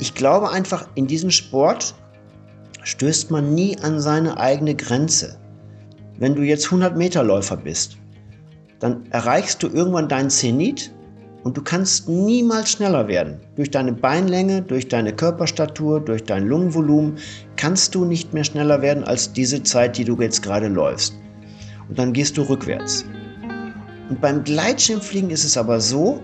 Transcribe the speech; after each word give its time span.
ich 0.00 0.14
glaube 0.14 0.50
einfach, 0.50 0.86
in 0.94 1.06
diesem 1.06 1.30
Sport 1.30 1.94
stößt 2.82 3.30
man 3.30 3.54
nie 3.54 3.78
an 3.80 4.00
seine 4.00 4.38
eigene 4.38 4.74
Grenze. 4.74 5.38
Wenn 6.18 6.34
du 6.34 6.42
jetzt 6.42 6.66
100 6.66 6.96
Meter 6.96 7.22
Läufer 7.22 7.56
bist, 7.56 7.98
dann 8.80 9.04
erreichst 9.10 9.62
du 9.62 9.68
irgendwann 9.68 10.08
deinen 10.08 10.30
Zenit 10.30 10.92
und 11.44 11.56
du 11.56 11.62
kannst 11.62 12.08
niemals 12.08 12.72
schneller 12.72 13.08
werden. 13.08 13.40
Durch 13.56 13.70
deine 13.70 13.92
Beinlänge, 13.92 14.62
durch 14.62 14.88
deine 14.88 15.12
Körperstatur, 15.12 16.00
durch 16.00 16.24
dein 16.24 16.46
Lungenvolumen 16.46 17.18
kannst 17.56 17.94
du 17.94 18.04
nicht 18.04 18.34
mehr 18.34 18.44
schneller 18.44 18.82
werden 18.82 19.04
als 19.04 19.32
diese 19.32 19.62
Zeit, 19.62 19.96
die 19.96 20.04
du 20.04 20.20
jetzt 20.20 20.42
gerade 20.42 20.68
läufst. 20.68 21.14
Und 21.88 21.98
dann 21.98 22.12
gehst 22.12 22.36
du 22.36 22.42
rückwärts. 22.42 23.04
Und 24.10 24.20
beim 24.20 24.44
Gleitschirmfliegen 24.44 25.30
ist 25.30 25.44
es 25.44 25.56
aber 25.56 25.80
so, 25.80 26.20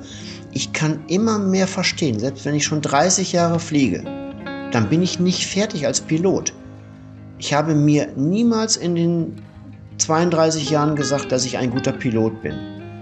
ich 0.55 0.73
kann 0.73 1.01
immer 1.09 1.39
mehr 1.39 1.67
verstehen, 1.67 2.19
selbst 2.19 2.45
wenn 2.45 2.55
ich 2.55 2.65
schon 2.65 2.81
30 2.81 3.33
Jahre 3.33 3.59
fliege, 3.59 4.05
dann 4.71 4.89
bin 4.89 5.03
ich 5.03 5.19
nicht 5.19 5.47
fertig 5.47 5.85
als 5.87 6.01
Pilot. 6.01 6.55
Ich 7.39 7.53
habe 7.53 7.75
mir 7.75 8.09
niemals 8.17 8.77
in 8.77 8.95
den 8.95 9.43
32 9.99 10.71
Jahren 10.71 10.95
gesagt, 10.95 11.33
dass 11.33 11.45
ich 11.45 11.59
ein 11.59 11.71
guter 11.71 11.93
Pilot 11.93 12.41
bin. 12.43 12.55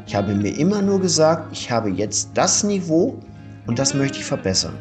Ich 0.07 0.15
habe 0.15 0.35
mir 0.35 0.57
immer 0.59 0.81
nur 0.81 1.01
gesagt, 1.01 1.53
ich 1.53 1.71
habe 1.71 1.91
jetzt 1.91 2.31
das 2.35 2.65
Niveau 2.65 3.19
und 3.67 3.79
das 3.79 3.95
möchte 3.95 4.19
ich 4.19 4.25
verbessern. 4.25 4.75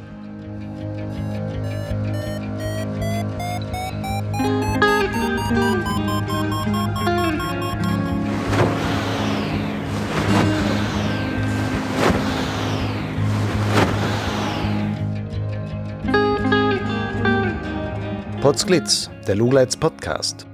Potsglitz, 18.42 19.11
der 19.28 19.36
Lugleits 19.36 19.78
Podcast. 19.78 20.47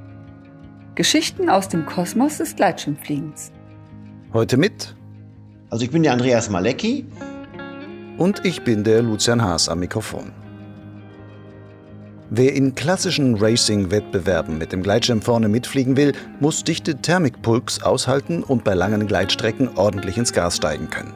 Geschichten 0.96 1.50
aus 1.50 1.70
dem 1.70 1.86
Kosmos 1.86 2.38
des 2.38 2.54
Gleitschirmfliegens. 2.54 3.54
Heute 4.34 4.58
mit. 4.58 4.94
Also 5.70 5.86
ich 5.86 5.92
bin 5.92 6.04
der 6.04 6.12
Andreas 6.12 6.50
Malecki. 6.50 7.06
Und 8.18 8.44
ich 8.44 8.66
bin 8.66 8.84
der 8.84 9.04
Lucian 9.04 9.42
Haas 9.42 9.70
am 9.70 9.80
Mikrofon. 9.80 10.34
Wer 12.30 12.54
in 12.56 12.76
klassischen 12.76 13.36
Racing-Wettbewerben 13.36 14.58
mit 14.58 14.74
dem 14.74 14.84
Gleitschirm 14.84 15.22
vorne 15.22 15.48
mitfliegen 15.48 15.96
will, 15.96 16.12
muss 16.42 16.66
dichte 16.66 16.98
Thermikpulks 16.98 17.84
aushalten 17.84 18.44
und 18.44 18.66
bei 18.66 18.74
langen 18.74 19.08
Gleitstrecken 19.08 19.70
ordentlich 19.78 20.18
ins 20.18 20.34
Gas 20.34 20.58
steigen 20.58 20.90
können. 20.90 21.14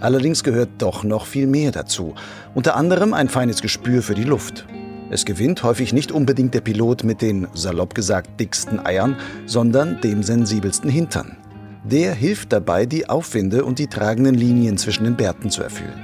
Allerdings 0.00 0.44
gehört 0.44 0.70
doch 0.78 1.02
noch 1.02 1.26
viel 1.26 1.48
mehr 1.48 1.72
dazu. 1.72 2.14
Unter 2.54 2.76
anderem 2.76 3.12
ein 3.12 3.28
feines 3.28 3.60
Gespür 3.60 4.02
für 4.02 4.14
die 4.14 4.22
Luft. 4.22 4.66
Es 5.08 5.24
gewinnt 5.24 5.62
häufig 5.62 5.92
nicht 5.92 6.10
unbedingt 6.10 6.54
der 6.54 6.60
Pilot 6.60 7.04
mit 7.04 7.22
den, 7.22 7.46
salopp 7.54 7.94
gesagt, 7.94 8.40
dicksten 8.40 8.84
Eiern, 8.84 9.16
sondern 9.46 10.00
dem 10.00 10.22
sensibelsten 10.22 10.90
Hintern. 10.90 11.36
Der 11.84 12.12
hilft 12.12 12.52
dabei, 12.52 12.86
die 12.86 13.08
Aufwinde 13.08 13.64
und 13.64 13.78
die 13.78 13.86
tragenden 13.86 14.34
Linien 14.34 14.76
zwischen 14.78 15.04
den 15.04 15.16
Bärten 15.16 15.50
zu 15.50 15.62
erfüllen. 15.62 16.02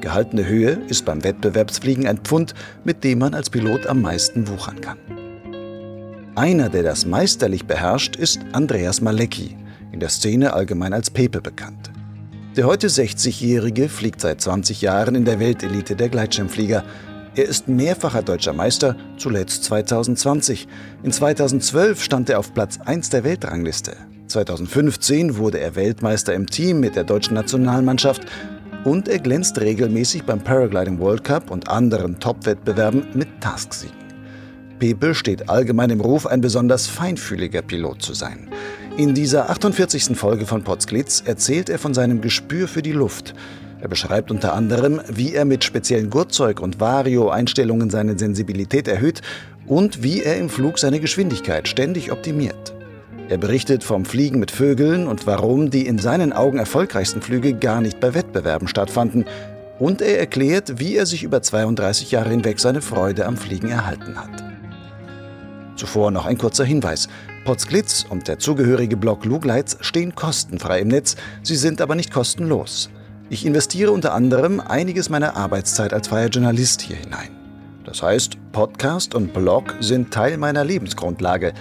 Gehaltene 0.00 0.46
Höhe 0.46 0.78
ist 0.88 1.04
beim 1.04 1.22
Wettbewerbsfliegen 1.22 2.06
ein 2.06 2.18
Pfund, 2.18 2.54
mit 2.84 3.04
dem 3.04 3.18
man 3.18 3.34
als 3.34 3.50
Pilot 3.50 3.86
am 3.86 4.00
meisten 4.00 4.48
wuchern 4.48 4.80
kann. 4.80 4.96
Einer, 6.34 6.70
der 6.70 6.82
das 6.82 7.04
meisterlich 7.04 7.66
beherrscht, 7.66 8.16
ist 8.16 8.40
Andreas 8.52 9.02
Malecki, 9.02 9.58
in 9.92 10.00
der 10.00 10.08
Szene 10.08 10.54
allgemein 10.54 10.94
als 10.94 11.10
Pepe 11.10 11.42
bekannt. 11.42 11.90
Der 12.56 12.64
heute 12.64 12.88
60-Jährige 12.88 13.90
fliegt 13.90 14.22
seit 14.22 14.40
20 14.40 14.80
Jahren 14.80 15.14
in 15.14 15.26
der 15.26 15.38
Weltelite 15.38 15.96
der 15.96 16.08
Gleitschirmflieger, 16.08 16.82
er 17.36 17.44
ist 17.44 17.68
mehrfacher 17.68 18.22
deutscher 18.22 18.52
Meister, 18.52 18.96
zuletzt 19.16 19.64
2020. 19.64 20.66
In 21.02 21.12
2012 21.12 22.02
stand 22.02 22.28
er 22.28 22.38
auf 22.38 22.52
Platz 22.54 22.78
1 22.84 23.10
der 23.10 23.22
Weltrangliste. 23.22 23.96
2015 24.26 25.36
wurde 25.36 25.60
er 25.60 25.76
Weltmeister 25.76 26.34
im 26.34 26.46
Team 26.46 26.80
mit 26.80 26.96
der 26.96 27.04
deutschen 27.04 27.34
Nationalmannschaft 27.34 28.22
und 28.84 29.08
er 29.08 29.18
glänzt 29.18 29.60
regelmäßig 29.60 30.24
beim 30.24 30.40
Paragliding 30.40 30.98
World 30.98 31.24
Cup 31.24 31.50
und 31.50 31.68
anderen 31.68 32.18
Top-Wettbewerben 32.18 33.06
mit 33.14 33.28
Tasksiegen. 33.40 33.96
Pepe 34.78 35.14
steht 35.14 35.48
allgemein 35.50 35.90
im 35.90 36.00
Ruf, 36.00 36.26
ein 36.26 36.40
besonders 36.40 36.86
feinfühliger 36.86 37.62
Pilot 37.62 38.02
zu 38.02 38.14
sein. 38.14 38.48
In 38.96 39.14
dieser 39.14 39.50
48. 39.50 40.16
Folge 40.16 40.46
von 40.46 40.64
Potsglitz 40.64 41.22
erzählt 41.24 41.68
er 41.68 41.78
von 41.78 41.94
seinem 41.94 42.20
Gespür 42.20 42.66
für 42.66 42.82
die 42.82 42.92
Luft– 42.92 43.34
er 43.80 43.88
beschreibt 43.88 44.30
unter 44.30 44.52
anderem, 44.52 45.00
wie 45.08 45.34
er 45.34 45.44
mit 45.44 45.64
speziellen 45.64 46.10
Gurtzeug- 46.10 46.60
und 46.60 46.80
Vario-Einstellungen 46.80 47.90
seine 47.90 48.18
Sensibilität 48.18 48.88
erhöht 48.88 49.22
und 49.66 50.02
wie 50.02 50.22
er 50.22 50.36
im 50.36 50.50
Flug 50.50 50.78
seine 50.78 51.00
Geschwindigkeit 51.00 51.68
ständig 51.68 52.12
optimiert. 52.12 52.74
Er 53.30 53.38
berichtet 53.38 53.84
vom 53.84 54.04
Fliegen 54.04 54.40
mit 54.40 54.50
Vögeln 54.50 55.06
und 55.06 55.26
warum 55.26 55.70
die 55.70 55.86
in 55.86 55.98
seinen 55.98 56.32
Augen 56.32 56.58
erfolgreichsten 56.58 57.22
Flüge 57.22 57.54
gar 57.54 57.80
nicht 57.80 58.00
bei 58.00 58.12
Wettbewerben 58.12 58.66
stattfanden. 58.66 59.24
Und 59.78 60.02
er 60.02 60.18
erklärt, 60.18 60.78
wie 60.80 60.96
er 60.96 61.06
sich 61.06 61.22
über 61.22 61.40
32 61.40 62.10
Jahre 62.10 62.30
hinweg 62.30 62.58
seine 62.58 62.82
Freude 62.82 63.24
am 63.24 63.36
Fliegen 63.36 63.70
erhalten 63.70 64.16
hat. 64.16 64.44
Zuvor 65.76 66.10
noch 66.10 66.26
ein 66.26 66.36
kurzer 66.36 66.64
Hinweis. 66.64 67.08
Potsglitz 67.44 68.04
und 68.10 68.28
der 68.28 68.38
zugehörige 68.38 68.96
Blog 68.98 69.24
Lugleitz 69.24 69.78
stehen 69.80 70.14
kostenfrei 70.14 70.80
im 70.80 70.88
Netz, 70.88 71.16
sie 71.42 71.56
sind 71.56 71.80
aber 71.80 71.94
nicht 71.94 72.12
kostenlos. 72.12 72.90
Ich 73.32 73.46
investiere 73.46 73.92
unter 73.92 74.12
anderem 74.12 74.58
einiges 74.58 75.08
meiner 75.08 75.36
Arbeitszeit 75.36 75.92
als 75.92 76.08
freier 76.08 76.30
Journalist 76.30 76.82
hier 76.82 76.96
hinein. 76.96 77.28
Das 77.84 78.02
heißt, 78.02 78.36
Podcast 78.50 79.14
und 79.14 79.32
Blog 79.32 79.76
sind 79.78 80.12
Teil 80.12 80.36
meiner 80.36 80.64
Lebensgrundlage. 80.64 81.54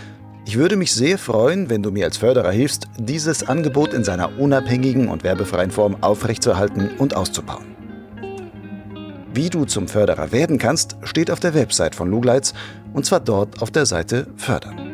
Ich 0.47 0.57
würde 0.57 0.75
mich 0.75 0.91
sehr 0.91 1.19
freuen, 1.19 1.69
wenn 1.69 1.83
du 1.83 1.91
mir 1.91 2.05
als 2.05 2.17
Förderer 2.17 2.49
hilfst, 2.49 2.87
dieses 2.97 3.47
Angebot 3.47 3.93
in 3.93 4.03
seiner 4.03 4.39
unabhängigen 4.39 5.09
und 5.09 5.23
werbefreien 5.23 5.69
Form 5.69 5.95
aufrechtzuerhalten 6.01 6.89
und 6.97 7.15
auszubauen. 7.15 7.75
Wie 9.35 9.51
du 9.51 9.65
zum 9.65 9.87
Förderer 9.87 10.31
werden 10.31 10.57
kannst, 10.57 10.97
steht 11.03 11.29
auf 11.29 11.39
der 11.39 11.53
Website 11.53 11.93
von 11.93 12.09
Lugleitz 12.09 12.55
und 12.93 13.05
zwar 13.05 13.19
dort 13.19 13.61
auf 13.61 13.69
der 13.69 13.85
Seite 13.85 14.25
Fördern. 14.37 14.89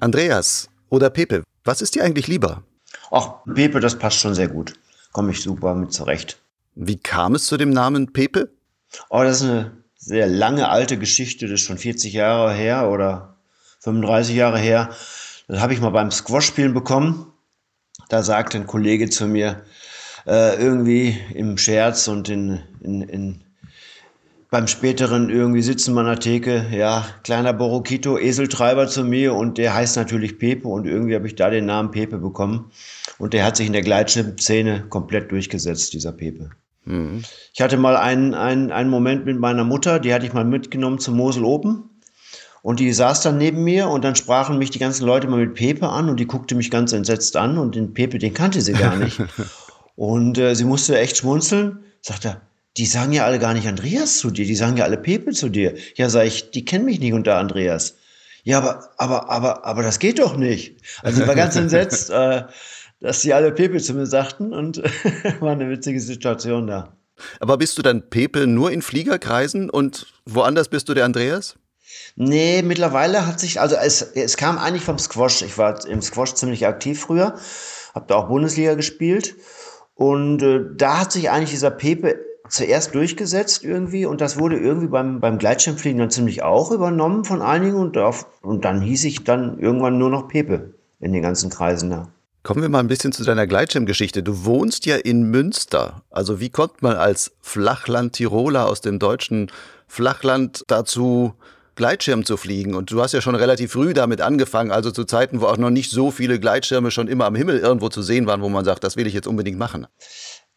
Andreas 0.00 0.68
oder 0.90 1.08
Pepe, 1.08 1.42
was 1.68 1.82
ist 1.82 1.94
dir 1.94 2.02
eigentlich 2.02 2.26
lieber? 2.26 2.64
Ach, 3.10 3.44
Pepe, 3.54 3.78
das 3.78 3.98
passt 3.98 4.18
schon 4.18 4.34
sehr 4.34 4.48
gut. 4.48 4.72
Komme 5.12 5.30
ich 5.30 5.42
super 5.42 5.74
mit 5.74 5.92
zurecht. 5.92 6.38
Wie 6.74 6.96
kam 6.96 7.34
es 7.34 7.44
zu 7.44 7.56
dem 7.56 7.70
Namen 7.70 8.12
Pepe? 8.12 8.50
Oh, 9.10 9.22
das 9.22 9.42
ist 9.42 9.48
eine 9.48 9.76
sehr 9.96 10.26
lange 10.26 10.68
alte 10.68 10.98
Geschichte. 10.98 11.46
Das 11.46 11.60
ist 11.60 11.66
schon 11.66 11.78
40 11.78 12.12
Jahre 12.12 12.52
her 12.52 12.88
oder 12.88 13.36
35 13.80 14.34
Jahre 14.34 14.58
her. 14.58 14.90
Das 15.46 15.60
habe 15.60 15.74
ich 15.74 15.80
mal 15.80 15.90
beim 15.90 16.10
Squash-Spielen 16.10 16.74
bekommen. 16.74 17.32
Da 18.08 18.22
sagte 18.22 18.58
ein 18.58 18.66
Kollege 18.66 19.10
zu 19.10 19.26
mir, 19.26 19.62
äh, 20.26 20.56
irgendwie 20.56 21.18
im 21.34 21.58
Scherz 21.58 22.08
und 22.08 22.28
in, 22.28 22.62
in, 22.80 23.02
in 23.02 23.44
beim 24.50 24.66
späteren 24.66 25.28
irgendwie 25.28 25.62
sitzen 25.62 25.94
wir 25.94 26.00
an 26.00 26.06
der 26.06 26.18
Theke, 26.20 26.66
ja, 26.72 27.06
kleiner 27.22 27.52
Borokito, 27.52 28.18
Eseltreiber 28.18 28.88
zu 28.88 29.04
mir 29.04 29.34
und 29.34 29.58
der 29.58 29.74
heißt 29.74 29.96
natürlich 29.96 30.38
Pepe 30.38 30.68
und 30.68 30.86
irgendwie 30.86 31.14
habe 31.14 31.26
ich 31.26 31.34
da 31.34 31.50
den 31.50 31.66
Namen 31.66 31.90
Pepe 31.90 32.18
bekommen 32.18 32.70
und 33.18 33.34
der 33.34 33.44
hat 33.44 33.56
sich 33.56 33.66
in 33.66 33.74
der 33.74 33.82
Gleitschirmszene 33.82 34.86
komplett 34.88 35.30
durchgesetzt, 35.30 35.92
dieser 35.92 36.12
Pepe. 36.12 36.50
Mhm. 36.86 37.22
Ich 37.52 37.60
hatte 37.60 37.76
mal 37.76 37.96
einen, 37.96 38.32
einen, 38.32 38.72
einen 38.72 38.88
Moment 38.88 39.26
mit 39.26 39.38
meiner 39.38 39.64
Mutter, 39.64 40.00
die 40.00 40.14
hatte 40.14 40.24
ich 40.24 40.32
mal 40.32 40.44
mitgenommen 40.44 40.98
zum 40.98 41.16
Mosel 41.16 41.44
Open 41.44 41.84
und 42.62 42.80
die 42.80 42.90
saß 42.90 43.20
dann 43.20 43.36
neben 43.36 43.62
mir 43.64 43.88
und 43.88 44.02
dann 44.02 44.16
sprachen 44.16 44.56
mich 44.56 44.70
die 44.70 44.78
ganzen 44.78 45.04
Leute 45.04 45.28
mal 45.28 45.40
mit 45.40 45.54
Pepe 45.54 45.90
an 45.90 46.08
und 46.08 46.18
die 46.18 46.26
guckte 46.26 46.54
mich 46.54 46.70
ganz 46.70 46.94
entsetzt 46.94 47.36
an 47.36 47.58
und 47.58 47.74
den 47.74 47.92
Pepe, 47.92 48.18
den 48.18 48.32
kannte 48.32 48.62
sie 48.62 48.72
gar 48.72 48.96
nicht. 48.96 49.20
und 49.96 50.38
äh, 50.38 50.54
sie 50.54 50.64
musste 50.64 50.98
echt 50.98 51.18
schmunzeln, 51.18 51.80
sagte, 52.00 52.40
die 52.78 52.86
sagen 52.86 53.12
ja 53.12 53.24
alle 53.24 53.40
gar 53.40 53.54
nicht 53.54 53.66
Andreas 53.66 54.18
zu 54.18 54.30
dir, 54.30 54.46
die 54.46 54.54
sagen 54.54 54.76
ja 54.76 54.84
alle 54.84 54.96
Pepe 54.96 55.32
zu 55.32 55.48
dir. 55.48 55.74
Ja, 55.96 56.08
sag 56.08 56.26
ich, 56.26 56.52
die 56.52 56.64
kennen 56.64 56.84
mich 56.84 57.00
nicht 57.00 57.12
unter 57.12 57.36
Andreas. 57.36 57.96
Ja, 58.44 58.58
aber, 58.58 58.90
aber, 58.96 59.28
aber, 59.28 59.64
aber 59.64 59.82
das 59.82 59.98
geht 59.98 60.20
doch 60.20 60.36
nicht. 60.36 60.76
Also 61.02 61.22
ich 61.22 61.28
war 61.28 61.34
ganz 61.34 61.56
entsetzt, 61.56 62.08
äh, 62.10 62.44
dass 63.00 63.20
die 63.22 63.34
alle 63.34 63.50
Pepe 63.50 63.78
zu 63.78 63.94
mir 63.94 64.06
sagten 64.06 64.52
und 64.52 64.82
war 65.40 65.52
eine 65.52 65.68
witzige 65.68 66.00
Situation 66.00 66.68
da. 66.68 66.96
Aber 67.40 67.58
bist 67.58 67.76
du 67.78 67.82
dann 67.82 68.10
Pepe 68.10 68.46
nur 68.46 68.70
in 68.70 68.80
Fliegerkreisen 68.80 69.70
und 69.70 70.06
woanders 70.24 70.68
bist 70.68 70.88
du 70.88 70.94
der 70.94 71.04
Andreas? 71.04 71.56
Nee, 72.14 72.62
mittlerweile 72.62 73.26
hat 73.26 73.40
sich, 73.40 73.60
also 73.60 73.74
es, 73.74 74.02
es 74.02 74.36
kam 74.36 74.56
eigentlich 74.56 74.84
vom 74.84 74.98
Squash. 74.98 75.42
Ich 75.42 75.58
war 75.58 75.84
im 75.86 76.00
Squash 76.00 76.34
ziemlich 76.34 76.64
aktiv 76.64 77.00
früher, 77.00 77.34
habe 77.92 78.06
da 78.06 78.14
auch 78.14 78.28
Bundesliga 78.28 78.74
gespielt 78.74 79.34
und 79.98 80.42
äh, 80.42 80.60
da 80.76 81.00
hat 81.00 81.10
sich 81.10 81.28
eigentlich 81.28 81.50
dieser 81.50 81.72
Pepe 81.72 82.17
zuerst 82.48 82.94
durchgesetzt 82.94 83.64
irgendwie 83.64 84.06
und 84.06 84.20
das 84.20 84.38
wurde 84.38 84.58
irgendwie 84.58 84.88
beim, 84.88 85.20
beim 85.20 85.38
Gleitschirmfliegen 85.38 85.98
dann 85.98 86.10
ziemlich 86.10 86.42
auch 86.42 86.70
übernommen 86.70 87.24
von 87.24 87.42
einigen 87.42 87.76
und, 87.76 87.96
auf, 87.98 88.26
und 88.42 88.64
dann 88.64 88.80
hieß 88.80 89.04
ich 89.04 89.24
dann 89.24 89.58
irgendwann 89.58 89.98
nur 89.98 90.10
noch 90.10 90.28
Pepe 90.28 90.74
in 91.00 91.12
den 91.12 91.22
ganzen 91.22 91.50
Kreisen 91.50 91.90
da. 91.90 92.08
Kommen 92.42 92.62
wir 92.62 92.68
mal 92.68 92.80
ein 92.80 92.88
bisschen 92.88 93.12
zu 93.12 93.24
deiner 93.24 93.46
Gleitschirmgeschichte. 93.46 94.22
Du 94.22 94.44
wohnst 94.44 94.86
ja 94.86 94.96
in 94.96 95.24
Münster. 95.24 96.02
Also 96.10 96.40
wie 96.40 96.50
kommt 96.50 96.82
man 96.82 96.96
als 96.96 97.32
Flachland-Tiroler 97.42 98.66
aus 98.66 98.80
dem 98.80 98.98
deutschen 98.98 99.50
Flachland 99.86 100.64
dazu, 100.68 101.34
Gleitschirm 101.74 102.24
zu 102.24 102.36
fliegen? 102.36 102.74
Und 102.74 102.90
du 102.90 103.02
hast 103.02 103.12
ja 103.12 103.20
schon 103.20 103.34
relativ 103.34 103.72
früh 103.72 103.92
damit 103.92 104.20
angefangen, 104.20 104.70
also 104.70 104.90
zu 104.90 105.04
Zeiten, 105.04 105.40
wo 105.42 105.46
auch 105.46 105.58
noch 105.58 105.70
nicht 105.70 105.90
so 105.90 106.10
viele 106.10 106.40
Gleitschirme 106.40 106.90
schon 106.90 107.08
immer 107.08 107.26
am 107.26 107.34
Himmel 107.34 107.58
irgendwo 107.58 107.88
zu 107.88 108.02
sehen 108.02 108.26
waren, 108.26 108.40
wo 108.40 108.48
man 108.48 108.64
sagt, 108.64 108.82
das 108.82 108.96
will 108.96 109.06
ich 109.06 109.14
jetzt 109.14 109.28
unbedingt 109.28 109.58
machen. 109.58 109.86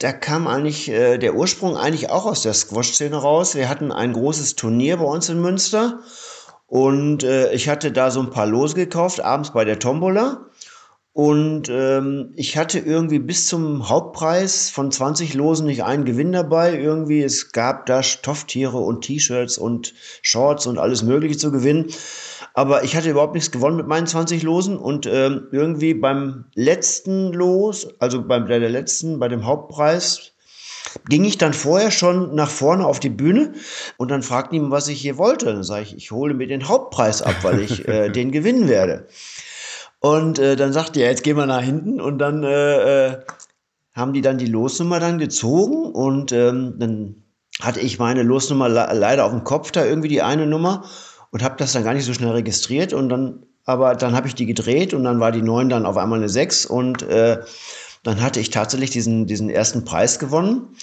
Da 0.01 0.11
kam 0.11 0.47
eigentlich 0.47 0.89
äh, 0.89 1.19
der 1.19 1.35
Ursprung 1.35 1.77
eigentlich 1.77 2.09
auch 2.09 2.25
aus 2.25 2.41
der 2.41 2.55
Squash-Szene 2.55 3.15
raus. 3.15 3.53
Wir 3.53 3.69
hatten 3.69 3.91
ein 3.91 4.13
großes 4.13 4.55
Turnier 4.55 4.97
bei 4.97 5.05
uns 5.05 5.29
in 5.29 5.39
Münster 5.39 5.99
und 6.65 7.23
äh, 7.23 7.53
ich 7.53 7.69
hatte 7.69 7.91
da 7.91 8.09
so 8.09 8.19
ein 8.19 8.31
paar 8.31 8.47
Lose 8.47 8.73
gekauft, 8.73 9.23
abends 9.23 9.53
bei 9.53 9.63
der 9.63 9.77
Tombola. 9.77 10.47
Und 11.13 11.69
ähm, 11.69 12.33
ich 12.35 12.57
hatte 12.57 12.79
irgendwie 12.79 13.19
bis 13.19 13.45
zum 13.45 13.89
Hauptpreis 13.89 14.71
von 14.71 14.91
20 14.91 15.35
Losen 15.35 15.67
nicht 15.67 15.83
einen 15.83 16.05
Gewinn 16.05 16.31
dabei. 16.31 16.79
Irgendwie, 16.79 17.21
es 17.21 17.51
gab 17.51 17.85
da 17.85 18.01
Stofftiere 18.01 18.77
und 18.77 19.01
T-Shirts 19.01 19.59
und 19.59 19.93
Shorts 20.23 20.65
und 20.65 20.79
alles 20.79 21.03
Mögliche 21.03 21.37
zu 21.37 21.51
gewinnen. 21.51 21.91
Aber 22.53 22.83
ich 22.83 22.95
hatte 22.95 23.09
überhaupt 23.09 23.33
nichts 23.33 23.51
gewonnen 23.51 23.77
mit 23.77 23.87
meinen 23.87 24.07
20 24.07 24.43
Losen. 24.43 24.77
Und 24.77 25.05
ähm, 25.05 25.47
irgendwie 25.51 25.93
beim 25.93 26.45
letzten 26.53 27.31
Los, 27.33 27.87
also 27.99 28.21
bei 28.21 28.39
der 28.39 28.69
letzten, 28.69 29.19
bei 29.19 29.27
dem 29.27 29.45
Hauptpreis, 29.45 30.33
ging 31.07 31.23
ich 31.23 31.37
dann 31.37 31.53
vorher 31.53 31.91
schon 31.91 32.35
nach 32.35 32.49
vorne 32.49 32.85
auf 32.85 32.99
die 32.99 33.09
Bühne 33.09 33.53
und 33.97 34.11
dann 34.11 34.23
fragten 34.23 34.57
ihn, 34.57 34.71
was 34.71 34.87
ich 34.87 34.99
hier 34.99 35.17
wollte. 35.17 35.45
Dann 35.45 35.63
sage 35.63 35.83
ich, 35.83 35.95
ich 35.95 36.11
hole 36.11 36.33
mir 36.33 36.47
den 36.47 36.67
Hauptpreis 36.67 37.21
ab, 37.21 37.35
weil 37.43 37.61
ich 37.61 37.87
äh, 37.87 38.09
den 38.11 38.31
gewinnen 38.31 38.67
werde. 38.67 39.07
Und 39.99 40.39
äh, 40.39 40.55
dann 40.55 40.73
sagte 40.73 40.99
er, 41.01 41.09
jetzt 41.09 41.23
gehen 41.23 41.37
wir 41.37 41.45
nach 41.45 41.61
hinten 41.61 42.01
und 42.01 42.17
dann 42.17 42.43
äh, 42.43 43.07
äh, 43.07 43.19
haben 43.93 44.13
die 44.13 44.21
dann 44.21 44.37
die 44.37 44.47
Losnummer 44.47 44.99
dann 44.99 45.19
gezogen 45.19 45.85
und 45.85 46.31
ähm, 46.31 46.75
dann 46.79 47.23
hatte 47.61 47.79
ich 47.79 47.99
meine 47.99 48.23
Losnummer 48.23 48.67
leider 48.69 49.25
auf 49.25 49.31
dem 49.31 49.43
Kopf 49.43 49.71
da 49.71 49.85
irgendwie 49.85 50.07
die 50.07 50.23
eine 50.23 50.47
Nummer 50.47 50.85
und 51.31 51.43
habe 51.43 51.55
das 51.57 51.73
dann 51.73 51.83
gar 51.83 51.93
nicht 51.93 52.05
so 52.05 52.13
schnell 52.13 52.31
registriert 52.31 52.93
und 52.93 53.09
dann 53.09 53.45
aber 53.63 53.95
dann 53.95 54.15
habe 54.15 54.27
ich 54.27 54.35
die 54.35 54.47
gedreht 54.47 54.93
und 54.93 55.03
dann 55.03 55.19
war 55.19 55.31
die 55.31 55.43
9 55.43 55.69
dann 55.69 55.85
auf 55.85 55.97
einmal 55.97 56.19
eine 56.19 56.29
6 56.29 56.65
und 56.65 57.03
äh, 57.03 57.39
dann 58.03 58.21
hatte 58.21 58.39
ich 58.39 58.49
tatsächlich 58.49 58.89
diesen, 58.89 59.27
diesen 59.27 59.49
ersten 59.49 59.85
Preis 59.85 60.17
gewonnen 60.17 60.75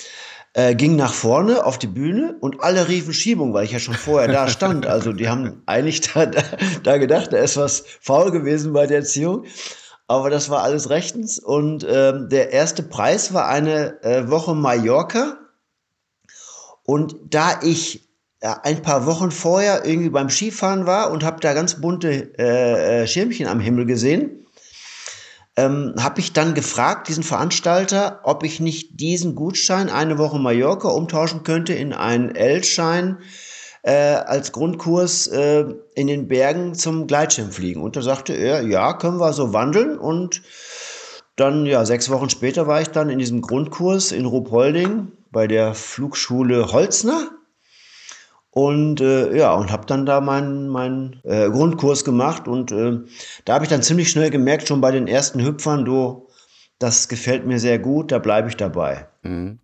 äh, 0.54 0.74
ging 0.74 0.96
nach 0.96 1.12
vorne 1.12 1.64
auf 1.64 1.78
die 1.78 1.86
Bühne 1.86 2.36
und 2.40 2.62
alle 2.62 2.88
riefen 2.88 3.12
Schiebung, 3.12 3.52
weil 3.52 3.64
ich 3.64 3.72
ja 3.72 3.78
schon 3.78 3.94
vorher 3.94 4.28
da 4.32 4.48
stand. 4.48 4.86
Also 4.86 5.12
die 5.12 5.28
haben 5.28 5.62
eigentlich 5.66 6.00
da, 6.00 6.26
da, 6.26 6.42
da 6.82 6.98
gedacht, 6.98 7.32
da 7.32 7.38
ist 7.38 7.56
was 7.56 7.84
faul 8.00 8.30
gewesen 8.30 8.72
bei 8.72 8.86
der 8.86 8.98
Erziehung. 8.98 9.44
Aber 10.06 10.30
das 10.30 10.48
war 10.48 10.62
alles 10.62 10.88
rechtens. 10.88 11.38
Und 11.38 11.86
ähm, 11.88 12.28
der 12.30 12.50
erste 12.52 12.82
Preis 12.82 13.34
war 13.34 13.46
eine 13.46 14.02
äh, 14.02 14.30
Woche 14.30 14.54
Mallorca. 14.54 15.36
Und 16.82 17.16
da 17.28 17.60
ich 17.62 18.07
äh, 18.40 18.54
ein 18.62 18.82
paar 18.82 19.06
Wochen 19.06 19.30
vorher 19.30 19.84
irgendwie 19.84 20.10
beim 20.10 20.30
Skifahren 20.30 20.86
war 20.86 21.10
und 21.10 21.24
habe 21.24 21.40
da 21.40 21.54
ganz 21.54 21.80
bunte 21.80 22.32
äh, 22.38 23.02
äh 23.02 23.06
Schirmchen 23.06 23.46
am 23.46 23.60
Himmel 23.60 23.86
gesehen, 23.86 24.46
ähm, 25.56 25.94
habe 25.98 26.20
ich 26.20 26.32
dann 26.32 26.54
gefragt, 26.54 27.08
diesen 27.08 27.24
Veranstalter, 27.24 28.20
ob 28.22 28.44
ich 28.44 28.60
nicht 28.60 29.00
diesen 29.00 29.34
Gutschein 29.34 29.90
eine 29.90 30.16
Woche 30.16 30.38
Mallorca 30.38 30.88
umtauschen 30.88 31.42
könnte 31.42 31.74
in 31.74 31.92
einen 31.92 32.32
L-Schein 32.34 33.18
äh, 33.82 33.92
als 33.92 34.52
Grundkurs 34.52 35.26
äh, 35.26 35.64
in 35.96 36.06
den 36.06 36.28
Bergen 36.28 36.74
zum 36.74 37.08
Gleitschirmfliegen. 37.08 37.82
Und 37.82 37.96
da 37.96 38.02
sagte 38.02 38.34
er, 38.34 38.62
ja, 38.62 38.92
können 38.92 39.18
wir 39.18 39.32
so 39.32 39.52
wandeln. 39.52 39.98
Und 39.98 40.42
dann, 41.34 41.66
ja, 41.66 41.84
sechs 41.84 42.08
Wochen 42.08 42.30
später 42.30 42.68
war 42.68 42.80
ich 42.80 42.88
dann 42.88 43.10
in 43.10 43.18
diesem 43.18 43.40
Grundkurs 43.40 44.12
in 44.12 44.26
Ruhpolding 44.26 45.10
bei 45.32 45.48
der 45.48 45.74
Flugschule 45.74 46.70
Holzner 46.72 47.30
und 48.58 49.00
äh, 49.00 49.36
ja, 49.36 49.54
und 49.54 49.70
habe 49.70 49.86
dann 49.86 50.04
da 50.04 50.20
meinen 50.20 50.66
mein, 50.66 51.20
äh, 51.22 51.48
Grundkurs 51.48 52.04
gemacht. 52.04 52.48
Und 52.48 52.72
äh, 52.72 52.98
da 53.44 53.54
habe 53.54 53.64
ich 53.64 53.70
dann 53.70 53.84
ziemlich 53.84 54.10
schnell 54.10 54.30
gemerkt, 54.30 54.66
schon 54.66 54.80
bei 54.80 54.90
den 54.90 55.06
ersten 55.06 55.44
Hüpfern, 55.44 55.84
du, 55.84 56.26
das 56.80 57.06
gefällt 57.06 57.46
mir 57.46 57.60
sehr 57.60 57.78
gut, 57.78 58.10
da 58.10 58.18
bleibe 58.18 58.48
ich 58.48 58.56
dabei. 58.56 59.06
Mhm. 59.22 59.60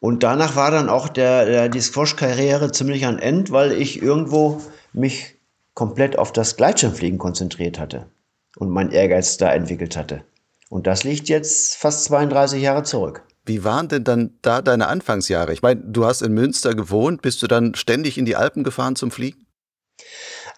Und 0.00 0.22
danach 0.22 0.56
war 0.56 0.70
dann 0.70 0.88
auch 0.88 1.10
der, 1.10 1.44
der, 1.44 1.68
die 1.68 1.82
Squash-Karriere 1.82 2.72
ziemlich 2.72 3.04
an 3.04 3.18
End, 3.18 3.52
weil 3.52 3.72
ich 3.72 4.00
irgendwo 4.00 4.62
mich 4.94 5.34
komplett 5.74 6.18
auf 6.18 6.32
das 6.32 6.56
Gleitschirmfliegen 6.56 7.18
konzentriert 7.18 7.78
hatte 7.78 8.06
und 8.56 8.70
mein 8.70 8.92
Ehrgeiz 8.92 9.36
da 9.36 9.52
entwickelt 9.52 9.94
hatte. 9.94 10.24
Und 10.70 10.86
das 10.86 11.04
liegt 11.04 11.28
jetzt 11.28 11.76
fast 11.76 12.04
32 12.04 12.62
Jahre 12.62 12.82
zurück. 12.82 13.24
Wie 13.44 13.64
waren 13.64 13.88
denn 13.88 14.04
dann 14.04 14.38
da 14.42 14.62
deine 14.62 14.86
Anfangsjahre? 14.86 15.52
Ich 15.52 15.62
meine, 15.62 15.80
du 15.80 16.04
hast 16.04 16.22
in 16.22 16.32
Münster 16.32 16.74
gewohnt, 16.74 17.22
bist 17.22 17.42
du 17.42 17.48
dann 17.48 17.74
ständig 17.74 18.16
in 18.16 18.24
die 18.24 18.36
Alpen 18.36 18.62
gefahren 18.62 18.94
zum 18.94 19.10
Fliegen? 19.10 19.46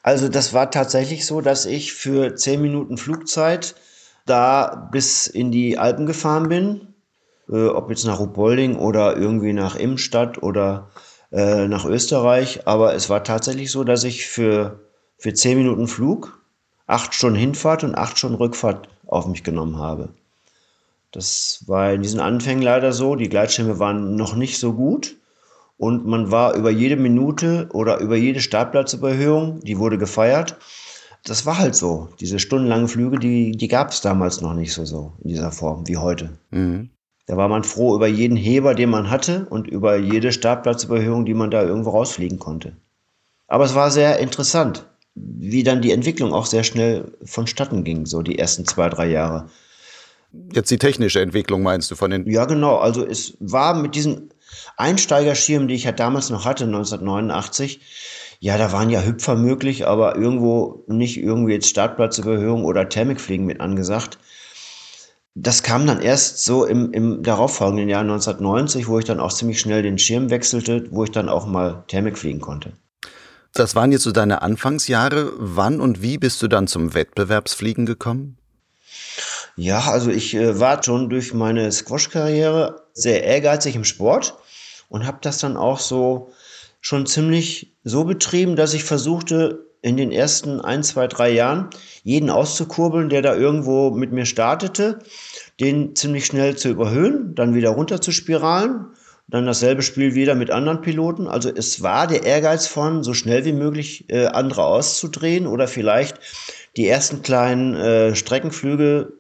Also 0.03 0.29
das 0.29 0.53
war 0.53 0.71
tatsächlich 0.71 1.25
so, 1.25 1.41
dass 1.41 1.65
ich 1.65 1.95
für 1.95 2.35
zehn 2.35 2.61
Minuten 2.61 2.99
Flugzeit 2.99 3.75
da 4.27 4.89
bis 4.93 5.27
in 5.27 5.51
die 5.51 5.79
Alpen 5.79 6.05
gefahren 6.05 6.49
bin, 6.49 6.95
äh, 7.49 7.69
ob 7.69 7.89
jetzt 7.91 8.05
nach 8.05 8.21
Ruhpolding 8.21 8.77
oder 8.77 9.17
irgendwie 9.17 9.55
nach 9.55 9.77
Imstadt 9.77 10.43
oder 10.43 10.91
äh, 11.33 11.67
nach 11.69 11.87
Österreich. 11.87 12.67
Aber 12.67 12.95
es 12.95 13.09
war 13.09 13.25
tatsächlich 13.25 13.71
so, 13.71 13.83
dass 13.83 14.05
ich 14.05 14.27
für, 14.27 14.91
für 15.17 15.33
zehn 15.33 15.57
Minuten 15.57 15.89
Flug 15.89 16.39
acht 16.87 17.15
Stunden 17.15 17.39
Hinfahrt 17.39 17.83
und 17.83 17.95
acht 17.95 18.19
Stunden 18.19 18.37
Rückfahrt 18.37 18.89
auf 19.07 19.27
mich 19.27 19.43
genommen 19.43 19.79
habe. 19.79 20.11
Das 21.15 21.63
war 21.69 21.93
in 21.93 22.03
diesen 22.03 22.19
Anfängen 22.19 22.63
leider 22.63 22.93
so. 22.93 23.15
Die 23.15 23.29
Gleitschirme 23.29 23.79
waren 23.79 24.17
noch 24.17 24.35
nicht 24.35 24.59
so 24.59 24.73
gut 24.73 25.17
und 25.77 26.07
man 26.07 26.33
war 26.33 26.57
über 26.57 26.71
jede 26.71 26.97
Minute 26.97 27.69
oder 27.73 28.01
über 28.01 28.17
jede 28.17 28.41
Startplatzüberhöhung, 28.41 29.61
die 29.61 29.79
wurde 29.79 29.97
gefeiert. 29.97 30.57
Das 31.25 31.47
war 31.47 31.59
halt 31.59 31.77
so. 31.77 32.09
Diese 32.19 32.41
stundenlangen 32.41 32.89
Flüge, 32.89 33.21
die, 33.21 33.53
die 33.53 33.69
gab 33.69 33.91
es 33.91 34.01
damals 34.01 34.41
noch 34.41 34.55
nicht 34.55 34.73
so, 34.73 34.85
so 34.85 35.13
in 35.23 35.29
dieser 35.29 35.53
Form 35.53 35.87
wie 35.87 35.97
heute. 35.97 36.31
Mhm. 36.51 36.91
Da 37.27 37.37
war 37.37 37.49
man 37.49 37.63
froh 37.63 37.95
über 37.95 38.09
jeden 38.09 38.37
Heber, 38.37 38.75
den 38.75 38.91
man 38.91 39.09
hatte 39.09 39.47
und 39.49 39.69
über 39.69 39.97
jede 39.97 40.33
Startplatzüberhöhung, 40.33 41.25
die 41.25 41.33
man 41.33 41.53
da 41.53 41.63
irgendwo 41.63 41.91
rausfliegen 41.91 42.41
konnte. 42.41 42.77
Aber 43.47 43.65
es 43.65 43.77
war 43.77 43.93
sehr 43.93 44.19
interessant, 44.19 44.85
wie 45.15 45.63
dann 45.63 45.81
die 45.81 45.93
Entwicklung 45.93 46.35
auch 46.35 46.47
sehr 46.47 46.65
schnell 46.65 47.13
vonstatten 47.25 47.85
ging, 47.85 48.05
so 48.05 48.21
die 48.21 48.39
ersten 48.39 48.67
zwei, 48.67 48.89
drei 48.89 49.07
Jahre. 49.07 49.47
Jetzt 50.53 50.71
die 50.71 50.79
technische 50.79 51.21
Entwicklung 51.21 51.63
meinst 51.63 51.91
du 51.91 51.97
von 51.97 52.11
den? 52.11 52.29
Ja, 52.29 52.45
genau. 52.45 52.77
Also 52.77 53.07
es 53.07 53.37
war 53.41 53.75
mit 53.75 53.95
diesen 53.95 54.31
Einsteigerschirmen, 54.77 55.69
die 55.69 55.75
ich 55.75 55.85
ja 55.85 55.93
damals 55.93 56.31
noch 56.31 56.45
hatte, 56.45 56.65
1989, 56.65 57.81
ja, 58.41 58.59
da 58.59 58.73
waren 58.73 58.91
ja 58.91 59.03
Hüpfer 59.03 59.37
möglich, 59.37 59.87
aber 59.87 60.17
irgendwo 60.17 60.85
nicht 60.87 61.17
irgendwie 61.17 61.55
jetzt 61.55 61.69
Startplatzüberhöhung 61.69 62.65
oder 62.65 62.89
Thermikfliegen 62.89 63.47
mit 63.47 63.61
angesagt. 63.61 64.19
Das 65.35 65.63
kam 65.63 65.87
dann 65.87 66.01
erst 66.01 66.45
so 66.45 66.65
im, 66.65 66.93
im 66.93 67.23
darauffolgenden 67.23 67.89
Jahr 67.89 68.03
1990, 68.03 68.87
wo 68.87 68.99
ich 68.99 69.05
dann 69.05 69.19
auch 69.19 69.33
ziemlich 69.33 69.61
schnell 69.61 69.83
den 69.83 69.99
Schirm 69.99 70.31
wechselte, 70.31 70.87
wo 70.91 71.05
ich 71.05 71.11
dann 71.11 71.29
auch 71.29 71.47
mal 71.47 71.85
Thermik 71.89 72.19
fliegen 72.19 72.41
konnte. 72.41 72.73
Das 73.53 73.75
waren 73.75 73.93
jetzt 73.93 74.03
so 74.03 74.13
deine 74.13 74.43
Anfangsjahre. 74.43 75.33
Wann 75.39 75.81
und 75.81 76.03
wie 76.03 76.19
bist 76.19 76.43
du 76.43 76.49
dann 76.49 76.67
zum 76.67 76.95
Wettbewerbsfliegen 76.95 77.87
gekommen? 77.87 78.37
Ja, 79.57 79.91
also 79.91 80.11
ich 80.11 80.35
äh, 80.35 80.59
war 80.59 80.83
schon 80.83 81.09
durch 81.09 81.33
meine 81.33 81.71
Squash-Karriere 81.71 82.83
sehr 82.93 83.23
ehrgeizig 83.25 83.77
im 83.77 83.85
Sport 83.85 84.37
und 84.89 85.07
habe 85.07 85.19
das 85.21 85.39
dann 85.39 85.57
auch 85.57 85.79
so 85.79 86.31
schon 86.81 87.07
ziemlich 87.07 87.75
so 87.85 88.05
betrieben, 88.05 88.57
dass 88.57 88.75
ich 88.75 88.85
versuchte, 88.85 89.65
in 89.85 89.99
den 89.99 90.13
ersten 90.13 90.63
ein, 90.63 90.83
zwei, 90.83 91.07
drei 91.07 91.31
Jahren 91.31 91.69
jeden 92.03 92.31
auszukurbeln, 92.31 93.11
der 93.11 93.21
da 93.21 93.37
irgendwo 93.37 93.91
mit 93.91 94.13
mir 94.13 94.25
startete, 94.25 95.01
den 95.61 95.95
ziemlich 95.95 96.25
schnell 96.25 96.57
zu 96.57 96.71
überhöhen, 96.71 97.35
dann 97.35 97.55
wieder 97.55 97.69
runter 97.69 98.01
zu 98.01 98.11
spiralen, 98.11 98.87
dann 99.29 99.45
dasselbe 99.45 99.83
Spiel 99.83 100.15
wieder 100.15 100.35
mit 100.35 100.51
anderen 100.51 100.81
Piloten. 100.81 101.27
Also 101.29 101.51
es 101.55 101.83
war 101.83 102.07
der 102.07 102.25
Ehrgeiz 102.25 102.67
von, 102.67 103.03
so 103.03 103.13
schnell 103.13 103.45
wie 103.45 103.53
möglich 103.53 104.07
äh, 104.09 104.25
andere 104.27 104.65
auszudrehen 104.65 105.47
oder 105.47 105.69
vielleicht 105.69 106.19
die 106.79 106.89
ersten 106.89 107.21
kleinen 107.21 107.75
äh, 107.75 108.15
Streckenflüge 108.15 109.13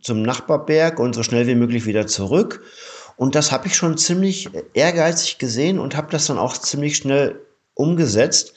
zum 0.00 0.22
Nachbarberg 0.22 0.98
und 0.98 1.14
so 1.14 1.22
schnell 1.22 1.46
wie 1.46 1.54
möglich 1.54 1.86
wieder 1.86 2.06
zurück. 2.06 2.62
Und 3.16 3.34
das 3.34 3.52
habe 3.52 3.66
ich 3.66 3.76
schon 3.76 3.96
ziemlich 3.96 4.50
ehrgeizig 4.74 5.38
gesehen 5.38 5.78
und 5.78 5.96
habe 5.96 6.10
das 6.10 6.26
dann 6.26 6.38
auch 6.38 6.56
ziemlich 6.58 6.96
schnell 6.96 7.40
umgesetzt. 7.74 8.54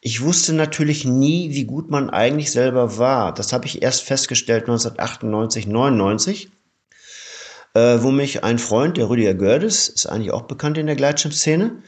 Ich 0.00 0.22
wusste 0.22 0.54
natürlich 0.54 1.04
nie, 1.04 1.54
wie 1.54 1.64
gut 1.64 1.90
man 1.90 2.08
eigentlich 2.08 2.50
selber 2.50 2.96
war. 2.96 3.34
Das 3.34 3.52
habe 3.52 3.66
ich 3.66 3.82
erst 3.82 4.02
festgestellt 4.02 4.62
1998, 4.62 5.66
99, 5.66 6.50
äh, 7.74 7.98
wo 8.00 8.10
mich 8.10 8.42
ein 8.42 8.58
Freund, 8.58 8.96
der 8.96 9.10
Rüdiger 9.10 9.34
Gördes, 9.34 9.88
ist 9.88 10.06
eigentlich 10.06 10.32
auch 10.32 10.42
bekannt 10.42 10.78
in 10.78 10.86
der 10.86 10.96
Gleitschirmszene, 10.96 11.82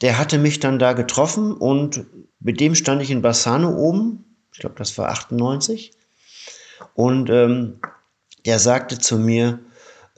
der 0.00 0.18
hatte 0.18 0.38
mich 0.38 0.58
dann 0.58 0.78
da 0.78 0.92
getroffen 0.92 1.52
und 1.52 2.04
mit 2.40 2.60
dem 2.60 2.74
stand 2.74 3.00
ich 3.00 3.10
in 3.10 3.22
Bassano 3.22 3.70
oben. 3.76 4.24
Ich 4.52 4.58
glaube, 4.58 4.74
das 4.76 4.98
war 4.98 5.08
98. 5.08 5.92
Und 6.94 7.30
ähm, 7.30 7.80
der 8.46 8.58
sagte 8.58 8.98
zu 8.98 9.18
mir, 9.18 9.58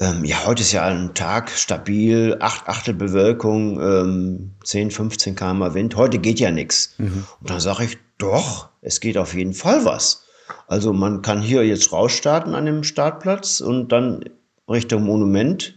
ähm, 0.00 0.24
ja, 0.24 0.46
heute 0.46 0.62
ist 0.62 0.72
ja 0.72 0.84
ein 0.84 1.14
Tag 1.14 1.50
stabil, 1.50 2.36
8 2.38 2.68
Achtel 2.68 2.94
Bewölkung, 2.94 3.80
ähm, 3.80 4.50
10, 4.62 4.90
15 4.90 5.34
km 5.34 5.74
Wind, 5.74 5.96
heute 5.96 6.18
geht 6.18 6.38
ja 6.38 6.50
nichts. 6.50 6.94
Mhm. 6.98 7.24
Und 7.40 7.50
dann 7.50 7.60
sage 7.60 7.84
ich, 7.84 7.98
doch, 8.18 8.68
es 8.80 9.00
geht 9.00 9.18
auf 9.18 9.34
jeden 9.34 9.54
Fall 9.54 9.84
was. 9.84 10.24
Also 10.66 10.92
man 10.92 11.22
kann 11.22 11.40
hier 11.40 11.64
jetzt 11.64 11.92
rausstarten 11.92 12.54
an 12.54 12.66
dem 12.66 12.84
Startplatz 12.84 13.60
und 13.60 13.90
dann 13.90 14.24
Richtung 14.68 15.02
Monument, 15.04 15.74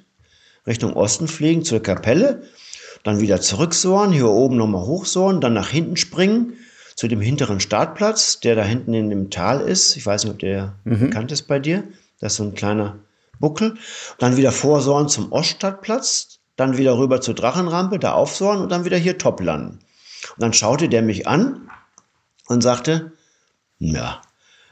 Richtung 0.67 0.93
Osten 0.93 1.27
fliegen 1.27 1.63
zur 1.63 1.81
Kapelle, 1.81 2.43
dann 3.03 3.21
wieder 3.21 3.41
zurücksohren, 3.41 4.11
hier 4.11 4.27
oben 4.27 4.57
nochmal 4.57 4.85
hochsohren, 4.85 5.41
dann 5.41 5.53
nach 5.53 5.69
hinten 5.69 5.97
springen 5.97 6.53
zu 6.95 7.07
dem 7.07 7.21
hinteren 7.21 7.59
Startplatz, 7.59 8.39
der 8.39 8.55
da 8.55 8.63
hinten 8.63 8.93
in 8.93 9.09
dem 9.09 9.29
Tal 9.31 9.61
ist. 9.61 9.95
Ich 9.95 10.05
weiß 10.05 10.25
nicht, 10.25 10.33
ob 10.33 10.39
der 10.39 10.75
mhm. 10.83 10.99
bekannt 10.99 11.31
ist 11.31 11.43
bei 11.43 11.57
dir. 11.57 11.83
Das 12.21 12.33
ist 12.33 12.37
so 12.37 12.43
ein 12.43 12.53
kleiner 12.53 12.99
Buckel. 13.39 13.75
Dann 14.19 14.37
wieder 14.37 14.51
vorsohren 14.51 15.09
zum 15.09 15.31
Oststadtplatz, 15.31 16.39
dann 16.55 16.77
wieder 16.77 16.97
rüber 16.97 17.19
zur 17.19 17.33
Drachenrampe, 17.33 17.99
da 17.99 18.13
aufsohren 18.13 18.61
und 18.61 18.71
dann 18.71 18.85
wieder 18.85 18.97
hier 18.97 19.17
top 19.17 19.41
landen. 19.41 19.79
Und 20.35 20.41
dann 20.41 20.53
schaute 20.53 20.87
der 20.87 21.01
mich 21.01 21.27
an 21.27 21.69
und 22.47 22.61
sagte, 22.61 23.11
ja, 23.79 24.21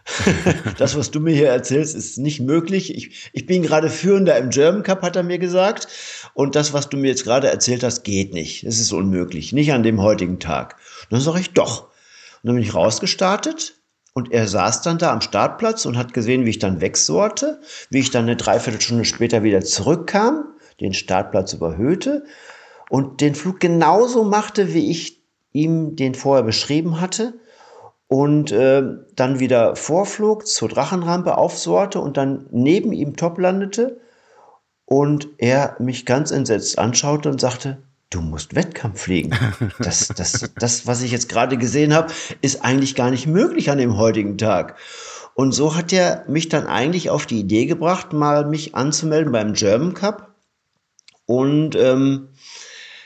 das, 0.77 0.98
was 0.98 1.12
du 1.12 1.20
mir 1.20 1.36
hier 1.36 1.50
erzählst, 1.50 1.96
ist 1.96 2.18
nicht 2.18 2.39
möglich. 2.39 2.96
Ich, 2.96 3.29
ich 3.34 3.46
bin 3.46 3.63
gerade 3.63 3.89
Führender 3.89 4.38
im 4.38 4.50
German 4.50 4.84
Cup, 4.84 5.01
hat 5.01 5.15
er 5.15 5.24
mir 5.24 5.39
gesagt. 5.39 5.88
Und 6.34 6.56
das, 6.56 6.74
was 6.74 6.89
du 6.89 6.98
mir 6.98 7.10
jetzt 7.10 7.24
gerade 7.24 7.50
erzählt 7.50 7.84
hast, 7.84 8.03
geht 8.03 8.34
nicht. 8.34 8.63
Es 8.63 8.79
ist 8.79 8.91
unmöglich. 8.91 9.53
Nicht 9.53 9.72
an 9.74 9.84
dem 9.84 10.01
heutigen 10.01 10.39
Tag. 10.39 10.77
Und 11.03 11.13
dann 11.13 11.22
sage 11.22 11.39
ich, 11.39 11.51
doch. 11.51 11.84
Und 11.84 12.48
dann 12.48 12.56
bin 12.56 12.63
ich 12.63 12.74
rausgestartet 12.74 13.78
und 14.13 14.32
er 14.32 14.48
saß 14.48 14.82
dann 14.82 14.98
da 14.98 15.12
am 15.12 15.22
Startplatz 15.22 15.86
und 15.86 15.98
hat 15.98 16.13
gesehen, 16.13 16.46
wie 16.46 16.51
ich 16.51 16.60
dann 16.60 16.82
wegsorte, 16.82 17.62
wie 17.89 18.00
ich 18.00 18.12
dann 18.12 18.24
eine 18.24 18.36
Dreiviertelstunde 18.36 19.06
später 19.06 19.44
wieder 19.44 19.62
zurückkam, 19.62 20.46
den 20.80 20.94
Startplatz 20.94 21.54
überhöhte 21.54 22.24
und 22.89 23.22
den 23.22 23.36
Flug 23.36 23.60
genauso 23.60 24.24
machte, 24.24 24.74
wie 24.74 24.89
ich 24.89 25.22
ihm 25.51 25.96
den 25.96 26.16
vorher 26.16 26.44
beschrieben 26.44 27.01
hatte 27.01 27.34
und 28.08 28.51
äh, 28.51 28.84
dann 29.16 29.39
wieder 29.39 29.75
vorflog, 29.75 30.48
zur 30.48 30.70
Drachenrampe 30.70 31.38
aufsorte 31.38 32.00
und 32.00 32.18
dann 32.18 32.48
neben 32.51 32.92
ihm 32.92 33.16
top 33.16 33.38
landete 33.38 34.00
und 34.86 35.28
er 35.38 35.75
mich 35.80 36.06
ganz 36.08 36.32
entsetzt 36.32 36.80
anschaute 36.80 37.30
und 37.30 37.39
sagte, 37.39 37.84
du 38.10 38.22
musst 38.22 38.56
Wettkampf 38.56 39.01
fliegen. 39.01 39.32
Das, 39.80 40.08
das, 40.08 40.51
das 40.56 40.88
was 40.88 41.01
ich 41.01 41.12
jetzt 41.12 41.30
gerade 41.30 41.58
gesehen 41.58 41.94
habe, 41.94 42.12
ist 42.42 42.63
eigentlich 42.63 42.96
gar 42.96 43.12
nicht 43.12 43.28
möglich 43.28 43.70
an 43.70 43.78
dem 43.78 43.98
heutigen 43.98 44.38
Tag. 44.38 44.78
Und 45.36 45.54
so 45.54 45.75
hat 45.75 45.94
er 45.94 46.25
mich 46.28 46.50
dann 46.50 46.68
eigentlich 46.68 47.10
auf 47.10 47.25
die 47.25 47.39
Idee 47.39 47.66
gebracht, 47.66 48.12
mal 48.13 48.46
mich 48.46 48.75
anzumelden 48.75 49.32
beim 49.32 49.54
German 49.54 49.94
Cup. 49.94 50.36
Und 51.25 51.75
ähm, 51.75 52.30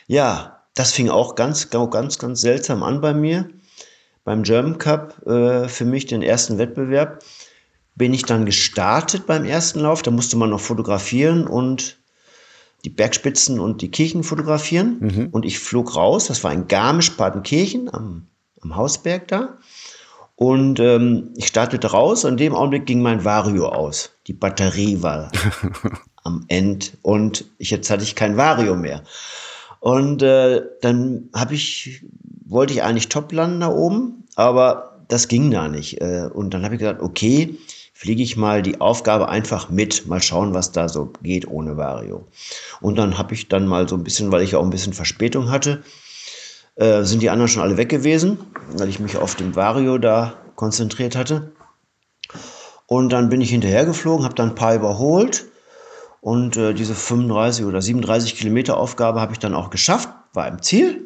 ja, 0.08 0.64
das 0.74 0.94
fing 0.94 1.10
auch 1.10 1.36
ganz, 1.36 1.70
ganz, 1.70 2.18
ganz 2.18 2.42
seltsam 2.42 2.82
an 2.82 3.02
bei 3.02 3.14
mir 3.14 3.50
beim 4.24 4.44
German 4.44 4.78
Cup 4.78 5.26
äh, 5.28 5.68
für 5.68 5.86
mich 5.86 6.06
den 6.06 6.22
ersten 6.22 6.58
Wettbewerb. 6.58 7.24
Bin 7.96 8.14
ich 8.14 8.24
dann 8.24 8.46
gestartet 8.46 9.28
beim 9.28 9.46
ersten 9.46 9.82
Lauf. 9.82 10.02
Da 10.02 10.10
musste 10.10 10.38
man 10.38 10.50
noch 10.50 10.62
fotografieren 10.62 11.46
und 11.46 11.98
die 12.84 12.90
Bergspitzen 12.90 13.60
und 13.60 13.82
die 13.82 13.92
Kirchen 13.92 14.24
fotografieren. 14.24 14.98
Mhm. 15.00 15.28
Und 15.32 15.46
ich 15.46 15.60
flog 15.60 15.96
raus. 15.96 16.28
Das 16.28 16.44
war 16.44 16.52
in 16.52 16.68
Garmisch-Partenkirchen 16.68 17.94
am, 17.94 18.28
am 18.62 18.76
Hausberg 18.76 19.28
da. 19.28 19.58
Und 20.36 20.80
ähm, 20.80 21.30
ich 21.36 21.48
startete 21.48 21.92
raus 21.92 22.26
und 22.26 22.32
in 22.32 22.38
dem 22.38 22.56
Augenblick 22.56 22.86
ging 22.86 23.02
mein 23.02 23.24
Vario 23.24 23.68
aus. 23.68 24.12
Die 24.28 24.34
Batterie 24.34 25.02
war 25.02 25.32
am 26.24 26.44
End 26.48 26.98
und 27.02 27.46
ich, 27.58 27.70
jetzt 27.70 27.90
hatte 27.90 28.04
ich 28.04 28.16
kein 28.16 28.36
Vario 28.36 28.76
mehr. 28.76 29.04
Und 29.80 30.24
äh, 30.24 30.62
dann 30.82 31.30
habe 31.34 31.54
ich 31.54 32.04
wollte 32.46 32.74
ich 32.74 32.84
eigentlich 32.84 33.10
top 33.10 33.32
landen 33.32 33.62
da 33.62 33.70
oben, 33.70 34.26
aber 34.36 35.02
das 35.08 35.28
ging 35.28 35.52
da 35.52 35.68
nicht. 35.68 36.02
Äh, 36.02 36.30
und 36.34 36.54
dann 36.54 36.64
habe 36.64 36.76
ich 36.76 36.80
gesagt, 36.80 37.02
okay, 37.02 37.58
fliege 37.94 38.24
ich 38.24 38.36
mal 38.36 38.62
die 38.62 38.82
Aufgabe 38.82 39.30
einfach 39.30 39.70
mit, 39.70 40.08
mal 40.08 40.22
schauen, 40.22 40.54
was 40.54 40.72
da 40.72 40.90
so 40.90 41.14
geht 41.22 41.48
ohne 41.48 41.78
Vario. 41.78 42.26
Und 42.82 42.98
dann 42.98 43.18
habe 43.18 43.34
ich 43.34 43.48
dann 43.48 43.68
mal 43.68 43.88
so 43.88 43.96
ein 43.96 44.04
bisschen, 44.04 44.32
weil 44.32 44.42
ich 44.42 44.56
auch 44.56 44.64
ein 44.64 44.72
bisschen 44.72 44.94
Verspätung 44.94 45.52
hatte, 45.52 45.84
äh, 46.76 47.04
sind 47.04 47.22
die 47.22 47.30
anderen 47.30 47.48
schon 47.48 47.62
alle 47.62 47.78
weg 47.78 47.90
gewesen, 47.90 48.40
weil 48.76 48.90
ich 48.90 49.00
mich 49.00 49.18
auf 49.18 49.36
dem 49.36 49.56
Vario 49.56 50.00
da 50.00 50.34
konzentriert 50.56 51.16
hatte. 51.16 51.54
Und 52.88 53.10
dann 53.10 53.30
bin 53.30 53.42
ich 53.42 53.52
hinterher 53.52 53.86
geflogen, 53.86 54.26
habe 54.26 54.36
dann 54.36 54.50
ein 54.50 54.56
paar 54.56 54.76
überholt 54.76 55.46
und 56.20 56.58
äh, 56.58 56.74
diese 56.74 56.96
35 56.96 57.66
oder 57.66 57.82
37 57.82 58.36
Kilometer 58.36 58.78
Aufgabe 58.78 59.22
habe 59.22 59.34
ich 59.34 59.40
dann 59.40 59.54
auch 59.54 59.70
geschafft, 59.70 60.10
war 60.34 60.48
im 60.48 60.62
Ziel. 60.62 61.06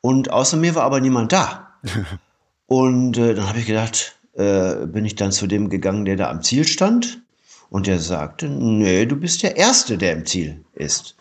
Und 0.00 0.30
außer 0.30 0.56
mir 0.56 0.74
war 0.74 0.84
aber 0.84 1.00
niemand 1.00 1.32
da. 1.32 1.74
und 2.66 3.18
äh, 3.18 3.34
dann 3.34 3.48
habe 3.48 3.58
ich 3.58 3.66
gedacht, 3.66 4.16
äh, 4.36 4.86
bin 4.86 5.04
ich 5.04 5.14
dann 5.14 5.32
zu 5.32 5.46
dem 5.46 5.68
gegangen, 5.68 6.04
der 6.04 6.16
da 6.16 6.30
am 6.30 6.42
Ziel 6.42 6.64
stand. 6.66 7.22
Und 7.70 7.86
der 7.86 7.98
sagte, 7.98 8.48
nee, 8.48 9.06
du 9.06 9.16
bist 9.16 9.42
der 9.42 9.56
Erste, 9.56 9.98
der 9.98 10.12
im 10.12 10.26
Ziel 10.26 10.64
ist. 10.74 11.16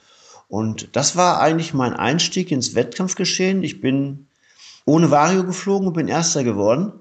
Und 0.48 0.96
das 0.96 1.15
war 1.15 1.39
eigentlich 1.39 1.74
mein 1.74 1.93
Einstieg 1.93 2.51
ins 2.51 2.75
Wettkampfgeschehen. 2.75 3.63
Ich 3.63 3.82
bin 3.82 4.27
ohne 4.86 5.10
Vario 5.10 5.43
geflogen 5.43 5.88
und 5.88 5.93
bin 5.93 6.08
Erster 6.08 6.43
geworden. 6.43 6.93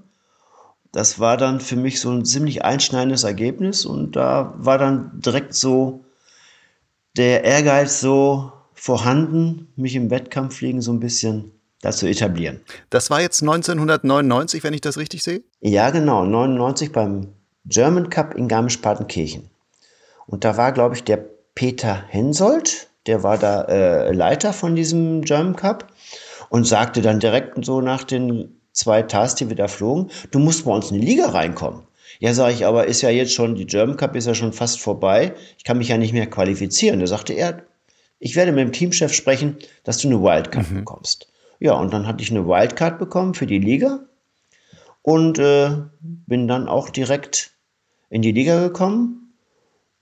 Das 0.92 1.18
war 1.18 1.36
dann 1.36 1.60
für 1.60 1.76
mich 1.76 2.00
so 2.00 2.10
ein 2.10 2.24
ziemlich 2.24 2.64
einschneidendes 2.64 3.24
Ergebnis 3.24 3.86
und 3.86 4.14
da 4.14 4.54
war 4.58 4.78
dann 4.78 5.20
direkt 5.20 5.54
so 5.54 6.04
der 7.16 7.44
Ehrgeiz 7.44 8.00
so 8.00 8.52
vorhanden, 8.74 9.68
mich 9.76 9.94
im 9.94 10.10
Wettkampffliegen 10.10 10.80
so 10.82 10.92
ein 10.92 11.00
bisschen 11.00 11.52
das 11.82 11.98
zu 11.98 12.06
etablieren. 12.06 12.60
Das 12.88 13.10
war 13.10 13.20
jetzt 13.20 13.42
1999, 13.42 14.64
wenn 14.64 14.72
ich 14.72 14.80
das 14.80 14.96
richtig 14.96 15.22
sehe? 15.22 15.42
Ja, 15.60 15.90
genau, 15.90 16.24
99 16.24 16.92
beim 16.92 17.28
German 17.66 18.08
Cup 18.08 18.34
in 18.34 18.48
Garmisch-Partenkirchen. 18.48 19.50
Und 20.26 20.44
da 20.44 20.56
war, 20.56 20.72
glaube 20.72 20.94
ich, 20.94 21.04
der 21.04 21.22
Peter 21.54 22.02
Hensoldt, 22.08 22.88
der 23.06 23.22
war 23.22 23.36
da 23.36 23.64
äh, 23.64 24.12
Leiter 24.12 24.52
von 24.52 24.74
diesem 24.74 25.22
German 25.22 25.56
Cup 25.56 25.92
und 26.48 26.66
sagte 26.66 27.02
dann 27.02 27.20
direkt 27.20 27.62
so 27.64 27.80
nach 27.80 28.04
den 28.04 28.60
zwei 28.72 29.02
Tasks, 29.02 29.36
die 29.36 29.48
wir 29.48 29.56
da 29.56 29.68
flogen, 29.68 30.10
du 30.30 30.38
musst 30.38 30.64
bei 30.64 30.72
uns 30.72 30.90
in 30.90 31.00
die 31.00 31.06
Liga 31.06 31.26
reinkommen. 31.26 31.82
Ja, 32.20 32.32
sage 32.32 32.54
ich, 32.54 32.64
aber 32.64 32.86
ist 32.86 33.02
ja 33.02 33.10
jetzt 33.10 33.34
schon, 33.34 33.56
die 33.56 33.66
German 33.66 33.96
Cup 33.96 34.14
ist 34.14 34.26
ja 34.26 34.34
schon 34.34 34.52
fast 34.52 34.80
vorbei. 34.80 35.34
Ich 35.58 35.64
kann 35.64 35.78
mich 35.78 35.88
ja 35.88 35.98
nicht 35.98 36.12
mehr 36.12 36.30
qualifizieren. 36.30 37.00
Da 37.00 37.06
sagte 37.08 37.32
er, 37.32 37.64
ich 38.20 38.36
werde 38.36 38.52
mit 38.52 38.60
dem 38.60 38.72
Teamchef 38.72 39.12
sprechen, 39.12 39.56
dass 39.82 39.98
du 39.98 40.08
eine 40.08 40.22
Wildcard 40.22 40.70
mhm. 40.70 40.76
bekommst. 40.76 41.31
Ja, 41.62 41.74
und 41.74 41.92
dann 41.92 42.08
hatte 42.08 42.24
ich 42.24 42.30
eine 42.32 42.44
Wildcard 42.44 42.98
bekommen 42.98 43.34
für 43.34 43.46
die 43.46 43.60
Liga 43.60 44.00
und 45.00 45.38
äh, 45.38 45.70
bin 46.00 46.48
dann 46.48 46.66
auch 46.66 46.90
direkt 46.90 47.52
in 48.10 48.20
die 48.20 48.32
Liga 48.32 48.60
gekommen. 48.60 49.32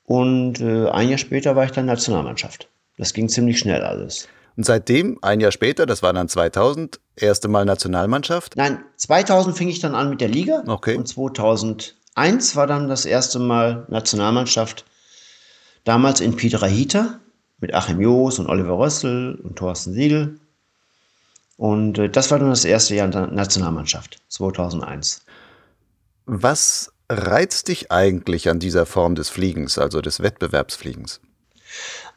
Und 0.04 0.62
äh, 0.62 0.88
ein 0.88 1.10
Jahr 1.10 1.18
später 1.18 1.56
war 1.56 1.66
ich 1.66 1.72
dann 1.72 1.84
Nationalmannschaft. 1.84 2.70
Das 2.96 3.12
ging 3.12 3.28
ziemlich 3.28 3.58
schnell 3.58 3.82
alles. 3.82 4.26
Und 4.56 4.64
seitdem, 4.64 5.18
ein 5.20 5.40
Jahr 5.40 5.52
später, 5.52 5.84
das 5.84 6.02
war 6.02 6.14
dann 6.14 6.28
2000, 6.28 6.98
erste 7.14 7.48
Mal 7.48 7.66
Nationalmannschaft? 7.66 8.56
Nein, 8.56 8.82
2000 8.96 9.54
fing 9.54 9.68
ich 9.68 9.80
dann 9.80 9.94
an 9.94 10.08
mit 10.08 10.22
der 10.22 10.28
Liga. 10.28 10.64
Okay. 10.66 10.96
Und 10.96 11.08
2001 11.08 12.56
war 12.56 12.68
dann 12.68 12.88
das 12.88 13.04
erste 13.04 13.38
Mal 13.38 13.84
Nationalmannschaft. 13.90 14.86
Damals 15.84 16.22
in 16.22 16.36
Piedrahita 16.36 17.20
mit 17.58 17.74
Achim 17.74 18.00
Joos 18.00 18.38
und 18.38 18.48
Oliver 18.48 18.78
Rössel 18.78 19.34
und 19.42 19.56
Thorsten 19.56 19.92
Siegel. 19.92 20.40
Und 21.60 21.98
äh, 21.98 22.08
das 22.08 22.30
war 22.30 22.38
dann 22.38 22.48
das 22.48 22.64
erste 22.64 22.94
Jahr 22.94 23.04
in 23.04 23.12
der 23.12 23.26
Nationalmannschaft, 23.26 24.16
2001. 24.28 25.20
Was 26.24 26.90
reizt 27.10 27.68
dich 27.68 27.92
eigentlich 27.92 28.48
an 28.48 28.60
dieser 28.60 28.86
Form 28.86 29.14
des 29.14 29.28
Fliegens, 29.28 29.76
also 29.76 30.00
des 30.00 30.22
Wettbewerbsfliegens? 30.22 31.20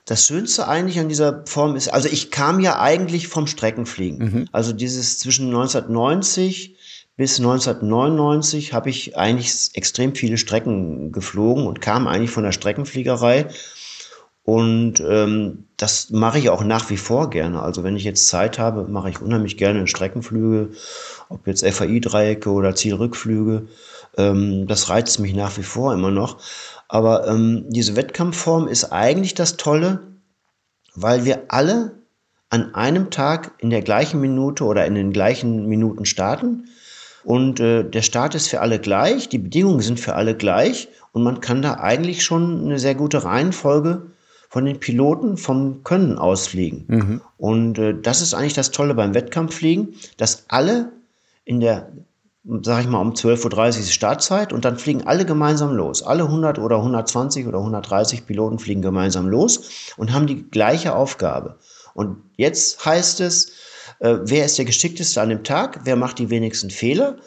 Das 0.05 0.27
Schönste 0.27 0.69
eigentlich 0.69 0.97
an 0.97 1.09
dieser 1.09 1.45
Form 1.45 1.75
ist, 1.75 1.89
also 1.89 2.07
ich 2.07 2.31
kam 2.31 2.61
ja 2.61 2.79
eigentlich 2.79 3.27
vom 3.27 3.45
Streckenfliegen. 3.45 4.17
Mhm. 4.19 4.47
Also 4.53 4.71
dieses 4.71 5.19
zwischen 5.19 5.47
1990 5.47 6.77
bis 7.17 7.37
1999 7.39 8.71
habe 8.71 8.89
ich 8.89 9.17
eigentlich 9.17 9.71
extrem 9.73 10.15
viele 10.15 10.37
Strecken 10.37 11.11
geflogen 11.11 11.67
und 11.67 11.81
kam 11.81 12.07
eigentlich 12.07 12.31
von 12.31 12.43
der 12.45 12.53
Streckenfliegerei 12.53 13.49
und 14.45 14.95
ähm, 14.99 15.67
das 15.77 16.09
mache 16.09 16.37
ich 16.37 16.49
auch 16.49 16.63
nach 16.63 16.89
wie 16.89 16.97
vor 16.97 17.29
gerne. 17.29 17.61
Also 17.61 17.83
wenn 17.83 17.95
ich 17.95 18.03
jetzt 18.03 18.27
Zeit 18.27 18.59
habe, 18.59 18.85
mache 18.89 19.09
ich 19.09 19.21
unheimlich 19.21 19.57
gerne 19.57 19.87
Streckenflüge, 19.87 20.71
ob 21.29 21.47
jetzt 21.47 21.65
FAI-Dreiecke 21.65 22.49
oder 22.49 22.75
Zielrückflüge. 22.75 23.67
Ähm, 24.17 24.67
das 24.67 24.89
reizt 24.89 25.19
mich 25.19 25.33
nach 25.33 25.57
wie 25.57 25.63
vor 25.63 25.93
immer 25.93 26.11
noch. 26.11 26.39
Aber 26.89 27.25
ähm, 27.27 27.65
diese 27.69 27.95
Wettkampfform 27.95 28.67
ist 28.67 28.91
eigentlich 28.91 29.33
das 29.33 29.55
Tolle, 29.55 30.01
weil 30.93 31.23
wir 31.23 31.43
alle 31.47 32.03
an 32.49 32.75
einem 32.75 33.11
Tag 33.11 33.53
in 33.59 33.69
der 33.69 33.81
gleichen 33.81 34.19
Minute 34.19 34.65
oder 34.65 34.85
in 34.85 34.95
den 34.95 35.13
gleichen 35.13 35.67
Minuten 35.67 36.05
starten 36.05 36.67
Und 37.23 37.59
äh, 37.61 37.83
der 37.89 38.01
Start 38.01 38.35
ist 38.35 38.49
für 38.49 38.61
alle 38.61 38.79
gleich, 38.79 39.29
die 39.29 39.39
Bedingungen 39.39 39.79
sind 39.79 39.99
für 39.99 40.15
alle 40.15 40.35
gleich 40.35 40.89
und 41.13 41.23
man 41.23 41.39
kann 41.39 41.61
da 41.61 41.75
eigentlich 41.75 42.23
schon 42.23 42.65
eine 42.65 42.79
sehr 42.79 42.95
gute 42.95 43.23
Reihenfolge 43.23 44.12
von 44.53 44.65
den 44.65 44.79
Piloten 44.79 45.35
vom 45.35 45.83
Können 45.83 46.19
ausfliegen. 46.19 46.85
Mhm. 46.87 47.21
Und 47.37 47.79
äh, 47.79 47.95
das 47.99 48.21
ist 48.21 48.35
eigentlich 48.35 48.53
das 48.53 48.69
Tolle 48.69 48.93
beim 48.93 49.15
Wettkampffliegen, 49.15 49.95
dass 50.17 50.45
alle 50.47 50.91
in 51.43 51.59
der, 51.59 51.91
sag 52.61 52.81
ich 52.81 52.87
mal, 52.87 53.01
um 53.01 53.13
12.30 53.13 53.55
Uhr 53.55 53.67
ist 53.67 53.93
Startzeit 53.93 54.53
und 54.53 54.63
dann 54.63 54.77
fliegen 54.77 55.07
alle 55.07 55.25
gemeinsam 55.25 55.73
los. 55.73 56.03
Alle 56.03 56.25
100 56.25 56.59
oder 56.59 56.75
120 56.75 57.47
oder 57.47 57.57
130 57.57 58.27
Piloten 58.27 58.59
fliegen 58.59 58.83
gemeinsam 58.83 59.27
los 59.27 59.95
und 59.97 60.13
haben 60.13 60.27
die 60.27 60.43
gleiche 60.43 60.93
Aufgabe. 60.95 61.57
Und 61.95 62.17
jetzt 62.37 62.85
heißt 62.85 63.21
es, 63.21 63.53
äh, 64.01 64.17
wer 64.21 64.45
ist 64.45 64.59
der 64.59 64.65
geschickteste 64.65 65.19
an 65.19 65.29
dem 65.29 65.43
Tag, 65.43 65.79
wer 65.85 65.95
macht 65.95 66.19
die 66.19 66.29
wenigsten 66.29 66.69
Fehler 66.69 67.17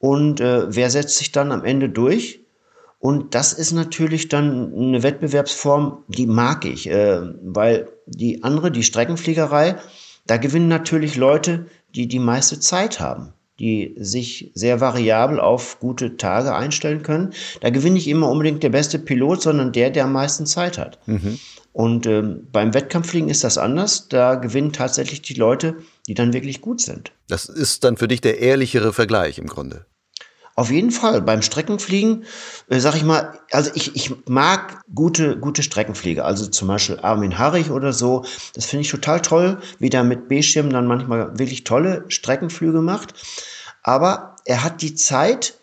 und 0.00 0.40
äh, 0.40 0.74
wer 0.74 0.90
setzt 0.90 1.18
sich 1.18 1.30
dann 1.30 1.52
am 1.52 1.64
Ende 1.64 1.88
durch 1.88 2.40
und 3.00 3.34
das 3.34 3.52
ist 3.52 3.72
natürlich 3.72 4.28
dann 4.28 4.74
eine 4.74 5.02
Wettbewerbsform, 5.02 6.04
die 6.08 6.26
mag 6.26 6.64
ich, 6.64 6.88
äh, 6.90 7.20
weil 7.42 7.88
die 8.06 8.42
andere, 8.42 8.72
die 8.72 8.82
Streckenfliegerei, 8.82 9.76
da 10.26 10.36
gewinnen 10.36 10.68
natürlich 10.68 11.16
Leute, 11.16 11.66
die 11.94 12.08
die 12.08 12.18
meiste 12.18 12.58
Zeit 12.58 12.98
haben, 12.98 13.32
die 13.60 13.94
sich 13.98 14.50
sehr 14.54 14.80
variabel 14.80 15.38
auf 15.38 15.78
gute 15.78 16.16
Tage 16.16 16.54
einstellen 16.54 17.02
können. 17.02 17.32
Da 17.60 17.70
gewinnt 17.70 17.94
nicht 17.94 18.08
immer 18.08 18.28
unbedingt 18.28 18.62
der 18.62 18.70
beste 18.70 18.98
Pilot, 18.98 19.42
sondern 19.42 19.72
der, 19.72 19.90
der 19.90 20.04
am 20.04 20.12
meisten 20.12 20.44
Zeit 20.44 20.76
hat. 20.76 20.98
Mhm. 21.06 21.38
Und 21.72 22.06
ähm, 22.06 22.48
beim 22.50 22.74
Wettkampffliegen 22.74 23.28
ist 23.28 23.44
das 23.44 23.58
anders. 23.58 24.08
Da 24.08 24.34
gewinnen 24.34 24.72
tatsächlich 24.72 25.22
die 25.22 25.34
Leute, 25.34 25.76
die 26.08 26.14
dann 26.14 26.32
wirklich 26.32 26.60
gut 26.60 26.80
sind. 26.80 27.12
Das 27.28 27.44
ist 27.44 27.84
dann 27.84 27.96
für 27.96 28.08
dich 28.08 28.20
der 28.20 28.40
ehrlichere 28.40 28.92
Vergleich 28.92 29.38
im 29.38 29.46
Grunde. 29.46 29.86
Auf 30.58 30.72
jeden 30.72 30.90
Fall. 30.90 31.22
Beim 31.22 31.40
Streckenfliegen, 31.40 32.24
äh, 32.68 32.80
sag 32.80 32.96
ich 32.96 33.04
mal, 33.04 33.38
also 33.52 33.70
ich, 33.74 33.94
ich 33.94 34.12
mag 34.26 34.82
gute, 34.92 35.38
gute 35.38 35.62
Streckenflieger. 35.62 36.24
Also 36.24 36.48
zum 36.48 36.66
Beispiel 36.66 36.98
Armin 36.98 37.38
Harrig 37.38 37.70
oder 37.70 37.92
so. 37.92 38.24
Das 38.54 38.66
finde 38.66 38.80
ich 38.80 38.90
total 38.90 39.22
toll, 39.22 39.58
wie 39.78 39.88
der 39.88 40.02
mit 40.02 40.26
B-Schirm 40.26 40.70
dann 40.70 40.88
manchmal 40.88 41.38
wirklich 41.38 41.62
tolle 41.62 42.06
Streckenflüge 42.08 42.80
macht. 42.80 43.14
Aber 43.84 44.34
er 44.46 44.64
hat 44.64 44.82
die 44.82 44.96
Zeit, 44.96 45.54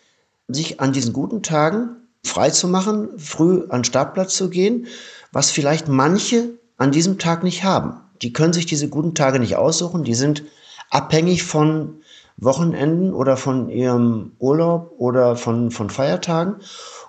sich 0.48 0.80
an 0.80 0.94
diesen 0.94 1.12
guten 1.12 1.42
Tagen 1.42 1.96
frei 2.24 2.48
zu 2.48 2.66
machen, 2.66 3.18
früh 3.18 3.64
an 3.68 3.80
den 3.80 3.84
Startplatz 3.84 4.34
zu 4.34 4.48
gehen, 4.48 4.86
was 5.30 5.50
vielleicht 5.50 5.88
manche 5.88 6.54
an 6.78 6.90
diesem 6.90 7.18
Tag 7.18 7.42
nicht 7.42 7.64
haben. 7.64 8.00
Die 8.22 8.32
können 8.32 8.54
sich 8.54 8.64
diese 8.64 8.88
guten 8.88 9.14
Tage 9.14 9.40
nicht 9.40 9.56
aussuchen. 9.56 10.04
Die 10.04 10.14
sind 10.14 10.44
abhängig 10.88 11.42
von 11.42 12.00
Wochenenden 12.36 13.12
oder 13.12 13.36
von 13.36 13.68
ihrem 13.68 14.32
Urlaub 14.38 14.94
oder 14.98 15.36
von, 15.36 15.70
von 15.70 15.90
Feiertagen. 15.90 16.56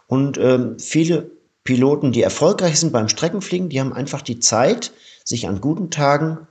Und 0.07 0.37
ähm, 0.37 0.79
viele 0.79 1.31
Piloten, 1.63 2.11
die 2.11 2.21
erfolgreich 2.21 2.79
sind 2.79 2.93
beim 2.93 3.09
Streckenfliegen, 3.09 3.69
die 3.69 3.79
haben 3.79 3.93
einfach 3.93 4.21
die 4.21 4.39
Zeit, 4.39 4.93
sich 5.25 5.47
an 5.47 5.59
guten 5.59 5.89
Tagen 5.89 6.47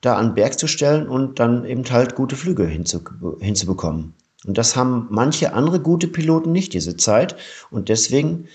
da 0.00 0.16
an 0.16 0.30
den 0.30 0.34
Berg 0.34 0.58
zu 0.58 0.66
stellen 0.66 1.08
und 1.08 1.38
dann 1.38 1.64
eben 1.64 1.88
halt 1.88 2.16
gute 2.16 2.34
Flüge 2.34 2.66
hinzu, 2.66 3.02
hinzubekommen. 3.38 4.14
Und 4.44 4.58
das 4.58 4.74
haben 4.74 5.06
manche 5.10 5.54
andere 5.54 5.78
gute 5.78 6.08
Piloten 6.08 6.50
nicht, 6.50 6.74
diese 6.74 6.96
Zeit. 6.96 7.36
Und 7.70 7.88
deswegen 7.88 8.48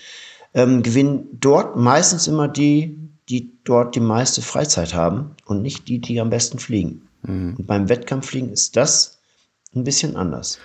ähm, 0.52 0.82
gewinnen 0.82 1.28
dort 1.32 1.76
meistens 1.76 2.26
immer 2.28 2.48
die, 2.48 2.98
die 3.30 3.52
dort 3.64 3.94
die 3.94 4.00
meiste 4.00 4.42
Freizeit 4.42 4.94
haben 4.94 5.34
und 5.46 5.62
nicht 5.62 5.88
die, 5.88 5.98
die 5.98 6.20
am 6.20 6.28
besten 6.28 6.58
fliegen. 6.58 7.08
Mhm. 7.22 7.54
Und 7.56 7.66
beim 7.66 7.88
Wettkampffliegen 7.88 8.52
ist 8.52 8.76
das 8.76 9.17
ein 9.74 9.84
bisschen 9.84 10.16
anders. 10.16 10.58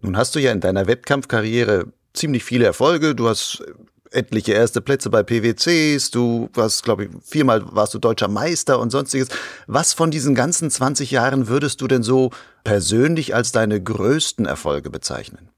Nun 0.00 0.16
hast 0.16 0.34
du 0.34 0.38
ja 0.38 0.52
in 0.52 0.60
deiner 0.60 0.86
Wettkampfkarriere 0.86 1.92
ziemlich 2.14 2.44
viele 2.44 2.64
Erfolge. 2.66 3.14
Du 3.14 3.28
hast 3.28 3.62
etliche 4.10 4.52
erste 4.52 4.80
Plätze 4.80 5.10
bei 5.10 5.22
PwCs, 5.22 6.10
du 6.10 6.48
warst, 6.54 6.82
glaube 6.82 7.04
ich, 7.04 7.10
viermal 7.22 7.62
warst 7.74 7.94
du 7.94 7.98
deutscher 7.98 8.28
Meister 8.28 8.78
und 8.78 8.90
sonstiges. 8.90 9.28
Was 9.66 9.92
von 9.92 10.10
diesen 10.10 10.34
ganzen 10.34 10.70
20 10.70 11.10
Jahren 11.10 11.48
würdest 11.48 11.80
du 11.80 11.88
denn 11.88 12.02
so 12.02 12.30
persönlich 12.64 13.34
als 13.34 13.52
deine 13.52 13.82
größten 13.82 14.46
Erfolge 14.46 14.90
bezeichnen? 14.90 15.50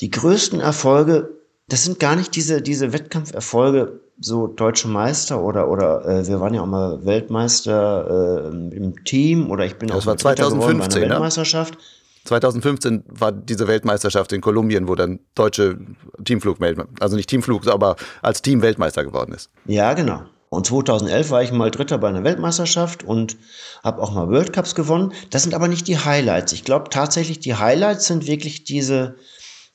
Die 0.00 0.10
größten 0.10 0.60
Erfolge, 0.60 1.30
das 1.68 1.84
sind 1.84 2.00
gar 2.00 2.16
nicht 2.16 2.34
diese, 2.36 2.60
diese 2.60 2.92
Wettkampferfolge, 2.92 4.00
so 4.20 4.46
deutsche 4.46 4.88
Meister 4.88 5.42
oder 5.42 5.68
oder 5.68 6.04
äh, 6.06 6.26
wir 6.26 6.40
waren 6.40 6.54
ja 6.54 6.62
auch 6.62 6.66
mal 6.66 7.04
Weltmeister 7.04 8.50
äh, 8.52 8.76
im 8.76 9.04
Team 9.04 9.50
oder 9.50 9.66
ich 9.66 9.76
bin 9.76 9.88
das 9.88 9.98
auch 10.02 10.06
war 10.06 10.16
2015 10.16 10.88
bei 10.88 10.96
einer 10.96 11.06
ne? 11.06 11.10
Weltmeisterschaft. 11.10 11.78
2015 12.24 13.04
war 13.06 13.32
diese 13.32 13.68
Weltmeisterschaft 13.68 14.32
in 14.32 14.40
Kolumbien, 14.40 14.88
wo 14.88 14.94
dann 14.94 15.20
deutsche 15.34 15.78
Teamflug, 16.24 16.58
also 17.00 17.16
nicht 17.16 17.28
Teamflug, 17.28 17.66
aber 17.66 17.96
als 18.22 18.40
Team 18.40 18.62
Weltmeister 18.62 19.04
geworden 19.04 19.34
ist. 19.34 19.50
Ja, 19.66 19.92
genau. 19.92 20.22
Und 20.48 20.66
2011 20.66 21.30
war 21.30 21.42
ich 21.42 21.52
mal 21.52 21.70
Dritter 21.70 21.98
bei 21.98 22.08
einer 22.08 22.24
Weltmeisterschaft 22.24 23.02
und 23.02 23.36
habe 23.82 24.00
auch 24.00 24.12
mal 24.12 24.28
World 24.28 24.52
Cups 24.52 24.74
gewonnen. 24.74 25.12
Das 25.30 25.42
sind 25.42 25.54
aber 25.54 25.68
nicht 25.68 25.88
die 25.88 25.98
Highlights. 25.98 26.52
Ich 26.52 26.64
glaube 26.64 26.90
tatsächlich, 26.90 27.40
die 27.40 27.54
Highlights 27.54 28.06
sind 28.06 28.26
wirklich 28.26 28.64
diese, 28.64 29.16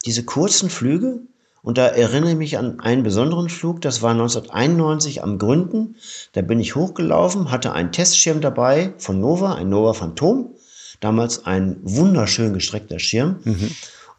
diese 0.06 0.24
kurzen 0.24 0.70
Flüge, 0.70 1.20
und 1.62 1.78
da 1.78 1.88
erinnere 1.88 2.32
ich 2.32 2.38
mich 2.38 2.58
an 2.58 2.80
einen 2.80 3.04
besonderen 3.04 3.50
Flug, 3.50 3.82
das 3.82 4.02
war 4.02 4.12
1991 4.12 5.24
am 5.24 5.38
Gründen. 5.38 5.96
Da 6.32 6.42
bin 6.42 6.60
ich 6.60 6.76
hochgelaufen, 6.76 7.52
hatte 7.52 7.74
einen 7.74 7.92
Testschirm 7.92 8.42
dabei 8.42 8.94
von 8.98 9.20
Nova, 9.20 9.56
ein 9.56 9.70
Nova 9.70 9.94
Phantom. 9.94 10.56
Damals 11.00 11.46
ein 11.46 11.78
wunderschön 11.82 12.54
gestreckter 12.54 13.00
Schirm. 13.00 13.40
Mhm. 13.44 13.72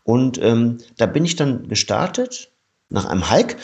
Und 0.05 0.39
ähm, 0.43 0.79
da 0.97 1.07
bin 1.07 1.25
ich 1.25 1.37
dann 1.37 1.69
gestartet 1.69 2.51
nach 2.89 3.05
einem 3.05 3.31
Hike 3.31 3.57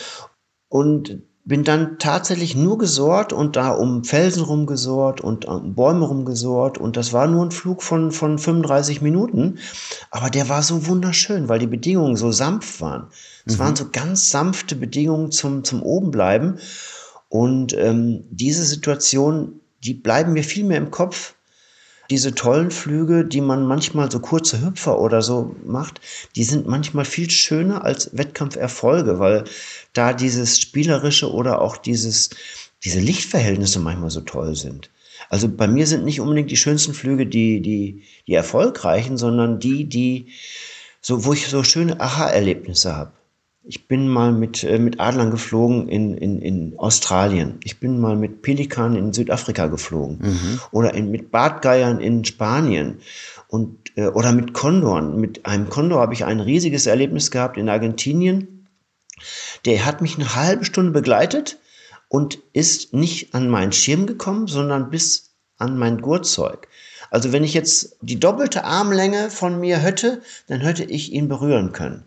und 0.68 1.22
bin 1.46 1.62
dann 1.62 1.98
tatsächlich 2.00 2.56
nur 2.56 2.76
gesorgt 2.76 3.32
und 3.32 3.54
da 3.54 3.70
um 3.70 4.02
Felsen 4.02 4.42
rumgesorgt 4.42 5.20
und 5.20 5.44
um 5.44 5.76
Bäume 5.76 6.04
rumgesorgt 6.04 6.76
und 6.76 6.96
das 6.96 7.12
war 7.12 7.28
nur 7.28 7.46
ein 7.46 7.52
Flug 7.52 7.84
von, 7.84 8.10
von 8.10 8.36
35 8.36 9.00
Minuten, 9.00 9.58
aber 10.10 10.28
der 10.28 10.48
war 10.48 10.64
so 10.64 10.88
wunderschön, 10.88 11.48
weil 11.48 11.60
die 11.60 11.68
Bedingungen 11.68 12.16
so 12.16 12.32
sanft 12.32 12.80
waren. 12.80 13.06
Es 13.46 13.54
mhm. 13.54 13.58
waren 13.60 13.76
so 13.76 13.86
ganz 13.92 14.28
sanfte 14.28 14.74
Bedingungen 14.74 15.30
zum, 15.30 15.62
zum 15.62 15.84
Obenbleiben 15.84 16.58
und 17.28 17.74
ähm, 17.74 18.24
diese 18.30 18.64
Situation, 18.64 19.60
die 19.84 19.94
bleiben 19.94 20.32
mir 20.32 20.42
viel 20.42 20.64
mehr 20.64 20.78
im 20.78 20.90
Kopf, 20.90 21.35
diese 22.10 22.34
tollen 22.34 22.70
Flüge, 22.70 23.24
die 23.24 23.40
man 23.40 23.66
manchmal 23.66 24.10
so 24.10 24.20
kurze 24.20 24.64
Hüpfer 24.64 25.00
oder 25.00 25.22
so 25.22 25.56
macht, 25.64 26.00
die 26.36 26.44
sind 26.44 26.66
manchmal 26.66 27.04
viel 27.04 27.30
schöner 27.30 27.84
als 27.84 28.16
Wettkampferfolge, 28.16 29.18
weil 29.18 29.44
da 29.92 30.12
dieses 30.12 30.60
spielerische 30.60 31.32
oder 31.32 31.60
auch 31.60 31.76
dieses, 31.76 32.30
diese 32.84 33.00
Lichtverhältnisse 33.00 33.80
manchmal 33.80 34.10
so 34.10 34.20
toll 34.20 34.54
sind. 34.54 34.90
Also 35.28 35.48
bei 35.48 35.66
mir 35.66 35.86
sind 35.86 36.04
nicht 36.04 36.20
unbedingt 36.20 36.50
die 36.50 36.56
schönsten 36.56 36.94
Flüge 36.94 37.26
die, 37.26 37.60
die, 37.60 38.02
die 38.26 38.34
erfolgreichen, 38.34 39.16
sondern 39.16 39.58
die, 39.58 39.88
die 39.88 40.28
so, 41.00 41.24
wo 41.24 41.32
ich 41.32 41.48
so 41.48 41.62
schöne 41.62 42.00
Aha-Erlebnisse 42.00 42.94
habe. 42.94 43.12
Ich 43.68 43.88
bin 43.88 44.06
mal 44.06 44.30
mit, 44.30 44.62
äh, 44.62 44.78
mit 44.78 45.00
Adlern 45.00 45.32
geflogen 45.32 45.88
in, 45.88 46.16
in, 46.16 46.40
in 46.40 46.78
Australien. 46.78 47.58
Ich 47.64 47.80
bin 47.80 47.98
mal 47.98 48.14
mit 48.14 48.42
Pelikanen 48.42 48.96
in 48.96 49.12
Südafrika 49.12 49.66
geflogen. 49.66 50.18
Mhm. 50.22 50.60
Oder 50.70 50.94
in, 50.94 51.10
mit 51.10 51.32
Bartgeiern 51.32 51.98
in 51.98 52.24
Spanien. 52.24 53.00
Und, 53.48 53.76
äh, 53.96 54.06
oder 54.06 54.32
mit 54.32 54.52
Kondoren. 54.52 55.20
Mit 55.20 55.46
einem 55.46 55.68
Kondor 55.68 56.00
habe 56.00 56.14
ich 56.14 56.24
ein 56.24 56.38
riesiges 56.38 56.86
Erlebnis 56.86 57.32
gehabt 57.32 57.56
in 57.56 57.68
Argentinien. 57.68 58.68
Der 59.64 59.84
hat 59.84 60.00
mich 60.00 60.16
eine 60.16 60.36
halbe 60.36 60.64
Stunde 60.64 60.92
begleitet 60.92 61.58
und 62.08 62.38
ist 62.52 62.94
nicht 62.94 63.34
an 63.34 63.48
meinen 63.48 63.72
Schirm 63.72 64.06
gekommen, 64.06 64.46
sondern 64.46 64.90
bis 64.90 65.34
an 65.58 65.76
mein 65.76 66.00
Gurtzeug. 66.00 66.68
Also 67.10 67.32
wenn 67.32 67.42
ich 67.42 67.54
jetzt 67.54 67.96
die 68.00 68.20
doppelte 68.20 68.64
Armlänge 68.64 69.30
von 69.30 69.58
mir 69.58 69.78
hätte, 69.78 70.22
dann 70.46 70.60
hätte 70.60 70.84
ich 70.84 71.12
ihn 71.12 71.28
berühren 71.28 71.72
können. 71.72 72.04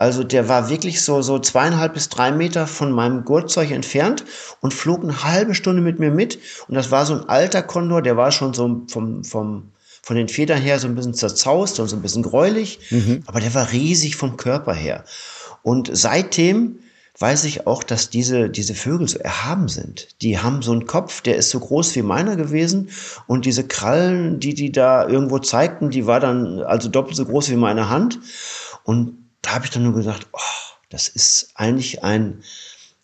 Also 0.00 0.24
der 0.24 0.48
war 0.48 0.70
wirklich 0.70 1.02
so, 1.02 1.20
so 1.20 1.38
zweieinhalb 1.38 1.92
bis 1.92 2.08
drei 2.08 2.32
Meter 2.32 2.66
von 2.66 2.90
meinem 2.90 3.22
Gurtzeug 3.22 3.70
entfernt 3.70 4.24
und 4.62 4.72
flog 4.72 5.02
eine 5.02 5.24
halbe 5.24 5.54
Stunde 5.54 5.82
mit 5.82 5.98
mir 5.98 6.10
mit. 6.10 6.38
Und 6.68 6.74
das 6.74 6.90
war 6.90 7.04
so 7.04 7.12
ein 7.12 7.28
alter 7.28 7.62
Kondor, 7.62 8.00
der 8.00 8.16
war 8.16 8.32
schon 8.32 8.54
so 8.54 8.80
vom, 8.88 9.24
vom, 9.24 9.72
von 10.00 10.16
den 10.16 10.28
Federn 10.28 10.58
her 10.58 10.78
so 10.78 10.88
ein 10.88 10.94
bisschen 10.94 11.12
zerzaust 11.12 11.78
und 11.80 11.88
so 11.88 11.96
ein 11.96 12.00
bisschen 12.00 12.22
gräulich. 12.22 12.78
Mhm. 12.88 13.24
Aber 13.26 13.40
der 13.40 13.52
war 13.52 13.72
riesig 13.72 14.16
vom 14.16 14.38
Körper 14.38 14.72
her. 14.72 15.04
Und 15.62 15.90
seitdem 15.92 16.78
weiß 17.18 17.44
ich 17.44 17.66
auch, 17.66 17.82
dass 17.84 18.08
diese, 18.08 18.48
diese 18.48 18.74
Vögel 18.74 19.06
so 19.06 19.18
erhaben 19.18 19.68
sind. 19.68 20.08
Die 20.22 20.38
haben 20.38 20.62
so 20.62 20.72
einen 20.72 20.86
Kopf, 20.86 21.20
der 21.20 21.36
ist 21.36 21.50
so 21.50 21.60
groß 21.60 21.94
wie 21.94 22.02
meiner 22.02 22.36
gewesen. 22.36 22.88
Und 23.26 23.44
diese 23.44 23.64
Krallen, 23.64 24.40
die 24.40 24.54
die 24.54 24.72
da 24.72 25.06
irgendwo 25.06 25.40
zeigten, 25.40 25.90
die 25.90 26.06
war 26.06 26.20
dann 26.20 26.60
also 26.60 26.88
doppelt 26.88 27.16
so 27.16 27.26
groß 27.26 27.50
wie 27.50 27.56
meine 27.56 27.90
Hand. 27.90 28.18
Und 28.84 29.19
habe 29.52 29.64
ich 29.64 29.70
dann 29.70 29.82
nur 29.82 29.94
gesagt, 29.94 30.26
oh, 30.32 30.74
das 30.88 31.08
ist 31.08 31.52
eigentlich 31.54 32.02
ein, 32.02 32.42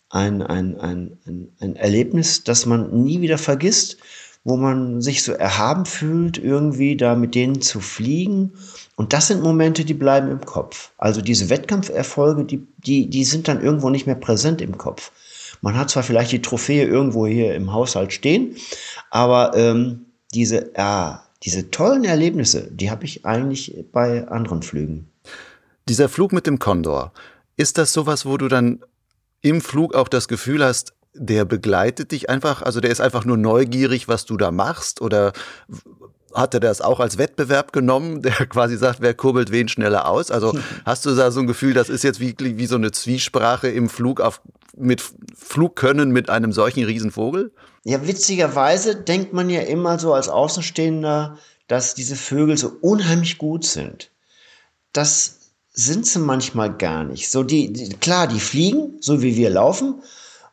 ein, 0.09 0.41
ein, 0.41 0.79
ein, 0.79 1.17
ein, 1.25 1.49
ein 1.59 1.75
Erlebnis, 1.75 2.43
das 2.43 2.65
man 2.65 3.03
nie 3.03 3.21
wieder 3.21 3.37
vergisst, 3.37 3.97
wo 4.43 4.55
man 4.55 5.01
sich 5.01 5.23
so 5.23 5.33
erhaben 5.33 5.85
fühlt, 5.85 6.37
irgendwie 6.37 6.95
da 6.95 7.15
mit 7.15 7.35
denen 7.35 7.61
zu 7.61 7.81
fliegen. 7.81 8.53
Und 8.95 9.11
das 9.11 9.27
sind 9.27 9.43
Momente, 9.43 9.83
die 9.83 9.93
bleiben 9.93 10.31
im 10.31 10.41
Kopf. 10.41 10.91
Also 10.97 11.21
diese 11.21 11.49
Wettkampferfolge, 11.49 12.45
die, 12.45 12.65
die, 12.77 13.09
die 13.09 13.25
sind 13.25 13.47
dann 13.47 13.61
irgendwo 13.61 13.89
nicht 13.89 14.05
mehr 14.05 14.15
präsent 14.15 14.61
im 14.61 14.77
Kopf. 14.77 15.11
Man 15.61 15.77
hat 15.77 15.89
zwar 15.89 16.03
vielleicht 16.03 16.31
die 16.31 16.41
Trophäe 16.41 16.85
irgendwo 16.85 17.27
hier 17.27 17.55
im 17.55 17.73
Haushalt 17.73 18.13
stehen, 18.13 18.55
aber 19.09 19.51
ähm, 19.55 20.05
diese, 20.33 20.71
ja, 20.77 21.23
diese 21.43 21.69
tollen 21.71 22.03
Erlebnisse, 22.03 22.69
die 22.71 22.89
habe 22.89 23.05
ich 23.05 23.25
eigentlich 23.25 23.85
bei 23.91 24.27
anderen 24.27 24.63
Flügen. 24.63 25.09
Dieser 25.87 26.09
Flug 26.09 26.33
mit 26.33 26.47
dem 26.47 26.59
Condor, 26.59 27.13
ist 27.55 27.77
das 27.77 27.93
sowas, 27.93 28.25
wo 28.25 28.37
du 28.37 28.47
dann 28.47 28.83
im 29.41 29.61
Flug 29.61 29.95
auch 29.95 30.07
das 30.07 30.27
Gefühl 30.27 30.63
hast, 30.63 30.93
der 31.13 31.45
begleitet 31.45 32.11
dich 32.11 32.29
einfach, 32.29 32.61
also 32.61 32.79
der 32.79 32.91
ist 32.91 33.01
einfach 33.01 33.25
nur 33.25 33.37
neugierig, 33.37 34.07
was 34.07 34.25
du 34.25 34.37
da 34.37 34.51
machst 34.51 35.01
oder 35.01 35.33
hat 36.33 36.53
er 36.53 36.59
das 36.59 36.81
auch 36.81 36.99
als 36.99 37.17
Wettbewerb 37.17 37.73
genommen, 37.73 38.21
der 38.21 38.33
quasi 38.45 38.77
sagt, 38.77 39.01
wer 39.01 39.13
kurbelt 39.13 39.51
wen 39.51 39.67
schneller 39.67 40.07
aus? 40.07 40.31
Also 40.31 40.57
hast 40.85 41.05
du 41.05 41.15
da 41.15 41.31
so 41.31 41.39
ein 41.39 41.47
Gefühl, 41.47 41.73
das 41.73 41.89
ist 41.89 42.03
jetzt 42.03 42.19
wie, 42.19 42.35
wie 42.39 42.67
so 42.67 42.75
eine 42.75 42.91
Zwiesprache 42.91 43.67
im 43.67 43.89
Flug 43.89 44.21
auf, 44.21 44.41
mit 44.75 45.03
Flugkönnen 45.35 46.11
mit 46.11 46.29
einem 46.29 46.51
solchen 46.51 46.83
Riesenvogel? 46.83 47.51
Ja, 47.83 48.05
witzigerweise 48.05 48.95
denkt 48.95 49.33
man 49.33 49.49
ja 49.49 49.61
immer 49.61 49.97
so 49.97 50.13
als 50.13 50.29
Außenstehender, 50.29 51.37
dass 51.67 51.95
diese 51.95 52.15
Vögel 52.15 52.57
so 52.57 52.77
unheimlich 52.81 53.37
gut 53.37 53.65
sind. 53.65 54.11
Das 54.93 55.36
sind 55.77 56.07
sie 56.07 56.19
manchmal 56.19 56.75
gar 56.75 57.03
nicht. 57.03 57.29
So 57.29 57.43
die, 57.43 57.71
die 57.71 57.89
klar, 57.89 58.27
die 58.27 58.39
fliegen, 58.39 58.97
so 58.99 59.21
wie 59.21 59.37
wir 59.37 59.51
laufen, 59.51 60.01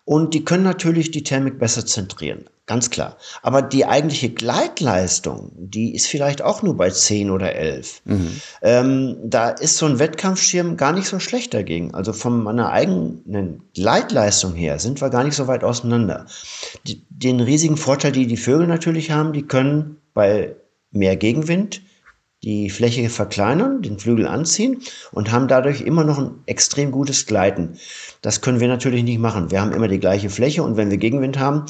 und 0.05 0.35
die 0.35 0.45
können 0.45 0.65
natürlich 0.65 1.13
die 1.13 1.23
Thermik 1.23 1.59
besser 1.59 1.87
zentrieren, 1.87 2.45
ganz 2.67 2.91
klar. 2.91 3.17
Aber 3.41 3.63
die 3.63 3.87
eigentliche 3.87 4.29
Gleitleistung, 4.29 5.51
die 5.57 5.95
ist 5.95 6.09
vielleicht 6.09 6.43
auch 6.43 6.63
nur 6.63 6.77
bei 6.77 6.91
10 6.91 7.31
oder 7.31 7.55
11. 7.55 8.03
Mhm. 8.05 8.41
Ähm, 8.61 9.17
da 9.25 9.49
ist 9.49 9.79
so 9.79 9.87
ein 9.87 9.99
Wettkampfschirm 9.99 10.77
gar 10.77 10.93
nicht 10.93 11.09
so 11.09 11.19
schlecht 11.21 11.55
dagegen. 11.55 11.95
Also 11.95 12.13
von 12.13 12.43
meiner 12.43 12.69
eigenen 12.71 13.63
Gleitleistung 13.73 14.53
her 14.53 14.79
sind 14.79 15.01
wir 15.01 15.09
gar 15.09 15.25
nicht 15.25 15.37
so 15.37 15.47
weit 15.47 15.65
auseinander. 15.65 16.27
Die, 16.87 17.03
den 17.09 17.41
riesigen 17.41 17.79
Vorteil, 17.79 18.13
die 18.13 18.27
die 18.27 18.37
Vögel 18.37 18.67
natürlich 18.67 19.11
haben, 19.11 19.33
die 19.33 19.47
können 19.47 19.97
bei 20.13 20.55
mehr 20.91 21.17
Gegenwind 21.17 21.81
die 22.45 22.69
Fläche 22.69 23.09
verkleinern, 23.09 23.81
den 23.81 23.99
Flügel 23.99 24.27
anziehen 24.27 24.83
und 25.13 25.33
haben 25.33 25.49
dadurch 25.49 25.81
immer 25.81 26.05
noch 26.05 26.19
ein 26.19 26.43
extrem 26.47 26.91
gutes 26.91 27.25
Gleiten. 27.25 27.79
Das 28.21 28.43
können 28.43 28.61
wir 28.61 28.69
natürlich 28.69 29.03
nicht 29.03 29.19
machen. 29.19 29.51
Wir 29.51 29.63
haben 29.63 29.73
immer 29.73 29.89
die 29.89 30.01
gleiche 30.01 30.29
Fläche 30.29 30.63
und 30.63 30.77
wenn 30.77 30.91
wir 30.91 30.99
Gegenwind 30.99 31.39
haben, 31.39 31.65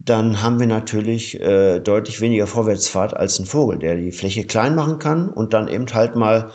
dann 0.00 0.42
haben 0.42 0.58
wir 0.58 0.66
natürlich 0.66 1.40
äh, 1.40 1.78
deutlich 1.78 2.20
weniger 2.20 2.48
Vorwärtsfahrt 2.48 3.14
als 3.16 3.38
ein 3.38 3.46
Vogel, 3.46 3.78
der 3.78 3.94
die 3.96 4.10
Fläche 4.10 4.44
klein 4.44 4.74
machen 4.74 4.98
kann 4.98 5.28
und 5.28 5.52
dann 5.52 5.68
eben 5.68 5.86
halt 5.94 6.16
mal 6.16 6.50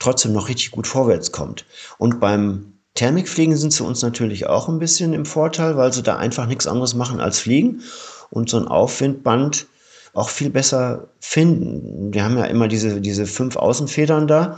trotzdem 0.00 0.32
noch 0.32 0.48
richtig 0.48 0.72
gut 0.72 0.88
vorwärts 0.88 1.30
kommt. 1.30 1.66
Und 1.98 2.18
beim 2.18 2.72
Thermikfliegen 2.94 3.56
sind 3.56 3.72
sie 3.72 3.84
uns 3.84 4.02
natürlich 4.02 4.48
auch 4.48 4.68
ein 4.68 4.80
bisschen 4.80 5.12
im 5.12 5.24
Vorteil, 5.24 5.76
weil 5.76 5.92
sie 5.92 6.02
da 6.02 6.16
einfach 6.16 6.46
nichts 6.46 6.66
anderes 6.66 6.94
machen 6.94 7.20
als 7.20 7.38
fliegen. 7.38 7.82
Und 8.30 8.48
so 8.48 8.58
ein 8.58 8.66
Aufwindband 8.66 9.66
auch 10.12 10.28
viel 10.28 10.50
besser 10.50 11.08
finden. 11.20 12.12
Wir 12.12 12.24
haben 12.24 12.38
ja 12.38 12.44
immer 12.44 12.68
diese, 12.68 13.00
diese 13.00 13.26
fünf 13.26 13.56
Außenfedern 13.56 14.26
da 14.26 14.56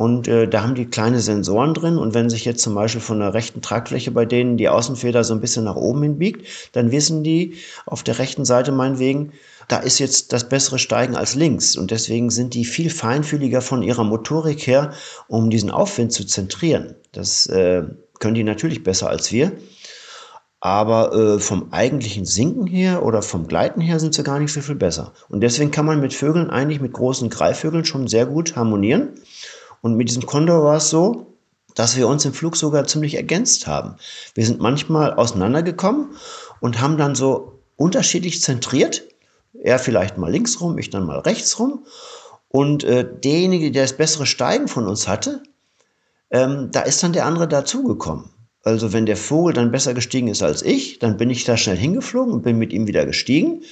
und 0.00 0.28
äh, 0.28 0.48
da 0.48 0.62
haben 0.62 0.74
die 0.74 0.86
kleine 0.86 1.20
Sensoren 1.20 1.74
drin. 1.74 1.98
Und 1.98 2.14
wenn 2.14 2.30
sich 2.30 2.46
jetzt 2.46 2.62
zum 2.62 2.74
Beispiel 2.74 3.02
von 3.02 3.20
der 3.20 3.34
rechten 3.34 3.60
Tragfläche 3.60 4.10
bei 4.10 4.24
denen 4.24 4.56
die 4.56 4.70
Außenfeder 4.70 5.24
so 5.24 5.34
ein 5.34 5.42
bisschen 5.42 5.64
nach 5.64 5.76
oben 5.76 6.02
hin 6.02 6.18
biegt, 6.18 6.46
dann 6.72 6.90
wissen 6.90 7.22
die 7.22 7.56
auf 7.84 8.02
der 8.02 8.18
rechten 8.18 8.46
Seite 8.46 8.72
meinetwegen, 8.72 9.32
da 9.68 9.76
ist 9.76 9.98
jetzt 9.98 10.32
das 10.32 10.48
bessere 10.48 10.78
Steigen 10.78 11.16
als 11.16 11.34
links. 11.34 11.76
Und 11.76 11.90
deswegen 11.90 12.30
sind 12.30 12.54
die 12.54 12.64
viel 12.64 12.88
feinfühliger 12.88 13.60
von 13.60 13.82
ihrer 13.82 14.04
Motorik 14.04 14.66
her, 14.66 14.94
um 15.28 15.50
diesen 15.50 15.70
Aufwind 15.70 16.12
zu 16.12 16.24
zentrieren. 16.24 16.94
Das 17.12 17.46
äh, 17.48 17.82
können 18.20 18.34
die 18.34 18.44
natürlich 18.44 18.82
besser 18.82 19.10
als 19.10 19.30
wir. 19.32 19.52
Aber 20.60 21.14
äh, 21.14 21.38
vom 21.38 21.72
eigentlichen 21.72 22.26
Sinken 22.26 22.66
her 22.66 23.02
oder 23.02 23.22
vom 23.22 23.48
Gleiten 23.48 23.80
her 23.80 23.98
sind 23.98 24.14
sie 24.14 24.22
gar 24.22 24.38
nicht 24.38 24.52
so 24.52 24.60
viel 24.60 24.74
besser. 24.74 25.12
Und 25.30 25.40
deswegen 25.40 25.70
kann 25.70 25.86
man 25.86 26.00
mit 26.00 26.12
Vögeln 26.12 26.50
eigentlich 26.50 26.80
mit 26.80 26.92
großen 26.92 27.30
Greifvögeln 27.30 27.86
schon 27.86 28.08
sehr 28.08 28.26
gut 28.26 28.56
harmonieren. 28.56 29.14
Und 29.80 29.96
mit 29.96 30.10
diesem 30.10 30.26
Kondor 30.26 30.62
war 30.62 30.76
es 30.76 30.90
so, 30.90 31.34
dass 31.74 31.96
wir 31.96 32.08
uns 32.08 32.26
im 32.26 32.34
Flug 32.34 32.56
sogar 32.56 32.86
ziemlich 32.86 33.14
ergänzt 33.14 33.66
haben. 33.66 33.96
Wir 34.34 34.44
sind 34.44 34.60
manchmal 34.60 35.14
auseinandergekommen 35.14 36.10
und 36.60 36.80
haben 36.80 36.98
dann 36.98 37.14
so 37.14 37.60
unterschiedlich 37.76 38.42
zentriert. 38.42 39.04
Er 39.54 39.78
vielleicht 39.78 40.18
mal 40.18 40.30
links 40.30 40.60
rum, 40.60 40.76
ich 40.76 40.90
dann 40.90 41.06
mal 41.06 41.20
rechts 41.20 41.58
rum. 41.58 41.86
Und 42.48 42.84
äh, 42.84 43.06
derjenige, 43.08 43.70
der 43.70 43.82
das 43.82 43.96
bessere 43.96 44.26
Steigen 44.26 44.68
von 44.68 44.86
uns 44.86 45.08
hatte, 45.08 45.42
ähm, 46.30 46.70
da 46.72 46.82
ist 46.82 47.02
dann 47.02 47.12
der 47.12 47.24
andere 47.24 47.48
dazugekommen. 47.48 48.30
Also 48.62 48.92
wenn 48.92 49.06
der 49.06 49.16
Vogel 49.16 49.54
dann 49.54 49.70
besser 49.70 49.94
gestiegen 49.94 50.28
ist 50.28 50.42
als 50.42 50.62
ich, 50.62 50.98
dann 50.98 51.16
bin 51.16 51.30
ich 51.30 51.44
da 51.44 51.56
schnell 51.56 51.76
hingeflogen 51.76 52.32
und 52.32 52.42
bin 52.42 52.58
mit 52.58 52.72
ihm 52.72 52.86
wieder 52.86 53.06
gestiegen. 53.06 53.62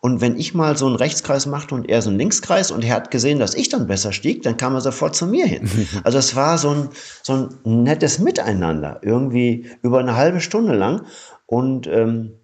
Und 0.00 0.20
wenn 0.20 0.38
ich 0.38 0.52
mal 0.52 0.76
so 0.76 0.86
einen 0.86 0.96
Rechtskreis 0.96 1.46
machte 1.46 1.74
und 1.74 1.88
er 1.88 2.02
so 2.02 2.10
einen 2.10 2.18
Linkskreis 2.18 2.70
und 2.70 2.84
er 2.84 2.94
hat 2.94 3.10
gesehen, 3.10 3.38
dass 3.38 3.54
ich 3.54 3.70
dann 3.70 3.86
besser 3.86 4.12
stieg, 4.12 4.42
dann 4.42 4.58
kam 4.58 4.74
er 4.74 4.82
sofort 4.82 5.16
zu 5.16 5.26
mir 5.26 5.46
hin. 5.46 5.70
Also 6.04 6.18
es 6.18 6.36
war 6.36 6.58
so 6.58 6.70
ein, 6.70 6.88
so 7.22 7.32
ein 7.32 7.82
nettes 7.84 8.18
Miteinander, 8.18 9.00
irgendwie 9.02 9.70
über 9.80 10.00
eine 10.00 10.14
halbe 10.14 10.40
Stunde 10.40 10.74
lang. 10.74 11.06
Und 11.46 11.86
ähm, 11.86 12.34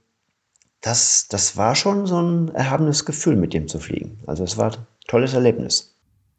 das, 0.80 1.28
das 1.28 1.58
war 1.58 1.74
schon 1.74 2.06
so 2.06 2.18
ein 2.22 2.48
erhabenes 2.54 3.04
Gefühl, 3.04 3.36
mit 3.36 3.52
dem 3.52 3.68
zu 3.68 3.78
fliegen. 3.78 4.20
Also 4.26 4.42
es 4.42 4.56
war 4.56 4.72
ein 4.72 4.86
tolles 5.06 5.34
Erlebnis. 5.34 5.94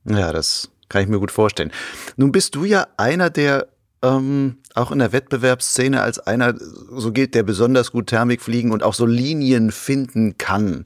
Ja, 0.06 0.32
das 0.32 0.72
kann 0.90 1.04
ich 1.04 1.08
mir 1.08 1.20
gut 1.20 1.32
vorstellen. 1.32 1.72
Nun 2.18 2.32
bist 2.32 2.56
du 2.56 2.66
ja 2.66 2.88
einer 2.98 3.30
der 3.30 3.68
ähm, 4.04 4.58
auch 4.74 4.92
in 4.92 5.00
der 5.00 5.12
Wettbewerbsszene 5.12 6.02
als 6.02 6.20
einer 6.20 6.56
so 6.58 7.12
gilt, 7.12 7.36
der 7.36 7.44
besonders 7.44 7.92
gut 7.92 8.08
Thermik 8.08 8.42
fliegen 8.42 8.72
und 8.72 8.84
auch 8.84 8.94
so 8.94 9.06
Linien 9.06 9.72
finden 9.72 10.38
kann. 10.38 10.84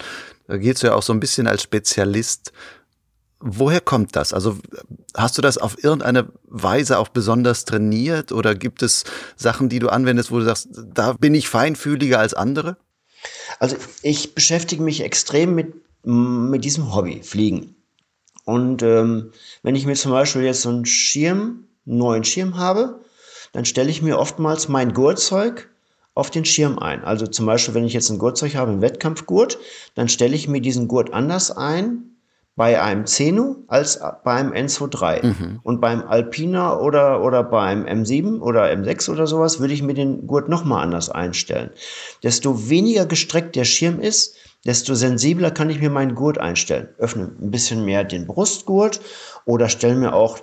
Da 0.48 0.58
giltst 0.58 0.84
du 0.84 0.88
ja 0.88 0.96
auch 0.96 1.04
so 1.04 1.14
ein 1.14 1.20
bisschen 1.20 1.48
als 1.48 1.64
Spezialist. 1.64 2.52
Woher 3.40 3.82
kommt 3.82 4.16
das? 4.16 4.34
Also 4.34 4.58
hast 5.16 5.38
du 5.38 5.42
das 5.42 5.58
auf 5.58 5.84
irgendeine 5.84 6.30
Weise 6.44 6.98
auch 7.00 7.10
besonders 7.10 7.66
trainiert 7.66 8.32
oder 8.32 8.56
gibt 8.56 8.82
es 8.82 9.04
Sachen, 9.36 9.70
die 9.70 9.80
du 9.80 9.90
anwendest, 9.90 10.32
wo 10.32 10.40
du 10.40 10.46
sagst, 10.46 10.70
da 10.72 11.14
bin 11.14 11.36
ich 11.36 11.50
feinfühliger 11.50 12.20
als 12.20 12.34
andere? 12.34 12.78
Also 13.60 13.76
ich 14.02 14.36
beschäftige 14.36 14.84
mich 14.84 15.02
extrem 15.02 15.56
mit, 15.56 15.74
mit 16.04 16.64
diesem 16.64 16.94
Hobby, 16.94 17.22
Fliegen. 17.24 17.76
Und 18.46 18.84
ähm, 18.84 19.32
wenn 19.64 19.76
ich 19.76 19.86
mir 19.86 19.96
zum 19.96 20.12
Beispiel 20.12 20.44
jetzt 20.44 20.62
so 20.62 20.70
einen 20.70 20.86
Schirm, 20.86 21.68
einen 21.86 21.98
neuen 21.98 22.24
Schirm 22.24 22.58
habe, 22.58 23.02
dann 23.56 23.64
stelle 23.64 23.90
ich 23.90 24.02
mir 24.02 24.20
oftmals 24.20 24.68
mein 24.68 24.94
Gurtzeug 24.94 25.70
auf 26.14 26.30
den 26.30 26.44
Schirm 26.44 26.78
ein. 26.78 27.06
Also 27.06 27.26
zum 27.26 27.46
Beispiel, 27.46 27.74
wenn 27.74 27.86
ich 27.86 27.94
jetzt 27.94 28.10
ein 28.10 28.20
Gurtzeug 28.20 28.56
habe, 28.56 28.72
einen 28.72 28.82
Wettkampfgurt, 28.82 29.58
dann 29.96 30.10
stelle 30.10 30.36
ich 30.36 30.50
mir 30.50 30.60
diesen 30.60 30.90
Gurt 30.90 31.14
anders 31.14 31.56
ein 31.56 32.04
bei 32.58 32.82
einem 32.82 33.06
Zeno 33.06 33.64
als 33.68 34.02
beim 34.26 34.52
Enzo 34.52 34.88
3. 34.88 35.22
Mhm. 35.24 35.60
Und 35.64 35.80
beim 35.80 36.06
Alpina 36.06 36.80
oder, 36.80 37.24
oder 37.24 37.44
beim 37.44 37.86
M7 37.86 38.42
oder 38.42 38.66
M6 38.66 39.10
oder 39.10 39.26
sowas 39.26 39.62
würde 39.62 39.74
ich 39.74 39.82
mir 39.82 39.94
den 39.94 40.28
Gurt 40.28 40.50
nochmal 40.50 40.84
anders 40.84 41.10
einstellen. 41.10 41.70
Desto 42.24 42.70
weniger 42.70 43.06
gestreckt 43.06 43.56
der 43.56 43.66
Schirm 43.66 44.02
ist, 44.02 44.36
desto 44.66 44.96
sensibler 44.96 45.52
kann 45.52 45.70
ich 45.70 45.80
mir 45.80 45.90
meinen 45.90 46.16
Gurt 46.16 46.40
einstellen. 46.40 46.90
Öffne 46.98 47.32
ein 47.42 47.52
bisschen 47.52 47.86
mehr 47.86 48.04
den 48.04 48.28
Brustgurt 48.28 49.00
oder 49.46 49.70
stelle 49.70 49.96
mir 49.96 50.14
auch 50.14 50.40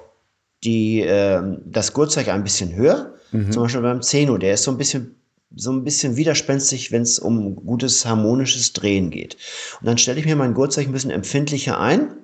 die, 0.65 1.01
äh, 1.01 1.43
das 1.65 1.93
Gurtzeug 1.93 2.29
ein 2.29 2.45
bisschen 2.45 2.75
höher. 2.75 3.15
Mhm. 3.33 3.53
Zum 3.53 3.63
Beispiel 3.63 3.83
beim 3.83 4.03
Zeno, 4.03 4.39
der 4.39 4.55
ist 4.55 4.65
so 4.65 4.71
ein 4.71 4.79
bisschen 4.79 5.17
so 5.55 5.71
ein 5.71 5.85
bisschen 5.85 6.17
widerspenstig, 6.17 6.93
wenn 6.93 7.03
es 7.03 7.19
um 7.19 7.57
gutes 7.57 8.07
harmonisches 8.07 8.73
Drehen 8.73 9.11
geht. 9.11 9.37
Und 9.81 9.87
dann 9.87 9.99
stelle 9.99 10.19
ich 10.19 10.25
mir 10.25 10.35
mein 10.35 10.55
Gurtzeug 10.55 10.87
ein 10.87 10.93
bisschen 10.93 11.11
empfindlicher 11.11 11.79
ein 11.79 12.23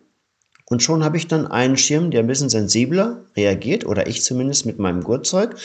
und 0.70 0.82
schon 0.82 1.02
habe 1.02 1.16
ich 1.16 1.28
dann 1.28 1.46
einen 1.46 1.76
Schirm, 1.76 2.10
der 2.10 2.20
ein 2.20 2.26
bisschen 2.26 2.50
sensibler 2.50 3.24
reagiert 3.36 3.86
oder 3.86 4.06
ich 4.06 4.22
zumindest 4.22 4.66
mit 4.66 4.78
meinem 4.78 5.02
Gurtzeug. 5.02 5.56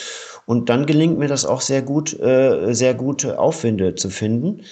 Und 0.46 0.70
dann 0.70 0.86
gelingt 0.86 1.18
mir 1.18 1.28
das 1.28 1.46
auch 1.46 1.62
sehr 1.62 1.82
gut, 1.82 2.18
äh, 2.20 2.74
sehr 2.74 2.94
gute 2.94 3.40
Aufwinde 3.40 3.96
zu 3.96 4.10
finden, 4.10 4.64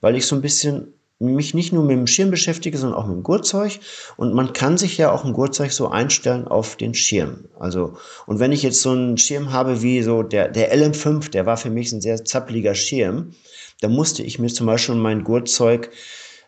weil 0.00 0.16
ich 0.16 0.26
so 0.26 0.36
ein 0.36 0.42
bisschen 0.42 0.94
mich 1.20 1.52
nicht 1.52 1.72
nur 1.72 1.84
mit 1.84 1.96
dem 1.96 2.06
Schirm 2.06 2.30
beschäftige, 2.30 2.78
sondern 2.78 2.98
auch 2.98 3.06
mit 3.06 3.16
dem 3.16 3.22
Gurtzeug. 3.22 3.78
Und 4.16 4.34
man 4.34 4.52
kann 4.52 4.78
sich 4.78 4.96
ja 4.96 5.12
auch 5.12 5.24
ein 5.24 5.34
Gurtzeug 5.34 5.70
so 5.70 5.88
einstellen 5.88 6.48
auf 6.48 6.76
den 6.76 6.94
Schirm. 6.94 7.44
Also, 7.58 7.96
und 8.26 8.40
wenn 8.40 8.52
ich 8.52 8.62
jetzt 8.62 8.80
so 8.80 8.90
einen 8.90 9.18
Schirm 9.18 9.52
habe 9.52 9.82
wie 9.82 10.02
so 10.02 10.22
der, 10.22 10.48
der 10.48 10.74
LM5, 10.74 11.30
der 11.30 11.44
war 11.46 11.58
für 11.58 11.70
mich 11.70 11.92
ein 11.92 12.00
sehr 12.00 12.24
zappeliger 12.24 12.74
Schirm, 12.74 13.34
da 13.80 13.88
musste 13.88 14.22
ich 14.22 14.38
mir 14.38 14.48
zum 14.48 14.66
Beispiel 14.66 14.94
mein 14.94 15.22
Gurtzeug 15.22 15.90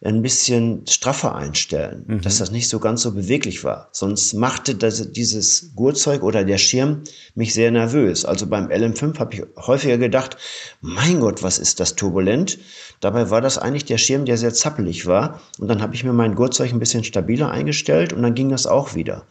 ein 0.05 0.23
bisschen 0.23 0.85
straffer 0.87 1.35
einstellen, 1.35 2.05
mhm. 2.07 2.21
dass 2.23 2.39
das 2.39 2.51
nicht 2.51 2.69
so 2.69 2.81
ganz 2.81 3.03
so 3.03 3.13
beweglich 3.13 3.63
war. 3.63 3.89
Sonst 3.93 4.35
machte 4.35 4.75
das, 4.75 5.13
dieses 5.13 5.75
Gurtzeug 5.77 6.23
oder 6.25 6.45
der 6.45 6.59
Schirm 6.59 7.03
mich 7.35 7.55
sehr 7.55 7.71
nervös. 7.71 8.25
Also 8.25 8.47
beim 8.47 8.69
LM5 8.69 9.19
habe 9.19 9.35
ich 9.35 9.43
häufiger 9.57 9.99
gedacht, 9.99 10.37
mein 10.81 11.21
Gott, 11.21 11.43
was 11.43 11.59
ist 11.59 11.79
das 11.79 11.95
turbulent? 11.95 12.59
Dabei 13.01 13.31
war 13.31 13.41
das 13.41 13.59
eigentlich 13.59 13.85
der 13.85 13.99
Schirm, 13.99 14.25
der 14.25 14.39
sehr 14.39 14.53
zappelig 14.53 15.07
war. 15.07 15.41
Und 15.59 15.69
dann 15.69 15.81
habe 15.81 15.95
ich 15.95 16.03
mir 16.03 16.13
mein 16.13 16.35
Gurtzeug 16.35 16.73
ein 16.73 16.81
bisschen 16.81 17.05
stabiler 17.05 17.51
eingestellt 17.51 18.13
und 18.13 18.23
dann 18.23 18.35
ging 18.35 18.49
das 18.49 18.67
auch 18.67 18.95
wieder. 18.95 19.27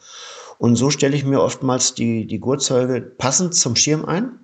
Und 0.57 0.75
so 0.77 0.89
stelle 0.89 1.15
ich 1.15 1.25
mir 1.25 1.41
oftmals 1.41 1.95
die, 1.95 2.27
die 2.27 2.39
Gurtzeuge 2.39 3.01
passend 3.01 3.55
zum 3.55 3.75
Schirm 3.75 4.05
ein. 4.05 4.39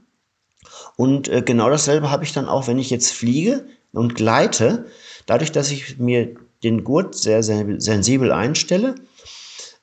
Und 0.98 1.30
äh, 1.30 1.42
genau 1.42 1.70
dasselbe 1.70 2.12
habe 2.12 2.26
ich 2.26 2.34
dann 2.34 2.50
auch, 2.50 2.68
wenn 2.68 2.80
ich 2.80 2.90
jetzt 2.90 3.14
fliege 3.14 3.66
und 3.94 4.16
gleite. 4.16 4.88
Dadurch, 5.28 5.52
dass 5.52 5.70
ich 5.70 6.00
mir 6.00 6.36
den 6.64 6.84
Gurt 6.84 7.14
sehr, 7.14 7.44
sehr 7.44 7.64
sensibel 7.80 8.32
einstelle, 8.32 8.96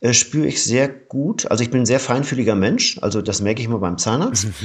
äh, 0.00 0.12
spüre 0.12 0.48
ich 0.48 0.64
sehr 0.64 0.88
gut, 0.88 1.48
also 1.48 1.62
ich 1.62 1.70
bin 1.70 1.83
ein 1.83 1.87
sehr 1.87 2.00
feinfühliger 2.00 2.57
Mensch, 2.57 2.98
also 3.00 3.22
das 3.22 3.40
merke 3.40 3.62
ich 3.62 3.68
mal 3.68 3.78
beim 3.78 3.98
Zahnarzt. 3.98 4.48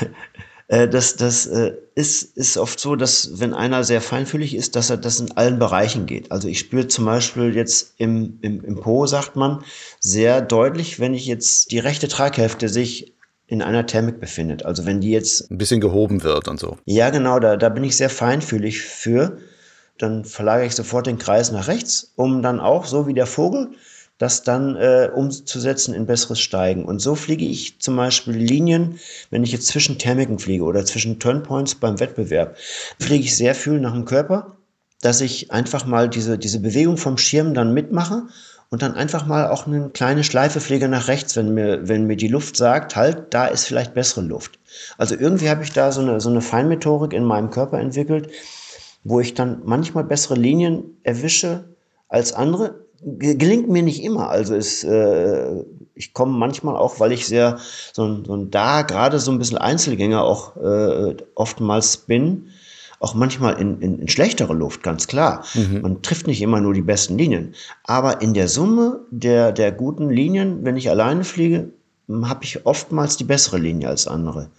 Äh, 0.68 0.86
das 0.86 1.16
das 1.16 1.46
äh, 1.46 1.72
ist, 1.94 2.36
ist 2.36 2.58
oft 2.58 2.78
so, 2.78 2.94
dass 2.94 3.40
wenn 3.40 3.54
einer 3.54 3.84
sehr 3.84 4.02
feinfühlig 4.02 4.54
ist, 4.54 4.76
dass 4.76 4.90
er 4.90 4.98
das 4.98 5.18
in 5.18 5.32
allen 5.32 5.58
Bereichen 5.58 6.04
geht. 6.04 6.30
Also 6.30 6.46
ich 6.46 6.58
spüre 6.58 6.86
zum 6.86 7.06
Beispiel 7.06 7.56
jetzt 7.56 7.94
im, 7.96 8.38
im, 8.42 8.62
im 8.62 8.76
Po, 8.76 9.06
sagt 9.06 9.34
man, 9.34 9.64
sehr 9.98 10.42
deutlich, 10.42 11.00
wenn 11.00 11.14
ich 11.14 11.26
jetzt 11.26 11.72
die 11.72 11.78
rechte 11.78 12.06
Traghälfte 12.06 12.68
sich 12.68 13.14
in 13.46 13.62
einer 13.62 13.86
Thermik 13.86 14.20
befindet. 14.20 14.66
Also 14.66 14.84
wenn 14.84 15.00
die 15.00 15.10
jetzt 15.10 15.50
ein 15.50 15.56
bisschen 15.56 15.80
gehoben 15.80 16.22
wird 16.22 16.48
und 16.48 16.60
so. 16.60 16.76
Ja, 16.84 17.08
genau, 17.08 17.38
da, 17.40 17.56
da 17.56 17.70
bin 17.70 17.82
ich 17.82 17.96
sehr 17.96 18.10
feinfühlig 18.10 18.82
für. 18.82 19.38
Dann 19.98 20.24
verlagere 20.24 20.66
ich 20.66 20.74
sofort 20.74 21.06
den 21.06 21.18
Kreis 21.18 21.52
nach 21.52 21.68
rechts, 21.68 22.12
um 22.16 22.42
dann 22.42 22.60
auch, 22.60 22.86
so 22.86 23.06
wie 23.06 23.14
der 23.14 23.26
Vogel, 23.26 23.70
das 24.18 24.42
dann 24.42 24.74
äh, 24.76 25.10
umzusetzen 25.14 25.94
in 25.94 26.06
besseres 26.06 26.40
Steigen. 26.40 26.84
Und 26.84 27.00
so 27.00 27.14
fliege 27.14 27.44
ich 27.44 27.78
zum 27.78 27.96
Beispiel 27.96 28.34
Linien, 28.34 28.98
wenn 29.30 29.44
ich 29.44 29.52
jetzt 29.52 29.68
zwischen 29.68 29.98
Thermiken 29.98 30.38
fliege 30.38 30.64
oder 30.64 30.84
zwischen 30.84 31.20
Turnpoints 31.20 31.76
beim 31.76 32.00
Wettbewerb, 32.00 32.56
fliege 32.98 33.24
ich 33.24 33.36
sehr 33.36 33.54
viel 33.54 33.80
nach 33.80 33.92
dem 33.92 34.04
Körper, 34.04 34.56
dass 35.00 35.20
ich 35.20 35.52
einfach 35.52 35.86
mal 35.86 36.08
diese, 36.08 36.36
diese 36.36 36.58
Bewegung 36.58 36.96
vom 36.96 37.16
Schirm 37.16 37.54
dann 37.54 37.72
mitmache 37.72 38.24
und 38.70 38.82
dann 38.82 38.94
einfach 38.94 39.24
mal 39.24 39.48
auch 39.48 39.66
eine 39.66 39.88
kleine 39.90 40.24
Schleife 40.24 40.60
fliege 40.60 40.88
nach 40.88 41.06
rechts, 41.06 41.36
wenn 41.36 41.54
mir, 41.54 41.88
wenn 41.88 42.06
mir 42.06 42.16
die 42.16 42.28
Luft 42.28 42.56
sagt, 42.56 42.96
halt, 42.96 43.32
da 43.32 43.46
ist 43.46 43.66
vielleicht 43.66 43.94
bessere 43.94 44.22
Luft. 44.22 44.58
Also 44.98 45.14
irgendwie 45.14 45.48
habe 45.48 45.62
ich 45.62 45.72
da 45.72 45.92
so 45.92 46.00
eine, 46.00 46.20
so 46.20 46.28
eine 46.28 46.42
Feinmethodik 46.42 47.12
in 47.12 47.24
meinem 47.24 47.50
Körper 47.50 47.78
entwickelt, 47.78 48.28
wo 49.04 49.20
ich 49.20 49.34
dann 49.34 49.62
manchmal 49.64 50.04
bessere 50.04 50.34
Linien 50.34 50.98
erwische 51.02 51.76
als 52.08 52.32
andere, 52.32 52.86
gelingt 53.02 53.68
mir 53.68 53.82
nicht 53.82 54.02
immer. 54.02 54.28
Also 54.28 54.54
es, 54.54 54.82
äh, 54.84 55.64
ich 55.94 56.12
komme 56.14 56.36
manchmal 56.36 56.76
auch, 56.76 57.00
weil 57.00 57.12
ich 57.12 57.26
sehr 57.26 57.58
so 57.92 58.04
ein, 58.04 58.24
so 58.24 58.34
ein 58.34 58.50
da 58.50 58.82
gerade 58.82 59.18
so 59.18 59.30
ein 59.30 59.38
bisschen 59.38 59.58
Einzelgänger 59.58 60.22
auch 60.22 60.56
äh, 60.56 61.16
oftmals 61.34 61.98
bin, 61.98 62.48
auch 63.00 63.14
manchmal 63.14 63.60
in, 63.60 63.80
in, 63.80 64.00
in 64.00 64.08
schlechtere 64.08 64.54
Luft, 64.54 64.82
ganz 64.82 65.06
klar. 65.06 65.44
Mhm. 65.54 65.82
Man 65.82 66.02
trifft 66.02 66.26
nicht 66.26 66.42
immer 66.42 66.60
nur 66.60 66.74
die 66.74 66.82
besten 66.82 67.16
Linien. 67.16 67.54
Aber 67.84 68.20
in 68.20 68.34
der 68.34 68.48
Summe 68.48 69.00
der, 69.10 69.52
der 69.52 69.70
guten 69.70 70.10
Linien, 70.10 70.64
wenn 70.64 70.76
ich 70.76 70.90
alleine 70.90 71.22
fliege, 71.22 71.70
habe 72.22 72.44
ich 72.44 72.66
oftmals 72.66 73.16
die 73.16 73.24
bessere 73.24 73.58
Linie 73.58 73.88
als 73.88 74.08
andere. 74.08 74.50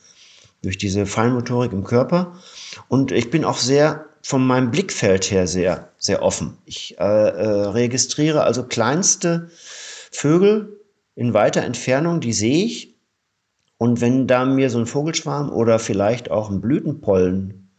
Durch 0.61 0.77
diese 0.77 1.05
Feinmotorik 1.05 1.73
im 1.73 1.83
Körper. 1.83 2.33
Und 2.87 3.11
ich 3.11 3.29
bin 3.29 3.43
auch 3.43 3.57
sehr 3.57 4.05
von 4.21 4.45
meinem 4.45 4.71
Blickfeld 4.71 5.31
her 5.31 5.47
sehr, 5.47 5.89
sehr 5.97 6.21
offen. 6.21 6.57
Ich 6.65 6.97
äh, 6.99 7.03
äh, 7.03 7.67
registriere 7.67 8.43
also 8.43 8.63
kleinste 8.63 9.49
Vögel 10.11 10.79
in 11.15 11.33
weiter 11.33 11.63
Entfernung, 11.63 12.19
die 12.19 12.33
sehe 12.33 12.65
ich. 12.65 12.95
Und 13.77 14.01
wenn 14.01 14.27
da 14.27 14.45
mir 14.45 14.69
so 14.69 14.79
ein 14.79 14.85
Vogelschwarm 14.85 15.49
oder 15.49 15.79
vielleicht 15.79 16.31
auch 16.31 16.49
ein 16.49 16.61
Blütenpollen 16.61 17.69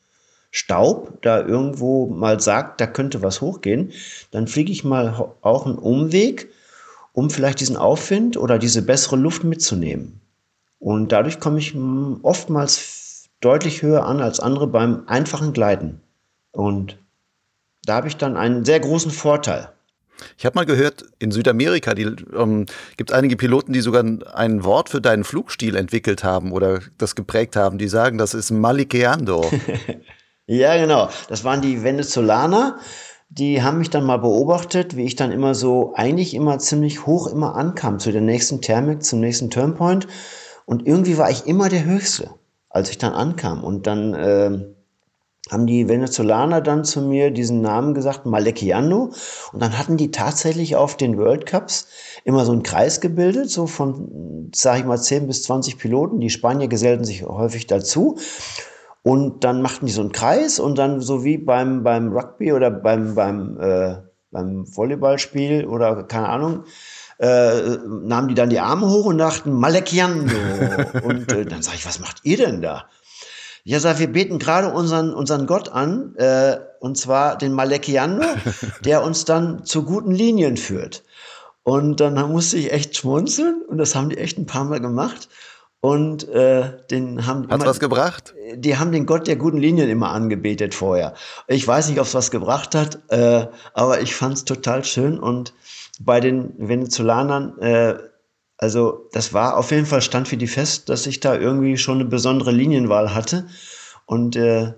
Staub 0.51 1.23
da 1.23 1.47
irgendwo 1.47 2.07
mal 2.07 2.41
sagt, 2.41 2.81
da 2.81 2.87
könnte 2.87 3.23
was 3.23 3.41
hochgehen, 3.41 3.93
dann 4.31 4.49
fliege 4.49 4.73
ich 4.73 4.83
mal 4.83 5.35
auch 5.43 5.67
einen 5.67 5.79
Umweg, 5.79 6.49
um 7.13 7.31
vielleicht 7.31 7.61
diesen 7.61 7.77
Aufwind 7.77 8.37
oder 8.37 8.59
diese 8.59 8.83
bessere 8.83 9.17
Luft 9.17 9.45
mitzunehmen. 9.45 10.21
Und 10.79 11.13
dadurch 11.13 11.39
komme 11.39 11.59
ich 11.59 11.75
oftmals 12.23 13.29
deutlich 13.41 13.83
höher 13.83 14.07
an 14.07 14.21
als 14.21 14.41
andere 14.41 14.67
beim 14.67 15.05
einfachen 15.07 15.53
Gleiten. 15.53 16.01
Und 16.53 16.99
da 17.85 17.97
habe 17.97 18.09
ich 18.09 18.17
dann 18.17 18.37
einen 18.37 18.65
sehr 18.65 18.81
großen 18.81 19.11
Vorteil. 19.11 19.73
Ich 20.37 20.45
habe 20.45 20.55
mal 20.55 20.67
gehört, 20.67 21.05
in 21.19 21.33
Südamerika 21.33 21.93
ähm, 21.93 22.67
gibt 22.97 23.11
es 23.11 23.17
einige 23.17 23.37
Piloten, 23.37 23.73
die 23.73 23.81
sogar 23.81 24.05
ein 24.35 24.65
Wort 24.65 24.89
für 24.89 25.01
deinen 25.01 25.25
Flugstil 25.25 25.77
entwickelt 25.77 26.25
haben 26.25 26.53
oder 26.53 26.81
das 26.99 27.15
geprägt 27.15 27.57
haben. 27.57 27.79
Die 27.79 27.89
sagen, 27.89 28.19
das 28.19 28.35
ist 28.35 28.51
Malikeando. 28.51 29.45
ja, 30.47 30.77
genau. 30.77 31.09
Das 31.29 31.45
waren 31.45 31.63
die 31.63 31.83
Venezolaner. 31.83 32.79
Die 33.29 33.63
haben 33.63 33.79
mich 33.79 33.91
dann 33.91 34.05
mal 34.05 34.19
beobachtet, 34.19 34.97
wie 34.97 35.05
ich 35.05 35.15
dann 35.15 35.31
immer 35.31 35.55
so, 35.55 35.95
eigentlich 35.95 36.35
immer 36.35 36.59
ziemlich 36.59 37.07
hoch 37.07 37.29
immer 37.29 37.55
ankam 37.55 38.01
zu 38.01 38.11
der 38.11 38.21
nächsten 38.21 38.61
Thermik, 38.61 39.05
zum 39.05 39.21
nächsten 39.21 39.51
Turnpoint. 39.51 40.09
Und 40.67 40.87
irgendwie 40.87 41.17
war 41.17 41.31
ich 41.31 41.47
immer 41.47 41.69
der 41.69 41.85
Höchste, 41.85 42.31
als 42.69 42.91
ich 42.91 42.99
dann 42.99 43.13
ankam. 43.13 43.63
Und 43.63 43.87
dann 43.87 44.15
äh, 44.15 44.59
haben 45.51 45.67
die 45.67 45.89
Venezolaner 45.89 46.61
dann 46.61 46.85
zu 46.85 47.03
mir 47.03 47.31
diesen 47.31 47.61
Namen 47.61 47.95
gesagt, 47.95 48.25
Malekiano. 48.25 49.13
Und 49.53 49.63
dann 49.63 49.77
hatten 49.77 49.97
die 49.97 50.11
tatsächlich 50.11 50.77
auf 50.77 50.97
den 50.97 51.19
World 51.19 51.47
Cups 51.47 51.89
immer 52.25 52.45
so 52.45 52.53
einen 52.53 52.63
Kreis 52.63 53.01
gebildet, 53.01 53.51
so 53.51 53.67
von, 53.67 54.51
sage 54.55 54.81
ich 54.81 54.85
mal, 54.85 54.99
10 54.99 55.27
bis 55.27 55.43
20 55.43 55.79
Piloten. 55.79 56.21
Die 56.21 56.31
Spanier 56.31 56.69
gesellten 56.69 57.05
sich 57.05 57.25
häufig 57.25 57.67
dazu. 57.67 58.19
Und 59.03 59.45
dann 59.45 59.63
machten 59.63 59.87
die 59.87 59.93
so 59.93 60.03
einen 60.03 60.13
Kreis 60.13 60.61
und 60.61 60.79
dann 60.79 61.01
so 61.01 61.25
wie 61.25 61.39
beim, 61.39 61.83
beim 61.83 62.13
Rugby 62.13 62.53
oder 62.53 62.71
beim, 62.71 63.15
beim, 63.15 63.59
äh, 63.59 63.97
beim 64.31 64.65
Volleyballspiel 64.67 65.67
oder 65.67 66.05
keine 66.05 66.29
Ahnung, 66.29 66.65
äh, 67.19 67.77
nahmen 67.87 68.29
die 68.29 68.35
dann 68.35 68.51
die 68.51 68.61
Arme 68.61 68.89
hoch 68.89 69.07
und 69.07 69.19
dachten 69.19 69.53
Malekiano. 69.53 70.31
und 71.03 71.33
äh, 71.33 71.45
dann 71.45 71.63
sage 71.63 71.79
ich, 71.79 71.87
was 71.87 71.99
macht 71.99 72.19
ihr 72.25 72.37
denn 72.37 72.63
da? 72.63 72.89
Ja, 73.65 73.79
sag, 73.81 73.99
wir 73.99 74.11
beten 74.11 74.39
gerade 74.39 74.73
unseren, 74.73 75.13
unseren 75.13 75.47
Gott 75.47 75.69
an, 75.69 76.15
äh, 76.17 76.59
und 76.81 76.97
zwar 76.97 77.37
den 77.37 77.53
Malekiano, 77.53 78.25
der 78.85 79.05
uns 79.05 79.25
dann 79.25 79.65
zu 79.65 79.85
guten 79.85 80.13
Linien 80.13 80.57
führt. 80.57 81.03
Und 81.63 82.01
dann 82.01 82.15
musste 82.31 82.57
ich 82.57 82.73
echt 82.73 82.97
schmunzeln 82.97 83.63
und 83.69 83.79
das 83.79 83.95
haben 83.95 84.09
die 84.09 84.19
echt 84.19 84.39
ein 84.39 84.47
paar 84.47 84.65
Mal 84.65 84.81
gemacht. 84.81 85.29
Und 85.83 86.29
äh, 86.29 86.73
den 86.91 87.27
haben 87.27 87.45
Hat's 87.45 87.55
immer, 87.55 87.67
was 87.67 87.81
gebracht? 87.81 88.35
Die 88.55 88.77
haben 88.77 88.93
den 88.93 89.07
Gott 89.07 89.27
der 89.27 89.37
guten 89.37 89.57
Linien 89.57 89.89
immer 89.89 90.11
angebetet 90.11 90.75
vorher. 90.75 91.15
Ich 91.49 91.67
weiß 91.67 91.89
nicht, 91.89 91.99
ob 91.99 92.07
es 92.07 92.15
was 92.15 92.31
gebracht 92.31 92.75
hat, 92.75 92.99
äh, 93.09 93.47
aber 93.73 94.01
ich 94.03 94.15
fand 94.15 94.35
es 94.35 94.45
total 94.45 94.85
schön. 94.85 95.19
Und 95.19 95.55
bei 95.99 96.21
den 96.21 96.53
Venezolanern 96.59 97.59
äh, 97.61 97.95
also 98.61 99.09
das 99.13 99.33
war 99.33 99.57
auf 99.57 99.71
jeden 99.71 99.87
Fall 99.87 100.03
stand 100.03 100.29
für 100.29 100.37
die 100.37 100.47
fest, 100.47 100.91
dass 100.91 101.07
ich 101.07 101.21
da 101.21 101.35
irgendwie 101.35 101.79
schon 101.79 101.95
eine 101.95 102.05
besondere 102.05 102.53
Linienwahl 102.53 103.15
hatte. 103.15 103.47
Und 104.05 104.37
äh, 104.37 104.75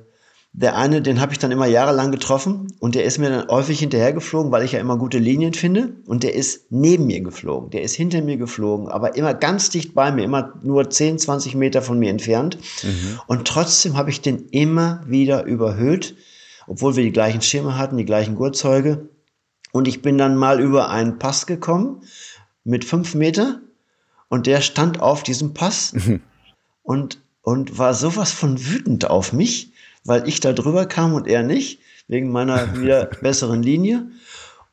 der 0.52 0.76
eine, 0.76 1.02
den 1.02 1.20
habe 1.20 1.32
ich 1.32 1.40
dann 1.40 1.50
immer 1.50 1.66
jahrelang 1.66 2.12
getroffen 2.12 2.68
und 2.78 2.94
der 2.94 3.04
ist 3.04 3.18
mir 3.18 3.30
dann 3.30 3.48
häufig 3.48 3.80
hinterhergeflogen, 3.80 4.52
weil 4.52 4.62
ich 4.62 4.72
ja 4.72 4.78
immer 4.78 4.98
gute 4.98 5.18
Linien 5.18 5.52
finde. 5.52 5.96
Und 6.06 6.22
der 6.22 6.36
ist 6.36 6.70
neben 6.70 7.08
mir 7.08 7.22
geflogen, 7.22 7.70
der 7.70 7.82
ist 7.82 7.96
hinter 7.96 8.22
mir 8.22 8.36
geflogen, 8.36 8.86
aber 8.86 9.16
immer 9.16 9.34
ganz 9.34 9.70
dicht 9.70 9.94
bei 9.94 10.12
mir, 10.12 10.22
immer 10.22 10.52
nur 10.62 10.88
10, 10.88 11.18
20 11.18 11.56
Meter 11.56 11.82
von 11.82 11.98
mir 11.98 12.10
entfernt. 12.10 12.58
Mhm. 12.84 13.20
Und 13.26 13.48
trotzdem 13.48 13.96
habe 13.96 14.10
ich 14.10 14.20
den 14.20 14.46
immer 14.50 15.02
wieder 15.08 15.44
überhöht, 15.44 16.14
obwohl 16.68 16.94
wir 16.94 17.02
die 17.02 17.10
gleichen 17.12 17.42
Schirme 17.42 17.78
hatten, 17.78 17.96
die 17.96 18.04
gleichen 18.04 18.36
Gurtzeuge. 18.36 19.08
Und 19.72 19.88
ich 19.88 20.02
bin 20.02 20.18
dann 20.18 20.36
mal 20.36 20.60
über 20.60 20.88
einen 20.88 21.18
Pass 21.18 21.46
gekommen 21.46 22.02
mit 22.62 22.84
fünf 22.84 23.16
Meter 23.16 23.60
und 24.32 24.46
der 24.46 24.62
stand 24.62 24.98
auf 25.02 25.22
diesem 25.22 25.52
Pass 25.52 25.92
mhm. 25.92 26.22
und, 26.82 27.18
und 27.42 27.76
war 27.76 27.92
sowas 27.92 28.32
von 28.32 28.66
wütend 28.66 29.10
auf 29.10 29.34
mich, 29.34 29.72
weil 30.04 30.26
ich 30.26 30.40
da 30.40 30.54
drüber 30.54 30.86
kam 30.86 31.12
und 31.12 31.28
er 31.28 31.42
nicht, 31.42 31.80
wegen 32.08 32.32
meiner 32.32 32.74
wieder 32.80 33.10
besseren 33.20 33.62
Linie. 33.62 34.06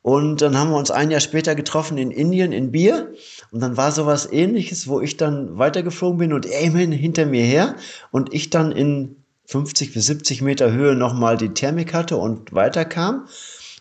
Und 0.02 0.42
dann 0.42 0.58
haben 0.58 0.72
wir 0.72 0.78
uns 0.78 0.92
ein 0.92 1.12
Jahr 1.12 1.20
später 1.20 1.56
getroffen 1.56 1.98
in 1.98 2.10
Indien 2.10 2.54
in 2.54 2.72
Bier. 2.72 3.14
Und 3.52 3.60
dann 3.60 3.76
war 3.76 3.92
sowas 3.92 4.32
ähnliches, 4.32 4.88
wo 4.88 5.02
ich 5.02 5.18
dann 5.18 5.58
weitergeflogen 5.58 6.20
bin 6.20 6.32
und 6.32 6.46
er 6.46 6.62
immerhin 6.62 6.94
hinter 6.94 7.26
mir 7.26 7.44
her 7.44 7.76
und 8.12 8.34
ich 8.34 8.50
dann 8.50 8.72
in 8.72 9.18
50 9.48 9.94
bis 9.94 10.06
70 10.06 10.42
Meter 10.42 10.72
Höhe 10.72 10.96
nochmal 10.96 11.36
die 11.36 11.50
Thermik 11.50 11.94
hatte 11.94 12.16
und 12.16 12.54
weiterkam 12.54 13.28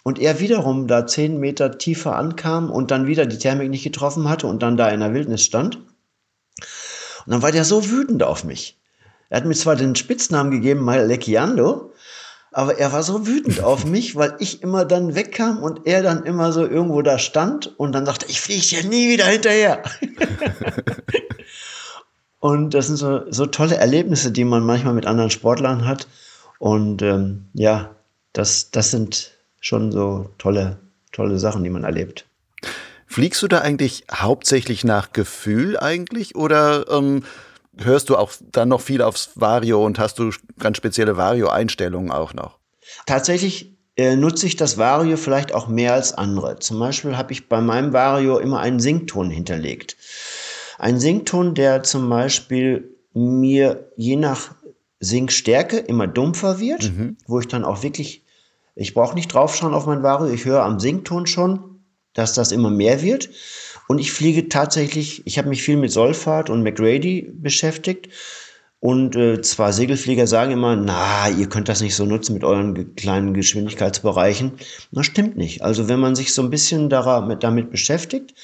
und 0.03 0.19
er 0.19 0.41
wiederum 0.41 0.87
da 0.87 1.07
zehn 1.07 1.39
Meter 1.39 1.79
tiefer 1.79 2.17
ankam 2.17 2.71
und 2.71 2.91
dann 2.91 3.07
wieder 3.07 3.27
die 3.27 3.39
Thermik 3.39 3.71
nicht 3.71 3.85
getroffen 3.85 4.29
hatte 4.29 4.47
und 4.47 4.63
dann 4.63 4.77
da 4.77 4.89
in 4.89 5.01
der 5.01 5.15
Wildnis 5.15 5.45
stand. 5.45 5.77
Und 5.77 7.33
dann 7.33 7.43
war 7.43 7.53
der 7.53 7.65
so 7.65 7.91
wütend 7.91 8.23
auf 8.23 8.45
mich. 8.45 8.79
Er 9.29 9.39
hat 9.39 9.45
mir 9.45 9.55
zwar 9.55 9.77
den 9.77 9.95
Spitznamen 9.95 10.51
gegeben, 10.51 10.81
Malekiando, 10.81 11.93
Aber 12.51 12.79
er 12.79 12.93
war 12.93 13.03
so 13.03 13.27
wütend 13.27 13.63
auf 13.63 13.85
mich, 13.85 14.17
weil 14.17 14.35
ich 14.39 14.63
immer 14.63 14.85
dann 14.85 15.15
wegkam 15.15 15.63
und 15.63 15.87
er 15.87 16.03
dann 16.03 16.25
immer 16.25 16.53
so 16.53 16.67
irgendwo 16.67 17.03
da 17.03 17.19
stand 17.19 17.79
und 17.79 17.93
dann 17.93 18.07
sagte, 18.07 18.27
ich 18.29 18.41
fliege 18.41 18.77
ja 18.77 18.89
nie 18.89 19.11
wieder 19.11 19.27
hinterher. 19.27 19.83
und 22.39 22.73
das 22.73 22.87
sind 22.87 22.97
so, 22.97 23.31
so 23.31 23.47
tolle 23.47 23.77
Erlebnisse, 23.77 24.33
die 24.33 24.45
man 24.45 24.65
manchmal 24.65 24.95
mit 24.95 25.07
anderen 25.07 25.31
Sportlern 25.31 25.87
hat. 25.87 26.09
Und 26.59 27.03
ähm, 27.03 27.49
ja, 27.53 27.95
das, 28.33 28.71
das 28.71 28.91
sind 28.91 29.38
schon 29.69 29.93
so 29.93 30.31
tolle, 30.39 30.79
tolle 31.13 31.39
Sachen, 31.39 31.63
die 31.63 31.71
man 31.71 31.85
erlebt. 31.85 32.27
Fliegst 33.07 33.43
du 33.43 33.49
da 33.49 33.61
eigentlich 33.61 34.05
hauptsächlich 34.11 34.83
nach 34.85 35.13
Gefühl 35.13 35.79
eigentlich 35.79 36.37
oder 36.37 36.91
ähm, 36.91 37.23
hörst 37.77 38.09
du 38.09 38.17
auch 38.17 38.33
dann 38.53 38.71
noch 38.71 38.81
viel 38.81 39.03
aufs 39.03 39.31
Vario 39.35 39.85
und 39.85 39.99
hast 39.99 40.19
du 40.19 40.31
ganz 40.59 40.77
spezielle 40.79 41.17
Vario-Einstellungen 41.17 42.11
auch 42.11 42.35
noch? 42.35 42.59
Tatsächlich 43.07 43.77
äh, 43.97 44.17
nutze 44.17 44.47
ich 44.47 44.57
das 44.57 44.79
Vario 44.79 45.17
vielleicht 45.17 45.55
auch 45.55 45.69
mehr 45.69 45.93
als 45.93 46.13
andere. 46.13 46.59
Zum 46.59 46.79
Beispiel 46.79 47.17
habe 47.17 47.33
ich 47.33 47.49
bei 47.49 47.61
meinem 47.61 47.93
Vario 47.93 48.39
immer 48.39 48.61
einen 48.61 48.81
Sington 48.81 49.31
hinterlegt. 49.31 49.97
Ein 50.79 50.99
Sington, 50.99 51.55
der 51.55 51.83
zum 51.83 52.09
Beispiel 52.09 52.97
mir 53.13 53.91
je 53.97 54.17
nach 54.17 54.55
Singstärke 55.01 55.79
immer 55.79 56.07
dumpfer 56.07 56.59
wird, 56.59 56.93
mhm. 56.93 57.17
wo 57.27 57.41
ich 57.41 57.49
dann 57.49 57.65
auch 57.65 57.83
wirklich, 57.83 58.25
ich 58.79 58.95
brauche 58.95 59.15
nicht 59.15 59.35
draufschauen 59.35 59.75
auf 59.75 59.87
mein 59.87 60.05
Vario, 60.05 60.33
ich 60.33 60.45
höre 60.45 60.63
am 60.63 60.79
Sington 60.79 61.27
schon, 61.27 61.81
dass 62.15 62.35
das 62.35 62.53
immer 62.53 62.71
mehr 62.71 63.03
wird. 63.03 63.29
Und 63.89 63.99
ich 63.99 64.13
fliege 64.13 64.49
tatsächlich, 64.49 65.27
ich 65.27 65.37
habe 65.39 65.49
mich 65.49 65.63
viel 65.63 65.77
mit 65.77 65.91
Solfahrt 65.91 66.49
und 66.49 66.63
McRady 66.63 67.33
beschäftigt. 67.35 68.09
Und 68.81 69.17
äh, 69.17 69.41
zwar 69.41 69.73
Segelflieger 69.73 70.29
sagen 70.29 70.53
immer, 70.53 70.77
na, 70.77 71.29
ihr 71.29 71.49
könnt 71.49 71.69
das 71.69 71.81
nicht 71.81 71.97
so 71.97 72.05
nutzen 72.05 72.35
mit 72.35 72.45
euren 72.45 72.95
kleinen 72.95 73.35
Geschwindigkeitsbereichen. 73.35 74.53
Das 74.93 75.07
stimmt 75.07 75.37
nicht. 75.37 75.63
Also 75.63 75.89
wenn 75.89 75.99
man 75.99 76.15
sich 76.15 76.33
so 76.33 76.43
ein 76.43 76.51
bisschen 76.51 76.89
damit, 76.89 77.43
damit 77.43 77.73
beschäftigt 77.73 78.35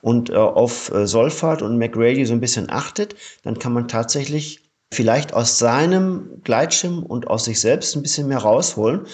und 0.00 0.30
äh, 0.30 0.36
auf 0.36 0.90
äh, 0.92 1.06
Solfahrt 1.06 1.60
und 1.60 1.76
McRady 1.76 2.24
so 2.24 2.32
ein 2.32 2.40
bisschen 2.40 2.70
achtet, 2.70 3.16
dann 3.42 3.58
kann 3.58 3.74
man 3.74 3.86
tatsächlich 3.86 4.62
vielleicht 4.90 5.34
aus 5.34 5.58
seinem 5.58 6.40
Gleitschirm 6.42 7.02
und 7.02 7.26
aus 7.28 7.44
sich 7.44 7.60
selbst 7.60 7.94
ein 7.94 8.02
bisschen 8.02 8.28
mehr 8.28 8.38
rausholen. 8.38 9.06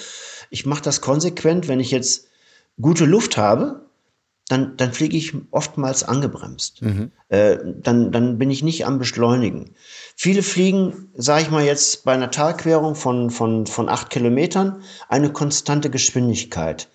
Ich 0.51 0.67
mache 0.67 0.83
das 0.83 1.01
konsequent, 1.01 1.69
wenn 1.69 1.81
ich 1.81 1.91
jetzt 1.91 2.29
gute 2.81 3.07
Luft 3.07 3.37
habe, 3.37 3.87
dann, 4.51 4.77
dann 4.77 4.93
fliege 4.93 5.17
ich 5.17 5.33
oftmals 5.53 6.03
angebremst. 6.03 6.83
Mhm. 6.83 7.13
Äh, 7.29 7.59
dann, 7.83 8.11
dann 8.11 8.39
bin 8.39 8.51
ich 8.51 8.65
nicht 8.65 8.85
am 8.85 8.99
Beschleunigen. 8.99 9.77
Viele 10.17 10.43
fliegen, 10.43 11.09
sage 11.15 11.43
ich 11.43 11.51
mal 11.51 11.65
jetzt, 11.65 12.05
bei 12.05 12.13
einer 12.13 12.33
Talquerung 12.33 12.97
von, 12.97 13.31
von, 13.31 13.67
von 13.67 13.89
acht 13.89 14.11
Kilometern 14.11 14.83
eine 15.09 15.33
konstante 15.33 15.89
Geschwindigkeit 15.89 16.89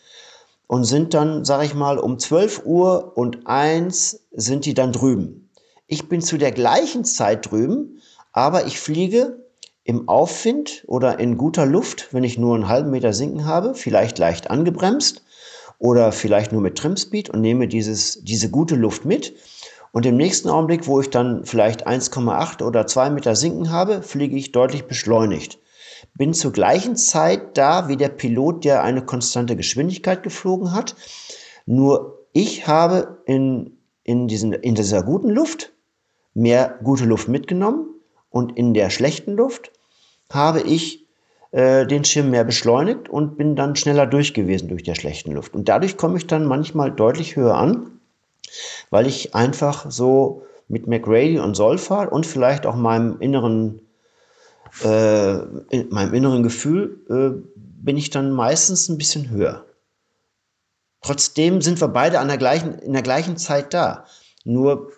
und 0.67 0.83
sind 0.83 1.13
dann, 1.13 1.45
sage 1.45 1.65
ich 1.65 1.73
mal, 1.73 1.97
um 1.97 2.19
12 2.19 2.63
Uhr 2.65 3.17
und 3.17 3.47
eins 3.47 4.25
sind 4.31 4.65
die 4.65 4.73
dann 4.73 4.91
drüben. 4.91 5.49
Ich 5.87 6.09
bin 6.09 6.21
zu 6.21 6.37
der 6.37 6.51
gleichen 6.51 7.05
Zeit 7.05 7.51
drüben, 7.51 8.01
aber 8.33 8.65
ich 8.65 8.79
fliege 8.79 9.44
im 9.85 10.09
Aufwind 10.09 10.83
oder 10.87 11.19
in 11.19 11.37
guter 11.37 11.65
Luft, 11.65 12.09
wenn 12.11 12.23
ich 12.23 12.39
nur 12.39 12.55
einen 12.55 12.67
halben 12.67 12.89
Meter 12.89 13.13
sinken 13.13 13.45
habe, 13.45 13.75
vielleicht 13.75 14.17
leicht 14.17 14.49
angebremst 14.49 15.23
oder 15.77 16.11
vielleicht 16.11 16.51
nur 16.51 16.61
mit 16.61 16.75
Trimspeed 16.75 17.29
und 17.29 17.41
nehme 17.41 17.67
dieses, 17.67 18.23
diese 18.23 18.49
gute 18.49 18.75
Luft 18.75 19.05
mit. 19.05 19.35
Und 19.91 20.05
im 20.07 20.17
nächsten 20.17 20.49
Augenblick, 20.49 20.87
wo 20.87 20.99
ich 20.99 21.11
dann 21.11 21.45
vielleicht 21.45 21.87
1,8 21.87 22.63
oder 22.63 22.87
2 22.87 23.11
Meter 23.11 23.35
sinken 23.35 23.69
habe, 23.69 24.01
fliege 24.01 24.35
ich 24.35 24.51
deutlich 24.51 24.85
beschleunigt. 24.85 25.59
Bin 26.15 26.33
zur 26.33 26.51
gleichen 26.51 26.95
Zeit 26.95 27.55
da 27.55 27.87
wie 27.87 27.95
der 27.95 28.09
Pilot, 28.09 28.65
der 28.65 28.83
eine 28.83 29.05
konstante 29.05 29.55
Geschwindigkeit 29.55 30.23
geflogen 30.23 30.71
hat. 30.71 30.95
Nur 31.67 32.25
ich 32.33 32.67
habe 32.67 33.19
in, 33.27 33.77
in, 34.03 34.27
diesen, 34.27 34.51
in 34.51 34.73
dieser 34.73 35.03
guten 35.03 35.29
Luft 35.29 35.73
mehr 36.33 36.79
gute 36.83 37.05
Luft 37.05 37.27
mitgenommen 37.27 37.85
und 38.29 38.57
in 38.57 38.73
der 38.73 38.89
schlechten 38.89 39.33
Luft 39.33 39.71
habe 40.31 40.61
ich 40.61 41.05
äh, 41.51 41.85
den 41.85 42.03
Schirm 42.03 42.31
mehr 42.31 42.43
beschleunigt 42.43 43.09
und 43.09 43.37
bin 43.37 43.55
dann 43.55 43.75
schneller 43.75 44.05
durch 44.05 44.33
gewesen 44.33 44.67
durch 44.67 44.83
der 44.83 44.95
schlechten 44.95 45.31
Luft. 45.31 45.53
Und 45.53 45.69
dadurch 45.69 45.97
komme 45.97 46.17
ich 46.17 46.27
dann 46.27 46.45
manchmal 46.45 46.91
deutlich 46.91 47.35
höher 47.35 47.55
an, 47.55 47.99
weil 48.89 49.07
ich 49.07 49.35
einfach 49.35 49.89
so 49.89 50.43
mit 50.67 50.87
McRady 50.87 51.39
und 51.39 51.55
Solfahr 51.55 52.11
und 52.11 52.25
vielleicht 52.25 52.65
auch 52.65 52.75
meinem 52.75 53.19
inneren, 53.19 53.81
äh, 54.83 55.35
in 55.69 55.89
meinem 55.89 56.13
inneren 56.13 56.43
Gefühl 56.43 56.99
äh, 57.09 57.41
bin 57.55 57.97
ich 57.97 58.09
dann 58.09 58.31
meistens 58.31 58.89
ein 58.89 58.97
bisschen 58.97 59.29
höher. 59.29 59.65
Trotzdem 61.01 61.61
sind 61.61 61.79
wir 61.79 61.87
beide 61.87 62.19
an 62.19 62.27
der 62.27 62.37
gleichen, 62.37 62.79
in 62.79 62.93
der 62.93 63.03
gleichen 63.03 63.37
Zeit 63.37 63.73
da. 63.73 64.05
Nur 64.43 64.91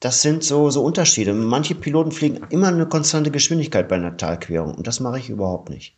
das 0.00 0.22
sind 0.22 0.42
so, 0.42 0.70
so 0.70 0.82
Unterschiede. 0.82 1.34
Manche 1.34 1.74
Piloten 1.74 2.10
fliegen 2.10 2.40
immer 2.48 2.68
eine 2.68 2.86
konstante 2.86 3.30
Geschwindigkeit 3.30 3.88
bei 3.88 3.96
einer 3.96 4.16
Talquerung 4.16 4.74
und 4.74 4.86
das 4.86 4.98
mache 4.98 5.18
ich 5.18 5.28
überhaupt 5.28 5.68
nicht. 5.68 5.94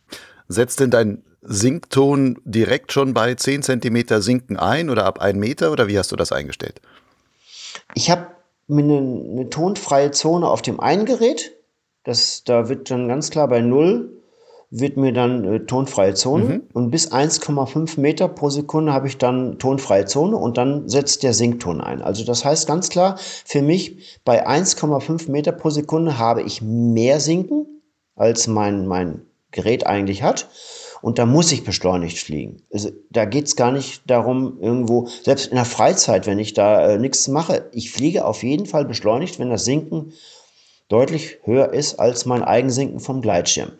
Setzt 0.49 0.81
denn 0.81 0.91
dein 0.91 1.23
Sinkton 1.41 2.39
direkt 2.43 2.91
schon 2.91 3.13
bei 3.13 3.33
10 3.33 3.63
cm 3.63 4.21
Sinken 4.21 4.57
ein 4.57 4.89
oder 4.89 5.05
ab 5.05 5.19
1 5.19 5.37
Meter 5.37 5.71
oder 5.71 5.87
wie 5.87 5.97
hast 5.97 6.11
du 6.11 6.17
das 6.17 6.33
eingestellt? 6.33 6.81
Ich 7.95 8.11
habe 8.11 8.27
mir 8.67 8.83
eine, 8.83 8.97
eine, 8.97 9.49
tonfreie 9.49 10.11
Zone 10.11 10.47
auf 10.47 10.61
dem 10.61 10.79
einen 10.79 11.05
Gerät. 11.05 11.53
Das, 12.03 12.43
da 12.43 12.67
wird 12.67 12.91
dann 12.91 13.07
ganz 13.07 13.29
klar 13.29 13.47
bei 13.47 13.61
0 13.61 14.22
wird 14.75 14.97
mir 14.97 15.13
dann 15.13 15.45
äh, 15.45 15.59
tonfreie 15.65 16.15
Zone 16.15 16.43
mhm. 16.43 16.63
und 16.73 16.89
bis 16.89 17.11
1,5 17.11 17.99
Meter 17.99 18.27
pro 18.27 18.49
Sekunde 18.49 18.91
habe 18.91 19.07
ich 19.07 19.19
dann 19.19 19.59
tonfreie 19.59 20.05
Zone 20.05 20.35
und 20.35 20.57
dann 20.57 20.89
setzt 20.89 21.21
der 21.21 21.33
Sinkton 21.33 21.79
ein. 21.79 22.01
Also 22.01 22.25
das 22.25 22.43
heißt 22.43 22.67
ganz 22.67 22.89
klar, 22.89 23.17
für 23.19 23.61
mich 23.61 24.19
bei 24.25 24.47
1,5 24.47 25.29
Meter 25.29 25.51
pro 25.51 25.69
Sekunde 25.69 26.17
habe 26.17 26.41
ich 26.41 26.63
mehr 26.63 27.19
Sinken, 27.19 27.67
als 28.15 28.47
mein, 28.47 28.87
mein 28.87 29.21
Gerät 29.51 29.85
eigentlich 29.85 30.23
hat. 30.23 30.49
Und 31.03 31.19
da 31.19 31.25
muss 31.25 31.51
ich 31.51 31.65
beschleunigt 31.65 32.17
fliegen. 32.17 32.63
Also 32.71 32.89
da 33.11 33.25
geht 33.25 33.45
es 33.45 33.55
gar 33.55 33.71
nicht 33.71 34.01
darum, 34.07 34.57
irgendwo, 34.59 35.07
selbst 35.21 35.47
in 35.47 35.55
der 35.55 35.65
Freizeit, 35.65 36.25
wenn 36.25 36.39
ich 36.39 36.53
da 36.53 36.93
äh, 36.93 36.97
nichts 36.97 37.27
mache, 37.27 37.69
ich 37.73 37.91
fliege 37.91 38.25
auf 38.25 38.41
jeden 38.41 38.65
Fall 38.65 38.85
beschleunigt, 38.85 39.37
wenn 39.37 39.49
das 39.49 39.65
Sinken 39.65 40.13
deutlich 40.87 41.37
höher 41.43 41.73
ist 41.73 41.99
als 41.99 42.25
mein 42.25 42.43
Eigensinken 42.43 42.99
vom 42.99 43.21
Gleitschirm. 43.21 43.73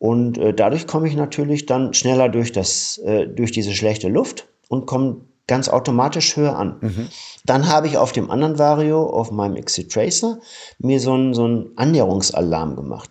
Und 0.00 0.38
äh, 0.38 0.54
dadurch 0.54 0.86
komme 0.86 1.08
ich 1.08 1.14
natürlich 1.14 1.66
dann 1.66 1.92
schneller 1.92 2.30
durch, 2.30 2.52
das, 2.52 2.96
äh, 3.04 3.26
durch 3.26 3.52
diese 3.52 3.74
schlechte 3.74 4.08
Luft 4.08 4.48
und 4.68 4.86
komme 4.86 5.20
ganz 5.46 5.68
automatisch 5.68 6.36
höher 6.36 6.56
an. 6.56 6.78
Mhm. 6.80 7.08
Dann 7.44 7.68
habe 7.68 7.86
ich 7.86 7.98
auf 7.98 8.12
dem 8.12 8.30
anderen 8.30 8.58
Vario, 8.58 9.04
auf 9.04 9.30
meinem 9.30 9.56
Exit 9.56 9.92
Tracer, 9.92 10.38
mir 10.78 11.00
so 11.00 11.12
einen, 11.12 11.34
so 11.34 11.44
einen 11.44 11.72
Annäherungsalarm 11.76 12.76
gemacht. 12.76 13.10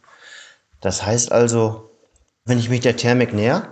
Das 0.82 1.06
heißt 1.06 1.32
also, 1.32 1.92
wenn 2.46 2.58
ich 2.58 2.72
mich 2.72 2.80
der 2.80 2.98
Thermik 2.98 3.36
näher 3.36 3.72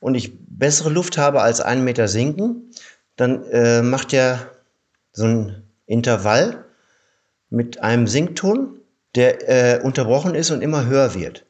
und 0.00 0.16
ich 0.16 0.32
bessere 0.48 0.90
Luft 0.90 1.18
habe 1.18 1.42
als 1.42 1.60
einen 1.60 1.84
Meter 1.84 2.08
sinken, 2.08 2.72
dann 3.14 3.44
äh, 3.52 3.82
macht 3.82 4.12
er 4.12 4.50
so 5.12 5.26
ein 5.26 5.62
Intervall 5.86 6.64
mit 7.50 7.80
einem 7.84 8.08
Sinkton, 8.08 8.80
der 9.14 9.78
äh, 9.78 9.80
unterbrochen 9.80 10.34
ist 10.34 10.50
und 10.50 10.60
immer 10.60 10.86
höher 10.86 11.14
wird. 11.14 11.44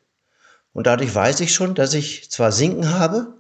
Und 0.73 0.87
dadurch 0.87 1.15
weiß 1.15 1.41
ich 1.41 1.55
schon, 1.55 1.75
dass 1.75 1.95
ich 1.95 2.31
zwar 2.31 2.53
Sinken 2.53 2.91
habe, 2.91 3.35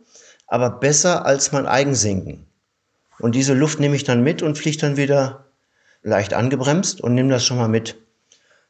aber 0.46 0.70
besser 0.70 1.24
als 1.24 1.52
mein 1.52 1.66
Eigensinken. 1.66 2.46
Und 3.18 3.34
diese 3.34 3.54
Luft 3.54 3.80
nehme 3.80 3.96
ich 3.96 4.04
dann 4.04 4.22
mit 4.22 4.42
und 4.42 4.58
fliege 4.58 4.78
dann 4.78 4.96
wieder 4.96 5.46
leicht 6.02 6.34
angebremst 6.34 7.00
und 7.00 7.14
nehme 7.14 7.30
das 7.30 7.44
schon 7.44 7.56
mal 7.56 7.68
mit. 7.68 7.96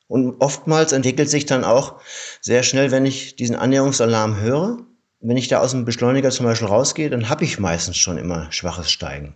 Und 0.09 0.41
oftmals 0.41 0.93
entwickelt 0.93 1.31
sich 1.31 1.47
dann 1.47 1.65
auch 1.65 2.01
sehr 2.41 2.63
schnell, 2.63 2.91
wenn 2.91 3.07
ich 3.07 3.35
diesen 3.35 3.57
Annäherungsalarm 3.57 4.41
höre, 4.41 4.79
wenn 5.21 5.37
ich 5.37 5.49
da 5.49 5.61
aus 5.61 5.71
dem 5.71 5.85
Beschleuniger 5.85 6.31
zum 6.31 6.47
Beispiel 6.47 6.69
rausgehe, 6.69 7.09
dann 7.09 7.29
habe 7.29 7.45
ich 7.45 7.59
meistens 7.59 7.97
schon 7.97 8.19
immer 8.19 8.51
schwaches 8.53 8.91
Steigen. 8.91 9.35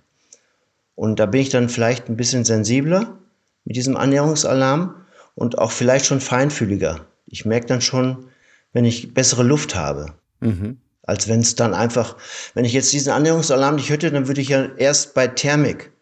Und 0.95 1.19
da 1.19 1.27
bin 1.27 1.41
ich 1.41 1.49
dann 1.49 1.69
vielleicht 1.69 2.09
ein 2.09 2.17
bisschen 2.17 2.45
sensibler 2.45 3.17
mit 3.65 3.77
diesem 3.77 3.97
Annäherungsalarm 3.97 4.95
und 5.35 5.59
auch 5.59 5.71
vielleicht 5.71 6.07
schon 6.07 6.21
feinfühliger. 6.21 7.07
Ich 7.27 7.45
merke 7.45 7.67
dann 7.67 7.81
schon, 7.81 8.29
wenn 8.77 8.85
ich 8.85 9.15
bessere 9.15 9.43
Luft 9.43 9.75
habe. 9.75 10.12
Mhm. 10.41 10.77
Als 11.01 11.29
wenn 11.29 11.41
es 11.41 11.55
dann 11.55 11.73
einfach, 11.73 12.19
wenn 12.53 12.67
ich 12.67 12.75
jetzt 12.75 12.93
diesen 12.93 13.11
Annäherungsalarm 13.11 13.77
nicht 13.77 13.89
hätte, 13.89 14.11
dann 14.11 14.29
würde 14.29 14.43
ich 14.43 14.51
ja 14.51 14.69
erst 14.77 15.15
bei 15.15 15.29
Thermik, 15.29 15.93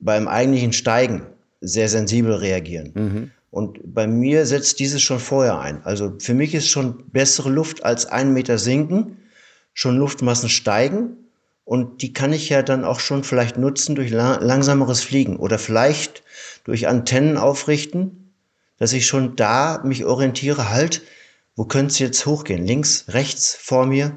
beim 0.00 0.26
eigentlichen 0.26 0.72
Steigen, 0.72 1.26
sehr 1.60 1.88
sensibel 1.88 2.34
reagieren. 2.34 2.90
Mhm. 2.96 3.30
Und 3.52 3.78
bei 3.84 4.08
mir 4.08 4.44
setzt 4.44 4.80
dieses 4.80 5.00
schon 5.02 5.20
vorher 5.20 5.60
ein. 5.60 5.84
Also 5.84 6.14
für 6.18 6.34
mich 6.34 6.52
ist 6.52 6.66
schon 6.68 7.04
bessere 7.12 7.48
Luft 7.48 7.84
als 7.84 8.06
einen 8.06 8.32
Meter 8.32 8.58
sinken, 8.58 9.18
schon 9.72 9.96
Luftmassen 9.96 10.48
steigen. 10.48 11.10
Und 11.64 12.02
die 12.02 12.12
kann 12.12 12.32
ich 12.32 12.48
ja 12.48 12.62
dann 12.62 12.84
auch 12.84 12.98
schon 12.98 13.22
vielleicht 13.22 13.56
nutzen 13.56 13.94
durch 13.94 14.10
langsameres 14.10 15.00
Fliegen 15.04 15.36
oder 15.36 15.60
vielleicht 15.60 16.24
durch 16.64 16.88
Antennen 16.88 17.36
aufrichten, 17.36 18.32
dass 18.78 18.92
ich 18.94 19.06
schon 19.06 19.36
da 19.36 19.80
mich 19.84 20.04
orientiere, 20.04 20.70
halt, 20.70 21.02
wo 21.56 21.64
könnte 21.64 21.92
es 21.92 21.98
jetzt 21.98 22.26
hochgehen? 22.26 22.66
Links, 22.66 23.06
rechts, 23.08 23.56
vor 23.60 23.86
mir? 23.86 24.16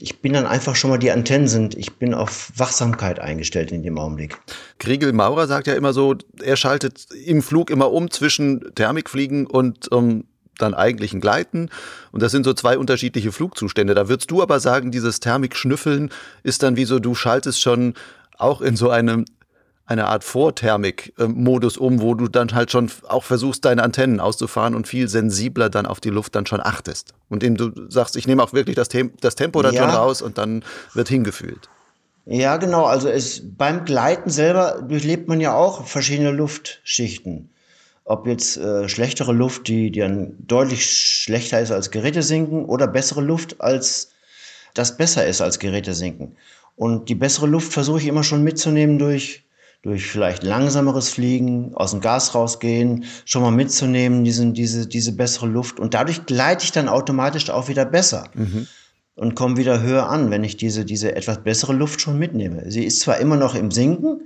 Ich 0.00 0.22
bin 0.22 0.32
dann 0.32 0.46
einfach 0.46 0.76
schon 0.76 0.90
mal, 0.90 0.98
die 0.98 1.10
Antennen 1.10 1.48
sind, 1.48 1.76
ich 1.76 1.96
bin 1.96 2.14
auf 2.14 2.52
Wachsamkeit 2.56 3.18
eingestellt 3.18 3.70
in 3.70 3.82
dem 3.82 3.98
Augenblick. 3.98 4.38
Kriegel 4.78 5.12
Maurer 5.12 5.46
sagt 5.46 5.66
ja 5.66 5.74
immer 5.74 5.92
so, 5.92 6.14
er 6.42 6.56
schaltet 6.56 7.06
im 7.12 7.42
Flug 7.42 7.70
immer 7.70 7.92
um 7.92 8.10
zwischen 8.10 8.74
Thermikfliegen 8.74 9.46
und 9.46 9.88
ähm, 9.92 10.24
dann 10.56 10.74
eigentlichen 10.74 11.20
Gleiten. 11.20 11.70
Und 12.12 12.22
das 12.22 12.32
sind 12.32 12.44
so 12.44 12.54
zwei 12.54 12.78
unterschiedliche 12.78 13.32
Flugzustände. 13.32 13.94
Da 13.94 14.08
würdest 14.08 14.30
du 14.30 14.42
aber 14.42 14.60
sagen, 14.60 14.90
dieses 14.90 15.20
Thermikschnüffeln 15.20 16.10
ist 16.42 16.62
dann 16.62 16.76
wie 16.76 16.84
so, 16.84 16.98
du 16.98 17.14
schaltest 17.14 17.60
schon 17.60 17.94
auch 18.38 18.60
in 18.60 18.76
so 18.76 18.90
einem 18.90 19.24
eine 19.90 20.06
Art 20.06 20.22
Vorthermik-Modus 20.22 21.76
um, 21.76 22.00
wo 22.00 22.14
du 22.14 22.28
dann 22.28 22.54
halt 22.54 22.70
schon 22.70 22.90
auch 23.08 23.24
versuchst, 23.24 23.64
deine 23.64 23.82
Antennen 23.82 24.20
auszufahren 24.20 24.76
und 24.76 24.86
viel 24.86 25.08
sensibler 25.08 25.68
dann 25.68 25.84
auf 25.84 25.98
die 25.98 26.10
Luft 26.10 26.36
dann 26.36 26.46
schon 26.46 26.60
achtest. 26.60 27.12
Und 27.28 27.42
indem 27.42 27.74
du 27.74 27.90
sagst, 27.90 28.16
ich 28.16 28.28
nehme 28.28 28.40
auch 28.42 28.52
wirklich 28.52 28.76
das, 28.76 28.88
Tem 28.88 29.12
das 29.20 29.34
Tempo 29.34 29.60
dann 29.62 29.74
ja. 29.74 29.82
schon 29.82 29.90
raus 29.90 30.22
und 30.22 30.38
dann 30.38 30.64
wird 30.94 31.08
hingefühlt. 31.08 31.68
Ja, 32.24 32.56
genau. 32.58 32.84
Also 32.84 33.08
es, 33.08 33.42
beim 33.44 33.84
Gleiten 33.84 34.30
selber 34.30 34.80
durchlebt 34.80 35.26
man 35.26 35.40
ja 35.40 35.54
auch 35.56 35.84
verschiedene 35.84 36.30
Luftschichten. 36.30 37.50
Ob 38.04 38.28
jetzt 38.28 38.58
äh, 38.58 38.88
schlechtere 38.88 39.32
Luft, 39.32 39.66
die, 39.66 39.90
die 39.90 40.00
dann 40.00 40.36
deutlich 40.38 40.88
schlechter 40.88 41.60
ist 41.60 41.72
als 41.72 41.90
Gerätesinken 41.90 42.64
oder 42.64 42.86
bessere 42.86 43.22
Luft, 43.22 43.60
als 43.60 44.12
das 44.74 44.96
besser 44.96 45.26
ist 45.26 45.40
als 45.40 45.58
Gerätesinken. 45.58 46.36
Und 46.76 47.08
die 47.08 47.16
bessere 47.16 47.48
Luft 47.48 47.72
versuche 47.72 47.98
ich 47.98 48.06
immer 48.06 48.22
schon 48.22 48.44
mitzunehmen 48.44 49.00
durch 49.00 49.42
durch 49.82 50.10
vielleicht 50.10 50.42
langsameres 50.42 51.08
Fliegen, 51.08 51.74
aus 51.74 51.92
dem 51.92 52.00
Gas 52.00 52.34
rausgehen, 52.34 53.04
schon 53.24 53.42
mal 53.42 53.50
mitzunehmen, 53.50 54.24
diesen, 54.24 54.52
diese, 54.52 54.86
diese 54.86 55.12
bessere 55.12 55.46
Luft. 55.46 55.80
Und 55.80 55.94
dadurch 55.94 56.26
gleite 56.26 56.64
ich 56.64 56.72
dann 56.72 56.88
automatisch 56.88 57.48
auch 57.48 57.68
wieder 57.68 57.86
besser 57.86 58.24
mhm. 58.34 58.66
und 59.14 59.34
komme 59.34 59.56
wieder 59.56 59.80
höher 59.80 60.08
an, 60.08 60.30
wenn 60.30 60.44
ich 60.44 60.58
diese, 60.58 60.84
diese 60.84 61.16
etwas 61.16 61.42
bessere 61.42 61.72
Luft 61.72 62.02
schon 62.02 62.18
mitnehme. 62.18 62.70
Sie 62.70 62.84
ist 62.84 63.00
zwar 63.00 63.18
immer 63.18 63.36
noch 63.36 63.54
im 63.54 63.70
Sinken, 63.70 64.20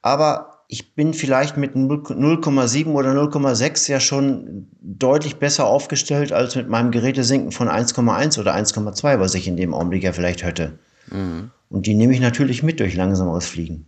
aber 0.00 0.58
ich 0.68 0.94
bin 0.94 1.12
vielleicht 1.14 1.56
mit 1.56 1.74
0,7 1.74 2.92
oder 2.92 3.10
0,6 3.12 3.90
ja 3.90 4.00
schon 4.00 4.68
deutlich 4.80 5.36
besser 5.36 5.66
aufgestellt 5.66 6.30
als 6.30 6.54
mit 6.54 6.68
meinem 6.68 6.92
Gerätesinken 6.92 7.50
von 7.50 7.68
1,1 7.68 8.38
oder 8.38 8.54
1,2, 8.54 9.18
was 9.18 9.34
ich 9.34 9.48
in 9.48 9.56
dem 9.56 9.74
Augenblick 9.74 10.04
ja 10.04 10.12
vielleicht 10.12 10.44
hätte. 10.44 10.78
Mhm. 11.10 11.50
Und 11.70 11.86
die 11.86 11.94
nehme 11.94 12.12
ich 12.12 12.20
natürlich 12.20 12.62
mit 12.62 12.80
durch 12.80 12.94
langsameres 12.94 13.46
Fliegen. 13.46 13.86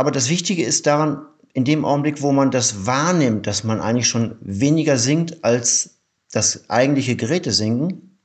Aber 0.00 0.12
das 0.12 0.30
Wichtige 0.30 0.64
ist 0.64 0.86
daran, 0.86 1.26
in 1.52 1.66
dem 1.66 1.84
Augenblick, 1.84 2.22
wo 2.22 2.32
man 2.32 2.50
das 2.50 2.86
wahrnimmt, 2.86 3.46
dass 3.46 3.64
man 3.64 3.82
eigentlich 3.82 4.08
schon 4.08 4.34
weniger 4.40 4.96
singt 4.96 5.44
als 5.44 5.96
das 6.32 6.70
eigentliche 6.70 7.16
Gerätesinken, 7.16 8.16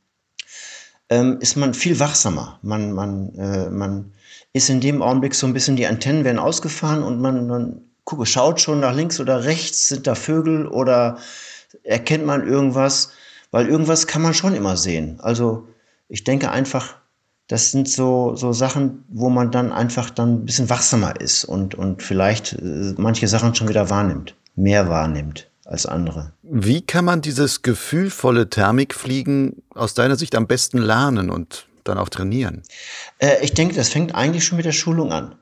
ähm, 1.10 1.38
ist 1.42 1.58
man 1.58 1.74
viel 1.74 2.00
wachsamer. 2.00 2.60
Man, 2.62 2.94
man, 2.94 3.36
äh, 3.36 3.70
man 3.70 4.14
ist 4.54 4.70
in 4.70 4.80
dem 4.80 5.02
Augenblick 5.02 5.36
so 5.36 5.48
ein 5.48 5.52
bisschen, 5.52 5.76
die 5.76 5.86
Antennen 5.86 6.24
werden 6.24 6.40
ausgefahren 6.40 7.04
und 7.04 7.20
man, 7.20 7.46
man 7.46 7.82
gucke, 8.06 8.26
schaut 8.26 8.62
schon 8.62 8.80
nach 8.80 8.96
links 8.96 9.20
oder 9.20 9.44
rechts, 9.44 9.90
sind 9.90 10.08
da 10.08 10.16
Vögel 10.16 10.68
oder 10.68 11.18
erkennt 11.84 12.26
man 12.26 12.48
irgendwas, 12.48 13.10
weil 13.52 13.68
irgendwas 13.68 14.08
kann 14.08 14.22
man 14.22 14.34
schon 14.34 14.56
immer 14.56 14.78
sehen. 14.78 15.20
Also 15.20 15.68
ich 16.08 16.24
denke 16.24 16.52
einfach, 16.52 16.96
das 17.48 17.72
sind 17.72 17.88
so, 17.88 18.36
so 18.36 18.54
Sachen, 18.54 19.04
wo 19.10 19.30
man 19.30 19.52
dann 19.52 19.72
einfach 19.72 20.10
dann 20.10 20.36
ein 20.36 20.46
bisschen 20.46 20.70
wachsamer 20.70 21.20
ist 21.20 21.46
und, 21.46 21.76
und 21.76 22.02
vielleicht 22.02 22.54
äh, 22.54 22.94
manche 22.98 23.28
Sachen 23.28 23.54
schon 23.54 23.70
wieder 23.70 23.90
wahrnimmt, 23.90 24.36
mehr 24.56 24.90
wahrnimmt 24.90 25.50
als 25.66 25.86
andere. 25.86 26.32
Wie 26.44 26.82
kann 26.82 27.06
man 27.06 27.22
dieses 27.22 27.62
gefühlvolle 27.62 28.50
Thermikfliegen 28.50 29.62
aus 29.74 29.94
deiner 29.94 30.16
Sicht 30.16 30.36
am 30.36 30.48
besten 30.48 30.80
lernen 30.80 31.30
und 31.30 31.68
dann 31.84 31.98
auch 31.98 32.10
trainieren? 32.10 32.64
Äh, 33.20 33.44
ich 33.44 33.54
denke, 33.54 33.76
das 33.76 33.90
fängt 33.90 34.16
eigentlich 34.16 34.46
schon 34.46 34.58
mit 34.58 34.66
der 34.66 34.72
Schulung 34.72 35.12
an. 35.12 35.36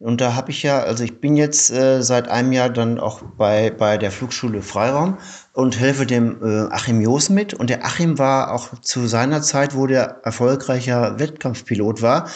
Und 0.00 0.22
da 0.22 0.34
habe 0.34 0.50
ich 0.50 0.62
ja, 0.62 0.80
also 0.80 1.04
ich 1.04 1.20
bin 1.20 1.36
jetzt 1.36 1.70
äh, 1.70 2.02
seit 2.02 2.26
einem 2.26 2.52
Jahr 2.52 2.70
dann 2.70 2.98
auch 2.98 3.20
bei, 3.36 3.70
bei 3.70 3.98
der 3.98 4.10
Flugschule 4.10 4.62
Freiraum 4.62 5.18
und 5.52 5.78
helfe 5.78 6.06
dem 6.06 6.42
äh, 6.42 6.72
Achim 6.72 7.02
Joos 7.02 7.28
mit. 7.28 7.52
Und 7.52 7.68
der 7.68 7.84
Achim 7.84 8.18
war 8.18 8.52
auch 8.52 8.80
zu 8.80 9.06
seiner 9.06 9.42
Zeit, 9.42 9.76
wo 9.76 9.86
der 9.86 10.22
erfolgreicher 10.24 11.18
Wettkampfpilot 11.18 12.00
war, 12.00 12.30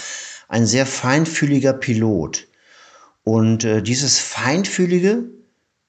ein 0.46 0.66
sehr 0.66 0.84
feinfühliger 0.84 1.72
Pilot. 1.72 2.48
Und 3.24 3.64
äh, 3.64 3.80
dieses 3.82 4.18
Feinfühlige 4.18 5.24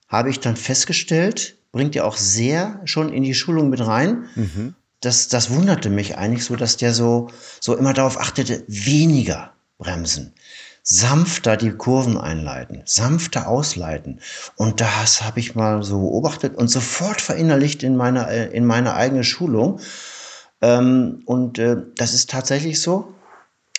habe 0.08 0.30
ich 0.30 0.40
dann 0.40 0.56
festgestellt, 0.56 1.58
bringt 1.74 1.94
er 1.98 2.06
auch 2.06 2.16
sehr 2.16 2.80
schon 2.86 3.12
in 3.12 3.24
die 3.24 3.34
Schulung 3.34 3.68
mit 3.68 3.86
rein. 3.86 4.30
Mhm. 4.36 4.76
Das, 5.02 5.28
das 5.28 5.50
wunderte 5.50 5.90
mich 5.90 6.18
eigentlich 6.18 6.46
so, 6.46 6.56
dass 6.56 6.78
der 6.78 6.94
so, 6.94 7.28
so 7.60 7.76
immer 7.76 7.92
darauf 7.92 8.18
achtete, 8.18 8.64
weniger 8.70 9.52
bremsen 9.78 10.34
sanfter 10.88 11.58
die 11.58 11.72
Kurven 11.72 12.16
einleiten, 12.16 12.84
sanfter 12.86 13.48
ausleiten. 13.48 14.22
Und 14.56 14.82
das 14.82 15.24
habe 15.24 15.40
ich 15.40 15.56
mal 15.56 15.82
so 15.82 16.00
beobachtet 16.00 16.56
und 16.56 16.68
sofort 16.68 17.22
verinnerlicht 17.22 17.82
in 17.82 17.98
meine, 17.98 18.30
äh, 18.30 18.56
in 18.56 18.66
meine 18.66 18.94
eigene 18.94 19.24
Schulung. 19.24 19.80
Ähm, 20.62 21.24
und 21.26 21.58
äh, 21.58 21.78
das 21.96 22.14
ist 22.14 22.30
tatsächlich 22.30 22.82
so. 22.82 23.12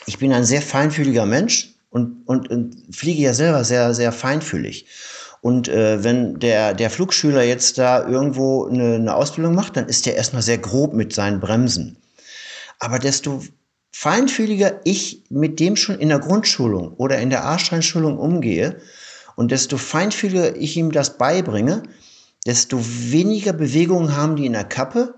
Ich 0.06 0.18
bin 0.18 0.32
ein 0.32 0.44
sehr 0.44 0.60
feinfühliger 0.60 1.26
Mensch 1.26 1.74
und, 1.90 2.26
und, 2.26 2.50
und 2.50 2.76
fliege 2.94 3.22
ja 3.22 3.34
selber 3.34 3.62
sehr, 3.62 3.94
sehr 3.94 4.10
feinfühlig. 4.10 4.86
Und 5.40 5.68
äh, 5.68 6.02
wenn 6.02 6.40
der, 6.40 6.74
der 6.74 6.90
Flugschüler 6.90 7.44
jetzt 7.44 7.78
da 7.78 8.04
irgendwo 8.04 8.66
eine, 8.66 8.96
eine 8.96 9.14
Ausbildung 9.14 9.54
macht, 9.54 9.76
dann 9.76 9.86
ist 9.86 10.06
der 10.06 10.16
erstmal 10.16 10.42
sehr 10.42 10.58
grob 10.58 10.92
mit 10.92 11.12
seinen 11.12 11.38
Bremsen. 11.38 11.98
Aber 12.80 12.98
desto 12.98 13.44
feinfühliger 13.98 14.82
ich 14.84 15.22
mit 15.30 15.58
dem 15.58 15.74
schon 15.74 15.98
in 15.98 16.10
der 16.10 16.18
Grundschulung 16.18 16.92
oder 16.98 17.18
in 17.18 17.30
der 17.30 17.46
A-Steinschulung 17.46 18.18
umgehe 18.18 18.76
und 19.36 19.52
desto 19.52 19.78
feinfühliger 19.78 20.54
ich 20.54 20.76
ihm 20.76 20.92
das 20.92 21.16
beibringe, 21.16 21.82
desto 22.44 22.78
weniger 22.78 23.54
Bewegungen 23.54 24.14
haben 24.14 24.36
die 24.36 24.44
in 24.44 24.52
der 24.52 24.64
Kappe 24.64 25.14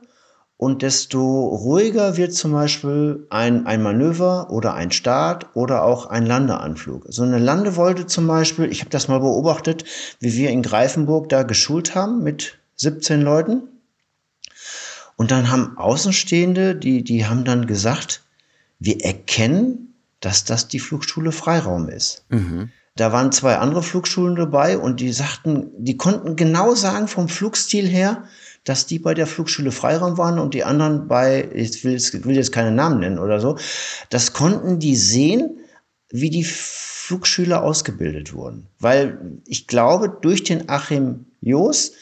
und 0.56 0.82
desto 0.82 1.48
ruhiger 1.48 2.16
wird 2.16 2.34
zum 2.34 2.52
Beispiel 2.52 3.26
ein, 3.30 3.66
ein 3.66 3.82
Manöver 3.82 4.48
oder 4.50 4.74
ein 4.74 4.92
Start 4.92 5.46
oder 5.54 5.82
auch 5.82 6.06
ein 6.06 6.24
Landeanflug. 6.24 7.06
So 7.08 7.24
eine 7.24 7.40
Landewolte 7.40 8.06
zum 8.06 8.28
Beispiel, 8.28 8.70
ich 8.70 8.78
habe 8.78 8.90
das 8.90 9.08
mal 9.08 9.18
beobachtet, 9.18 9.84
wie 10.20 10.34
wir 10.34 10.50
in 10.50 10.62
Greifenburg 10.62 11.28
da 11.28 11.42
geschult 11.42 11.96
haben 11.96 12.22
mit 12.22 12.60
17 12.76 13.22
Leuten. 13.22 13.62
Und 15.16 15.32
dann 15.32 15.50
haben 15.50 15.76
Außenstehende, 15.76 16.76
die, 16.76 17.02
die 17.02 17.26
haben 17.26 17.44
dann 17.44 17.66
gesagt, 17.66 18.22
wir 18.78 19.04
erkennen, 19.04 19.94
dass 20.20 20.44
das 20.44 20.68
die 20.68 20.80
Flugschule 20.80 21.32
Freiraum 21.32 21.88
ist. 21.88 22.24
Mhm. 22.28 22.70
Da 22.96 23.12
waren 23.12 23.30
zwei 23.30 23.56
andere 23.58 23.82
Flugschulen 23.82 24.34
dabei 24.34 24.76
und 24.76 24.98
die 24.98 25.12
sagten, 25.12 25.70
die 25.78 25.96
konnten 25.96 26.34
genau 26.34 26.74
sagen 26.74 27.06
vom 27.06 27.28
Flugstil 27.28 27.86
her, 27.86 28.24
dass 28.64 28.86
die 28.86 28.98
bei 28.98 29.14
der 29.14 29.28
Flugschule 29.28 29.70
Freiraum 29.70 30.18
waren 30.18 30.40
und 30.40 30.52
die 30.52 30.64
anderen 30.64 31.06
bei, 31.06 31.48
ich 31.54 31.84
will, 31.84 31.92
jetzt, 31.92 32.24
will 32.24 32.34
jetzt 32.34 32.50
keine 32.50 32.72
Namen 32.72 32.98
nennen 32.98 33.20
oder 33.20 33.38
so, 33.38 33.56
das 34.10 34.32
konnten 34.32 34.80
die 34.80 34.96
sehen, 34.96 35.60
wie 36.10 36.30
die 36.30 36.44
Flugschüler 36.44 37.62
ausgebildet 37.62 38.34
wurden. 38.34 38.66
Weil 38.80 39.18
ich 39.46 39.68
glaube, 39.68 40.18
durch 40.20 40.42
den 40.42 40.68
Achim 40.68 41.26
Joos 41.40 41.92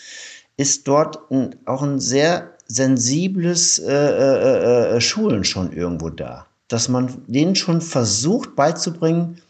ist 0.57 0.89
dort 0.89 1.31
ein, 1.31 1.57
auch 1.67 1.83
ein 1.83 2.01
sehr 2.01 2.55
sensibles 2.67 3.79
äh, 3.79 3.93
äh, 3.93 4.97
äh, 4.97 5.01
Schulen 5.03 5.45
schon 5.45 5.73
irgendwo 5.73 6.09
da 6.09 6.47
dass 6.69 6.89
man 6.89 7.23
denen 7.27 7.55
schon 7.55 7.81
versucht 7.81 8.57
beizubringen, 8.57 9.41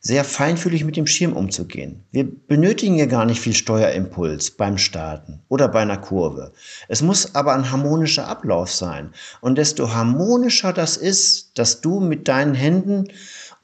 sehr 0.00 0.24
feinfühlig 0.24 0.84
mit 0.84 0.96
dem 0.96 1.06
Schirm 1.06 1.32
umzugehen. 1.32 2.04
Wir 2.12 2.24
benötigen 2.24 2.94
ja 2.94 3.06
gar 3.06 3.24
nicht 3.24 3.40
viel 3.40 3.54
Steuerimpuls 3.54 4.52
beim 4.52 4.78
Starten 4.78 5.40
oder 5.48 5.68
bei 5.68 5.80
einer 5.80 5.98
Kurve. 5.98 6.52
Es 6.86 7.02
muss 7.02 7.34
aber 7.34 7.54
ein 7.54 7.70
harmonischer 7.70 8.28
Ablauf 8.28 8.72
sein. 8.72 9.12
Und 9.40 9.58
desto 9.58 9.92
harmonischer 9.92 10.72
das 10.72 10.96
ist, 10.96 11.58
dass 11.58 11.80
du 11.80 11.98
mit 12.00 12.28
deinen 12.28 12.54
Händen 12.54 13.08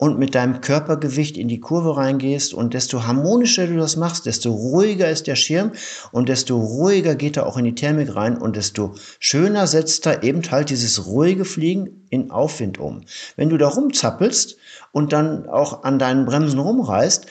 und 0.05 0.19
mit 0.19 0.35
deinem 0.35 0.61
Körpergewicht 0.61 1.39
in 1.39 1.49
die 1.49 1.61
Kurve 1.61 1.97
reingehst 1.97 2.53
und 2.53 2.75
desto 2.75 3.07
harmonischer 3.07 3.67
du 3.67 3.79
das 3.79 3.97
machst, 3.97 4.27
desto 4.27 4.53
ruhiger 4.53 5.09
ist 5.09 5.27
der 5.27 5.35
Schirm 5.35 5.73
und 6.13 6.29
desto 6.29 6.59
ruhiger 6.59 7.15
geht 7.15 7.39
er 7.39 7.47
auch 7.47 7.57
in 7.57 7.65
die 7.65 7.75
Thermik 7.75 8.15
rein 8.15 8.37
und 8.37 8.55
desto 8.55 8.97
schöner 9.19 9.67
setzt 9.67 10.05
er 10.05 10.23
eben 10.23 10.43
halt 10.51 10.69
dieses 10.69 11.07
ruhige 11.07 11.47
Fliegen 11.47 12.05
in 12.11 12.31
Aufwind 12.31 12.79
um. 12.79 13.07
Wenn 13.37 13.49
du 13.49 13.57
da 13.57 13.67
rumzappelst 13.67 14.59
und 14.93 15.15
dann 15.15 15.49
auch 15.49 15.85
an 15.85 15.99
deinen 15.99 16.27
Bremsen 16.27 16.59
rumreißt, 16.59 17.25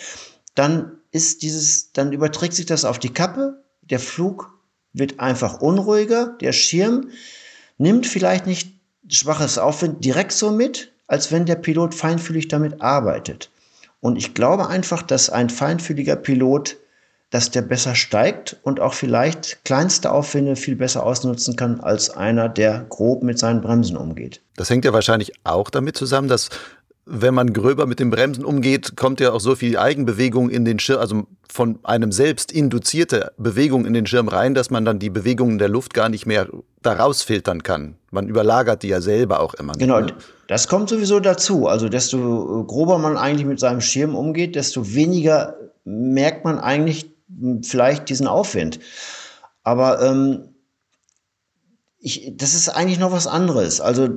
dann 0.55 0.93
ist 1.11 1.43
dieses, 1.43 1.91
dann 1.91 2.11
überträgt 2.11 2.55
sich 2.55 2.65
das 2.65 2.86
auf 2.86 2.97
die 2.97 3.13
Kappe, 3.13 3.63
der 3.84 3.99
Flug 3.99 4.51
wird 4.93 5.19
einfach 5.19 5.61
unruhiger, 5.61 6.36
der 6.41 6.53
Schirm 6.53 7.09
nimmt 7.78 8.07
vielleicht 8.07 8.47
nicht 8.47 8.74
schwaches 9.09 9.59
Aufwind 9.59 10.03
direkt 10.03 10.32
so 10.32 10.49
mit, 10.49 10.93
als 11.08 11.32
wenn 11.32 11.45
der 11.45 11.56
Pilot 11.56 11.93
feinfühlig 11.93 12.47
damit 12.47 12.82
arbeitet. 12.82 13.49
Und 13.99 14.18
ich 14.18 14.34
glaube 14.34 14.68
einfach, 14.68 15.01
dass 15.01 15.30
ein 15.30 15.49
feinfühliger 15.49 16.16
Pilot 16.16 16.78
dass 17.34 17.49
der 17.49 17.64
besser 17.64 17.95
steigt 17.95 18.58
und 18.62 18.80
auch 18.80 18.93
vielleicht 18.93 19.66
kleinste 19.66 20.12
Aufwinde 20.12 20.56
viel 20.56 20.76
besser 20.76 21.04
ausnutzen 21.04 21.56
kann 21.56 21.80
als 21.80 22.12
einer, 22.12 22.47
der 22.47 22.86
grob 22.89 23.24
mit 23.24 23.39
seinen 23.39 23.62
Bremsen 23.62 23.97
umgeht. 23.97 24.39
Das 24.56 24.70
hängt 24.70 24.86
ja 24.86 24.93
wahrscheinlich 24.93 25.34
auch 25.43 25.72
damit 25.72 25.97
zusammen, 25.97 26.28
dass 26.28 26.49
wenn 27.08 27.34
man 27.34 27.51
gröber 27.51 27.88
mit 27.88 27.99
den 27.99 28.12
Bremsen 28.12 28.45
umgeht, 28.45 28.95
kommt 28.95 29.20
ja 29.20 29.32
auch 29.32 29.39
so 29.39 29.56
viel 29.56 29.80
Eigenbewegung 29.80 30.51
in 30.51 30.64
den 30.64 30.78
Schirm, 30.78 30.99
also 30.99 31.24
von 31.51 31.80
einem 31.82 32.12
selbst 32.12 32.51
induzierte 32.51 33.32
Bewegung 33.38 33.88
in 33.88 33.93
den 33.93 34.06
Schirm 34.06 34.28
rein, 34.28 34.54
dass 34.54 34.70
man 34.70 34.86
dann 34.86 34.99
die 34.99 35.10
Bewegungen 35.10 35.58
der 35.58 35.70
Luft 35.70 35.95
gar 35.95 36.10
nicht 36.10 36.28
mehr 36.28 36.47
daraus 36.84 37.24
filtern 37.24 37.64
kann. 37.64 37.95
Man 38.12 38.28
überlagert 38.28 38.84
die 38.84 38.89
ja 38.89 39.01
selber 39.01 39.39
auch 39.39 39.56
immer. 39.56 39.74
Genau, 39.74 40.01
ne? 40.01 40.14
Das 40.48 40.68
kommt 40.68 40.89
sowieso 40.89 41.20
dazu. 41.20 41.68
Also 41.68 41.89
desto 41.89 42.66
grober 42.66 42.98
man 42.98 43.18
eigentlich 43.18 43.46
mit 43.46 43.60
seinem 43.60 43.82
Schirm 43.82 44.16
umgeht, 44.16 44.56
desto 44.56 44.94
weniger 44.94 45.56
merkt 45.86 46.46
man 46.46 46.60
eigentlich 46.60 47.12
vielleicht 47.62 48.10
diesen 48.10 48.28
Aufwind. 48.28 48.80
Aber 49.64 50.02
ähm, 50.02 50.50
ich, 52.00 52.34
das 52.36 52.54
ist 52.54 52.70
eigentlich 52.70 53.00
noch 53.00 53.12
was 53.12 53.28
anderes. 53.28 53.80
Also 53.80 54.10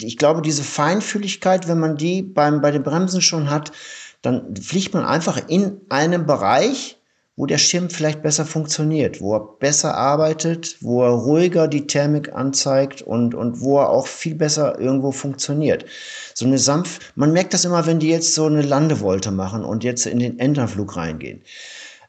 ich 0.00 0.18
glaube, 0.18 0.42
diese 0.42 0.64
Feinfühligkeit, 0.64 1.68
wenn 1.68 1.78
man 1.78 1.96
die 1.96 2.22
beim, 2.22 2.60
bei 2.60 2.70
den 2.70 2.82
Bremsen 2.82 3.22
schon 3.22 3.50
hat, 3.50 3.72
dann 4.20 4.56
fliegt 4.56 4.94
man 4.94 5.04
einfach 5.04 5.48
in 5.48 5.80
einem 5.88 6.26
Bereich, 6.26 6.98
wo 7.34 7.46
der 7.46 7.58
Schirm 7.58 7.88
vielleicht 7.88 8.22
besser 8.22 8.44
funktioniert, 8.44 9.20
wo 9.20 9.34
er 9.34 9.56
besser 9.58 9.94
arbeitet, 9.96 10.76
wo 10.80 11.02
er 11.02 11.10
ruhiger 11.10 11.66
die 11.66 11.86
Thermik 11.86 12.34
anzeigt 12.34 13.00
und, 13.00 13.34
und 13.34 13.60
wo 13.60 13.78
er 13.78 13.88
auch 13.88 14.06
viel 14.06 14.34
besser 14.34 14.78
irgendwo 14.78 15.12
funktioniert. 15.12 15.86
So 16.34 16.44
eine 16.44 16.58
sanft, 16.58 17.12
man 17.16 17.32
merkt 17.32 17.54
das 17.54 17.64
immer, 17.64 17.86
wenn 17.86 18.00
die 18.00 18.10
jetzt 18.10 18.34
so 18.34 18.44
eine 18.44 18.62
Landewolte 18.62 19.30
machen 19.30 19.64
und 19.64 19.82
jetzt 19.82 20.06
in 20.06 20.18
den 20.18 20.38
Endanflug 20.38 20.94
reingehen. 20.96 21.42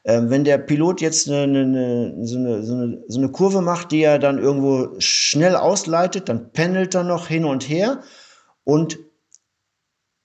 Ähm, 0.05 0.29
wenn 0.29 0.43
der 0.43 0.57
Pilot 0.57 0.99
jetzt 0.99 1.29
eine, 1.29 1.43
eine, 1.43 2.27
so, 2.27 2.37
eine, 2.37 2.63
so, 2.63 2.73
eine, 2.73 3.03
so 3.07 3.19
eine 3.19 3.29
Kurve 3.29 3.61
macht, 3.61 3.91
die 3.91 4.01
er 4.01 4.19
dann 4.19 4.37
irgendwo 4.37 4.89
schnell 4.99 5.55
ausleitet, 5.55 6.27
dann 6.27 6.51
pendelt 6.51 6.93
er 6.95 7.05
noch 7.05 7.27
hin 7.27 7.45
und 7.45 7.69
her 7.69 8.01
und 8.65 8.99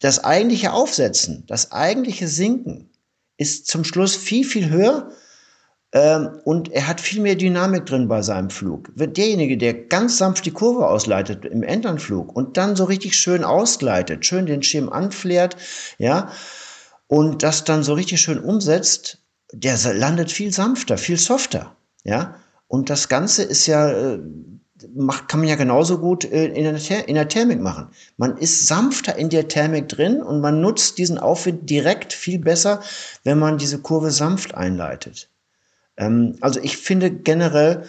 das 0.01 0.25
eigentliche 0.25 0.73
Aufsetzen, 0.73 1.45
das 1.47 1.71
eigentliche 1.71 2.27
Sinken 2.27 2.88
ist 3.39 3.67
zum 3.67 3.85
Schluss 3.85 4.15
viel, 4.15 4.45
viel 4.45 4.69
höher 4.69 5.11
ähm, 5.93 6.41
und 6.45 6.71
er 6.71 6.87
hat 6.87 7.01
viel 7.01 7.23
mehr 7.23 7.37
Dynamik 7.37 7.87
drin 7.87 8.09
bei 8.09 8.21
seinem 8.21 8.51
Flug. 8.51 8.91
Derjenige, 8.95 9.57
der 9.57 9.73
ganz 9.73 10.19
sanft 10.19 10.45
die 10.45 10.51
Kurve 10.51 10.87
ausleitet 10.87 11.47
im 11.47 11.63
Endanflug 11.63 12.35
und 12.37 12.59
dann 12.59 12.77
so 12.77 12.85
richtig 12.85 13.17
schön 13.17 13.45
ausgleitet, 13.45 14.27
schön 14.27 14.45
den 14.45 14.63
Schirm 14.63 14.91
anflärt, 14.91 15.57
ja, 15.97 16.31
und 17.07 17.43
das 17.43 17.65
dann 17.65 17.83
so 17.83 17.95
richtig 17.95 18.21
schön 18.21 18.39
umsetzt, 18.39 19.23
der 19.53 19.79
landet 19.95 20.31
viel 20.31 20.53
sanfter, 20.53 20.99
viel 20.99 21.19
softer, 21.19 21.75
ja. 22.05 22.35
Und 22.67 22.91
das 22.91 23.09
Ganze 23.09 23.45
ist 23.45 23.67
ja, 23.67 23.89
äh, 23.89 24.19
macht, 24.95 25.29
kann 25.29 25.41
man 25.41 25.49
ja 25.49 25.57
genauso 25.57 25.99
gut 25.99 26.25
äh, 26.25 26.47
in 26.47 26.65
der, 26.65 27.09
in 27.09 27.15
der 27.15 27.29
Thermik 27.29 27.61
machen. 27.61 27.89
Man 28.17 28.37
ist 28.37 28.67
sanfter 28.67 29.17
in 29.17 29.29
der 29.29 29.49
Thermik 29.49 29.89
drin 29.89 30.23
und 30.23 30.41
man 30.41 30.61
nutzt 30.61 30.99
diesen 30.99 31.19
Aufwind 31.19 31.69
direkt 31.69 32.13
viel 32.13 32.39
besser, 32.39 32.83
wenn 33.25 33.39
man 33.39 33.59
diese 33.59 33.81
Kurve 33.81 34.11
sanft 34.11 34.55
einleitet. 34.55 35.29
Ähm, 35.97 36.37
also 36.41 36.61
ich 36.61 36.77
finde 36.77 37.11
generell, 37.11 37.85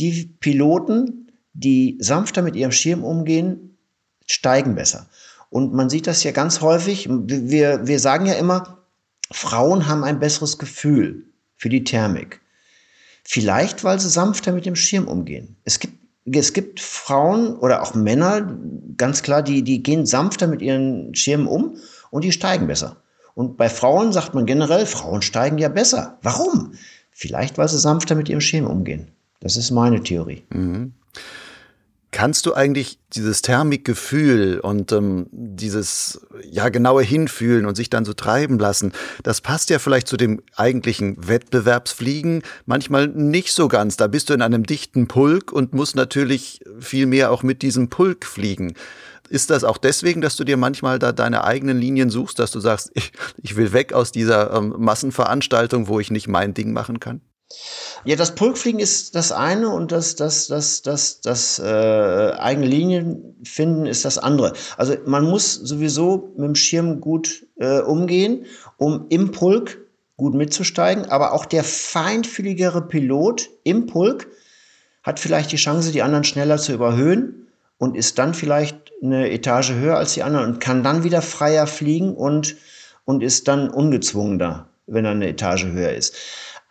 die 0.00 0.30
Piloten, 0.40 1.32
die 1.52 1.96
sanfter 2.00 2.42
mit 2.42 2.56
ihrem 2.56 2.72
Schirm 2.72 3.04
umgehen, 3.04 3.76
steigen 4.26 4.74
besser. 4.74 5.08
Und 5.50 5.72
man 5.72 5.88
sieht 5.88 6.06
das 6.06 6.24
ja 6.24 6.32
ganz 6.32 6.60
häufig. 6.60 7.08
Wir, 7.08 7.86
wir 7.86 8.00
sagen 8.00 8.26
ja 8.26 8.34
immer, 8.34 8.78
Frauen 9.30 9.86
haben 9.86 10.04
ein 10.04 10.18
besseres 10.18 10.58
Gefühl 10.58 11.26
für 11.56 11.68
die 11.68 11.84
Thermik. 11.84 12.40
Vielleicht, 13.22 13.84
weil 13.84 13.98
sie 14.00 14.10
sanfter 14.10 14.52
mit 14.52 14.66
dem 14.66 14.76
Schirm 14.76 15.08
umgehen. 15.08 15.56
Es 15.64 15.78
gibt, 15.78 15.94
es 16.30 16.52
gibt 16.52 16.80
Frauen 16.80 17.56
oder 17.56 17.82
auch 17.82 17.94
Männer, 17.94 18.56
ganz 18.96 19.22
klar, 19.22 19.42
die, 19.42 19.62
die 19.62 19.82
gehen 19.82 20.06
sanfter 20.06 20.46
mit 20.46 20.62
ihren 20.62 21.14
Schirmen 21.14 21.46
um 21.46 21.76
und 22.10 22.24
die 22.24 22.32
steigen 22.32 22.66
besser. 22.66 22.96
Und 23.34 23.56
bei 23.56 23.68
Frauen 23.68 24.12
sagt 24.12 24.34
man 24.34 24.46
generell, 24.46 24.86
Frauen 24.86 25.22
steigen 25.22 25.58
ja 25.58 25.68
besser. 25.68 26.18
Warum? 26.22 26.74
Vielleicht, 27.10 27.58
weil 27.58 27.68
sie 27.68 27.78
sanfter 27.78 28.14
mit 28.14 28.28
ihrem 28.28 28.40
Schirm 28.40 28.66
umgehen. 28.66 29.08
Das 29.40 29.56
ist 29.56 29.70
meine 29.70 30.02
Theorie. 30.02 30.44
Mhm. 30.50 30.92
Kannst 32.14 32.46
du 32.46 32.54
eigentlich 32.54 33.00
dieses 33.12 33.42
Thermikgefühl 33.42 34.60
und 34.60 34.92
ähm, 34.92 35.26
dieses 35.32 36.24
ja 36.48 36.68
genaue 36.68 37.02
Hinfühlen 37.02 37.66
und 37.66 37.74
sich 37.74 37.90
dann 37.90 38.04
so 38.04 38.12
treiben 38.12 38.56
lassen, 38.60 38.92
das 39.24 39.40
passt 39.40 39.68
ja 39.68 39.80
vielleicht 39.80 40.06
zu 40.06 40.16
dem 40.16 40.40
eigentlichen 40.54 41.16
Wettbewerbsfliegen 41.26 42.44
manchmal 42.66 43.08
nicht 43.08 43.52
so 43.52 43.66
ganz. 43.66 43.96
Da 43.96 44.06
bist 44.06 44.30
du 44.30 44.34
in 44.34 44.42
einem 44.42 44.62
dichten 44.62 45.08
Pulk 45.08 45.50
und 45.50 45.74
musst 45.74 45.96
natürlich 45.96 46.60
viel 46.78 47.06
mehr 47.06 47.32
auch 47.32 47.42
mit 47.42 47.62
diesem 47.62 47.90
Pulk 47.90 48.26
fliegen. 48.26 48.74
Ist 49.28 49.50
das 49.50 49.64
auch 49.64 49.76
deswegen, 49.76 50.20
dass 50.20 50.36
du 50.36 50.44
dir 50.44 50.56
manchmal 50.56 51.00
da 51.00 51.10
deine 51.10 51.42
eigenen 51.42 51.80
Linien 51.80 52.10
suchst, 52.10 52.38
dass 52.38 52.52
du 52.52 52.60
sagst, 52.60 52.92
ich, 52.94 53.10
ich 53.42 53.56
will 53.56 53.72
weg 53.72 53.92
aus 53.92 54.12
dieser 54.12 54.54
ähm, 54.54 54.72
Massenveranstaltung, 54.78 55.88
wo 55.88 55.98
ich 55.98 56.12
nicht 56.12 56.28
mein 56.28 56.54
Ding 56.54 56.72
machen 56.72 57.00
kann? 57.00 57.22
Ja, 58.04 58.16
das 58.16 58.34
Pulkfliegen 58.34 58.80
ist 58.80 59.14
das 59.14 59.32
eine 59.32 59.70
und 59.70 59.90
das, 59.90 60.14
das, 60.16 60.46
das, 60.48 60.82
das, 60.82 61.20
das 61.20 61.58
äh, 61.58 62.32
eigene 62.38 62.66
Linien 62.66 63.36
finden 63.44 63.86
ist 63.86 64.04
das 64.04 64.18
andere. 64.18 64.52
Also 64.76 64.94
man 65.06 65.24
muss 65.24 65.54
sowieso 65.54 66.32
mit 66.36 66.46
dem 66.46 66.54
Schirm 66.54 67.00
gut 67.00 67.46
äh, 67.56 67.80
umgehen, 67.80 68.44
um 68.76 69.06
im 69.08 69.30
Pulk 69.30 69.78
gut 70.16 70.34
mitzusteigen. 70.34 71.06
Aber 71.06 71.32
auch 71.32 71.46
der 71.46 71.64
feinfühligere 71.64 72.82
Pilot 72.82 73.48
im 73.64 73.86
Pulk 73.86 74.28
hat 75.02 75.18
vielleicht 75.18 75.52
die 75.52 75.56
Chance, 75.56 75.92
die 75.92 76.02
anderen 76.02 76.24
schneller 76.24 76.58
zu 76.58 76.72
überhöhen 76.72 77.46
und 77.78 77.96
ist 77.96 78.18
dann 78.18 78.34
vielleicht 78.34 78.92
eine 79.02 79.30
Etage 79.30 79.72
höher 79.72 79.96
als 79.96 80.14
die 80.14 80.22
anderen 80.22 80.46
und 80.46 80.60
kann 80.60 80.82
dann 80.82 81.04
wieder 81.04 81.22
freier 81.22 81.66
fliegen 81.66 82.14
und, 82.14 82.56
und 83.04 83.22
ist 83.22 83.48
dann 83.48 83.68
ungezwungener, 83.70 84.68
wenn 84.86 85.04
er 85.04 85.12
eine 85.12 85.28
Etage 85.28 85.66
höher 85.66 85.92
ist. 85.92 86.14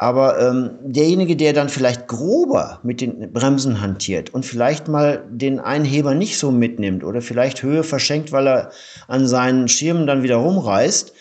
Aber 0.04 0.38
ähm, 0.38 0.72
derjenige, 0.82 1.38
der 1.38 1.54
dann 1.54 1.70
vielleicht 1.70 2.10
grober 2.10 2.82
mit 2.84 3.00
den 3.00 3.32
Bremsen 3.32 3.80
hantiert 3.80 4.34
und 4.34 4.46
vielleicht 4.46 4.90
mal 4.90 5.24
den 5.30 5.62
Einheber 5.62 6.14
nicht 6.14 6.38
so 6.38 6.52
mitnimmt 6.52 7.06
oder 7.06 7.22
vielleicht 7.22 7.64
Höhe 7.64 7.86
verschenkt, 7.86 8.34
weil 8.34 8.50
er 8.50 8.72
an 9.08 9.30
seinen 9.30 9.70
Schirmen 9.70 10.06
dann 10.06 10.22
wieder 10.22 10.36
rumreißt, 10.36 11.14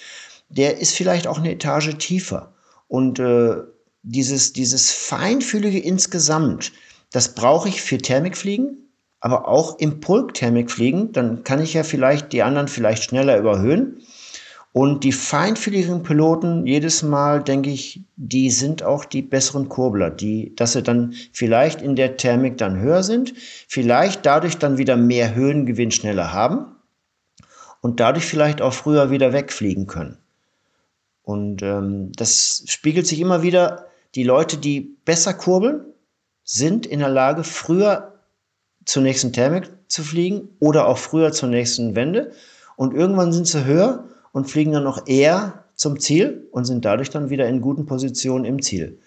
der 0.48 0.78
ist 0.78 0.96
vielleicht 0.96 1.28
auch 1.28 1.38
eine 1.38 1.52
Etage 1.52 1.96
tiefer. 1.98 2.54
Und 2.88 3.20
äh, 3.20 3.54
dieses, 4.02 4.52
dieses 4.52 4.90
Feinfühlige 4.90 5.78
insgesamt, 5.78 6.72
das 7.12 7.36
brauche 7.36 7.68
ich 7.68 7.82
für 7.82 7.98
Thermikfliegen, 7.98 8.78
aber 9.20 9.46
auch 9.46 9.78
im 9.78 10.00
Pulk-Thermikfliegen. 10.00 11.12
Dann 11.12 11.44
kann 11.44 11.62
ich 11.62 11.72
ja 11.72 11.84
vielleicht 11.84 12.32
die 12.32 12.42
anderen 12.42 12.66
vielleicht 12.66 13.04
schneller 13.04 13.38
überhöhen. 13.38 14.02
Und 14.72 15.04
die 15.04 15.12
feinfühligen 15.12 16.02
Piloten, 16.02 16.66
jedes 16.66 17.02
Mal 17.02 17.42
denke 17.42 17.68
ich, 17.68 18.00
die 18.16 18.50
sind 18.50 18.82
auch 18.82 19.04
die 19.04 19.20
besseren 19.20 19.68
Kurbler, 19.68 20.08
die, 20.08 20.56
dass 20.56 20.72
sie 20.72 20.82
dann 20.82 21.14
vielleicht 21.32 21.82
in 21.82 21.94
der 21.94 22.16
Thermik 22.16 22.56
dann 22.56 22.80
höher 22.80 23.02
sind, 23.02 23.34
vielleicht 23.68 24.24
dadurch 24.24 24.56
dann 24.56 24.78
wieder 24.78 24.96
mehr 24.96 25.34
Höhengewinn 25.34 25.90
schneller 25.90 26.32
haben 26.32 26.74
und 27.82 28.00
dadurch 28.00 28.24
vielleicht 28.24 28.62
auch 28.62 28.72
früher 28.72 29.10
wieder 29.10 29.34
wegfliegen 29.34 29.86
können. 29.86 30.16
Und 31.22 31.62
ähm, 31.62 32.10
das 32.16 32.64
spiegelt 32.66 33.06
sich 33.06 33.20
immer 33.20 33.42
wieder, 33.42 33.86
die 34.14 34.24
Leute, 34.24 34.56
die 34.56 34.80
besser 34.80 35.34
kurbeln, 35.34 35.84
sind 36.44 36.86
in 36.86 37.00
der 37.00 37.10
Lage, 37.10 37.44
früher 37.44 38.14
zur 38.86 39.02
nächsten 39.02 39.34
Thermik 39.34 39.70
zu 39.86 40.02
fliegen 40.02 40.48
oder 40.60 40.88
auch 40.88 40.98
früher 40.98 41.30
zur 41.32 41.50
nächsten 41.50 41.94
Wende. 41.94 42.32
Und 42.76 42.94
irgendwann 42.94 43.32
sind 43.32 43.46
sie 43.46 43.64
höher 43.64 44.08
und 44.32 44.50
fliegen 44.50 44.72
dann 44.72 44.84
noch 44.84 45.06
eher 45.06 45.64
zum 45.74 45.98
Ziel 46.00 46.48
und 46.50 46.64
sind 46.64 46.84
dadurch 46.84 47.10
dann 47.10 47.30
wieder 47.30 47.48
in 47.48 47.60
guten 47.60 47.86
Positionen 47.86 48.44
im 48.44 48.60
Ziel. 48.62 48.98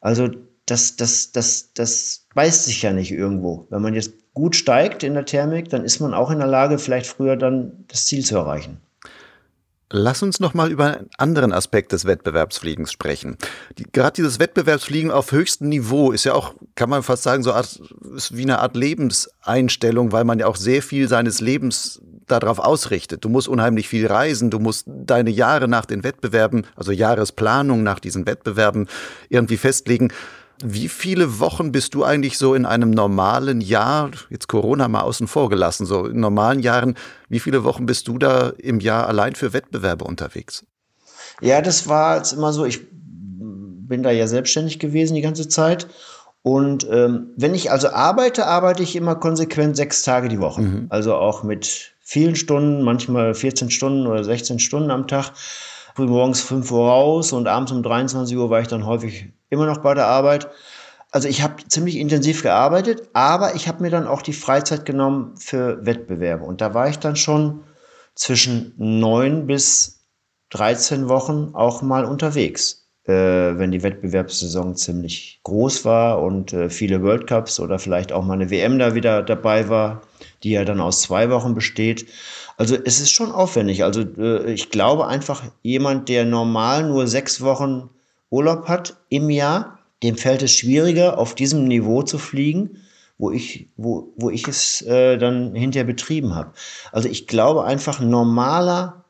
Also 0.00 0.28
das, 0.66 0.96
das, 0.96 1.32
das, 1.32 1.72
das 1.74 2.26
beißt 2.34 2.64
sich 2.64 2.82
ja 2.82 2.92
nicht 2.92 3.10
irgendwo. 3.10 3.66
Wenn 3.70 3.82
man 3.82 3.94
jetzt 3.94 4.12
gut 4.34 4.56
steigt 4.56 5.02
in 5.02 5.14
der 5.14 5.24
Thermik, 5.24 5.68
dann 5.68 5.84
ist 5.84 6.00
man 6.00 6.14
auch 6.14 6.30
in 6.30 6.38
der 6.38 6.46
Lage, 6.46 6.78
vielleicht 6.78 7.06
früher 7.06 7.36
dann 7.36 7.84
das 7.88 8.06
Ziel 8.06 8.24
zu 8.24 8.36
erreichen. 8.36 8.78
Lass 9.92 10.22
uns 10.22 10.38
noch 10.38 10.54
mal 10.54 10.70
über 10.70 10.98
einen 10.98 11.10
anderen 11.18 11.52
Aspekt 11.52 11.90
des 11.90 12.04
Wettbewerbsfliegens 12.04 12.92
sprechen. 12.92 13.36
Die, 13.76 13.84
gerade 13.90 14.14
dieses 14.14 14.38
Wettbewerbsfliegen 14.38 15.10
auf 15.10 15.32
höchstem 15.32 15.68
Niveau 15.68 16.12
ist 16.12 16.22
ja 16.22 16.34
auch, 16.34 16.54
kann 16.76 16.88
man 16.88 17.02
fast 17.02 17.24
sagen, 17.24 17.42
so 17.42 17.52
Art, 17.52 17.80
ist 18.14 18.36
wie 18.36 18.42
eine 18.42 18.60
Art 18.60 18.76
Lebenseinstellung, 18.76 20.12
weil 20.12 20.22
man 20.22 20.38
ja 20.38 20.46
auch 20.46 20.54
sehr 20.54 20.82
viel 20.82 21.08
seines 21.08 21.40
Lebens 21.40 22.00
darauf 22.28 22.60
ausrichtet. 22.60 23.24
Du 23.24 23.28
musst 23.28 23.48
unheimlich 23.48 23.88
viel 23.88 24.06
reisen, 24.06 24.50
du 24.50 24.60
musst 24.60 24.84
deine 24.86 25.30
Jahre 25.30 25.66
nach 25.66 25.86
den 25.86 26.04
Wettbewerben, 26.04 26.66
also 26.76 26.92
Jahresplanung 26.92 27.82
nach 27.82 27.98
diesen 27.98 28.26
Wettbewerben 28.26 28.86
irgendwie 29.28 29.56
festlegen. 29.56 30.12
Wie 30.62 30.88
viele 30.88 31.38
Wochen 31.40 31.72
bist 31.72 31.94
du 31.94 32.04
eigentlich 32.04 32.36
so 32.36 32.54
in 32.54 32.66
einem 32.66 32.90
normalen 32.90 33.60
Jahr, 33.60 34.10
jetzt 34.28 34.48
Corona 34.48 34.88
mal 34.88 35.02
außen 35.02 35.26
vor 35.26 35.48
gelassen, 35.48 35.86
so 35.86 36.06
in 36.06 36.20
normalen 36.20 36.60
Jahren, 36.60 36.96
wie 37.28 37.40
viele 37.40 37.64
Wochen 37.64 37.86
bist 37.86 38.08
du 38.08 38.18
da 38.18 38.52
im 38.58 38.80
Jahr 38.80 39.06
allein 39.06 39.34
für 39.34 39.52
Wettbewerbe 39.52 40.04
unterwegs? 40.04 40.64
Ja, 41.40 41.62
das 41.62 41.88
war 41.88 42.18
jetzt 42.18 42.32
immer 42.32 42.52
so, 42.52 42.66
ich 42.66 42.80
bin 42.90 44.02
da 44.02 44.10
ja 44.10 44.26
selbstständig 44.26 44.78
gewesen 44.78 45.14
die 45.14 45.22
ganze 45.22 45.48
Zeit. 45.48 45.88
Und 46.42 46.86
ähm, 46.90 47.30
wenn 47.36 47.54
ich 47.54 47.70
also 47.70 47.90
arbeite, 47.90 48.46
arbeite 48.46 48.82
ich 48.82 48.96
immer 48.96 49.14
konsequent 49.14 49.76
sechs 49.76 50.02
Tage 50.02 50.28
die 50.28 50.40
Woche. 50.40 50.62
Mhm. 50.62 50.86
Also 50.88 51.14
auch 51.14 51.42
mit 51.42 51.92
vielen 52.00 52.36
Stunden, 52.36 52.82
manchmal 52.82 53.34
14 53.34 53.70
Stunden 53.70 54.06
oder 54.06 54.24
16 54.24 54.58
Stunden 54.58 54.90
am 54.90 55.06
Tag. 55.06 55.32
Früh 56.00 56.06
morgens 56.06 56.40
5 56.40 56.72
Uhr 56.72 56.88
raus 56.88 57.34
und 57.34 57.46
abends 57.46 57.72
um 57.72 57.82
23 57.82 58.34
Uhr 58.34 58.48
war 58.48 58.62
ich 58.62 58.68
dann 58.68 58.86
häufig 58.86 59.34
immer 59.50 59.66
noch 59.66 59.82
bei 59.82 59.92
der 59.92 60.06
Arbeit. 60.06 60.48
Also 61.10 61.28
ich 61.28 61.42
habe 61.42 61.56
ziemlich 61.68 61.96
intensiv 61.96 62.42
gearbeitet, 62.42 63.10
aber 63.12 63.54
ich 63.54 63.68
habe 63.68 63.82
mir 63.82 63.90
dann 63.90 64.06
auch 64.06 64.22
die 64.22 64.32
Freizeit 64.32 64.86
genommen 64.86 65.36
für 65.36 65.84
Wettbewerbe. 65.84 66.42
Und 66.42 66.62
da 66.62 66.72
war 66.72 66.88
ich 66.88 66.98
dann 66.98 67.16
schon 67.16 67.64
zwischen 68.14 68.72
9 68.78 69.46
bis 69.46 70.06
13 70.48 71.10
Wochen 71.10 71.50
auch 71.52 71.82
mal 71.82 72.06
unterwegs, 72.06 72.88
äh, 73.04 73.12
wenn 73.12 73.70
die 73.70 73.82
Wettbewerbssaison 73.82 74.76
ziemlich 74.76 75.40
groß 75.42 75.84
war 75.84 76.22
und 76.22 76.54
äh, 76.54 76.70
viele 76.70 77.02
World 77.02 77.26
Cups 77.26 77.60
oder 77.60 77.78
vielleicht 77.78 78.10
auch 78.10 78.24
mal 78.24 78.32
eine 78.32 78.48
WM 78.48 78.78
da 78.78 78.94
wieder 78.94 79.22
dabei 79.22 79.68
war, 79.68 80.00
die 80.44 80.52
ja 80.52 80.64
dann 80.64 80.80
aus 80.80 81.02
zwei 81.02 81.28
Wochen 81.28 81.54
besteht. 81.54 82.06
Also 82.60 82.76
es 82.84 83.00
ist 83.00 83.10
schon 83.10 83.32
aufwendig. 83.32 83.84
Also 83.84 84.02
äh, 84.02 84.52
ich 84.52 84.68
glaube 84.68 85.06
einfach, 85.06 85.44
jemand, 85.62 86.10
der 86.10 86.26
normal 86.26 86.86
nur 86.86 87.06
sechs 87.06 87.40
Wochen 87.40 87.88
Urlaub 88.28 88.68
hat 88.68 88.98
im 89.08 89.30
Jahr, 89.30 89.78
dem 90.02 90.18
fällt 90.18 90.42
es 90.42 90.52
schwieriger, 90.52 91.16
auf 91.16 91.34
diesem 91.34 91.64
Niveau 91.64 92.02
zu 92.02 92.18
fliegen, 92.18 92.76
wo 93.16 93.30
ich, 93.30 93.70
wo, 93.78 94.12
wo 94.16 94.28
ich 94.28 94.46
es 94.46 94.82
äh, 94.82 95.16
dann 95.16 95.54
hinterher 95.54 95.86
betrieben 95.86 96.34
habe. 96.34 96.52
Also 96.92 97.08
ich 97.08 97.26
glaube 97.26 97.64
einfach, 97.64 97.98
normaler 97.98 99.06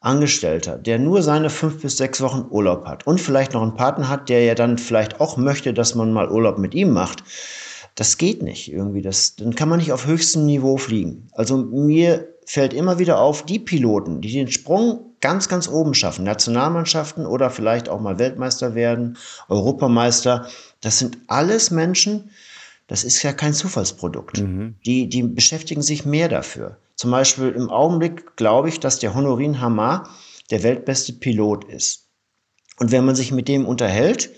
Angestellter, 0.00 0.78
der 0.78 0.98
nur 0.98 1.20
seine 1.20 1.50
fünf 1.50 1.82
bis 1.82 1.98
sechs 1.98 2.22
Wochen 2.22 2.46
Urlaub 2.48 2.86
hat 2.86 3.06
und 3.06 3.20
vielleicht 3.20 3.52
noch 3.52 3.60
einen 3.60 3.74
Partner 3.74 4.08
hat, 4.08 4.30
der 4.30 4.42
ja 4.42 4.54
dann 4.54 4.78
vielleicht 4.78 5.20
auch 5.20 5.36
möchte, 5.36 5.74
dass 5.74 5.94
man 5.94 6.14
mal 6.14 6.30
Urlaub 6.30 6.56
mit 6.56 6.74
ihm 6.74 6.94
macht, 6.94 7.24
das 7.94 8.18
geht 8.18 8.42
nicht 8.42 8.70
irgendwie. 8.72 9.02
Das, 9.02 9.36
dann 9.36 9.54
kann 9.54 9.68
man 9.68 9.78
nicht 9.78 9.92
auf 9.92 10.06
höchstem 10.06 10.46
Niveau 10.46 10.76
fliegen. 10.76 11.28
Also 11.32 11.56
mir 11.56 12.28
fällt 12.46 12.72
immer 12.72 12.98
wieder 12.98 13.20
auf, 13.20 13.44
die 13.44 13.58
Piloten, 13.58 14.20
die 14.20 14.32
den 14.32 14.50
Sprung 14.50 15.14
ganz, 15.20 15.48
ganz 15.48 15.68
oben 15.68 15.94
schaffen, 15.94 16.24
Nationalmannschaften 16.24 17.26
oder 17.26 17.50
vielleicht 17.50 17.88
auch 17.88 18.00
mal 18.00 18.18
Weltmeister 18.18 18.74
werden, 18.74 19.18
Europameister, 19.48 20.48
das 20.80 20.98
sind 20.98 21.18
alles 21.26 21.70
Menschen, 21.70 22.30
das 22.86 23.04
ist 23.04 23.22
ja 23.22 23.32
kein 23.32 23.54
Zufallsprodukt. 23.54 24.40
Mhm. 24.40 24.74
Die, 24.84 25.08
die 25.08 25.22
beschäftigen 25.22 25.82
sich 25.82 26.04
mehr 26.04 26.28
dafür. 26.28 26.78
Zum 26.96 27.12
Beispiel 27.12 27.50
im 27.50 27.70
Augenblick 27.70 28.36
glaube 28.36 28.68
ich, 28.68 28.80
dass 28.80 28.98
der 28.98 29.14
Honorin 29.14 29.60
Hamar 29.60 30.10
der 30.50 30.62
weltbeste 30.62 31.12
Pilot 31.12 31.64
ist. 31.64 32.08
Und 32.78 32.90
wenn 32.90 33.04
man 33.04 33.14
sich 33.14 33.30
mit 33.30 33.46
dem 33.46 33.66
unterhält, 33.66 34.30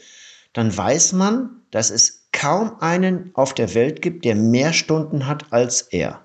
dann 0.53 0.77
weiß 0.77 1.15
man, 1.15 1.63
dass 1.71 1.91
es 1.91 2.22
kaum 2.33 2.81
einen 2.81 3.31
auf 3.35 3.55
der 3.55 3.75
Welt 3.75 4.03
gibt, 4.03 4.25
der 4.25 4.35
mehr 4.35 4.73
Stunden 4.73 5.27
hat 5.27 5.53
als 5.53 5.83
er. 5.83 6.25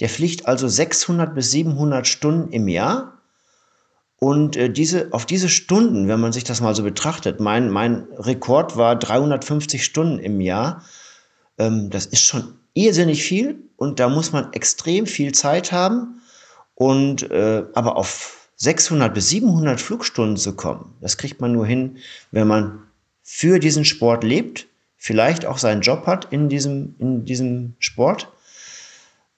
Der 0.00 0.08
fliegt 0.08 0.46
also 0.46 0.68
600 0.68 1.34
bis 1.34 1.52
700 1.52 2.06
Stunden 2.06 2.52
im 2.52 2.68
Jahr 2.68 3.14
und 4.18 4.56
äh, 4.56 4.70
diese, 4.70 5.08
auf 5.12 5.26
diese 5.26 5.48
Stunden, 5.48 6.08
wenn 6.08 6.20
man 6.20 6.32
sich 6.32 6.44
das 6.44 6.60
mal 6.60 6.74
so 6.74 6.82
betrachtet, 6.82 7.40
mein, 7.40 7.70
mein 7.70 8.06
Rekord 8.16 8.76
war 8.76 8.96
350 8.96 9.84
Stunden 9.84 10.18
im 10.18 10.40
Jahr. 10.40 10.82
Ähm, 11.58 11.90
das 11.90 12.06
ist 12.06 12.24
schon 12.24 12.54
irrsinnig 12.72 13.22
viel 13.22 13.58
und 13.76 14.00
da 14.00 14.08
muss 14.08 14.32
man 14.32 14.52
extrem 14.52 15.06
viel 15.06 15.32
Zeit 15.32 15.72
haben. 15.72 16.22
Und 16.74 17.30
äh, 17.30 17.64
aber 17.74 17.96
auf 17.96 18.48
600 18.56 19.14
bis 19.14 19.28
700 19.28 19.80
Flugstunden 19.80 20.36
zu 20.36 20.54
kommen, 20.56 20.94
das 21.00 21.18
kriegt 21.18 21.40
man 21.40 21.52
nur 21.52 21.66
hin, 21.66 21.98
wenn 22.32 22.48
man 22.48 22.82
für 23.22 23.58
diesen 23.58 23.84
Sport 23.84 24.24
lebt, 24.24 24.66
vielleicht 25.04 25.44
auch 25.44 25.58
seinen 25.58 25.82
Job 25.82 26.06
hat 26.06 26.32
in 26.32 26.48
diesem, 26.48 26.94
in 26.98 27.26
diesem 27.26 27.74
Sport 27.78 28.32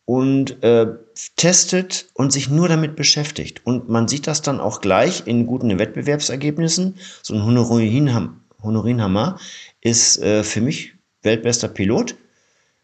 und 0.05 0.63
äh, 0.63 0.87
testet 1.35 2.07
und 2.15 2.33
sich 2.33 2.49
nur 2.49 2.69
damit 2.69 2.95
beschäftigt. 2.95 3.67
Und 3.67 3.89
man 3.89 4.07
sieht 4.07 4.29
das 4.29 4.43
dann 4.43 4.61
auch 4.61 4.81
gleich 4.81 5.27
in 5.27 5.45
guten 5.45 5.77
Wettbewerbsergebnissen. 5.77 6.99
So 7.21 7.35
ein 7.35 7.45
Honorin, 7.45 8.15
Ham 8.15 8.45
Honorin 8.63 9.03
Hammer 9.03 9.41
ist 9.81 10.23
äh, 10.23 10.45
für 10.45 10.61
mich 10.61 10.93
weltbester 11.23 11.67
Pilot, 11.67 12.15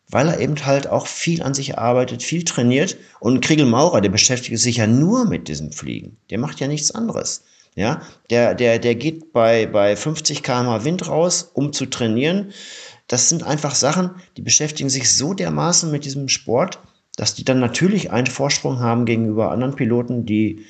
weil 0.08 0.26
er 0.26 0.40
eben 0.40 0.56
halt 0.66 0.88
auch 0.88 1.06
viel 1.06 1.44
an 1.44 1.54
sich 1.54 1.78
arbeitet, 1.78 2.24
viel 2.24 2.42
trainiert. 2.42 2.96
Und 3.20 3.42
Kriegel 3.42 3.66
Maurer, 3.66 4.00
der 4.00 4.10
beschäftigt 4.10 4.58
sich 4.58 4.78
ja 4.78 4.88
nur 4.88 5.24
mit 5.24 5.46
diesem 5.46 5.70
Fliegen. 5.70 6.16
Der 6.30 6.38
macht 6.38 6.58
ja 6.58 6.66
nichts 6.66 6.90
anderes. 6.90 7.44
Ja, 7.74 8.02
der, 8.28 8.54
der, 8.54 8.78
der 8.78 8.94
geht 8.94 9.32
bei, 9.32 9.66
bei 9.66 9.96
50 9.96 10.42
km 10.42 10.84
Wind 10.84 11.08
raus, 11.08 11.50
um 11.54 11.72
zu 11.72 11.86
trainieren. 11.86 12.52
Das 13.08 13.28
sind 13.28 13.44
einfach 13.44 13.74
Sachen, 13.74 14.10
die 14.36 14.42
beschäftigen 14.42 14.90
sich 14.90 15.14
so 15.14 15.32
dermaßen 15.32 15.90
mit 15.90 16.04
diesem 16.04 16.28
Sport, 16.28 16.80
dass 17.16 17.34
die 17.34 17.44
dann 17.44 17.60
natürlich 17.60 18.10
einen 18.10 18.26
Vorsprung 18.26 18.80
haben 18.80 19.06
gegenüber 19.06 19.50
anderen 19.50 19.74
Piloten, 19.74 20.26
die, 20.26 20.66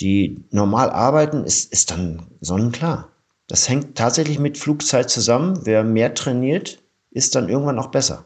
die 0.00 0.38
normal 0.50 0.90
arbeiten, 0.90 1.44
ist, 1.44 1.72
ist 1.72 1.90
dann 1.90 2.26
sonnenklar. 2.40 3.10
Das 3.46 3.68
hängt 3.68 3.96
tatsächlich 3.96 4.38
mit 4.38 4.56
Flugzeit 4.56 5.10
zusammen. 5.10 5.60
Wer 5.64 5.84
mehr 5.84 6.14
trainiert, 6.14 6.78
ist 7.10 7.34
dann 7.34 7.50
irgendwann 7.50 7.78
auch 7.78 7.90
besser 7.90 8.24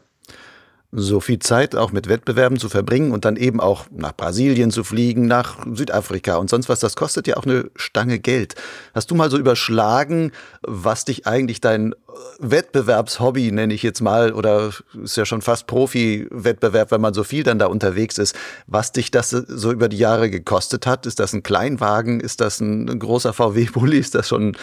so 0.99 1.19
viel 1.19 1.37
Zeit 1.37 1.75
auch 1.75 1.91
mit 1.91 2.09
Wettbewerben 2.09 2.57
zu 2.57 2.69
verbringen 2.69 3.11
und 3.11 3.23
dann 3.23 3.35
eben 3.35 3.61
auch 3.61 3.85
nach 3.91 4.15
Brasilien 4.15 4.71
zu 4.71 4.83
fliegen, 4.83 5.27
nach 5.27 5.57
Südafrika 5.71 6.37
und 6.37 6.49
sonst 6.49 6.69
was, 6.69 6.79
das 6.79 6.95
kostet 6.95 7.27
ja 7.27 7.37
auch 7.37 7.45
eine 7.45 7.69
Stange 7.75 8.17
Geld. 8.17 8.55
Hast 8.95 9.11
du 9.11 9.15
mal 9.15 9.29
so 9.29 9.37
überschlagen, 9.37 10.31
was 10.63 11.05
dich 11.05 11.27
eigentlich 11.27 11.61
dein 11.61 11.93
Wettbewerbshobby, 12.39 13.51
nenne 13.51 13.73
ich 13.73 13.83
jetzt 13.83 14.01
mal, 14.01 14.33
oder 14.33 14.71
ist 15.03 15.17
ja 15.17 15.25
schon 15.25 15.41
fast 15.41 15.67
Profi-Wettbewerb, 15.67 16.91
wenn 16.91 17.01
man 17.01 17.13
so 17.13 17.23
viel 17.23 17.43
dann 17.43 17.59
da 17.59 17.67
unterwegs 17.67 18.17
ist, 18.17 18.35
was 18.67 18.91
dich 18.91 19.11
das 19.11 19.31
so 19.31 19.71
über 19.71 19.89
die 19.89 19.97
Jahre 19.97 20.29
gekostet 20.29 20.85
hat? 20.85 21.05
Ist 21.05 21.19
das 21.19 21.33
ein 21.33 21.43
Kleinwagen? 21.43 22.19
Ist 22.19 22.41
das 22.41 22.59
ein 22.59 22.99
großer 22.99 23.33
VW-Bulli? 23.33 23.97
Ist 23.97 24.15
das 24.15 24.27
schon 24.27 24.55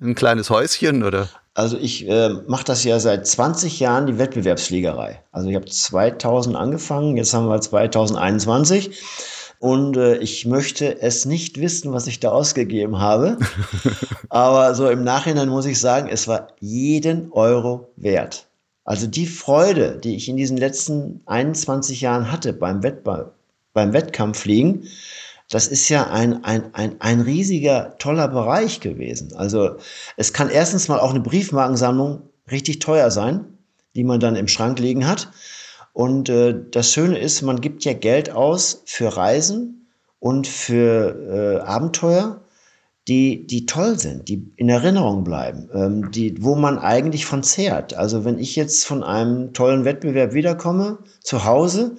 ein 0.00 0.14
kleines 0.14 0.50
Häuschen 0.50 1.02
oder? 1.02 1.28
Also 1.54 1.78
ich 1.78 2.06
äh, 2.06 2.34
mache 2.46 2.64
das 2.64 2.84
ja 2.84 3.00
seit 3.00 3.26
20 3.26 3.80
Jahren, 3.80 4.06
die 4.06 4.18
Wettbewerbsfliegerei. 4.18 5.22
Also 5.32 5.48
ich 5.48 5.56
habe 5.56 5.64
2000 5.64 6.54
angefangen, 6.54 7.16
jetzt 7.16 7.32
haben 7.32 7.48
wir 7.48 7.60
2021. 7.60 8.90
Und 9.58 9.96
äh, 9.96 10.16
ich 10.18 10.46
möchte 10.46 11.00
es 11.00 11.24
nicht 11.24 11.60
wissen, 11.60 11.92
was 11.92 12.06
ich 12.06 12.20
da 12.20 12.30
ausgegeben 12.30 12.98
habe. 12.98 13.38
Aber 14.28 14.74
so 14.74 14.88
im 14.88 15.04
Nachhinein 15.04 15.48
muss 15.48 15.66
ich 15.66 15.80
sagen, 15.80 16.08
es 16.10 16.28
war 16.28 16.48
jeden 16.60 17.32
Euro 17.32 17.88
wert. 17.96 18.46
Also 18.84 19.06
die 19.06 19.26
Freude, 19.26 19.98
die 20.02 20.14
ich 20.14 20.28
in 20.28 20.36
diesen 20.36 20.56
letzten 20.56 21.20
21 21.26 22.00
Jahren 22.00 22.30
hatte 22.30 22.52
beim, 22.52 22.82
Wettbe 22.82 23.32
beim 23.72 23.92
Wettkampffliegen, 23.92 24.88
das 25.50 25.68
ist 25.68 25.88
ja 25.88 26.08
ein, 26.08 26.44
ein, 26.44 26.74
ein, 26.74 26.96
ein 27.00 27.20
riesiger, 27.20 27.96
toller 27.98 28.28
Bereich 28.28 28.80
gewesen. 28.80 29.34
Also 29.36 29.76
es 30.16 30.32
kann 30.32 30.50
erstens 30.50 30.88
mal 30.88 31.00
auch 31.00 31.10
eine 31.10 31.20
Briefmarkensammlung 31.20 32.22
richtig 32.50 32.80
teuer 32.80 33.10
sein, 33.10 33.44
die 33.94 34.04
man 34.04 34.20
dann 34.20 34.36
im 34.36 34.48
Schrank 34.48 34.78
liegen 34.78 35.06
hat. 35.06 35.30
Und 35.96 36.28
äh, 36.28 36.54
das 36.72 36.92
Schöne 36.92 37.16
ist, 37.16 37.40
man 37.40 37.62
gibt 37.62 37.86
ja 37.86 37.94
Geld 37.94 38.30
aus 38.30 38.82
für 38.84 39.16
Reisen 39.16 39.86
und 40.20 40.46
für 40.46 41.62
äh, 41.62 41.66
Abenteuer, 41.66 42.42
die, 43.08 43.46
die 43.46 43.64
toll 43.64 43.98
sind, 43.98 44.28
die 44.28 44.46
in 44.56 44.68
Erinnerung 44.68 45.24
bleiben, 45.24 45.70
ähm, 45.72 46.10
die, 46.10 46.44
wo 46.44 46.54
man 46.54 46.78
eigentlich 46.78 47.24
von 47.24 47.42
zehrt. 47.42 47.94
Also 47.94 48.26
wenn 48.26 48.38
ich 48.38 48.56
jetzt 48.56 48.84
von 48.84 49.02
einem 49.02 49.54
tollen 49.54 49.86
Wettbewerb 49.86 50.34
wiederkomme, 50.34 50.98
zu 51.22 51.46
Hause, 51.46 51.96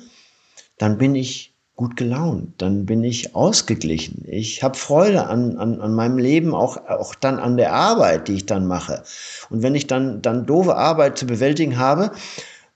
dann 0.77 0.99
bin 0.99 1.15
ich 1.15 1.55
gut 1.75 1.95
gelaunt, 1.95 2.61
dann 2.61 2.85
bin 2.85 3.03
ich 3.03 3.35
ausgeglichen. 3.35 4.23
Ich 4.27 4.61
habe 4.61 4.77
Freude 4.77 5.25
an, 5.25 5.57
an, 5.57 5.81
an 5.81 5.95
meinem 5.95 6.19
Leben, 6.19 6.53
auch, 6.53 6.77
auch 6.87 7.15
dann 7.15 7.39
an 7.39 7.57
der 7.57 7.73
Arbeit, 7.73 8.27
die 8.27 8.35
ich 8.35 8.45
dann 8.45 8.67
mache. 8.67 9.01
Und 9.49 9.63
wenn 9.63 9.73
ich 9.73 9.87
dann, 9.87 10.21
dann 10.21 10.45
doofe 10.45 10.75
Arbeit 10.75 11.17
zu 11.17 11.25
bewältigen 11.25 11.79
habe, 11.79 12.11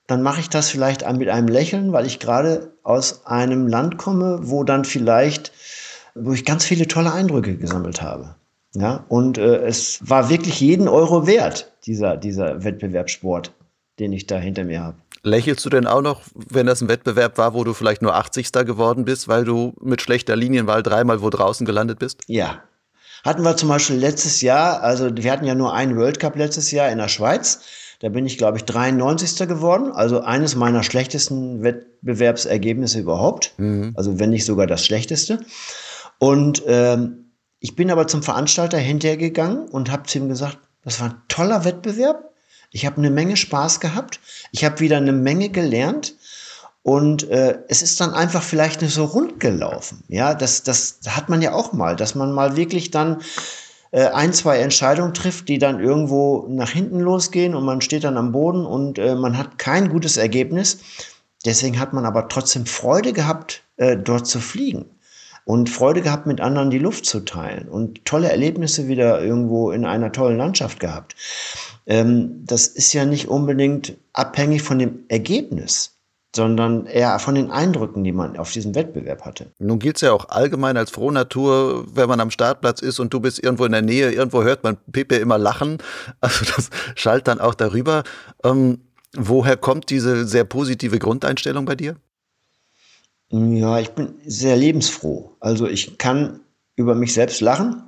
dann 0.08 0.22
mache 0.22 0.41
ich 0.41 0.49
das 0.49 0.70
vielleicht 0.70 1.10
mit 1.14 1.30
einem 1.30 1.47
Lächeln, 1.47 1.93
weil 1.93 2.06
ich 2.06 2.20
gerade 2.20 2.74
aus 2.84 3.26
einem 3.26 3.68
Land 3.68 3.97
komme, 3.97 4.39
wo 4.43 4.64
dann 4.64 4.86
vielleicht, 4.86 5.52
wo 6.16 6.34
ich 6.34 6.45
ganz 6.45 6.66
viele 6.66 6.88
tolle 6.88 7.14
Eindrücke 7.14 7.56
gesammelt 7.58 8.02
habe. 8.02 8.36
Ja, 8.74 9.06
und 9.10 9.38
äh, 9.38 9.58
es 9.66 9.99
war 10.02 10.30
wirklich 10.30 10.60
jeden 10.62 10.88
Euro 10.88 11.28
wert, 11.28 11.72
dieser, 11.86 12.16
dieser 12.16 12.64
Wettbewerbssport, 12.64 13.52
den 13.99 14.14
ich 14.14 14.28
da 14.28 14.38
hinter 14.38 14.64
mir 14.64 14.82
habe. 14.82 14.97
Lächelst 15.24 15.64
du 15.66 15.70
denn 15.70 15.86
auch 15.86 16.02
noch, 16.02 16.22
wenn 16.34 16.66
das 16.66 16.82
ein 16.82 16.89
Wettbewerb 16.89 17.38
war, 17.38 17.54
wo 17.54 17.64
du 17.64 17.74
vielleicht 17.74 18.02
nur 18.02 18.16
80. 18.16 18.52
geworden 18.66 19.06
bist, 19.06 19.28
weil 19.28 19.43
du 19.43 19.74
mit 19.82 20.02
schlechter 20.02 20.36
Linienwahl 20.36 20.84
dreimal 20.84 21.22
wo 21.22 21.30
draußen 21.30 21.66
gelandet 21.66 21.99
bist? 21.99 22.24
Ja. 22.28 22.64
Hatten 23.24 23.43
wir 23.43 23.56
zum 23.56 23.70
Beispiel 23.70 23.97
letztes 23.97 24.41
Jahr, 24.41 24.82
also 24.82 25.16
wir 25.16 25.32
hatten 25.32 25.45
ja 25.45 25.54
nur 25.54 25.74
einen 25.74 25.95
World 25.95 26.20
Cup 26.20 26.36
letztes 26.36 26.72
Jahr 26.72 26.89
in 26.89 26.97
der 26.97 27.08
Schweiz. 27.08 27.62
Da 28.02 28.10
bin 28.10 28.26
ich, 28.26 28.39
glaube 28.39 28.58
ich, 28.58 28.66
93. 28.66 29.47
geworden. 29.47 29.91
Also 29.91 30.22
eines 30.22 30.56
meiner 30.56 30.82
schlechtesten 30.82 31.62
Wettbewerbsergebnisse 31.62 32.99
überhaupt. 32.99 33.54
Mhm. 33.58 33.93
Also 33.95 34.20
wenn 34.20 34.32
nicht 34.32 34.45
sogar 34.45 34.66
das 34.66 34.84
schlechteste. 34.84 35.39
Und 36.18 36.64
ähm, 36.66 37.32
ich 37.60 37.76
bin 37.76 37.91
aber 37.91 38.08
zum 38.08 38.24
Veranstalter 38.24 38.80
hinterher 38.80 39.18
gegangen 39.18 39.70
und 39.70 39.91
habe 39.91 40.04
zu 40.04 40.18
ihm 40.18 40.30
gesagt, 40.30 40.58
Das 40.84 40.99
war 40.99 41.10
ein 41.10 41.22
toller 41.28 41.64
Wettbewerb. 41.64 42.34
Ich 42.72 42.88
habe 42.88 42.97
eine 42.97 43.12
Menge 43.12 43.38
Spaß 43.38 43.80
gehabt. 43.80 44.20
Ich 44.52 44.66
habe 44.66 44.80
wieder 44.80 44.97
eine 44.97 45.14
Menge 45.14 45.49
gelernt. 45.49 46.16
Und 46.82 47.30
äh, 47.30 47.60
es 47.68 47.84
ist 47.84 48.02
dann 48.02 48.16
einfach 48.16 48.41
vielleicht 48.41 48.82
nicht 48.82 48.95
so 48.95 49.06
rund 49.06 49.39
gelaufen. 49.39 50.04
Ja, 50.08 50.34
das, 50.34 50.64
das 50.64 51.02
hat 51.08 51.30
man 51.30 51.43
ja 51.43 51.54
auch 51.54 51.74
mal, 51.74 51.95
dass 51.95 52.16
man 52.16 52.32
mal 52.32 52.56
wirklich 52.56 52.89
dann 52.89 53.22
äh, 53.92 54.08
ein, 54.08 54.34
zwei 54.34 54.60
Entscheidungen 54.60 55.14
trifft, 55.14 55.48
die 55.50 55.60
dann 55.60 55.80
irgendwo 55.80 56.48
nach 56.50 56.70
hinten 56.70 57.00
losgehen 57.00 57.56
und 57.56 57.66
man 57.66 57.82
steht 57.82 58.04
dann 58.04 58.18
am 58.18 58.32
Boden 58.32 58.66
und 58.66 58.98
äh, 59.00 59.16
man 59.16 59.38
hat 59.38 59.58
kein 59.58 59.89
gutes 59.89 60.18
Ergebnis. 60.18 60.80
Deswegen 61.46 61.80
hat 61.80 61.94
man 61.94 62.06
aber 62.06 62.28
trotzdem 62.28 62.66
Freude 62.66 63.14
gehabt, 63.14 63.64
äh, 63.78 63.98
dort 63.98 64.28
zu 64.28 64.39
fliegen 64.39 64.86
und 65.46 65.70
Freude 65.70 66.02
gehabt, 66.02 66.28
mit 66.28 66.39
anderen 66.39 66.70
die 66.70 66.80
Luft 66.80 67.06
zu 67.06 67.22
teilen 67.22 67.68
und 67.68 68.06
tolle 68.06 68.30
Erlebnisse 68.30 68.88
wieder 68.88 69.22
irgendwo 69.22 69.72
in 69.72 69.86
einer 69.86 70.12
tollen 70.12 70.38
Landschaft 70.38 70.80
gehabt. 70.80 71.16
Ähm, 71.88 72.44
das 72.46 72.68
ist 72.68 72.94
ja 72.94 73.06
nicht 73.06 73.28
unbedingt 73.28 73.98
abhängig 74.14 74.62
von 74.62 74.80
dem 74.80 75.04
Ergebnis 75.08 75.98
sondern 76.36 76.86
eher 76.86 77.20
von 77.20 77.36
den 77.36 77.52
Eindrücken, 77.52 78.04
die 78.04 78.14
man 78.14 78.38
auf 78.38 78.52
diesem 78.52 78.74
Wettbewerb 78.74 79.26
hatte. 79.26 79.52
Nun 79.60 79.80
gilt 79.80 79.98
es 79.98 80.02
ja 80.02 80.14
auch 80.14 80.30
allgemein 80.30 80.78
als 80.78 80.90
Frohnatur, 80.92 81.86
wenn 81.94 82.08
man 82.08 82.22
am 82.22 82.32
Startplatz 82.32 82.82
ist 82.82 83.00
und 83.00 83.14
du 83.14 83.20
bist 83.20 83.44
irgendwo 83.44 83.66
in 83.66 83.74
der 83.74 83.82
Nähe, 83.82 84.12
irgendwo 84.12 84.44
hört 84.44 84.64
man 84.64 84.78
Pepe 84.92 85.16
immer 85.16 85.38
lachen. 85.38 85.80
Also 86.22 86.46
das 86.46 86.70
schallt 86.96 87.28
dann 87.28 87.40
auch 87.40 87.56
darüber. 87.56 88.04
Ähm, 88.44 88.80
woher 89.16 89.58
kommt 89.58 89.90
diese 89.90 90.26
sehr 90.26 90.44
positive 90.44 91.00
Grundeinstellung 91.00 91.66
bei 91.66 91.76
dir? 91.76 91.96
Ja, 93.30 93.80
ich 93.80 93.92
bin 93.92 94.16
sehr 94.26 94.56
lebensfroh. 94.56 95.36
Also 95.40 95.68
ich 95.68 95.98
kann 95.98 96.42
über 96.76 96.96
mich 96.96 97.14
selbst 97.14 97.42
lachen. 97.42 97.84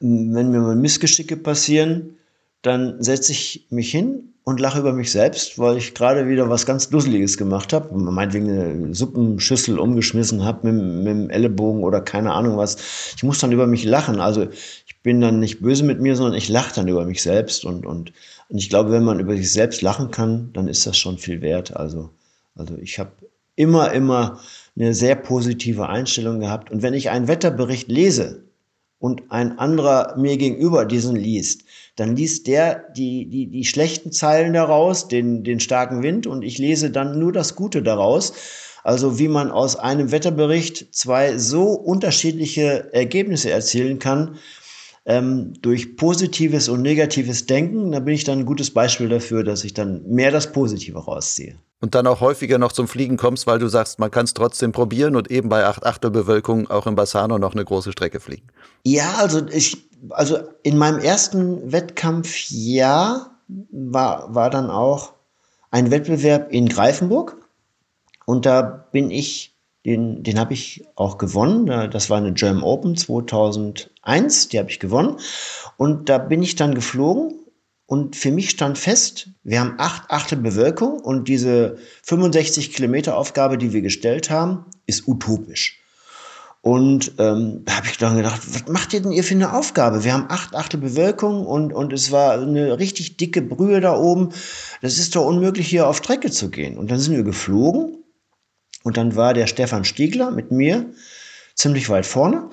Wenn 0.00 0.50
mir 0.50 0.60
mal 0.60 0.76
Missgeschicke 0.76 1.36
passieren, 1.36 2.16
dann 2.62 3.02
setze 3.02 3.32
ich 3.32 3.66
mich 3.70 3.90
hin 3.90 4.33
und 4.44 4.60
lache 4.60 4.78
über 4.78 4.92
mich 4.92 5.10
selbst, 5.10 5.58
weil 5.58 5.78
ich 5.78 5.94
gerade 5.94 6.28
wieder 6.28 6.50
was 6.50 6.66
ganz 6.66 6.90
Dusseliges 6.90 7.38
gemacht 7.38 7.72
habe. 7.72 7.96
Meinetwegen 7.96 8.50
eine 8.50 8.94
Suppenschüssel 8.94 9.78
umgeschmissen 9.78 10.44
habe 10.44 10.70
mit, 10.70 11.04
mit 11.04 11.06
dem 11.06 11.30
Ellenbogen 11.30 11.82
oder 11.82 12.02
keine 12.02 12.32
Ahnung 12.32 12.58
was. 12.58 13.14
Ich 13.16 13.22
muss 13.22 13.38
dann 13.38 13.52
über 13.52 13.66
mich 13.66 13.84
lachen. 13.84 14.20
Also 14.20 14.46
ich 14.86 15.00
bin 15.02 15.22
dann 15.22 15.40
nicht 15.40 15.62
böse 15.62 15.82
mit 15.82 16.00
mir, 16.00 16.14
sondern 16.14 16.34
ich 16.34 16.50
lache 16.50 16.74
dann 16.74 16.88
über 16.88 17.06
mich 17.06 17.22
selbst. 17.22 17.64
Und, 17.64 17.86
und, 17.86 18.12
und 18.50 18.58
ich 18.58 18.68
glaube, 18.68 18.90
wenn 18.92 19.02
man 19.02 19.18
über 19.18 19.34
sich 19.34 19.50
selbst 19.50 19.80
lachen 19.80 20.10
kann, 20.10 20.50
dann 20.52 20.68
ist 20.68 20.86
das 20.86 20.98
schon 20.98 21.16
viel 21.16 21.40
wert. 21.40 21.74
Also, 21.74 22.10
also 22.54 22.76
ich 22.76 22.98
habe 22.98 23.12
immer, 23.56 23.92
immer 23.92 24.40
eine 24.76 24.92
sehr 24.92 25.14
positive 25.14 25.88
Einstellung 25.88 26.40
gehabt. 26.40 26.70
Und 26.70 26.82
wenn 26.82 26.92
ich 26.92 27.08
einen 27.08 27.28
Wetterbericht 27.28 27.88
lese 27.88 28.44
und 28.98 29.30
ein 29.30 29.58
anderer 29.58 30.16
mir 30.18 30.36
gegenüber 30.36 30.84
diesen 30.84 31.16
liest, 31.16 31.64
dann 31.96 32.16
liest 32.16 32.46
der 32.46 32.86
die, 32.96 33.26
die, 33.28 33.46
die 33.46 33.64
schlechten 33.64 34.12
Zeilen 34.12 34.54
daraus, 34.54 35.08
den, 35.08 35.44
den 35.44 35.60
starken 35.60 36.02
Wind 36.02 36.26
und 36.26 36.42
ich 36.42 36.58
lese 36.58 36.90
dann 36.90 37.18
nur 37.18 37.32
das 37.32 37.54
Gute 37.54 37.82
daraus. 37.82 38.32
Also 38.82 39.18
wie 39.18 39.28
man 39.28 39.50
aus 39.50 39.76
einem 39.76 40.10
Wetterbericht 40.12 40.94
zwei 40.94 41.38
so 41.38 41.70
unterschiedliche 41.70 42.92
Ergebnisse 42.92 43.50
erzielen 43.50 43.98
kann, 43.98 44.36
ähm, 45.06 45.54
durch 45.60 45.96
positives 45.96 46.68
und 46.68 46.82
negatives 46.82 47.46
Denken, 47.46 47.92
da 47.92 48.00
bin 48.00 48.14
ich 48.14 48.24
dann 48.24 48.40
ein 48.40 48.46
gutes 48.46 48.70
Beispiel 48.70 49.08
dafür, 49.08 49.44
dass 49.44 49.64
ich 49.64 49.74
dann 49.74 50.02
mehr 50.06 50.30
das 50.30 50.52
Positive 50.52 50.98
rausziehe. 50.98 51.56
Und 51.84 51.94
dann 51.94 52.06
auch 52.06 52.20
häufiger 52.20 52.56
noch 52.56 52.72
zum 52.72 52.88
Fliegen 52.88 53.18
kommst, 53.18 53.46
weil 53.46 53.58
du 53.58 53.68
sagst, 53.68 53.98
man 53.98 54.10
kann 54.10 54.24
es 54.24 54.32
trotzdem 54.32 54.72
probieren 54.72 55.16
und 55.16 55.30
eben 55.30 55.50
bei 55.50 55.66
8 55.66 55.84
Achtel 55.84 56.10
Bewölkung 56.10 56.70
auch 56.70 56.86
in 56.86 56.94
Bassano 56.94 57.38
noch 57.38 57.52
eine 57.52 57.62
große 57.62 57.92
Strecke 57.92 58.20
fliegen. 58.20 58.46
Ja, 58.84 59.16
also 59.18 59.46
ich, 59.48 59.86
also 60.08 60.38
in 60.62 60.78
meinem 60.78 60.98
ersten 60.98 61.72
Wettkampfjahr 61.72 63.32
war, 63.70 64.34
war 64.34 64.48
dann 64.48 64.70
auch 64.70 65.12
ein 65.70 65.90
Wettbewerb 65.90 66.50
in 66.50 66.70
Greifenburg. 66.70 67.36
Und 68.24 68.46
da 68.46 68.62
bin 68.62 69.10
ich 69.10 69.54
den, 69.84 70.22
den 70.22 70.38
habe 70.38 70.54
ich 70.54 70.86
auch 70.94 71.18
gewonnen. 71.18 71.66
Das 71.90 72.08
war 72.08 72.16
eine 72.16 72.32
German 72.32 72.62
Open 72.62 72.96
2001, 72.96 74.48
die 74.48 74.58
habe 74.58 74.70
ich 74.70 74.80
gewonnen. 74.80 75.18
Und 75.76 76.08
da 76.08 76.16
bin 76.16 76.42
ich 76.42 76.56
dann 76.56 76.74
geflogen 76.74 77.43
und 77.86 78.16
für 78.16 78.30
mich 78.30 78.50
stand 78.50 78.78
fest, 78.78 79.28
wir 79.42 79.60
haben 79.60 79.74
acht 79.78 80.10
Achtel 80.10 80.38
Bewölkung 80.38 81.00
und 81.00 81.28
diese 81.28 81.76
65 82.02 82.72
Kilometer 82.72 83.16
Aufgabe, 83.16 83.58
die 83.58 83.72
wir 83.72 83.82
gestellt 83.82 84.30
haben, 84.30 84.64
ist 84.86 85.06
utopisch. 85.06 85.80
Und 86.62 87.12
ähm, 87.18 87.60
da 87.66 87.76
habe 87.76 87.88
ich 87.88 87.98
dann 87.98 88.16
gedacht, 88.16 88.40
was 88.48 88.66
macht 88.72 88.94
ihr 88.94 89.02
denn 89.02 89.12
ihr 89.12 89.22
für 89.22 89.34
eine 89.34 89.52
Aufgabe? 89.52 90.02
Wir 90.02 90.14
haben 90.14 90.30
acht 90.30 90.54
Achtel 90.54 90.80
Bewölkung 90.80 91.44
und, 91.44 91.74
und 91.74 91.92
es 91.92 92.10
war 92.10 92.40
eine 92.40 92.78
richtig 92.78 93.18
dicke 93.18 93.42
Brühe 93.42 93.82
da 93.82 93.94
oben. 93.94 94.30
Das 94.80 94.96
ist 94.96 95.14
doch 95.14 95.26
unmöglich, 95.26 95.68
hier 95.68 95.86
auf 95.86 95.98
Strecke 95.98 96.30
zu 96.30 96.48
gehen. 96.50 96.78
Und 96.78 96.90
dann 96.90 96.98
sind 96.98 97.16
wir 97.16 97.22
geflogen 97.22 97.98
und 98.82 98.96
dann 98.96 99.14
war 99.14 99.34
der 99.34 99.46
Stefan 99.46 99.84
Stiegler 99.84 100.30
mit 100.30 100.52
mir 100.52 100.90
ziemlich 101.54 101.90
weit 101.90 102.06
vorne. 102.06 102.48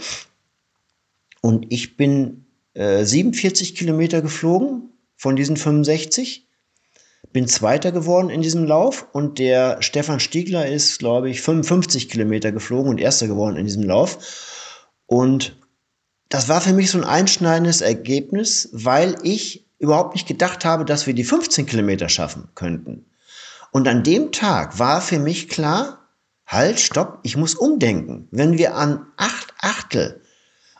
Und 1.39 1.67
ich 1.69 1.95
bin 1.95 2.45
äh, 2.73 3.05
47 3.05 3.75
Kilometer 3.75 4.21
geflogen 4.21 4.90
von 5.21 5.35
diesen 5.35 5.55
65. 5.55 6.47
Bin 7.31 7.47
Zweiter 7.47 7.91
geworden 7.91 8.31
in 8.31 8.41
diesem 8.41 8.65
Lauf 8.65 9.05
und 9.11 9.37
der 9.37 9.79
Stefan 9.83 10.19
Stiegler 10.19 10.65
ist, 10.65 10.97
glaube 10.97 11.29
ich, 11.29 11.41
55 11.41 12.09
Kilometer 12.09 12.51
geflogen 12.51 12.89
und 12.89 12.99
Erster 12.99 13.27
geworden 13.27 13.55
in 13.55 13.67
diesem 13.67 13.83
Lauf. 13.83 14.17
Und 15.05 15.55
das 16.29 16.49
war 16.49 16.59
für 16.59 16.73
mich 16.73 16.89
so 16.89 16.97
ein 16.97 17.03
einschneidendes 17.03 17.81
Ergebnis, 17.81 18.69
weil 18.71 19.15
ich 19.21 19.67
überhaupt 19.77 20.15
nicht 20.15 20.27
gedacht 20.27 20.65
habe, 20.65 20.85
dass 20.85 21.05
wir 21.05 21.13
die 21.13 21.23
15 21.23 21.67
Kilometer 21.67 22.09
schaffen 22.09 22.47
könnten. 22.55 23.05
Und 23.71 23.87
an 23.87 24.01
dem 24.01 24.31
Tag 24.31 24.79
war 24.79 25.01
für 25.01 25.19
mich 25.19 25.49
klar, 25.49 25.99
halt, 26.47 26.79
stopp, 26.79 27.19
ich 27.21 27.37
muss 27.37 27.53
umdenken. 27.53 28.27
Wenn 28.31 28.57
wir 28.57 28.75
an 28.75 29.05
acht 29.17 29.53
Achtel 29.59 30.19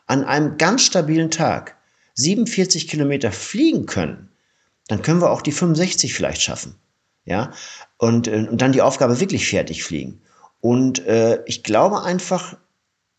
an 0.07 0.23
einem 0.23 0.57
ganz 0.57 0.81
stabilen 0.81 1.29
Tag 1.29 1.77
47 2.15 2.87
Kilometer 2.87 3.31
fliegen 3.31 3.85
können, 3.85 4.30
dann 4.91 5.01
können 5.01 5.21
wir 5.21 5.31
auch 5.31 5.41
die 5.41 5.53
65 5.53 6.13
vielleicht 6.13 6.41
schaffen. 6.41 6.75
Ja, 7.23 7.51
und, 7.97 8.27
äh, 8.27 8.47
und 8.49 8.61
dann 8.61 8.73
die 8.73 8.81
Aufgabe 8.81 9.19
wirklich 9.19 9.47
fertig 9.47 9.83
fliegen. 9.83 10.21
Und 10.59 11.05
äh, 11.05 11.39
ich 11.45 11.63
glaube 11.63 12.01
einfach, 12.01 12.57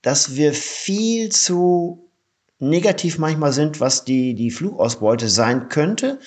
dass 0.03 0.37
wir 0.37 0.53
viel 0.53 1.31
zu 1.31 2.11
negativ 2.59 3.19
manchmal 3.19 3.53
sind, 3.53 3.81
was 3.81 4.05
die, 4.05 4.35
die 4.35 4.51
Flugausbeute 4.51 5.29
sein 5.29 5.69
könnte, 5.69 6.19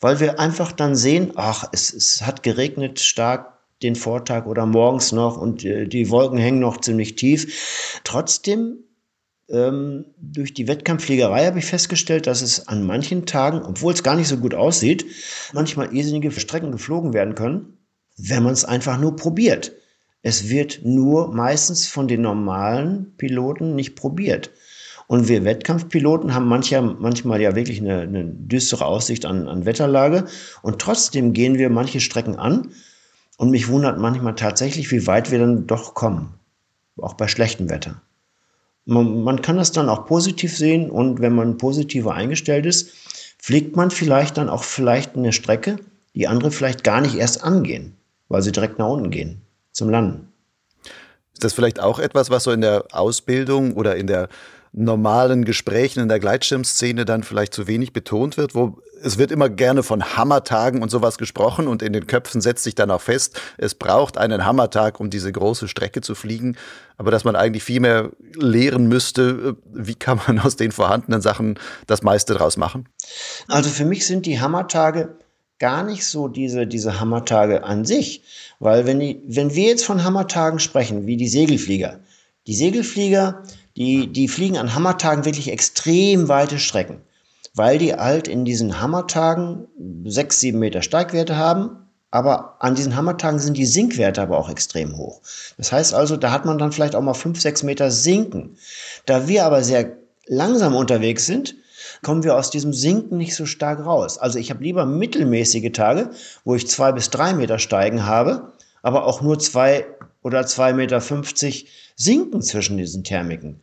weil 0.00 0.20
wir 0.20 0.38
einfach 0.38 0.72
dann 0.72 0.94
sehen, 0.94 1.32
ach, 1.36 1.68
es, 1.72 1.92
es 1.94 2.22
hat 2.22 2.42
geregnet 2.42 3.00
stark, 3.00 3.52
den 3.82 3.96
Vortag 3.96 4.46
oder 4.46 4.66
morgens 4.66 5.12
noch 5.12 5.38
und 5.38 5.64
äh, 5.64 5.86
die 5.86 6.10
Wolken 6.10 6.38
hängen 6.38 6.60
noch 6.60 6.80
ziemlich 6.80 7.16
tief. 7.16 8.00
Trotzdem, 8.04 8.76
ähm, 9.52 10.06
durch 10.18 10.54
die 10.54 10.66
Wettkampffliegerei 10.66 11.46
habe 11.46 11.58
ich 11.58 11.66
festgestellt, 11.66 12.26
dass 12.26 12.42
es 12.42 12.68
an 12.68 12.84
manchen 12.84 13.26
Tagen, 13.26 13.62
obwohl 13.62 13.92
es 13.92 14.02
gar 14.02 14.16
nicht 14.16 14.28
so 14.28 14.38
gut 14.38 14.54
aussieht, 14.54 15.06
manchmal 15.52 15.94
irrsinnige 15.94 16.30
Strecken 16.30 16.72
geflogen 16.72 17.12
werden 17.12 17.34
können, 17.34 17.78
wenn 18.16 18.42
man 18.42 18.52
es 18.52 18.64
einfach 18.64 18.98
nur 18.98 19.16
probiert. 19.16 19.72
Es 20.22 20.48
wird 20.48 20.80
nur 20.84 21.32
meistens 21.32 21.86
von 21.86 22.08
den 22.08 22.22
normalen 22.22 23.16
Piloten 23.16 23.74
nicht 23.74 23.94
probiert. 23.94 24.50
Und 25.06 25.28
wir 25.28 25.44
Wettkampfpiloten 25.44 26.34
haben 26.34 26.46
mancher, 26.46 26.80
manchmal 26.80 27.40
ja 27.40 27.54
wirklich 27.54 27.80
eine, 27.80 28.00
eine 28.00 28.24
düstere 28.24 28.86
Aussicht 28.86 29.26
an, 29.26 29.48
an 29.48 29.66
Wetterlage. 29.66 30.26
Und 30.62 30.80
trotzdem 30.80 31.32
gehen 31.32 31.58
wir 31.58 31.70
manche 31.70 32.00
Strecken 32.00 32.36
an, 32.36 32.72
und 33.42 33.50
mich 33.50 33.66
wundert 33.66 33.98
manchmal 33.98 34.36
tatsächlich, 34.36 34.92
wie 34.92 35.06
weit 35.08 35.32
wir 35.32 35.40
dann 35.40 35.66
doch 35.66 35.94
kommen. 35.94 36.34
Auch 36.96 37.14
bei 37.14 37.26
schlechtem 37.26 37.70
Wetter. 37.70 38.00
Man, 38.84 39.22
man 39.22 39.42
kann 39.42 39.56
das 39.56 39.72
dann 39.72 39.88
auch 39.88 40.06
positiv 40.06 40.56
sehen 40.56 40.90
und 40.90 41.20
wenn 41.20 41.34
man 41.34 41.56
positiver 41.56 42.14
eingestellt 42.14 42.66
ist, 42.66 42.90
fliegt 43.38 43.76
man 43.76 43.90
vielleicht 43.90 44.36
dann 44.36 44.48
auch 44.48 44.64
vielleicht 44.64 45.16
eine 45.16 45.32
Strecke, 45.32 45.78
die 46.14 46.28
andere 46.28 46.50
vielleicht 46.50 46.84
gar 46.84 47.00
nicht 47.00 47.14
erst 47.14 47.42
angehen, 47.44 47.96
weil 48.28 48.42
sie 48.42 48.52
direkt 48.52 48.78
nach 48.78 48.88
unten 48.88 49.10
gehen, 49.10 49.42
zum 49.72 49.88
Landen. 49.90 50.32
Ist 51.32 51.44
das 51.44 51.52
vielleicht 51.52 51.80
auch 51.80 51.98
etwas, 51.98 52.30
was 52.30 52.44
so 52.44 52.50
in 52.50 52.60
der 52.60 52.84
Ausbildung 52.92 53.74
oder 53.74 53.96
in 53.96 54.06
der 54.06 54.28
normalen 54.72 55.44
Gesprächen 55.44 56.00
in 56.00 56.08
der 56.08 56.18
Gleitschirmszene 56.18 57.04
dann 57.04 57.22
vielleicht 57.22 57.52
zu 57.52 57.66
wenig 57.66 57.92
betont 57.92 58.38
wird, 58.38 58.54
wo 58.54 58.78
es 59.02 59.18
wird 59.18 59.30
immer 59.30 59.50
gerne 59.50 59.82
von 59.82 60.16
Hammertagen 60.16 60.80
und 60.80 60.90
sowas 60.90 61.18
gesprochen 61.18 61.68
und 61.68 61.82
in 61.82 61.92
den 61.92 62.06
Köpfen 62.06 62.40
setzt 62.40 62.64
sich 62.64 62.74
dann 62.74 62.90
auch 62.90 63.00
fest, 63.00 63.38
es 63.58 63.74
braucht 63.74 64.16
einen 64.16 64.46
Hammertag, 64.46 65.00
um 65.00 65.10
diese 65.10 65.30
große 65.30 65.68
Strecke 65.68 66.00
zu 66.00 66.14
fliegen, 66.14 66.56
aber 66.96 67.10
dass 67.10 67.24
man 67.24 67.36
eigentlich 67.36 67.64
viel 67.64 67.80
mehr 67.80 68.10
lehren 68.34 68.86
müsste, 68.86 69.56
wie 69.72 69.94
kann 69.94 70.20
man 70.26 70.38
aus 70.40 70.56
den 70.56 70.72
vorhandenen 70.72 71.20
Sachen 71.20 71.58
das 71.86 72.02
meiste 72.02 72.34
draus 72.34 72.56
machen? 72.56 72.88
Also 73.48 73.68
für 73.68 73.84
mich 73.84 74.06
sind 74.06 74.24
die 74.24 74.40
Hammertage 74.40 75.16
gar 75.58 75.84
nicht 75.84 76.06
so 76.06 76.28
diese, 76.28 76.66
diese 76.66 76.98
Hammertage 76.98 77.64
an 77.64 77.84
sich, 77.84 78.22
weil 78.58 78.86
wenn, 78.86 79.00
die, 79.00 79.22
wenn 79.26 79.54
wir 79.54 79.68
jetzt 79.68 79.84
von 79.84 80.02
Hammertagen 80.02 80.60
sprechen, 80.60 81.06
wie 81.06 81.16
die 81.16 81.28
Segelflieger, 81.28 82.00
die 82.46 82.54
Segelflieger, 82.54 83.42
die, 83.76 84.12
die 84.12 84.28
fliegen 84.28 84.58
an 84.58 84.74
Hammertagen 84.74 85.24
wirklich 85.24 85.50
extrem 85.50 86.28
weite 86.28 86.58
Strecken. 86.58 87.00
weil 87.54 87.78
die 87.78 87.94
halt 87.94 88.28
in 88.28 88.44
diesen 88.44 88.80
Hammertagen 88.80 89.66
sechs, 90.04 90.40
sieben 90.40 90.58
Meter 90.58 90.82
Steigwerte 90.82 91.36
haben. 91.36 91.78
Aber 92.10 92.56
an 92.60 92.74
diesen 92.74 92.94
Hammertagen 92.94 93.38
sind 93.38 93.56
die 93.56 93.64
Sinkwerte 93.64 94.20
aber 94.20 94.38
auch 94.38 94.50
extrem 94.50 94.98
hoch. 94.98 95.22
Das 95.56 95.72
heißt 95.72 95.94
also, 95.94 96.16
da 96.16 96.30
hat 96.30 96.44
man 96.44 96.58
dann 96.58 96.72
vielleicht 96.72 96.94
auch 96.94 97.00
mal 97.00 97.14
fünf, 97.14 97.40
sechs 97.40 97.62
Meter 97.62 97.90
Sinken. 97.90 98.56
Da 99.06 99.28
wir 99.28 99.46
aber 99.46 99.62
sehr 99.62 99.96
langsam 100.26 100.74
unterwegs 100.74 101.24
sind, 101.24 101.54
kommen 102.02 102.22
wir 102.22 102.36
aus 102.36 102.50
diesem 102.50 102.74
Sinken 102.74 103.16
nicht 103.16 103.34
so 103.34 103.46
stark 103.46 103.84
raus. 103.84 104.18
Also 104.18 104.38
ich 104.38 104.50
habe 104.50 104.62
lieber 104.62 104.84
mittelmäßige 104.84 105.72
Tage, 105.72 106.10
wo 106.44 106.54
ich 106.54 106.68
zwei 106.68 106.92
bis 106.92 107.08
drei 107.08 107.32
Meter 107.32 107.58
Steigen 107.58 108.04
habe, 108.04 108.52
aber 108.82 109.06
auch 109.06 109.22
nur 109.22 109.38
zwei 109.38 109.86
oder 110.22 110.46
zwei 110.46 110.72
Meter 110.72 111.00
fünfzig 111.00 111.66
Sinken 111.96 112.42
zwischen 112.42 112.76
diesen 112.76 113.04
Thermiken. 113.04 113.60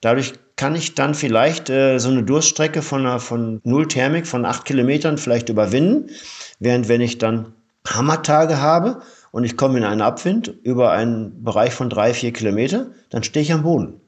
Dadurch 0.00 0.34
kann 0.56 0.74
ich 0.74 0.94
dann 0.94 1.14
vielleicht 1.14 1.70
äh, 1.70 1.98
so 1.98 2.10
eine 2.10 2.22
Durststrecke 2.22 2.82
von, 2.82 3.00
einer, 3.00 3.18
von 3.18 3.60
null 3.64 3.88
Thermik 3.88 4.26
von 4.26 4.44
acht 4.44 4.64
Kilometern 4.64 5.18
vielleicht 5.18 5.48
überwinden, 5.48 6.10
während 6.60 6.88
wenn 6.88 7.00
ich 7.00 7.18
dann 7.18 7.52
Hammertage 7.86 8.60
habe 8.60 9.02
und 9.32 9.44
ich 9.44 9.56
komme 9.56 9.78
in 9.78 9.84
einen 9.84 10.02
Abwind 10.02 10.52
über 10.62 10.92
einen 10.92 11.44
Bereich 11.44 11.72
von 11.72 11.90
drei, 11.90 12.14
vier 12.14 12.32
Kilometer, 12.32 12.88
dann 13.10 13.22
stehe 13.22 13.42
ich 13.42 13.52
am 13.52 13.62
Boden. 13.62 14.00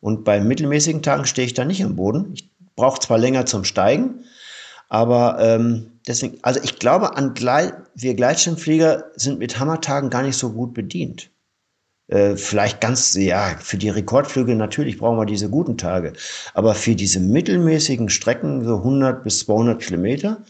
Und 0.00 0.24
bei 0.24 0.40
mittelmäßigen 0.40 1.02
Tagen 1.02 1.26
stehe 1.26 1.46
ich 1.46 1.54
dann 1.54 1.68
nicht 1.68 1.84
am 1.84 1.96
Boden. 1.96 2.30
Ich 2.34 2.48
brauche 2.76 3.00
zwar 3.00 3.18
länger 3.18 3.46
zum 3.46 3.64
Steigen, 3.64 4.24
aber 4.90 5.38
ähm, 5.40 5.92
deswegen, 6.06 6.38
also 6.42 6.60
ich 6.62 6.78
glaube, 6.78 7.16
an 7.16 7.32
Gleit, 7.32 7.74
wir 7.94 8.14
Gleitschirmflieger 8.14 9.04
sind 9.14 9.38
mit 9.38 9.58
Hammertagen 9.58 10.10
gar 10.10 10.22
nicht 10.22 10.36
so 10.36 10.52
gut 10.52 10.74
bedient. 10.74 11.30
Äh, 12.08 12.36
vielleicht 12.36 12.80
ganz, 12.80 13.14
ja, 13.14 13.56
für 13.60 13.78
die 13.78 13.88
Rekordflüge 13.88 14.56
natürlich 14.56 14.98
brauchen 14.98 15.16
wir 15.16 15.26
diese 15.26 15.48
guten 15.48 15.78
Tage. 15.78 16.12
Aber 16.54 16.74
für 16.74 16.96
diese 16.96 17.20
mittelmäßigen 17.20 18.08
Strecken, 18.08 18.64
so 18.64 18.78
100 18.78 19.22
bis 19.22 19.38
200 19.40 19.80
Kilometer, 19.80 20.42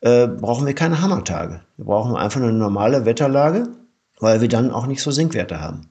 äh, 0.00 0.26
brauchen 0.26 0.66
wir 0.66 0.74
keine 0.74 1.02
Hammertage. 1.02 1.60
Wir 1.76 1.84
brauchen 1.84 2.16
einfach 2.16 2.40
eine 2.40 2.52
normale 2.52 3.04
Wetterlage, 3.04 3.68
weil 4.20 4.40
wir 4.40 4.48
dann 4.48 4.70
auch 4.70 4.86
nicht 4.86 5.02
so 5.02 5.10
Sinkwerte 5.10 5.60
haben. 5.60 5.90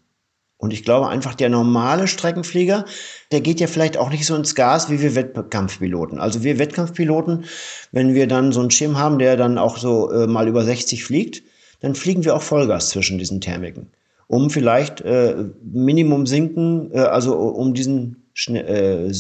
Und 0.58 0.72
ich 0.72 0.84
glaube 0.84 1.10
einfach, 1.10 1.36
der 1.36 1.49
normale 1.49 2.08
Streckenflieger, 2.08 2.86
der 3.32 3.41
geht 3.41 3.60
ja 3.60 3.68
vielleicht 3.68 3.97
auch 3.97 4.10
nicht 4.10 4.26
so 4.26 4.36
ins 4.36 4.56
Gas 4.56 4.89
wie 4.89 5.01
wir 5.01 5.16
Wettkampfpiloten. 5.16 6.20
Also 6.20 6.43
wir 6.43 6.60
Wettkampfpiloten, 6.60 7.45
wenn 7.91 8.14
wir 8.14 8.28
dann 8.28 8.51
so 8.51 8.62
einen 8.62 8.72
Schirm 8.72 8.97
haben, 8.97 9.20
der 9.20 9.38
dann 9.38 9.58
auch 9.58 9.78
so 9.78 10.12
äh, 10.12 10.28
mal 10.28 10.47
über 10.47 10.64
60 10.64 11.03
fliegt, 11.03 11.43
dann 11.82 11.93
fliegen 11.93 12.24
wir 12.24 12.36
auch 12.36 12.41
Vollgas 12.41 12.89
zwischen 12.89 13.18
diesen 13.18 13.41
Thermiken 13.41 13.91
um 14.28 14.49
vielleicht 14.49 15.01
äh, 15.01 15.36
Minimum 15.64 16.26
sinken, 16.26 16.91
äh, 16.91 16.99
also 16.99 17.36
um 17.36 17.74
diesen 17.74 18.24
äh, 18.47 19.12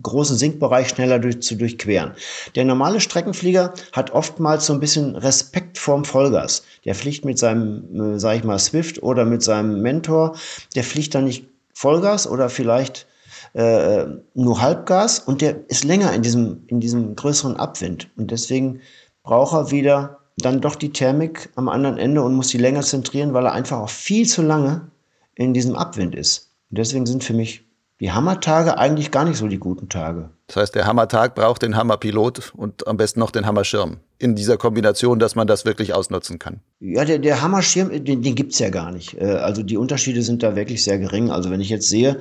großen 0.00 0.36
Sinkbereich 0.36 0.88
schneller 0.88 1.18
durch, 1.18 1.42
zu 1.42 1.56
durchqueren. 1.56 2.12
Der 2.54 2.64
normale 2.64 3.00
Streckenflieger 3.00 3.74
hat 3.92 4.12
oftmals 4.12 4.66
so 4.66 4.72
ein 4.72 4.80
bisschen 4.80 5.16
Respekt 5.16 5.78
vorm 5.78 6.04
Vollgas. 6.04 6.62
Der 6.84 6.94
fliegt 6.94 7.24
mit 7.24 7.38
seinem, 7.38 8.14
äh, 8.14 8.18
sag 8.18 8.36
ich 8.36 8.44
mal, 8.44 8.58
Swift 8.58 9.02
oder 9.02 9.24
mit 9.24 9.42
seinem 9.42 9.82
Mentor, 9.82 10.36
der 10.74 10.84
fliegt 10.84 11.14
dann 11.14 11.24
nicht 11.24 11.46
Vollgas 11.74 12.26
oder 12.26 12.48
vielleicht 12.48 13.06
äh, 13.54 14.06
nur 14.34 14.62
Halbgas 14.62 15.18
und 15.18 15.40
der 15.40 15.68
ist 15.68 15.84
länger 15.84 16.12
in 16.12 16.22
diesem, 16.22 16.64
in 16.68 16.80
diesem 16.80 17.14
größeren 17.16 17.56
Abwind. 17.56 18.08
Und 18.16 18.30
deswegen 18.30 18.80
braucht 19.22 19.54
er 19.54 19.70
wieder 19.70 20.18
dann 20.38 20.60
doch 20.60 20.76
die 20.76 20.92
Thermik 20.92 21.50
am 21.56 21.68
anderen 21.68 21.98
Ende 21.98 22.22
und 22.22 22.34
muss 22.34 22.48
sie 22.48 22.58
länger 22.58 22.82
zentrieren, 22.82 23.34
weil 23.34 23.44
er 23.44 23.52
einfach 23.52 23.78
auch 23.78 23.90
viel 23.90 24.26
zu 24.26 24.42
lange 24.42 24.90
in 25.34 25.52
diesem 25.52 25.76
Abwind 25.76 26.14
ist. 26.14 26.50
Und 26.70 26.78
deswegen 26.78 27.06
sind 27.06 27.22
für 27.24 27.34
mich 27.34 27.64
die 28.02 28.10
Hammertage 28.10 28.78
eigentlich 28.78 29.12
gar 29.12 29.24
nicht 29.24 29.36
so 29.36 29.46
die 29.46 29.60
guten 29.60 29.88
Tage. 29.88 30.30
Das 30.48 30.56
heißt, 30.56 30.74
der 30.74 30.86
Hammertag 30.86 31.36
braucht 31.36 31.62
den 31.62 31.76
Hammerpilot 31.76 32.52
und 32.56 32.88
am 32.88 32.96
besten 32.96 33.20
noch 33.20 33.30
den 33.30 33.46
Hammerschirm. 33.46 33.98
In 34.18 34.34
dieser 34.34 34.56
Kombination, 34.56 35.20
dass 35.20 35.36
man 35.36 35.46
das 35.46 35.64
wirklich 35.64 35.94
ausnutzen 35.94 36.40
kann. 36.40 36.58
Ja, 36.80 37.04
der, 37.04 37.20
der 37.20 37.42
Hammerschirm, 37.42 37.90
den, 38.04 38.22
den 38.22 38.34
gibt 38.34 38.54
es 38.54 38.58
ja 38.58 38.70
gar 38.70 38.90
nicht. 38.90 39.20
Äh, 39.20 39.26
also 39.26 39.62
die 39.62 39.76
Unterschiede 39.76 40.22
sind 40.22 40.42
da 40.42 40.56
wirklich 40.56 40.82
sehr 40.82 40.98
gering. 40.98 41.30
Also 41.30 41.52
wenn 41.52 41.60
ich 41.60 41.68
jetzt 41.68 41.88
sehe, 41.88 42.18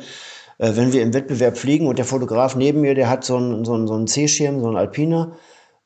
äh, 0.60 0.76
wenn 0.76 0.94
wir 0.94 1.02
im 1.02 1.16
Wettbewerb 1.16 1.58
fliegen 1.58 1.88
und 1.88 1.98
der 1.98 2.06
Fotograf 2.06 2.56
neben 2.56 2.82
mir, 2.82 2.94
der 2.94 3.10
hat 3.10 3.24
so 3.24 3.38
einen, 3.38 3.66
so 3.66 3.74
einen, 3.74 3.88
so 3.88 3.96
einen 3.96 4.06
C-Schirm, 4.06 4.60
so 4.60 4.68
einen 4.68 4.78
Alpiner, 4.78 5.36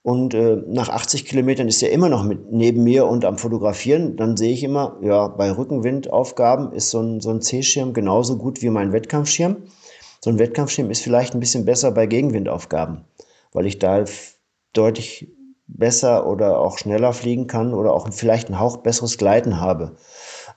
und 0.05 0.35
äh, 0.35 0.57
nach 0.67 0.89
80 0.89 1.25
Kilometern 1.25 1.67
ist 1.67 1.81
er 1.81 1.91
immer 1.91 2.09
noch 2.09 2.23
mit 2.23 2.51
neben 2.51 2.83
mir 2.83 3.07
und 3.07 3.25
am 3.25 3.39
Fotografieren. 3.39 4.17
Dann 4.17 4.37
sehe 4.37 4.53
ich 4.53 4.61
immer, 4.61 4.99
ja, 5.01 5.29
bei 5.29 5.49
Rückenwindaufgaben 5.49 6.73
ist 6.73 6.91
so 6.91 6.99
ein, 6.99 7.21
so 7.21 7.31
ein 7.31 7.41
C-Schirm 7.41 7.93
genauso 7.93 8.37
gut 8.37 8.61
wie 8.61 8.69
mein 8.69 8.91
Wettkampfschirm. 8.91 9.63
So 10.25 10.31
ein 10.31 10.39
Wettkampfschirm 10.39 10.89
ist 10.89 11.03
vielleicht 11.03 11.35
ein 11.35 11.39
bisschen 11.39 11.65
besser 11.65 11.91
bei 11.91 12.07
Gegenwindaufgaben, 12.07 13.05
weil 13.53 13.67
ich 13.67 13.77
da 13.77 14.05
deutlich 14.73 15.27
besser 15.67 16.25
oder 16.25 16.57
auch 16.61 16.79
schneller 16.79 17.13
fliegen 17.13 17.45
kann 17.45 17.75
oder 17.75 17.93
auch 17.93 18.11
vielleicht 18.11 18.49
ein 18.49 18.59
Hauch 18.59 18.77
besseres 18.77 19.19
Gleiten 19.19 19.61
habe. 19.61 19.97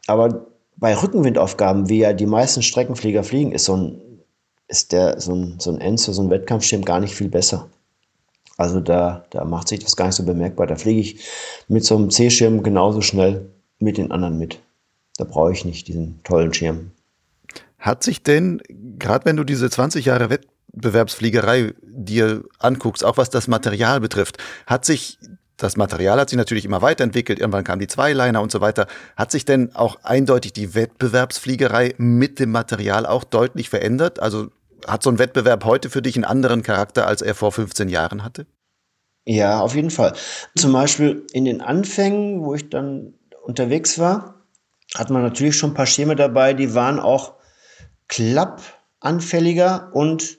Aber 0.07 0.47
bei 0.77 0.95
Rückenwindaufgaben, 0.95 1.91
wie 1.91 1.99
ja 1.99 2.14
die 2.14 2.25
meisten 2.25 2.62
Streckenflieger 2.62 3.23
fliegen, 3.25 3.53
ist 3.53 3.66
so 3.66 3.77
ein, 3.77 4.01
ist 4.69 4.93
der, 4.93 5.21
so 5.21 5.35
ein, 5.35 5.61
so 5.61 5.71
ein 5.71 5.83
Enzo, 5.83 6.12
so 6.12 6.23
ein 6.23 6.31
Wettkampfschirm 6.31 6.83
gar 6.83 7.01
nicht 7.01 7.14
viel 7.14 7.29
besser. 7.29 7.69
Also 8.57 8.81
da, 8.81 9.27
da 9.29 9.45
macht 9.45 9.69
sich 9.69 9.81
das 9.81 9.97
gar 9.97 10.07
nicht 10.07 10.16
so 10.16 10.25
bemerkbar. 10.25 10.66
Da 10.66 10.77
fliege 10.77 11.01
ich 11.01 11.21
mit 11.69 11.85
so 11.85 11.95
einem 11.95 12.09
C-Schirm 12.09 12.62
genauso 12.62 13.03
schnell 13.03 13.51
mit 13.81 13.99
den 13.99 14.12
anderen 14.12 14.39
mit. 14.39 14.61
Da 15.19 15.25
brauche 15.25 15.53
ich 15.53 15.66
nicht 15.66 15.89
diesen 15.89 16.23
tollen 16.25 16.55
Schirm. 16.55 16.93
Hat 17.79 18.03
sich 18.03 18.22
denn, 18.22 18.61
gerade 18.99 19.24
wenn 19.24 19.37
du 19.37 19.45
diese 19.45 19.70
20 19.70 20.05
Jahre 20.05 20.31
Wettbewerbsfliegerei 20.31 21.74
dir 21.83 22.45
anguckst, 22.59 23.05
auch 23.05 23.16
was 23.16 23.31
das 23.31 23.49
Material 23.49 24.01
betrifft, 24.01 24.39
hat 24.66 24.85
sich 24.85 25.18
das 25.59 25.76
Material 25.76 26.20
hat 26.20 26.31
sich 26.31 26.37
natürlich 26.37 26.64
immer 26.64 26.83
weiterentwickelt, 26.83 27.41
irgendwann 27.41 27.64
kamen 27.64 27.81
die 27.81 27.89
Zweiliner 27.89 28.41
und 28.41 28.53
so 28.53 28.61
weiter. 28.61 28.87
Hat 29.16 29.33
sich 29.33 29.45
denn 29.45 29.74
auch 29.74 29.99
eindeutig 30.05 30.53
die 30.53 30.74
Wettbewerbsfliegerei 30.74 31.95
mit 31.99 32.39
dem 32.39 32.53
Material 32.53 33.05
auch 33.05 33.24
deutlich 33.24 33.68
verändert? 33.68 34.20
Also 34.20 34.51
hat 34.87 35.03
so 35.03 35.11
ein 35.11 35.18
Wettbewerb 35.18 35.64
heute 35.64 35.91
für 35.91 36.01
dich 36.01 36.14
einen 36.14 36.24
anderen 36.24 36.62
Charakter, 36.62 37.09
als 37.09 37.22
er 37.22 37.35
vor 37.35 37.51
15 37.51 37.89
Jahren 37.89 38.24
hatte? 38.24 38.47
Ja, 39.26 39.61
auf 39.61 39.74
jeden 39.74 39.91
Fall. 39.91 40.14
Zum 40.57 40.72
Beispiel 40.72 41.26
in 41.33 41.45
den 41.45 41.61
Anfängen, 41.61 42.45
wo 42.45 42.55
ich 42.55 42.70
dann 42.70 43.14
unterwegs 43.43 43.99
war, 43.99 44.47
hat 44.95 45.11
man 45.11 45.22
natürlich 45.22 45.57
schon 45.57 45.72
ein 45.72 45.74
paar 45.74 45.87
Schirme 45.87 46.16
dabei, 46.16 46.55
die 46.55 46.74
waren 46.74 47.01
auch 47.01 47.35
klappanfälliger 48.09 49.91
und 49.93 50.39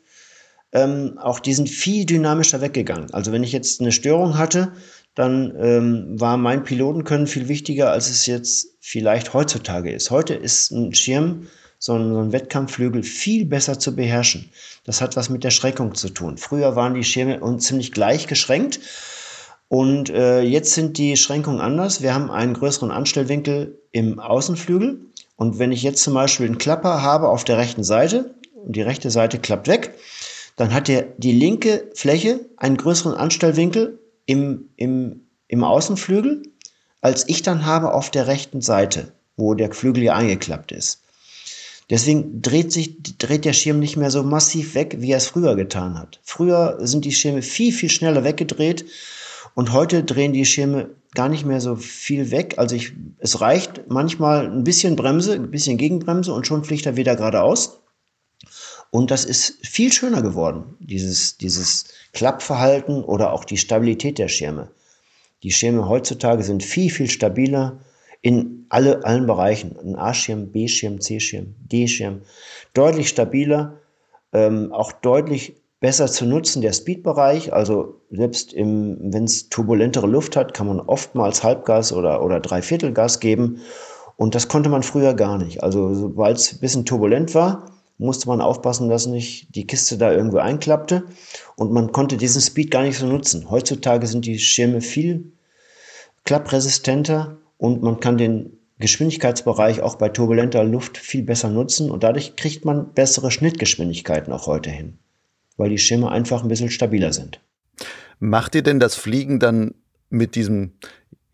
ähm, 0.72 1.18
auch 1.18 1.40
die 1.40 1.54
sind 1.54 1.70
viel 1.70 2.06
dynamischer 2.06 2.62
weggegangen. 2.62 3.12
Also 3.14 3.32
wenn 3.32 3.44
ich 3.44 3.52
jetzt 3.52 3.82
eine 3.82 3.92
Störung 3.92 4.38
hatte, 4.38 4.74
dann 5.16 5.54
ähm, 5.60 6.20
war 6.20 6.38
mein 6.38 6.64
Pilotenkönnen 6.64 7.28
viel 7.28 7.48
wichtiger, 7.48 7.92
als 7.92 8.10
es 8.10 8.26
jetzt 8.26 8.78
vielleicht 8.80 9.34
heutzutage 9.34 9.92
ist. 9.92 10.12
Heute 10.12 10.34
ist 10.36 10.72
ein 10.72 10.94
Schirm 10.94 11.48
so 11.80 11.94
einen, 11.94 12.14
so 12.14 12.20
einen 12.20 12.32
Wettkampfflügel 12.32 13.04
viel 13.04 13.46
besser 13.46 13.80
zu 13.80 13.96
beherrschen. 13.96 14.50
Das 14.84 15.02
hat 15.02 15.16
was 15.16 15.30
mit 15.30 15.44
der 15.44 15.50
Schreckung 15.50 15.96
zu 15.96 16.10
tun. 16.10 16.38
Früher 16.38 16.76
waren 16.76 16.94
die 16.94 17.04
Schirme 17.04 17.40
uns 17.40 17.66
ziemlich 17.66 17.92
gleich 17.92 18.28
geschränkt 18.28 18.82
und 19.70 20.10
äh, 20.10 20.42
jetzt 20.42 20.74
sind 20.74 20.98
die 20.98 21.16
Schränkungen 21.16 21.62
anders. 21.62 22.02
Wir 22.02 22.14
haben 22.14 22.30
einen 22.30 22.54
größeren 22.54 22.92
Anstellwinkel 22.92 23.80
im 23.92 24.20
Außenflügel 24.20 25.00
und 25.40 25.58
wenn 25.58 25.72
ich 25.72 25.84
jetzt 25.84 26.04
zum 26.04 26.14
Beispiel 26.16 26.48
einen 26.48 26.58
Klapper 26.58 27.02
habe 27.02 27.30
auf 27.30 27.46
der 27.46 27.58
rechten 27.58 27.86
Seite 27.86 28.36
und 28.56 28.76
die 28.76 28.82
rechte 28.82 29.10
Seite 29.10 29.40
klappt 29.40 29.70
weg, 29.70 29.96
dann 30.58 30.74
hat 30.74 30.90
der, 30.90 31.04
die 31.18 31.32
linke 31.32 31.90
Fläche 31.96 32.42
einen 32.58 32.76
größeren 32.76 33.14
Anstellwinkel 33.14 34.00
im, 34.26 34.68
im, 34.76 35.22
im 35.48 35.64
Außenflügel, 35.64 36.44
als 37.00 37.30
ich 37.30 37.42
dann 37.42 37.66
habe 37.66 37.94
auf 37.94 38.12
der 38.12 38.28
rechten 38.28 38.60
Seite, 38.60 39.14
wo 39.38 39.54
der 39.54 39.72
Flügel 39.72 40.04
ja 40.04 40.14
eingeklappt 40.14 40.74
ist. 40.74 41.04
Deswegen 41.90 42.42
dreht 42.42 42.74
sich, 42.74 43.02
dreht 43.18 43.46
der 43.46 43.54
Schirm 43.54 43.80
nicht 43.80 43.96
mehr 43.96 44.12
so 44.12 44.24
massiv 44.24 44.76
weg, 44.76 44.98
wie 45.00 45.12
er 45.14 45.18
es 45.20 45.28
früher 45.28 45.56
getan 45.56 45.98
hat. 45.98 46.20
Früher 46.22 46.80
sind 46.82 47.06
die 47.06 47.14
Schirme 47.14 47.44
viel, 47.44 47.72
viel 47.72 47.90
schneller 47.90 48.26
weggedreht 48.26 48.84
und 49.56 49.72
heute 49.72 50.04
drehen 50.04 50.34
die 50.34 50.46
Schirme 50.46 50.90
gar 51.16 51.30
nicht 51.30 51.46
mehr 51.46 51.62
so 51.62 51.76
viel 51.76 52.32
weg. 52.32 52.56
Also 52.58 52.76
ich, 52.76 52.94
es 53.18 53.42
reicht 53.42 53.90
manchmal 53.90 54.46
ein 54.46 54.64
bisschen 54.64 54.96
Bremse, 54.96 55.34
ein 55.34 55.52
bisschen 55.52 55.78
Gegenbremse 55.78 56.34
und 56.34 56.46
schon 56.46 56.64
fliegt 56.64 56.86
er 56.86 56.98
wieder 56.98 57.16
geradeaus. 57.16 57.82
Und 58.92 59.12
das 59.12 59.26
ist 59.26 59.66
viel 59.66 59.92
schöner 59.92 60.22
geworden, 60.22 60.76
dieses, 60.80 61.38
dieses 61.38 61.86
Klappverhalten 62.14 63.04
oder 63.04 63.34
auch 63.34 63.46
die 63.46 63.58
Stabilität 63.58 64.18
der 64.18 64.28
Schirme. 64.28 64.72
Die 65.44 65.52
Schirme 65.52 65.88
heutzutage 65.88 66.44
sind 66.44 66.64
viel, 66.64 66.90
viel 66.90 67.10
stabiler, 67.10 67.80
in 68.22 68.66
alle, 68.70 69.06
allen 69.06 69.28
Bereichen. 69.28 69.78
Ein 69.78 69.96
A-Schirm, 69.96 70.52
B-Schirm, 70.52 71.00
C-Schirm, 71.00 71.56
D-Schirm. 71.60 72.22
Deutlich 72.74 73.10
stabiler, 73.10 73.80
ähm, 74.34 74.74
auch 74.74 74.92
deutlich 74.92 75.56
besser 75.80 76.08
zu 76.08 76.26
nutzen, 76.26 76.62
der 76.62 76.74
Speedbereich. 76.74 77.54
Also 77.54 78.02
selbst 78.12 78.54
wenn 78.56 79.24
es 79.24 79.50
turbulentere 79.50 80.08
Luft 80.08 80.36
hat, 80.36 80.54
kann 80.54 80.68
man 80.68 80.80
oftmals 80.80 81.44
Halbgas 81.44 81.94
oder, 81.94 82.24
oder 82.24 82.40
Dreiviertelgas 82.40 83.20
geben. 83.20 83.62
Und 84.18 84.36
das 84.36 84.50
konnte 84.50 84.70
man 84.70 84.84
früher 84.84 85.14
gar 85.14 85.38
nicht. 85.38 85.64
Also 85.64 85.94
sobald 85.94 86.38
es 86.38 86.54
ein 86.54 86.60
bisschen 86.60 86.86
turbulent 86.86 87.34
war, 87.36 87.72
musste 87.98 88.28
man 88.28 88.42
aufpassen, 88.42 88.90
dass 88.90 89.06
nicht 89.06 89.56
die 89.56 89.68
Kiste 89.68 89.98
da 89.98 90.12
irgendwo 90.12 90.38
einklappte 90.38 91.04
und 91.56 91.72
man 91.72 91.92
konnte 91.92 92.18
diesen 92.18 92.42
Speed 92.42 92.72
gar 92.72 92.84
nicht 92.84 92.98
so 92.98 93.06
nutzen. 93.06 93.50
Heutzutage 93.50 94.08
sind 94.08 94.26
die 94.26 94.40
Schirme 94.40 94.82
viel 94.82 95.34
klappresistenter 96.24 97.38
und 97.58 97.84
man 97.84 98.00
kann 98.00 98.18
den 98.18 98.58
Geschwindigkeitsbereich 98.80 99.82
auch 99.82 99.96
bei 99.96 100.08
turbulenter 100.08 100.64
Luft 100.64 100.98
viel 100.98 101.24
besser 101.24 101.50
nutzen 101.50 101.92
und 101.92 102.04
dadurch 102.04 102.38
kriegt 102.38 102.64
man 102.64 102.94
bessere 102.94 103.32
Schnittgeschwindigkeiten 103.32 104.32
auch 104.32 104.48
heute 104.48 104.70
hin, 104.70 104.98
weil 105.60 105.70
die 105.70 105.78
Schirme 105.78 106.10
einfach 106.10 106.42
ein 106.42 106.48
bisschen 106.48 106.72
stabiler 106.72 107.12
sind. 107.12 107.42
Macht 108.20 108.54
dir 108.54 108.64
denn 108.64 108.80
das 108.80 108.96
Fliegen 108.96 109.40
dann 109.40 109.76
mit 110.10 110.36
diesem, 110.36 110.74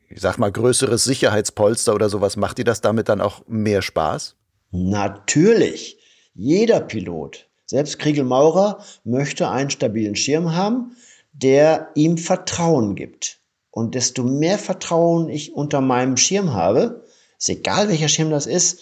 ich 0.10 0.20
sag 0.20 0.38
mal, 0.40 0.52
größeres 0.52 1.04
Sicherheitspolster 1.04 1.94
oder 1.94 2.10
sowas, 2.10 2.36
macht 2.36 2.58
dir 2.58 2.66
das 2.66 2.82
damit 2.82 3.08
dann 3.08 3.22
auch 3.22 3.44
mehr 3.48 3.84
Spaß? 3.84 4.36
Natürlich. 4.72 6.00
Jeder 6.34 6.82
Pilot, 6.82 7.48
selbst 7.66 8.00
Kriegel 8.00 8.26
Maurer, 8.26 8.84
möchte 9.04 9.50
einen 9.50 9.70
stabilen 9.70 10.16
Schirm 10.16 10.56
haben, 10.56 10.98
der 11.32 11.92
ihm 11.94 12.18
Vertrauen 12.18 12.96
gibt. 12.96 13.40
Und 13.70 13.94
desto 13.94 14.24
mehr 14.24 14.58
Vertrauen 14.58 15.30
ich 15.30 15.54
unter 15.54 15.82
meinem 15.82 16.18
Schirm 16.18 16.54
habe, 16.54 17.06
ist 17.38 17.50
egal 17.50 17.90
welcher 17.90 18.10
Schirm 18.10 18.32
das 18.32 18.48
ist, 18.48 18.82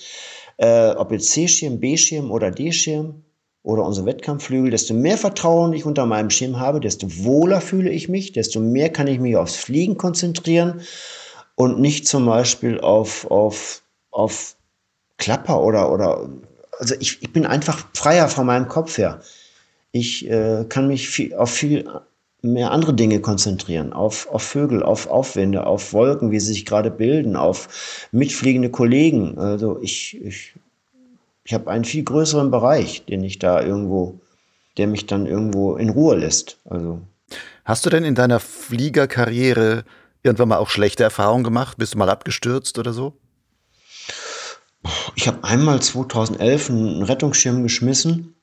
äh, 0.57 0.91
ob 0.91 1.11
jetzt 1.11 1.31
C-Schirm, 1.31 1.79
B-Schirm 1.79 2.31
oder 2.31 2.49
D-Schirm 2.49 3.23
oder 3.64 3.84
unsere 3.86 4.05
Wettkampfflügel, 4.05 4.72
desto 4.72 4.93
mehr 4.93 5.18
Vertrauen 5.18 5.74
ich 5.74 5.86
unter 5.86 6.05
meinem 6.05 6.30
Schirm 6.30 6.59
habe, 6.59 6.82
desto 6.82 7.07
wohler 7.24 7.61
fühle 7.61 7.89
ich 7.89 8.09
mich, 8.09 8.34
desto 8.34 8.59
mehr 8.59 8.89
kann 8.89 9.07
ich 9.07 9.20
mich 9.20 9.38
aufs 9.38 9.55
Fliegen 9.55 9.97
konzentrieren 9.97 10.82
und 11.55 11.80
nicht 11.80 12.07
zum 12.07 12.26
Beispiel 12.26 12.82
auf, 12.82 13.30
auf, 13.32 13.82
auf 14.11 14.55
Klapper 15.18 15.61
oder, 15.61 15.91
oder 15.91 16.30
also 16.80 16.95
ich, 16.99 17.22
ich 17.22 17.32
bin 17.32 17.45
einfach 17.45 17.88
freier 17.93 18.28
von 18.28 18.45
meinem 18.45 18.68
Kopf 18.68 18.97
her. 18.97 19.22
Ich 19.91 20.30
äh, 20.30 20.66
kann 20.68 20.88
mich 20.88 21.07
viel, 21.07 21.34
auf 21.36 21.51
viel 21.51 21.88
mehr 22.41 22.72
andere 22.72 22.93
Dinge 22.93 23.22
konzentrieren, 23.22 23.93
auf, 23.93 24.28
auf 24.30 24.43
Vögel, 24.43 24.84
auf 24.84 25.07
Aufwände, 25.07 25.66
auf 25.66 25.93
Wolken, 25.93 26.32
wie 26.32 26.39
sie 26.39 26.51
sich 26.51 26.66
gerade 26.66 26.91
bilden, 26.91 27.38
auf 27.38 28.07
mitfliegende 28.11 28.70
Kollegen. 28.70 29.38
Also 29.38 29.80
ich, 29.82 30.22
ich, 30.22 30.53
ich 31.43 31.53
habe 31.53 31.69
einen 31.69 31.85
viel 31.85 32.03
größeren 32.03 32.51
Bereich, 32.51 33.05
den 33.05 33.23
ich 33.23 33.39
da 33.39 33.61
irgendwo, 33.61 34.21
der 34.77 34.87
mich 34.87 35.05
dann 35.05 35.25
irgendwo 35.25 35.75
in 35.75 35.89
Ruhe 35.89 36.15
lässt. 36.15 36.57
Also. 36.69 37.01
Hast 37.65 37.85
du 37.85 37.89
denn 37.89 38.03
in 38.03 38.15
deiner 38.15 38.39
Fliegerkarriere 38.39 39.83
irgendwann 40.23 40.49
mal 40.49 40.57
auch 40.57 40.69
schlechte 40.69 41.03
Erfahrungen 41.03 41.43
gemacht? 41.43 41.77
Bist 41.77 41.93
du 41.93 41.97
mal 41.97 42.09
abgestürzt 42.09 42.79
oder 42.79 42.93
so? 42.93 43.13
Ich 45.15 45.27
habe 45.27 45.43
einmal 45.43 45.81
2011 45.81 46.69
einen 46.69 47.03
Rettungsschirm 47.03 47.63
geschmissen. 47.63 48.35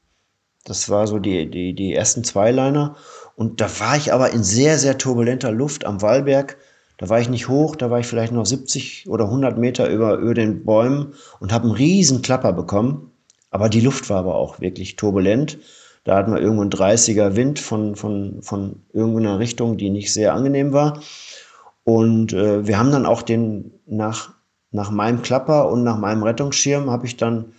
Das 0.65 0.89
war 0.89 1.07
so 1.07 1.19
die, 1.19 1.51
die, 1.51 1.75
die 1.75 1.95
ersten 1.95 2.25
Zweiliner. 2.25 2.97
Und 3.35 3.61
da 3.61 3.81
war 3.81 3.97
ich 3.97 4.13
aber 4.13 4.31
in 4.31 4.45
sehr, 4.45 4.79
sehr 4.79 4.99
turbulenter 4.99 5.53
Luft 5.53 5.85
am 5.85 6.03
Wallberg. 6.03 6.59
Da 7.01 7.09
war 7.09 7.19
ich 7.19 7.31
nicht 7.31 7.49
hoch, 7.49 7.77
da 7.77 7.91
war 7.91 7.99
ich 7.99 8.07
vielleicht 8.07 8.33
noch 8.33 8.45
70 8.45 9.09
oder 9.09 9.25
100 9.25 9.57
Meter 9.57 9.89
über, 9.89 10.17
über 10.19 10.35
den 10.35 10.65
Bäumen 10.67 11.15
und 11.41 11.51
habe 11.51 11.65
einen 11.65 11.75
riesen 11.75 12.21
Klapper 12.21 12.53
bekommen. 12.53 13.11
Aber 13.51 13.71
die 13.71 13.81
Luft 13.81 14.11
war 14.11 14.19
aber 14.19 14.35
auch 14.35 14.61
wirklich 14.61 14.97
turbulent. 14.97 15.59
Da 16.05 16.17
hatten 16.17 16.33
wir 16.33 16.41
irgendwo 16.41 16.61
einen 16.61 16.71
30er 16.71 17.37
Wind 17.37 17.59
von, 17.59 17.97
von, 17.97 18.43
von 18.43 18.83
irgendeiner 18.93 19.39
Richtung, 19.39 19.79
die 19.79 19.89
nicht 19.89 20.13
sehr 20.13 20.35
angenehm 20.35 20.73
war. 20.75 21.01
Und 21.85 22.35
äh, 22.35 22.67
wir 22.67 22.79
haben 22.79 22.93
dann 22.93 23.07
auch 23.07 23.23
den 23.23 23.73
nach 23.87 24.35
nach 24.73 24.91
meinem 24.91 25.23
Klapper 25.23 25.71
und 25.71 25.83
nach 25.83 25.99
meinem 25.99 26.23
Rettungsschirm 26.23 26.91
habe 26.91 27.07
ich 27.07 27.17
dann, 27.17 27.53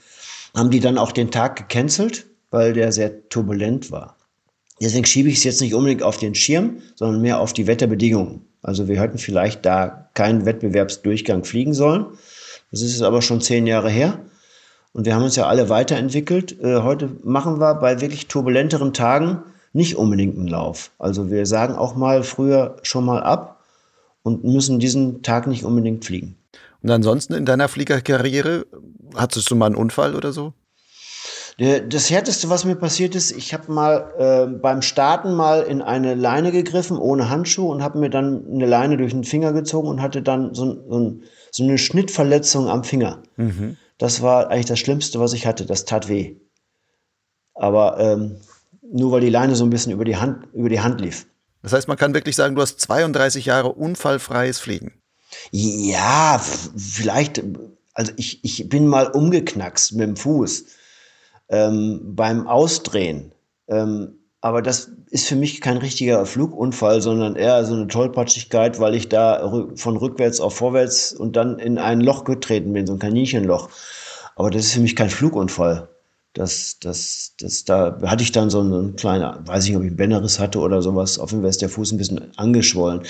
haben 0.56 0.70
die 0.70 0.80
dann 0.80 0.98
auch 0.98 1.12
den 1.12 1.32
Tag 1.32 1.58
gecancelt, 1.58 2.28
weil 2.52 2.74
der 2.74 2.92
sehr 2.92 3.28
turbulent 3.30 3.92
war. 3.92 4.18
Deswegen 4.82 5.06
schiebe 5.06 5.30
ich 5.30 5.38
es 5.38 5.44
jetzt 5.44 5.62
nicht 5.62 5.74
unbedingt 5.74 6.04
auf 6.04 6.18
den 6.18 6.36
Schirm, 6.36 6.82
sondern 6.96 7.22
mehr 7.22 7.40
auf 7.40 7.54
die 7.54 7.68
Wetterbedingungen. 7.68 8.46
Also 8.62 8.88
wir 8.88 9.00
hätten 9.00 9.18
vielleicht 9.18 9.66
da 9.66 10.10
keinen 10.14 10.46
Wettbewerbsdurchgang 10.46 11.44
fliegen 11.44 11.74
sollen. 11.74 12.06
Das 12.72 12.82
ist 12.82 13.02
aber 13.02 13.22
schon 13.22 13.42
zehn 13.42 13.68
Jahre 13.68 13.90
her. 13.90 14.20
Und 14.94 15.06
wir 15.06 15.16
haben 15.16 15.24
uns 15.24 15.36
ja 15.36 15.48
alle 15.48 15.70
weiterentwickelt. 15.70 16.60
Äh, 16.62 16.82
heute 16.82 17.10
machen 17.24 17.60
wir 17.60 17.76
bei 17.76 18.02
wirklich 18.02 18.28
turbulenteren 18.28 18.94
Tagen 18.94 19.44
nicht 19.74 19.96
unbedingt 19.96 20.38
einen 20.38 20.48
Lauf. 20.48 20.92
Also 21.00 21.32
wir 21.32 21.46
sagen 21.46 21.76
auch 21.76 21.96
mal 21.96 22.24
früher 22.24 22.78
schon 22.84 23.06
mal 23.06 23.24
ab 23.24 23.64
und 24.24 24.44
müssen 24.44 24.80
diesen 24.80 25.24
Tag 25.24 25.48
nicht 25.48 25.64
unbedingt 25.64 26.06
fliegen. 26.06 26.36
Und 26.84 26.92
ansonsten 26.92 27.34
in 27.34 27.46
deiner 27.46 27.68
Fliegerkarriere, 27.68 28.66
hattest 29.16 29.50
du 29.50 29.56
mal 29.56 29.68
einen 29.68 29.76
Unfall 29.76 30.16
oder 30.16 30.34
so? 30.34 30.54
Das 31.58 32.10
härteste, 32.10 32.50
was 32.50 32.66
mir 32.66 32.76
passiert 32.76 33.14
ist, 33.16 33.32
ich 33.32 33.54
habe 33.54 33.72
mal 33.72 34.14
äh, 34.18 34.48
beim 34.48 34.82
Starten 34.82 35.34
mal 35.34 35.62
in 35.62 35.82
eine 35.82 36.16
Leine 36.16 36.52
gegriffen, 36.52 36.98
ohne 36.98 37.30
Handschuh, 37.30 37.70
und 37.70 37.84
habe 37.84 38.00
mir 38.00 38.10
dann 38.10 38.46
eine 38.48 38.66
Leine 38.66 38.98
durch 38.98 39.12
den 39.12 39.24
Finger 39.24 39.52
gezogen 39.54 39.88
und 39.88 40.02
hatte 40.02 40.22
dann 40.22 40.54
so, 40.54 40.66
so, 40.90 41.20
so 41.52 41.64
eine 41.64 41.78
Schnittverletzung 41.78 42.70
am 42.70 42.84
Finger. 42.84 43.22
Mhm. 43.36 43.78
Das 43.98 44.22
war 44.22 44.50
eigentlich 44.50 44.66
das 44.66 44.80
Schlimmste, 44.80 45.20
was 45.20 45.34
ich 45.34 45.46
hatte. 45.46 45.66
Das 45.66 45.86
tat 45.86 46.08
weh. 46.08 46.38
Aber 47.54 48.00
ähm, 48.00 48.38
nur 48.82 49.12
weil 49.12 49.22
die 49.22 49.30
Leine 49.30 49.56
so 49.56 49.64
ein 49.64 49.70
bisschen 49.70 49.92
über 49.92 50.06
die 50.06 50.18
Hand, 50.18 50.48
über 50.54 50.70
die 50.70 50.82
Hand 50.82 51.02
lief. 51.02 51.28
Das 51.62 51.74
heißt, 51.74 51.88
man 51.88 51.98
kann 51.98 52.14
wirklich 52.14 52.36
sagen, 52.36 52.56
du 52.56 52.62
hast 52.62 52.80
32 52.80 53.46
Jahre 53.46 53.74
unfallfreies 53.74 54.60
Fliegen. 54.60 54.94
Ja, 55.52 56.42
vielleicht, 56.76 57.44
also 57.94 58.12
ich, 58.18 58.44
ich 58.44 58.68
bin 58.68 58.88
mal 58.88 59.08
umgeknackst 59.08 59.94
mit 59.94 60.08
dem 60.08 60.16
Fuß 60.16 60.66
ähm, 61.52 62.00
beim 62.04 62.48
Ausdrehen. 62.48 63.34
Ähm, 63.68 64.16
aber 64.42 64.64
das 64.64 64.92
ist 65.12 65.28
für 65.28 65.36
mich 65.36 65.62
kein 65.62 65.78
richtiger 65.78 66.26
Flugunfall, 66.26 67.02
sondern 67.02 67.36
eher 67.36 67.64
so 67.64 67.76
eine 67.76 67.88
Tollpatschigkeit, 67.88 68.80
weil 68.80 68.96
ich 68.96 69.08
da 69.08 69.70
von 69.76 69.98
rückwärts 69.98 70.40
auf 70.40 70.56
vorwärts 70.56 71.14
und 71.14 71.36
dann 71.36 71.60
in 71.60 71.78
ein 71.78 72.02
Loch 72.02 72.24
getreten 72.24 72.74
bin, 72.74 72.88
so 72.88 72.94
ein 72.94 73.00
Kaninchenloch. 73.00 73.70
Aber 74.36 74.50
das 74.50 74.64
ist 74.64 74.74
für 74.74 74.80
mich 74.80 74.96
kein 74.96 75.12
Flugunfall. 75.12 75.90
Das, 76.34 76.80
das, 76.80 77.34
das, 77.40 77.66
da 77.66 78.00
hatte 78.04 78.24
ich 78.24 78.32
dann 78.32 78.50
so 78.50 78.62
einen 78.62 78.96
kleinen, 78.96 79.48
weiß 79.48 79.66
ich 79.66 79.72
nicht, 79.72 79.78
ob 79.78 79.84
ich 79.84 79.90
einen 79.90 79.98
Bänderriss 79.98 80.40
hatte 80.40 80.60
oder 80.60 80.82
sowas. 80.82 81.20
Auf 81.20 81.32
jeden 81.32 81.44
Fall 81.44 81.50
ist 81.50 81.62
der 81.62 81.70
Fuß 81.70 81.92
ein 81.92 81.98
bisschen 81.98 82.32
angeschwollen. 82.38 83.04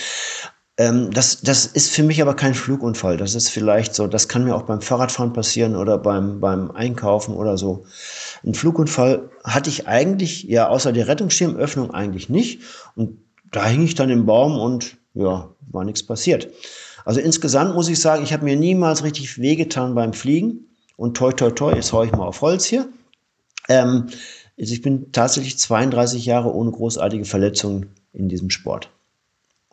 Ähm, 0.78 1.11
das, 1.11 1.41
das 1.41 1.65
ist 1.65 1.91
für 1.91 2.03
mich 2.03 2.22
aber 2.22 2.36
kein 2.36 2.53
Flugunfall. 2.53 3.17
Das 3.17 3.36
ist 3.36 3.49
vielleicht 3.49 3.93
so, 3.93 4.07
das 4.07 4.28
kann 4.28 4.45
mir 4.45 4.55
auch 4.55 4.63
beim 4.63 4.82
Fahrradfahren 4.82 5.34
passieren 5.34 5.76
oder 5.76 5.97
beim, 5.97 6.39
beim 6.39 6.72
Einkaufen 6.72 7.36
oder 7.36 7.57
so. 7.57 7.86
Ein 8.45 8.53
Flugunfall 8.53 9.30
hatte 9.43 9.69
ich 9.69 9.88
eigentlich, 9.88 10.43
ja, 10.43 10.69
außer 10.69 10.93
der 10.93 11.07
Rettungsschirmöffnung 11.07 11.91
eigentlich 11.91 12.30
nicht. 12.30 12.61
Und 12.95 13.17
da 13.51 13.65
hing 13.67 13.84
ich 13.84 13.95
dann 13.95 14.09
im 14.09 14.26
Baum 14.26 14.57
und 14.57 14.97
ja, 15.13 15.49
war 15.69 15.84
nichts 15.84 16.03
passiert. 16.03 16.47
Also 17.03 17.19
insgesamt 17.19 17.76
muss 17.76 17.89
ich 17.89 17.99
sagen, 17.99 18.24
ich 18.24 18.32
habe 18.32 18.45
mir 18.45 18.55
niemals 18.55 19.03
richtig 19.03 19.39
wehgetan 19.39 19.95
beim 19.95 20.13
Fliegen. 20.13 20.67
Und 20.95 21.17
toi, 21.17 21.32
toi, 21.32 21.49
toi, 21.49 21.74
jetzt 21.74 21.91
haue 21.93 22.05
ich 22.05 22.11
mal 22.11 22.28
auf 22.28 22.41
Holz 22.41 22.65
hier. 22.65 22.88
Ähm, 23.67 24.07
also 24.59 24.74
ich 24.74 24.82
bin 24.82 25.11
tatsächlich 25.11 25.57
32 25.57 26.26
Jahre 26.26 26.53
ohne 26.53 26.72
großartige 26.72 27.26
Verletzungen 27.26 27.93
in 28.13 28.30
diesem 28.30 28.49
Sport. 28.49 28.89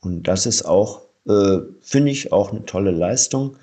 Und 0.01 0.25
das 0.25 0.47
ist 0.47 0.65
auch, 0.65 1.03
äh, 1.27 1.59
finde 1.81 2.11
ich, 2.11 2.33
auch 2.33 2.51
eine 2.53 2.65
tolle 2.65 2.91
Leistung. 2.91 3.57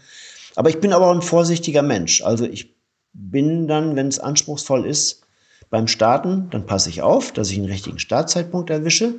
Aber 0.56 0.70
ich 0.70 0.80
bin 0.80 0.94
aber 0.94 1.08
auch 1.08 1.16
ein 1.16 1.22
vorsichtiger 1.22 1.82
Mensch. 1.82 2.22
Also 2.22 2.46
ich 2.46 2.76
bin 3.14 3.68
dann, 3.68 3.96
wenn 3.96 4.08
es 4.08 4.20
anspruchsvoll 4.20 4.86
ist, 4.86 5.22
beim 5.70 5.88
Starten, 5.88 6.50
dann 6.52 6.66
passe 6.66 6.90
ich 6.90 7.02
auf, 7.02 7.32
dass 7.32 7.50
ich 7.50 7.58
einen 7.58 7.66
richtigen 7.66 8.00
Startzeitpunkt 8.00 8.70
erwische. 8.70 9.16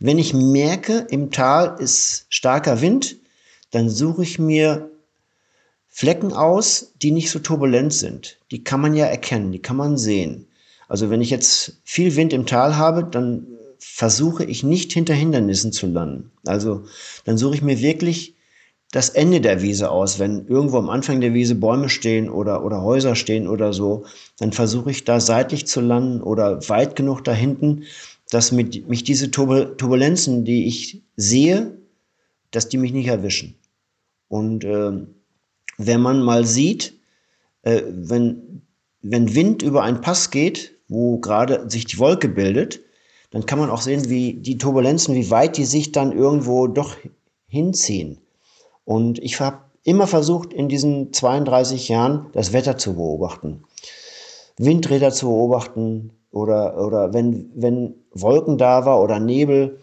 Wenn 0.00 0.18
ich 0.18 0.34
merke, 0.34 1.06
im 1.10 1.30
Tal 1.30 1.76
ist 1.78 2.26
starker 2.28 2.80
Wind, 2.80 3.16
dann 3.70 3.88
suche 3.88 4.22
ich 4.22 4.38
mir 4.38 4.90
Flecken 5.88 6.32
aus, 6.32 6.92
die 7.00 7.12
nicht 7.12 7.30
so 7.30 7.38
turbulent 7.38 7.92
sind. 7.92 8.38
Die 8.50 8.64
kann 8.64 8.80
man 8.80 8.94
ja 8.94 9.06
erkennen, 9.06 9.52
die 9.52 9.62
kann 9.62 9.76
man 9.76 9.96
sehen. 9.96 10.48
Also 10.88 11.08
wenn 11.08 11.20
ich 11.20 11.30
jetzt 11.30 11.78
viel 11.84 12.16
Wind 12.16 12.32
im 12.32 12.46
Tal 12.46 12.76
habe, 12.76 13.04
dann 13.04 13.46
versuche 13.86 14.44
ich 14.44 14.64
nicht 14.64 14.92
hinter 14.92 15.14
Hindernissen 15.14 15.70
zu 15.70 15.86
landen. 15.86 16.32
Also 16.46 16.84
dann 17.24 17.38
suche 17.38 17.56
ich 17.56 17.62
mir 17.62 17.80
wirklich 17.80 18.34
das 18.90 19.08
Ende 19.10 19.40
der 19.40 19.62
Wiese 19.62 19.90
aus. 19.90 20.18
Wenn 20.18 20.46
irgendwo 20.48 20.78
am 20.78 20.88
Anfang 20.88 21.20
der 21.20 21.34
Wiese 21.34 21.54
Bäume 21.54 21.88
stehen 21.88 22.30
oder, 22.30 22.64
oder 22.64 22.82
Häuser 22.82 23.14
stehen 23.14 23.46
oder 23.46 23.72
so, 23.72 24.04
dann 24.38 24.52
versuche 24.52 24.90
ich 24.90 25.04
da 25.04 25.20
seitlich 25.20 25.66
zu 25.66 25.80
landen 25.80 26.22
oder 26.22 26.68
weit 26.68 26.96
genug 26.96 27.22
da 27.22 27.32
hinten, 27.32 27.84
dass 28.30 28.52
mit, 28.52 28.88
mich 28.88 29.04
diese 29.04 29.30
Turbulenzen, 29.30 30.44
die 30.44 30.66
ich 30.66 31.02
sehe, 31.16 31.76
dass 32.50 32.68
die 32.68 32.78
mich 32.78 32.92
nicht 32.92 33.08
erwischen. 33.08 33.54
Und 34.28 34.64
äh, 34.64 34.92
wenn 35.76 36.00
man 36.00 36.22
mal 36.22 36.44
sieht, 36.44 36.94
äh, 37.62 37.82
wenn, 37.86 38.62
wenn 39.02 39.34
Wind 39.34 39.62
über 39.62 39.82
einen 39.82 40.00
Pass 40.00 40.30
geht, 40.30 40.72
wo 40.88 41.18
gerade 41.18 41.68
sich 41.68 41.84
die 41.84 41.98
Wolke 41.98 42.28
bildet, 42.28 42.80
dann 43.34 43.46
kann 43.46 43.58
man 43.58 43.68
auch 43.68 43.80
sehen, 43.80 44.08
wie 44.08 44.34
die 44.34 44.58
Turbulenzen, 44.58 45.12
wie 45.16 45.28
weit 45.28 45.56
die 45.56 45.64
sich 45.64 45.90
dann 45.90 46.12
irgendwo 46.12 46.68
doch 46.68 46.94
hinziehen. 47.48 48.20
Und 48.84 49.18
ich 49.18 49.40
habe 49.40 49.58
immer 49.82 50.06
versucht, 50.06 50.52
in 50.52 50.68
diesen 50.68 51.12
32 51.12 51.88
Jahren 51.88 52.26
das 52.32 52.52
Wetter 52.52 52.78
zu 52.78 52.94
beobachten. 52.94 53.64
Windräder 54.56 55.10
zu 55.10 55.26
beobachten 55.26 56.12
oder, 56.30 56.78
oder 56.80 57.12
wenn, 57.12 57.50
wenn 57.56 57.96
Wolken 58.12 58.56
da 58.56 58.86
war 58.86 59.02
oder 59.02 59.18
Nebel, 59.18 59.80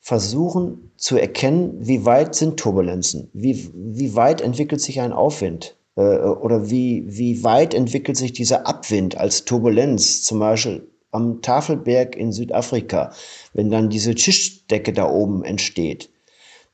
versuchen 0.00 0.92
zu 0.96 1.18
erkennen, 1.18 1.76
wie 1.80 2.06
weit 2.06 2.34
sind 2.34 2.58
Turbulenzen, 2.58 3.28
wie, 3.34 3.68
wie 3.74 4.16
weit 4.16 4.40
entwickelt 4.40 4.80
sich 4.80 5.02
ein 5.02 5.12
Aufwind 5.12 5.76
äh, 5.96 6.00
oder 6.00 6.70
wie, 6.70 7.04
wie 7.06 7.44
weit 7.44 7.74
entwickelt 7.74 8.16
sich 8.16 8.32
dieser 8.32 8.66
Abwind 8.66 9.18
als 9.18 9.44
Turbulenz, 9.44 10.22
zum 10.22 10.38
Beispiel 10.38 10.88
am 11.10 11.42
Tafelberg 11.42 12.16
in 12.16 12.32
Südafrika, 12.32 13.12
wenn 13.54 13.70
dann 13.70 13.88
diese 13.88 14.14
Tischdecke 14.14 14.92
da 14.92 15.08
oben 15.08 15.44
entsteht, 15.44 16.10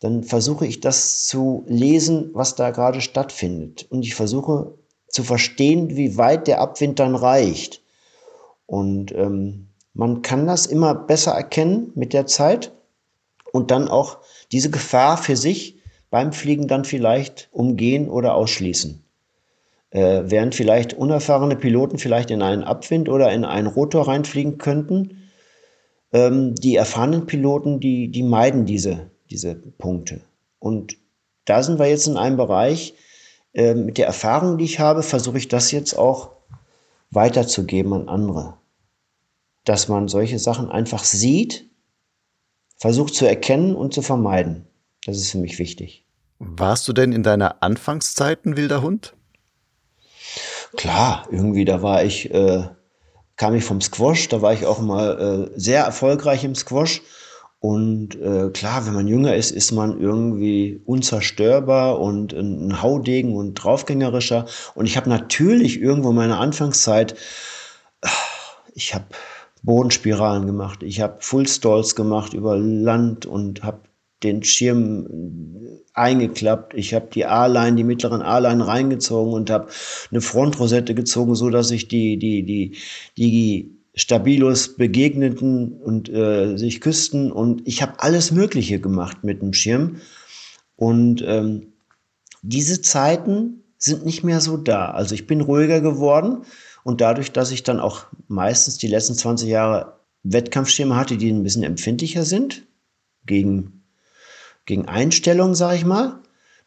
dann 0.00 0.22
versuche 0.22 0.66
ich 0.66 0.80
das 0.80 1.26
zu 1.26 1.64
lesen, 1.66 2.30
was 2.34 2.56
da 2.56 2.70
gerade 2.70 3.00
stattfindet. 3.00 3.86
Und 3.90 4.02
ich 4.04 4.14
versuche 4.14 4.74
zu 5.08 5.22
verstehen, 5.22 5.96
wie 5.96 6.16
weit 6.16 6.46
der 6.46 6.60
Abwind 6.60 6.98
dann 6.98 7.14
reicht. 7.14 7.82
Und 8.66 9.12
ähm, 9.12 9.68
man 9.92 10.22
kann 10.22 10.46
das 10.46 10.66
immer 10.66 10.94
besser 10.94 11.32
erkennen 11.32 11.92
mit 11.94 12.12
der 12.12 12.26
Zeit 12.26 12.72
und 13.52 13.70
dann 13.70 13.88
auch 13.88 14.18
diese 14.50 14.70
Gefahr 14.70 15.16
für 15.16 15.36
sich 15.36 15.78
beim 16.10 16.32
Fliegen 16.32 16.66
dann 16.66 16.84
vielleicht 16.84 17.48
umgehen 17.52 18.08
oder 18.08 18.34
ausschließen. 18.34 19.03
Äh, 19.94 20.24
während 20.26 20.56
vielleicht 20.56 20.92
unerfahrene 20.92 21.54
Piloten 21.54 21.98
vielleicht 21.98 22.32
in 22.32 22.42
einen 22.42 22.64
Abwind 22.64 23.08
oder 23.08 23.32
in 23.32 23.44
einen 23.44 23.68
Rotor 23.68 24.08
reinfliegen 24.08 24.58
könnten, 24.58 25.30
ähm, 26.12 26.56
die 26.56 26.74
erfahrenen 26.74 27.26
Piloten, 27.26 27.78
die, 27.78 28.10
die 28.10 28.24
meiden 28.24 28.66
diese, 28.66 29.12
diese 29.30 29.54
Punkte. 29.54 30.20
Und 30.58 30.96
da 31.44 31.62
sind 31.62 31.78
wir 31.78 31.86
jetzt 31.86 32.08
in 32.08 32.16
einem 32.16 32.36
Bereich, 32.36 32.94
äh, 33.52 33.74
mit 33.74 33.96
der 33.96 34.06
Erfahrung, 34.06 34.58
die 34.58 34.64
ich 34.64 34.80
habe, 34.80 35.04
versuche 35.04 35.38
ich 35.38 35.46
das 35.46 35.70
jetzt 35.70 35.96
auch 35.96 36.32
weiterzugeben 37.12 37.92
an 37.92 38.08
andere. 38.08 38.54
Dass 39.64 39.88
man 39.88 40.08
solche 40.08 40.40
Sachen 40.40 40.70
einfach 40.70 41.04
sieht 41.04 41.70
versucht 42.78 43.14
zu 43.14 43.26
erkennen 43.26 43.76
und 43.76 43.94
zu 43.94 44.02
vermeiden. 44.02 44.66
Das 45.06 45.18
ist 45.18 45.30
für 45.30 45.38
mich 45.38 45.60
wichtig. 45.60 46.04
Warst 46.40 46.88
du 46.88 46.92
denn 46.92 47.12
in 47.12 47.22
deiner 47.22 47.62
Anfangszeit 47.62 48.44
ein 48.44 48.56
wilder 48.56 48.82
Hund? 48.82 49.14
Klar, 50.76 51.26
irgendwie, 51.30 51.64
da 51.64 51.82
war 51.82 52.04
ich, 52.04 52.32
äh, 52.32 52.64
kam 53.36 53.54
ich 53.54 53.64
vom 53.64 53.80
Squash, 53.80 54.28
da 54.28 54.42
war 54.42 54.52
ich 54.52 54.66
auch 54.66 54.80
mal 54.80 55.50
äh, 55.54 55.58
sehr 55.58 55.84
erfolgreich 55.84 56.44
im 56.44 56.54
Squash. 56.54 57.02
Und 57.60 58.14
äh, 58.20 58.50
klar, 58.50 58.86
wenn 58.86 58.92
man 58.92 59.08
jünger 59.08 59.34
ist, 59.34 59.50
ist 59.50 59.72
man 59.72 59.98
irgendwie 59.98 60.82
unzerstörbar 60.84 61.98
und 61.98 62.34
ein 62.34 62.82
Haudegen 62.82 63.36
und 63.36 63.54
draufgängerischer. 63.54 64.44
Und 64.74 64.84
ich 64.84 64.98
habe 64.98 65.08
natürlich 65.08 65.80
irgendwo 65.80 66.10
in 66.10 66.16
meiner 66.16 66.40
Anfangszeit, 66.40 67.14
ich 68.74 68.94
habe 68.94 69.06
Bodenspiralen 69.62 70.46
gemacht. 70.46 70.82
Ich 70.82 71.00
habe 71.00 71.16
Fullstalls 71.20 71.96
gemacht 71.96 72.34
über 72.34 72.56
Land 72.56 73.24
und 73.24 73.62
habe 73.62 73.80
den 74.22 74.42
Schirm 74.42 75.06
eingeklappt. 75.92 76.74
Ich 76.74 76.94
habe 76.94 77.08
die 77.12 77.26
A-Line, 77.26 77.76
die 77.76 77.84
mittleren 77.84 78.22
A-Line 78.22 78.66
reingezogen 78.66 79.32
und 79.32 79.50
habe 79.50 79.68
eine 80.10 80.20
Frontrosette 80.20 80.94
gezogen, 80.94 81.34
so 81.34 81.50
dass 81.50 81.68
sich 81.68 81.88
die, 81.88 82.18
die, 82.18 82.42
die, 82.44 82.76
die 83.16 83.78
Stabilos 83.94 84.76
begegneten 84.76 85.72
und 85.72 86.08
äh, 86.08 86.56
sich 86.56 86.80
küssten. 86.80 87.30
Und 87.30 87.62
ich 87.66 87.82
habe 87.82 88.00
alles 88.00 88.32
Mögliche 88.32 88.80
gemacht 88.80 89.22
mit 89.22 89.42
dem 89.42 89.52
Schirm. 89.52 90.00
Und 90.76 91.22
ähm, 91.26 91.74
diese 92.42 92.80
Zeiten 92.80 93.62
sind 93.78 94.04
nicht 94.04 94.24
mehr 94.24 94.40
so 94.40 94.56
da. 94.56 94.90
Also 94.90 95.14
ich 95.14 95.26
bin 95.26 95.40
ruhiger 95.40 95.80
geworden. 95.80 96.44
Und 96.82 97.00
dadurch, 97.00 97.32
dass 97.32 97.50
ich 97.50 97.62
dann 97.62 97.80
auch 97.80 98.06
meistens 98.28 98.78
die 98.78 98.88
letzten 98.88 99.14
20 99.14 99.48
Jahre 99.48 100.00
Wettkampfschirme 100.22 100.96
hatte, 100.96 101.16
die 101.16 101.30
ein 101.30 101.42
bisschen 101.42 101.62
empfindlicher 101.62 102.24
sind 102.24 102.66
gegen, 103.26 103.73
gegen 104.66 104.86
Einstellungen, 104.86 105.54
sage 105.54 105.76
ich 105.76 105.84
mal, 105.84 106.20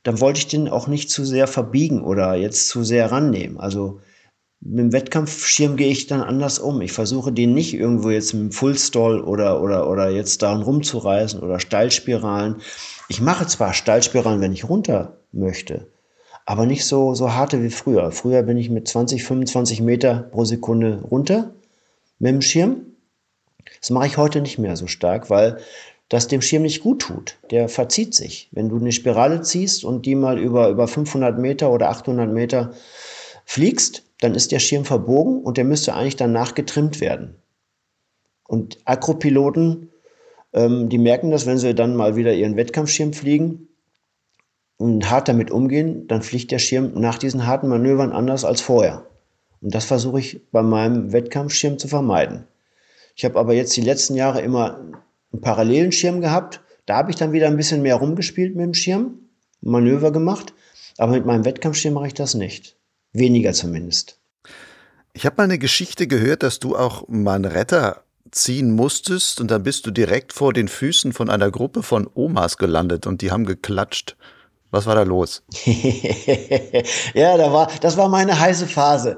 dann 0.03 0.21
wollte 0.21 0.39
ich 0.39 0.47
den 0.47 0.69
auch 0.69 0.87
nicht 0.87 1.09
zu 1.09 1.25
sehr 1.25 1.47
verbiegen 1.47 2.03
oder 2.03 2.35
jetzt 2.35 2.69
zu 2.69 2.83
sehr 2.83 3.11
rannehmen. 3.11 3.59
Also 3.59 3.99
mit 4.59 4.79
dem 4.79 4.93
Wettkampfschirm 4.93 5.75
gehe 5.75 5.91
ich 5.91 6.07
dann 6.07 6.21
anders 6.21 6.59
um. 6.59 6.81
Ich 6.81 6.91
versuche 6.91 7.31
den 7.31 7.53
nicht 7.53 7.73
irgendwo 7.73 8.09
jetzt 8.09 8.33
mit 8.33 8.43
dem 8.43 8.51
Fullstall 8.51 9.21
oder, 9.21 9.61
oder, 9.61 9.89
oder 9.89 10.09
jetzt 10.09 10.41
daran 10.41 10.61
rumzureißen 10.61 11.41
oder 11.41 11.59
Steilspiralen. 11.59 12.57
Ich 13.09 13.21
mache 13.21 13.47
zwar 13.47 13.73
Steilspiralen, 13.73 14.41
wenn 14.41 14.53
ich 14.53 14.67
runter 14.67 15.17
möchte, 15.31 15.87
aber 16.45 16.65
nicht 16.65 16.85
so, 16.85 17.13
so 17.13 17.33
harte 17.33 17.61
wie 17.61 17.69
früher. 17.69 18.11
Früher 18.11 18.43
bin 18.43 18.57
ich 18.57 18.69
mit 18.69 18.87
20, 18.87 19.23
25 19.23 19.81
Meter 19.81 20.27
pro 20.31 20.45
Sekunde 20.45 21.01
runter 21.01 21.53
mit 22.19 22.31
dem 22.31 22.41
Schirm. 22.41 22.85
Das 23.79 23.89
mache 23.89 24.07
ich 24.07 24.17
heute 24.17 24.41
nicht 24.41 24.57
mehr 24.57 24.75
so 24.75 24.87
stark, 24.87 25.29
weil 25.29 25.59
das 26.10 26.28
dem 26.28 26.41
Schirm 26.41 26.64
nicht 26.64 26.82
gut 26.82 27.01
tut. 27.01 27.38
Der 27.51 27.70
verzieht 27.70 28.14
sich. 28.14 28.49
Wenn 28.51 28.70
du 28.70 28.78
eine 28.78 28.91
Spirale 28.91 29.41
ziehst 29.41 29.84
und 29.84 30.05
die 30.05 30.16
mal 30.16 30.39
über, 30.39 30.70
über 30.70 30.88
500 30.88 31.38
Meter 31.38 31.72
oder 31.72 31.89
800 31.89 32.32
Meter 32.32 32.74
fliegst, 33.45 34.03
dann 34.20 34.36
ist 34.36 34.51
der 34.51 34.60
Schirm 34.60 34.86
verbogen 34.86 35.41
und 35.41 35.58
der 35.58 35.66
müsste 35.66 35.93
eigentlich 35.93 36.16
danach 36.16 36.55
getrimmt 36.55 37.01
werden. 37.01 37.36
Und 38.47 38.80
Akropiloten, 38.86 39.91
ähm, 40.53 40.89
die 40.89 40.97
merken 40.97 41.32
das, 41.32 41.45
wenn 41.45 41.58
sie 41.58 41.76
dann 41.76 41.95
mal 41.95 42.16
wieder 42.16 42.34
ihren 42.34 42.55
Wettkampfschirm 42.55 43.14
fliegen, 43.14 43.68
und 44.78 45.10
hart 45.10 45.28
damit 45.28 45.51
umgehen, 45.51 46.08
dann 46.08 46.22
fliegt 46.22 46.51
der 46.51 46.60
Schirm 46.60 46.93
nach 46.93 47.18
diesen 47.18 47.45
harten 47.45 47.68
Manövern 47.68 48.12
anders 48.12 48.45
als 48.45 48.62
vorher. 48.62 49.08
Und 49.60 49.74
das 49.74 49.86
versuche 49.86 50.20
ich 50.20 50.51
bei 50.51 50.62
meinem 50.62 51.12
Wettkampfschirm 51.12 51.80
zu 51.80 51.88
vermeiden. 51.88 52.45
Ich 53.16 53.26
habe 53.26 53.39
aber 53.39 53.53
jetzt 53.53 53.76
die 53.76 53.82
letzten 53.82 54.16
Jahre 54.16 54.41
immer 54.41 54.80
einen 55.32 55.41
parallelen 55.41 55.91
Schirm 55.91 56.21
gehabt. 56.21 56.61
Da 56.86 56.97
habe 56.97 57.11
ich 57.11 57.17
dann 57.17 57.32
wieder 57.32 57.47
ein 57.47 57.57
bisschen 57.57 57.82
mehr 57.82 57.95
rumgespielt 57.95 58.55
mit 58.55 58.65
dem 58.65 58.73
Schirm, 58.73 59.19
Manöver 59.61 60.11
gemacht. 60.11 60.53
Aber 60.97 61.13
mit 61.13 61.25
meinem 61.25 61.45
Wettkampfschirm 61.45 61.93
mache 61.93 62.07
ich 62.07 62.13
das 62.13 62.34
nicht. 62.34 62.78
Weniger 63.13 63.53
zumindest. 63.53 64.19
Ich 65.13 65.25
habe 65.25 65.36
mal 65.38 65.43
eine 65.45 65.57
Geschichte 65.57 66.07
gehört, 66.07 66.43
dass 66.43 66.59
du 66.59 66.75
auch 66.75 67.07
mal 67.07 67.36
einen 67.36 67.45
Retter 67.45 68.03
ziehen 68.32 68.71
musstest 68.71 69.41
und 69.41 69.51
dann 69.51 69.63
bist 69.63 69.86
du 69.86 69.91
direkt 69.91 70.34
vor 70.34 70.53
den 70.53 70.67
Füßen 70.67 71.13
von 71.13 71.30
einer 71.30 71.49
Gruppe 71.49 71.84
von 71.84 72.09
Omas 72.13 72.57
gelandet 72.57 73.07
und 73.07 73.21
die 73.21 73.32
haben 73.32 73.45
geklatscht. 73.45 74.15
Was 74.69 74.86
war 74.86 74.95
da 74.95 75.03
los? 75.03 75.43
ja, 77.13 77.38
da 77.38 77.53
war, 77.53 77.71
das 77.82 77.95
war 77.95 78.09
meine 78.09 78.38
heiße 78.38 78.67
Phase. 78.67 79.17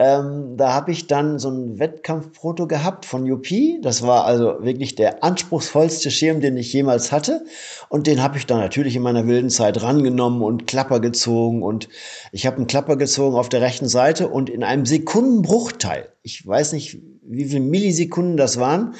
Ähm, 0.00 0.56
da 0.56 0.74
habe 0.74 0.92
ich 0.92 1.08
dann 1.08 1.40
so 1.40 1.50
ein 1.50 1.80
Wettkampfproto 1.80 2.68
gehabt 2.68 3.04
von 3.04 3.28
UP. 3.28 3.48
Das 3.82 4.06
war 4.06 4.26
also 4.26 4.62
wirklich 4.62 4.94
der 4.94 5.24
anspruchsvollste 5.24 6.12
Schirm, 6.12 6.40
den 6.40 6.56
ich 6.56 6.72
jemals 6.72 7.10
hatte. 7.10 7.44
Und 7.88 8.06
den 8.06 8.22
habe 8.22 8.38
ich 8.38 8.46
dann 8.46 8.60
natürlich 8.60 8.94
in 8.94 9.02
meiner 9.02 9.26
wilden 9.26 9.50
Zeit 9.50 9.82
rangenommen 9.82 10.42
und 10.42 10.68
Klapper 10.68 11.00
gezogen. 11.00 11.64
Und 11.64 11.88
ich 12.30 12.46
habe 12.46 12.58
einen 12.58 12.68
Klapper 12.68 12.96
gezogen 12.96 13.36
auf 13.36 13.48
der 13.48 13.60
rechten 13.60 13.88
Seite 13.88 14.28
und 14.28 14.48
in 14.48 14.62
einem 14.62 14.86
Sekundenbruchteil, 14.86 16.08
ich 16.22 16.46
weiß 16.46 16.74
nicht, 16.74 16.98
wie 17.22 17.46
viele 17.46 17.60
Millisekunden 17.60 18.36
das 18.36 18.60
waren, 18.60 18.94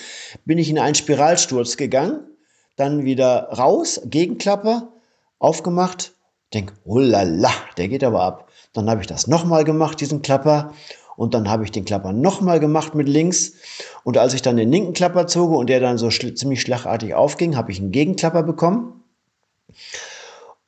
bin 0.44 0.58
ich 0.58 0.68
in 0.68 0.80
einen 0.80 0.96
Spiralsturz 0.96 1.76
gegangen. 1.76 2.26
Dann 2.74 3.04
wieder 3.04 3.50
raus, 3.56 4.00
Gegenklapper 4.04 4.92
aufgemacht, 5.38 6.12
denk, 6.52 6.72
oh 6.84 6.98
la, 6.98 7.50
der 7.76 7.86
geht 7.86 8.02
aber 8.02 8.22
ab. 8.22 8.47
Dann 8.78 8.90
habe 8.90 9.00
ich 9.00 9.06
das 9.06 9.26
nochmal 9.26 9.64
gemacht, 9.64 10.00
diesen 10.00 10.22
Klapper. 10.22 10.72
Und 11.16 11.34
dann 11.34 11.48
habe 11.48 11.64
ich 11.64 11.72
den 11.72 11.84
Klapper 11.84 12.12
nochmal 12.12 12.60
gemacht 12.60 12.94
mit 12.94 13.08
links. 13.08 13.54
Und 14.04 14.16
als 14.18 14.34
ich 14.34 14.42
dann 14.42 14.56
den 14.56 14.70
linken 14.70 14.92
Klapper 14.92 15.26
zog 15.26 15.50
und 15.50 15.68
der 15.68 15.80
dann 15.80 15.98
so 15.98 16.10
schl 16.10 16.34
ziemlich 16.34 16.60
schlagartig 16.60 17.14
aufging, 17.14 17.56
habe 17.56 17.72
ich 17.72 17.80
einen 17.80 17.90
Gegenklapper 17.90 18.44
bekommen. 18.44 19.02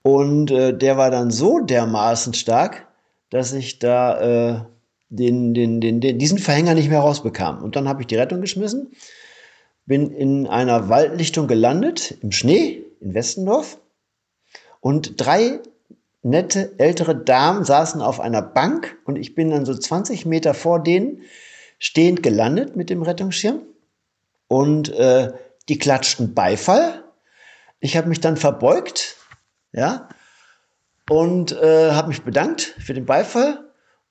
Und 0.02 0.50
äh, 0.50 0.76
der 0.76 0.96
war 0.96 1.12
dann 1.12 1.30
so 1.30 1.60
dermaßen 1.60 2.34
stark, 2.34 2.88
dass 3.30 3.52
ich 3.52 3.78
da 3.78 4.20
äh, 4.20 4.60
den, 5.08 5.54
den, 5.54 5.80
den, 5.80 6.00
den, 6.00 6.18
diesen 6.18 6.38
Verhänger 6.38 6.74
nicht 6.74 6.88
mehr 6.88 7.00
rausbekam. 7.00 7.62
Und 7.62 7.76
dann 7.76 7.88
habe 7.88 8.00
ich 8.00 8.08
die 8.08 8.16
Rettung 8.16 8.40
geschmissen, 8.40 8.90
bin 9.86 10.10
in 10.10 10.48
einer 10.48 10.88
Waldlichtung 10.88 11.46
gelandet, 11.46 12.16
im 12.22 12.32
Schnee 12.32 12.82
in 13.00 13.14
Westendorf 13.14 13.78
und 14.80 15.20
drei 15.20 15.60
nette 16.22 16.74
ältere 16.78 17.16
Damen 17.16 17.64
saßen 17.64 18.02
auf 18.02 18.20
einer 18.20 18.42
Bank 18.42 18.98
und 19.04 19.16
ich 19.16 19.34
bin 19.34 19.50
dann 19.50 19.64
so 19.64 19.74
20 19.74 20.26
Meter 20.26 20.54
vor 20.54 20.82
denen 20.82 21.22
stehend 21.78 22.22
gelandet 22.22 22.76
mit 22.76 22.90
dem 22.90 23.02
Rettungsschirm. 23.02 23.62
Und 24.48 24.90
äh, 24.90 25.32
die 25.68 25.78
klatschten 25.78 26.34
Beifall. 26.34 27.04
Ich 27.78 27.96
habe 27.96 28.08
mich 28.08 28.20
dann 28.20 28.36
verbeugt, 28.36 29.16
ja, 29.72 30.08
und 31.08 31.52
äh, 31.52 31.92
habe 31.92 32.08
mich 32.08 32.22
bedankt 32.22 32.74
für 32.78 32.92
den 32.92 33.06
Beifall. 33.06 33.64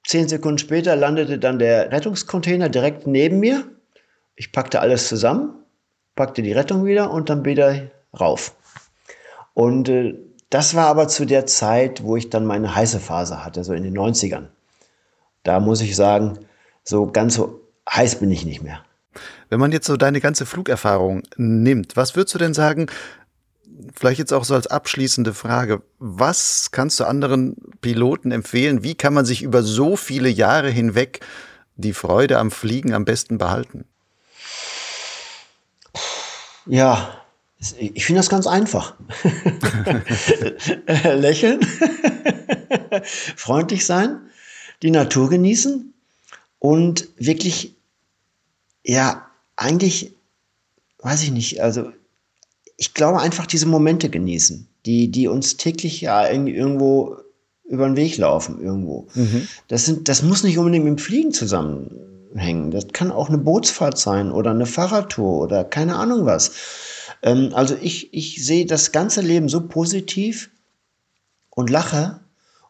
Zehn 0.05 0.27
Sekunden 0.27 0.57
später 0.57 0.95
landete 0.95 1.37
dann 1.37 1.59
der 1.59 1.91
Rettungscontainer 1.91 2.69
direkt 2.69 3.05
neben 3.05 3.39
mir. 3.39 3.65
Ich 4.35 4.51
packte 4.51 4.79
alles 4.79 5.07
zusammen, 5.09 5.63
packte 6.15 6.41
die 6.41 6.53
Rettung 6.53 6.85
wieder 6.85 7.11
und 7.11 7.29
dann 7.29 7.45
wieder 7.45 7.91
rauf. 8.17 8.55
Und 9.53 9.89
äh, 9.89 10.15
das 10.49 10.75
war 10.75 10.87
aber 10.87 11.07
zu 11.07 11.25
der 11.25 11.45
Zeit, 11.45 12.03
wo 12.03 12.15
ich 12.15 12.29
dann 12.29 12.45
meine 12.45 12.75
heiße 12.75 12.99
Phase 12.99 13.43
hatte, 13.43 13.63
so 13.63 13.73
in 13.73 13.83
den 13.83 13.97
90ern. 13.97 14.47
Da 15.43 15.59
muss 15.59 15.81
ich 15.81 15.95
sagen, 15.95 16.39
so 16.83 17.11
ganz 17.11 17.35
so 17.35 17.61
heiß 17.89 18.19
bin 18.19 18.31
ich 18.31 18.45
nicht 18.45 18.61
mehr. 18.61 18.83
Wenn 19.49 19.59
man 19.59 19.71
jetzt 19.71 19.87
so 19.87 19.97
deine 19.97 20.21
ganze 20.21 20.45
Flugerfahrung 20.45 21.23
nimmt, 21.37 21.95
was 21.95 22.15
würdest 22.15 22.35
du 22.35 22.39
denn 22.39 22.53
sagen, 22.53 22.87
vielleicht 23.95 24.19
jetzt 24.19 24.33
auch 24.33 24.43
so 24.43 24.53
als 24.55 24.67
abschließende 24.67 25.33
Frage, 25.33 25.81
was 25.99 26.69
kannst 26.71 26.99
du 26.99 27.05
anderen 27.05 27.55
Piloten 27.81 28.31
empfehlen? 28.31 28.83
Wie 28.83 28.95
kann 28.95 29.13
man 29.13 29.25
sich 29.25 29.41
über 29.41 29.63
so 29.63 29.95
viele 29.95 30.29
Jahre 30.29 30.69
hinweg 30.69 31.21
die 31.75 31.93
Freude 31.93 32.37
am 32.37 32.51
Fliegen 32.51 32.93
am 32.93 33.05
besten 33.05 33.37
behalten? 33.37 33.85
Ja, 36.65 37.18
ich 37.77 38.05
finde 38.05 38.19
das 38.19 38.29
ganz 38.29 38.47
einfach. 38.47 38.95
Lächeln, 41.03 41.59
freundlich 43.35 43.85
sein, 43.85 44.21
die 44.81 44.91
Natur 44.91 45.29
genießen 45.29 45.93
und 46.59 47.09
wirklich, 47.17 47.75
ja, 48.83 49.27
eigentlich, 49.57 50.13
weiß 50.99 51.23
ich 51.23 51.31
nicht, 51.31 51.61
also 51.61 51.91
ich 52.77 52.93
glaube 52.93 53.19
einfach 53.19 53.45
diese 53.45 53.65
Momente 53.65 54.09
genießen, 54.09 54.67
die, 54.85 55.11
die 55.11 55.27
uns 55.27 55.57
täglich 55.57 55.99
ja 55.99 56.29
irgendwo 56.29 57.17
über 57.65 57.85
den 57.85 57.97
Weg 57.97 58.17
laufen 58.17 58.61
irgendwo. 58.61 59.07
Mhm. 59.15 59.47
Das, 59.67 59.85
sind, 59.85 60.07
das 60.07 60.23
muss 60.23 60.43
nicht 60.43 60.57
unbedingt 60.57 60.85
mit 60.85 60.97
dem 60.97 60.97
Fliegen 60.97 61.33
zusammenhängen. 61.33 62.71
Das 62.71 62.87
kann 62.93 63.11
auch 63.11 63.27
eine 63.27 63.37
Bootsfahrt 63.37 63.97
sein 63.97 64.31
oder 64.31 64.51
eine 64.51 64.65
Fahrradtour 64.65 65.41
oder 65.41 65.65
keine 65.65 65.97
Ahnung 65.97 66.25
was. 66.25 66.51
Ähm, 67.21 67.51
also 67.53 67.75
ich, 67.75 68.13
ich 68.13 68.45
sehe 68.45 68.65
das 68.65 68.91
ganze 68.91 69.21
Leben 69.21 69.49
so 69.49 69.67
positiv 69.67 70.49
und 71.49 71.69
lache. 71.69 72.19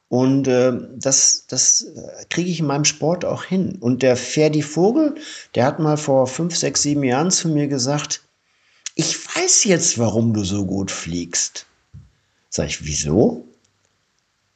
Und 0.08 0.48
äh, 0.48 0.74
das, 0.96 1.46
das 1.48 1.86
kriege 2.30 2.50
ich 2.50 2.60
in 2.60 2.66
meinem 2.66 2.86
Sport 2.86 3.26
auch 3.26 3.44
hin. 3.44 3.78
Und 3.80 4.02
der 4.02 4.18
Ferdi 4.18 4.64
Vogel, 4.64 5.16
der 5.54 5.66
hat 5.66 5.80
mal 5.80 5.98
vor 5.98 6.26
fünf, 6.26 6.56
sechs, 6.56 6.82
sieben 6.82 7.04
Jahren 7.04 7.30
zu 7.30 7.48
mir 7.48 7.68
gesagt, 7.68 8.24
ich 8.96 9.16
weiß 9.36 9.66
jetzt, 9.66 10.00
warum 10.00 10.34
du 10.34 10.44
so 10.44 10.66
gut 10.66 10.90
fliegst. 10.90 11.68
Sag 12.50 12.68
ich, 12.68 12.86
wieso? 12.86 13.48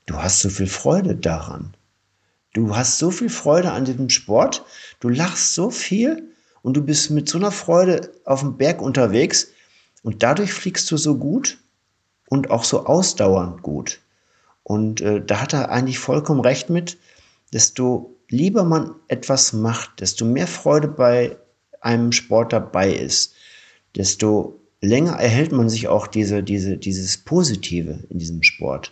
Du 0.08 0.18
hast 0.18 0.42
so 0.42 0.50
viel 0.50 0.68
Freude 0.68 1.16
daran. 1.16 1.74
Du 2.54 2.76
hast 2.76 2.98
so 2.98 3.10
viel 3.10 3.30
Freude 3.30 3.72
an 3.72 3.86
diesem 3.86 4.10
Sport, 4.10 4.64
du 5.00 5.10
lachst 5.10 5.56
so 5.56 5.72
viel 5.72 6.24
und 6.62 6.76
du 6.76 6.82
bist 6.82 7.10
mit 7.10 7.28
so 7.28 7.38
einer 7.38 7.52
Freude 7.52 8.12
auf 8.26 8.42
dem 8.42 8.58
Berg 8.58 8.82
unterwegs 8.82 9.48
und 10.04 10.22
dadurch 10.22 10.54
fliegst 10.54 10.92
du 10.92 10.98
so 10.98 11.18
gut 11.18 11.58
und 12.30 12.52
auch 12.52 12.64
so 12.64 12.86
ausdauernd 12.86 13.62
gut. 13.64 14.00
Und 14.64 15.02
äh, 15.02 15.24
da 15.24 15.42
hat 15.42 15.54
er 15.54 15.72
eigentlich 15.72 16.00
vollkommen 16.00 16.42
recht 16.42 16.70
mit, 16.70 16.98
desto 17.52 18.16
lieber 18.30 18.64
man 18.64 18.96
etwas 19.08 19.54
macht, 19.54 20.00
desto 20.00 20.26
mehr 20.26 20.48
Freude 20.48 20.88
bei 20.88 21.38
einem 21.82 22.12
Sport 22.12 22.54
dabei 22.54 22.94
ist, 22.94 23.34
desto 23.96 24.60
länger 24.82 25.14
erhält 25.14 25.52
man 25.52 25.70
sich 25.70 25.88
auch 25.88 26.08
diese, 26.08 26.44
diese, 26.44 26.78
dieses 26.78 27.18
Positive 27.18 28.00
in 28.10 28.20
diesem 28.20 28.44
Sport. 28.44 28.92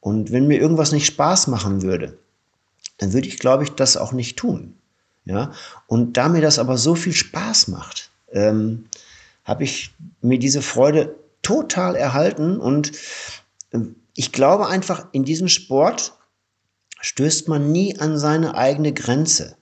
Und 0.00 0.30
wenn 0.30 0.46
mir 0.46 0.60
irgendwas 0.60 0.92
nicht 0.92 1.06
Spaß 1.06 1.48
machen 1.48 1.82
würde, 1.82 2.18
dann 2.98 3.12
würde 3.12 3.28
ich, 3.28 3.38
glaube 3.38 3.64
ich, 3.64 3.70
das 3.70 3.96
auch 3.96 4.12
nicht 4.12 4.36
tun. 4.36 4.74
Ja? 5.24 5.52
Und 5.86 6.16
da 6.16 6.28
mir 6.28 6.40
das 6.40 6.58
aber 6.58 6.76
so 6.76 6.94
viel 6.94 7.12
Spaß 7.12 7.68
macht, 7.68 8.10
ähm, 8.32 8.86
habe 9.48 9.64
ich 9.64 9.92
mir 10.20 10.38
diese 10.38 10.62
Freude 10.62 11.16
total 11.42 11.96
erhalten. 11.96 12.60
Und 12.60 12.92
äh, 13.72 13.80
ich 14.14 14.30
glaube 14.30 14.68
einfach, 14.68 15.08
in 15.10 15.24
diesem 15.24 15.48
Sport 15.48 16.12
stößt 17.00 17.48
man 17.48 17.72
nie 17.72 17.98
an 17.98 18.18
seine 18.18 18.54
eigene 18.54 18.92
Grenze. 18.92 19.56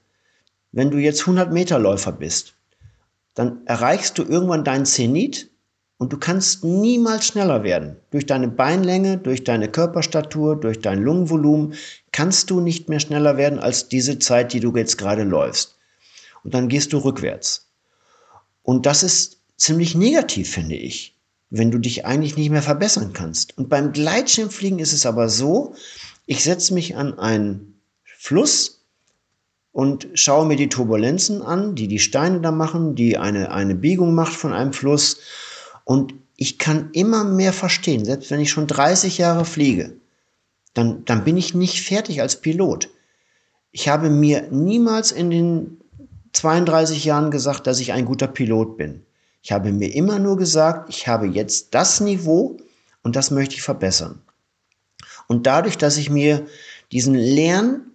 Wenn 0.73 0.91
du 0.91 0.99
jetzt 0.99 1.23
100 1.23 1.51
Meter 1.51 1.79
Läufer 1.79 2.13
bist 2.13 2.57
dann 3.37 3.67
erreichst 3.67 4.19
du 4.19 4.25
irgendwann 4.25 4.65
deinen 4.65 4.87
Zenit 4.87 5.51
und 5.99 6.13
du 6.13 6.19
kannst 6.19 6.65
niemals 6.65 7.27
schneller 7.27 7.63
werden. 7.63 7.97
Durch 8.11 8.27
deine 8.27 8.49
Beinlänge, 8.49 9.19
durch 9.19 9.45
deine 9.45 9.71
Körperstatur, 9.71 10.57
durch 10.57 10.81
dein 10.81 11.03
Lungenvolumen 11.03 11.75
kannst 12.13 12.51
du 12.51 12.61
nicht 12.61 12.89
mehr 12.89 12.99
schneller 12.99 13.37
werden 13.37 13.59
als 13.59 13.89
diese 13.89 14.19
Zeit, 14.19 14.53
die 14.55 14.61
du 14.61 14.75
jetzt 14.75 14.97
gerade 14.97 15.23
läufst. 15.23 15.77
Und 16.45 16.55
dann 16.55 16.69
gehst 16.69 16.95
du 16.95 16.99
rückwärts. 16.99 17.69
Und 18.63 18.87
das 18.87 19.03
ist 19.03 19.36
ziemlich 19.57 19.95
negativ, 19.95 20.51
finde 20.51 20.77
ich, 20.77 21.17
wenn 21.51 21.71
du 21.71 21.79
dich 21.79 22.05
eigentlich 22.05 22.37
nicht 22.37 22.51
mehr 22.51 22.63
verbessern 22.63 23.13
kannst. 23.13 23.57
Und 23.57 23.69
beim 23.69 23.93
Gleitschirmfliegen 23.93 24.79
ist 24.79 24.93
es 24.93 25.07
aber 25.07 25.29
so, 25.29 25.75
ich 26.27 26.43
setze 26.43 26.75
mich 26.75 26.97
an 26.97 27.19
einen 27.19 27.81
Fluss, 28.05 28.77
und 29.77 30.09
schaue 30.15 30.47
mir 30.47 30.57
die 30.57 30.71
Turbulenzen 30.71 31.43
an, 31.43 31.75
die 31.75 31.87
die 31.87 31.99
Steine 31.99 32.41
da 32.41 32.51
machen, 32.51 32.95
die 32.95 33.19
eine, 33.19 33.51
eine 33.51 33.75
Biegung 33.75 34.15
macht 34.15 34.33
von 34.33 34.55
einem 34.55 34.73
Fluss. 34.73 35.19
Und 35.85 36.15
ich 36.35 36.57
kann 36.57 36.89
immer 36.93 37.25
mehr 37.25 37.53
verstehen, 37.53 38.07
selbst 38.07 38.31
wenn 38.31 38.41
ich 38.41 38.51
schon 38.51 38.67
30 38.67 39.19
Jahre 39.19 39.45
fliege, 39.45 39.93
dann, 40.73 41.05
dann 41.05 41.25
bin 41.25 41.37
ich 41.37 41.53
nicht 41.53 41.83
fertig 41.83 42.23
als 42.23 42.41
Pilot. 42.41 42.89
Ich 43.71 43.91
habe 43.91 44.09
mir 44.09 44.49
niemals 44.51 45.13
in 45.13 45.29
den 45.29 45.77
32 46.33 47.05
Jahren 47.05 47.31
gesagt, 47.31 47.67
dass 47.67 47.79
ich 47.79 47.93
ein 47.93 48.07
guter 48.07 48.29
Pilot 48.29 48.79
bin. 48.79 49.03
Ich 49.47 49.53
habe 49.53 49.71
mir 49.71 49.95
immer 49.95 50.19
nur 50.19 50.37
gesagt, 50.37 50.89
ich 50.89 51.07
habe 51.07 51.29
jetzt 51.29 51.73
das 51.73 52.01
Niveau 52.01 52.57
und 53.05 53.15
das 53.15 53.31
möchte 53.31 53.55
ich 53.55 53.63
verbessern. 53.63 54.21
Und 55.29 55.47
dadurch, 55.47 55.79
dass 55.79 55.99
ich 55.99 56.11
mir 56.11 56.49
diesen 56.91 57.15
Lern- 57.15 57.93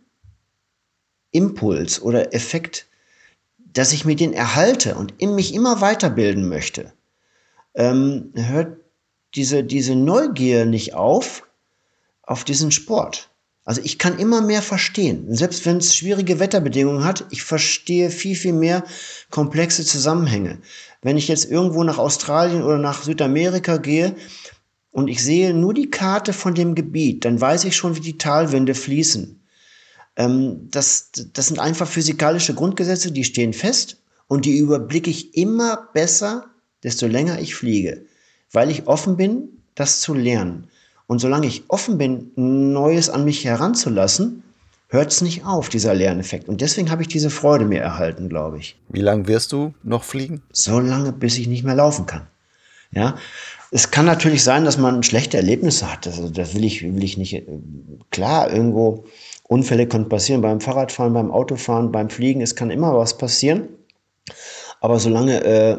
Impuls 1.32 2.02
oder 2.02 2.34
Effekt, 2.34 2.88
dass 3.58 3.92
ich 3.92 4.06
mir 4.06 4.16
den 4.16 4.32
erhalte 4.32 4.96
und 4.96 5.14
in 5.18 5.36
mich 5.36 5.54
immer 5.54 5.82
weiterbilden 5.82 6.48
möchte, 6.48 6.94
ähm, 7.74 8.32
hört 8.34 8.78
diese, 9.36 9.66
diese 9.66 9.96
Neugier 9.96 10.66
nicht 10.66 10.94
auf, 10.94 11.46
auf 12.24 12.46
diesen 12.46 12.72
Sport. 12.72 13.30
Also 13.64 13.82
ich 13.84 14.00
kann 14.00 14.18
immer 14.18 14.42
mehr 14.42 14.62
verstehen. 14.62 15.34
Selbst 15.36 15.66
wenn 15.66 15.78
es 15.78 15.96
schwierige 15.96 16.40
Wetterbedingungen 16.40 17.04
hat, 17.04 17.26
ich 17.30 17.44
verstehe 17.44 18.10
viel, 18.10 18.36
viel 18.36 18.54
mehr 18.54 18.84
komplexe 19.30 19.86
Zusammenhänge. 19.86 20.60
Wenn 21.02 21.18
ich 21.18 21.28
jetzt 21.28 21.50
irgendwo 21.50 21.84
nach 21.84 22.00
Australien 22.00 22.64
oder 22.64 22.80
nach 22.80 23.04
Südamerika 23.04 23.78
gehe 23.78 24.16
und 24.92 25.08
ich 25.08 25.24
sehe 25.24 25.54
nur 25.54 25.74
die 25.74 25.92
Karte 25.92 26.34
von 26.34 26.56
dem 26.56 26.74
Gebiet, 26.74 27.24
dann 27.24 27.40
weiß 27.40 27.66
ich 27.66 27.76
schon, 27.76 27.96
wie 27.96 28.02
die 28.02 28.18
Talwände 28.18 28.74
fließen. 28.74 29.42
Ähm, 30.16 30.68
das, 30.72 31.12
das 31.34 31.48
sind 31.48 31.60
einfach 31.60 31.88
physikalische 31.88 32.56
Grundgesetze, 32.56 33.12
die 33.12 33.24
stehen 33.24 33.54
fest 33.54 33.98
und 34.28 34.46
die 34.46 34.58
überblicke 34.58 35.10
ich 35.10 35.38
immer 35.38 35.90
besser, 35.94 36.46
desto 36.84 37.06
länger 37.06 37.40
ich 37.40 37.54
fliege, 37.54 38.06
weil 38.52 38.72
ich 38.72 38.88
offen 38.88 39.18
bin, 39.18 39.62
das 39.76 40.02
zu 40.02 40.14
lernen. 40.14 40.68
Und 41.12 41.20
solange 41.20 41.46
ich 41.46 41.66
offen 41.68 41.98
bin, 41.98 42.32
Neues 42.38 43.10
an 43.10 43.26
mich 43.26 43.44
heranzulassen, 43.44 44.44
hört 44.88 45.12
es 45.12 45.20
nicht 45.20 45.44
auf, 45.44 45.68
dieser 45.68 45.94
Lerneffekt. 45.94 46.48
Und 46.48 46.62
deswegen 46.62 46.90
habe 46.90 47.02
ich 47.02 47.10
diese 47.10 47.30
Freude 47.30 47.66
mir 47.66 47.82
erhalten, 47.82 48.30
glaube 48.30 48.60
ich. 48.60 48.78
Wie 48.88 49.02
lange 49.02 49.28
wirst 49.28 49.52
du 49.52 49.74
noch 49.84 50.06
fliegen? 50.06 50.42
So 50.54 50.80
lange, 50.80 51.12
bis 51.12 51.38
ich 51.38 51.50
nicht 51.50 51.66
mehr 51.66 51.76
laufen 51.76 52.06
kann. 52.06 52.28
Ja, 52.94 53.18
es 53.72 53.92
kann 53.92 54.06
natürlich 54.06 54.42
sein, 54.42 54.64
dass 54.64 54.78
man 54.78 55.04
schlechte 55.04 55.36
Erlebnisse 55.36 55.92
hat. 55.92 56.08
Also 56.08 56.30
das 56.30 56.56
will 56.56 56.64
ich, 56.64 56.82
will 56.82 57.04
ich 57.04 57.18
nicht. 57.18 57.34
Äh, 57.34 57.46
klar, 58.10 58.50
irgendwo 58.50 59.04
Unfälle 59.44 59.88
können 59.88 60.08
passieren 60.08 60.40
beim 60.40 60.62
Fahrradfahren, 60.62 61.12
beim 61.12 61.30
Autofahren, 61.30 61.92
beim 61.92 62.10
Fliegen. 62.10 62.40
Es 62.40 62.56
kann 62.56 62.72
immer 62.72 62.98
was 62.98 63.18
passieren. 63.18 63.68
Aber 64.80 64.98
solange 64.98 65.44
äh, 65.44 65.78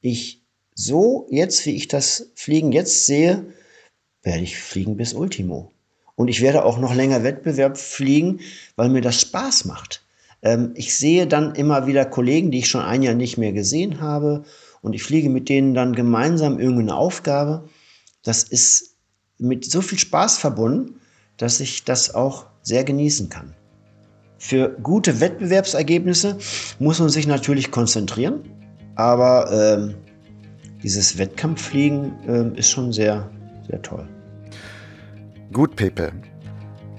ich 0.00 0.44
so 0.76 1.26
jetzt, 1.28 1.66
wie 1.66 1.74
ich 1.74 1.88
das 1.88 2.30
Fliegen 2.36 2.70
jetzt 2.70 3.06
sehe, 3.06 3.46
werde 4.26 4.42
ich 4.42 4.58
fliegen 4.58 4.96
bis 4.96 5.14
Ultimo. 5.14 5.72
Und 6.14 6.28
ich 6.28 6.42
werde 6.42 6.64
auch 6.64 6.78
noch 6.78 6.94
länger 6.94 7.24
Wettbewerb 7.24 7.78
fliegen, 7.78 8.40
weil 8.76 8.90
mir 8.90 9.00
das 9.00 9.20
Spaß 9.20 9.64
macht. 9.64 10.04
Ähm, 10.42 10.72
ich 10.74 10.94
sehe 10.94 11.26
dann 11.26 11.54
immer 11.54 11.86
wieder 11.86 12.04
Kollegen, 12.04 12.50
die 12.50 12.58
ich 12.58 12.68
schon 12.68 12.82
ein 12.82 13.02
Jahr 13.02 13.14
nicht 13.14 13.38
mehr 13.38 13.52
gesehen 13.52 14.00
habe. 14.00 14.44
Und 14.82 14.92
ich 14.92 15.02
fliege 15.02 15.30
mit 15.30 15.48
denen 15.48 15.72
dann 15.72 15.94
gemeinsam 15.94 16.58
irgendeine 16.58 16.96
Aufgabe. 16.96 17.68
Das 18.22 18.42
ist 18.42 18.96
mit 19.38 19.64
so 19.64 19.80
viel 19.80 19.98
Spaß 19.98 20.36
verbunden 20.36 21.00
dass 21.36 21.60
ich 21.60 21.84
das 21.84 22.14
auch 22.14 22.46
sehr 22.62 22.84
genießen 22.84 23.28
kann. 23.28 23.54
Für 24.38 24.76
gute 24.82 25.20
Wettbewerbsergebnisse 25.20 26.38
muss 26.78 26.98
man 26.98 27.08
sich 27.08 27.26
natürlich 27.26 27.70
konzentrieren, 27.70 28.40
aber 28.94 29.50
ähm, 29.52 29.94
dieses 30.82 31.18
Wettkampffliegen 31.18 32.12
ähm, 32.26 32.54
ist 32.54 32.70
schon 32.70 32.92
sehr, 32.92 33.30
sehr 33.68 33.80
toll. 33.82 34.06
Gut, 35.52 35.76
Pepe. 35.76 36.12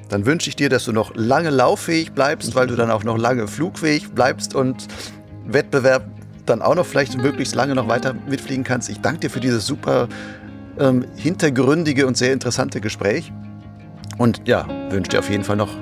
Dann 0.10 0.26
wünsche 0.26 0.50
ich 0.50 0.56
dir, 0.56 0.70
dass 0.70 0.86
du 0.86 0.94
noch 0.94 1.16
lange 1.16 1.50
lauffähig 1.50 2.14
bleibst, 2.14 2.56
weil 2.56 2.68
du 2.68 2.76
dann 2.76 2.90
auch 2.92 3.04
noch 3.04 3.18
lange 3.18 3.48
flugfähig 3.48 4.12
bleibst 4.12 4.56
und 4.56 4.88
Wettbewerb 5.46 6.10
dann 6.46 6.62
auch 6.62 6.76
noch 6.76 6.86
vielleicht 6.86 7.18
möglichst 7.18 7.56
lange 7.56 7.76
noch 7.76 7.90
weiter 7.90 8.16
mitfliegen 8.28 8.64
kannst. 8.64 8.90
Ich 8.90 9.02
danke 9.02 9.20
dir 9.22 9.30
für 9.30 9.42
dieses 9.42 9.68
super 9.68 10.08
ähm, 10.80 11.06
hintergründige 11.16 12.08
und 12.08 12.16
sehr 12.16 12.32
interessante 12.32 12.80
Gespräch. 12.80 13.34
Und 14.18 14.42
ja, 14.48 14.66
wünsche 14.90 15.12
dir 15.12 15.20
auf 15.20 15.30
jeden 15.30 15.44
Fall 15.44 15.58
noch 15.58 15.76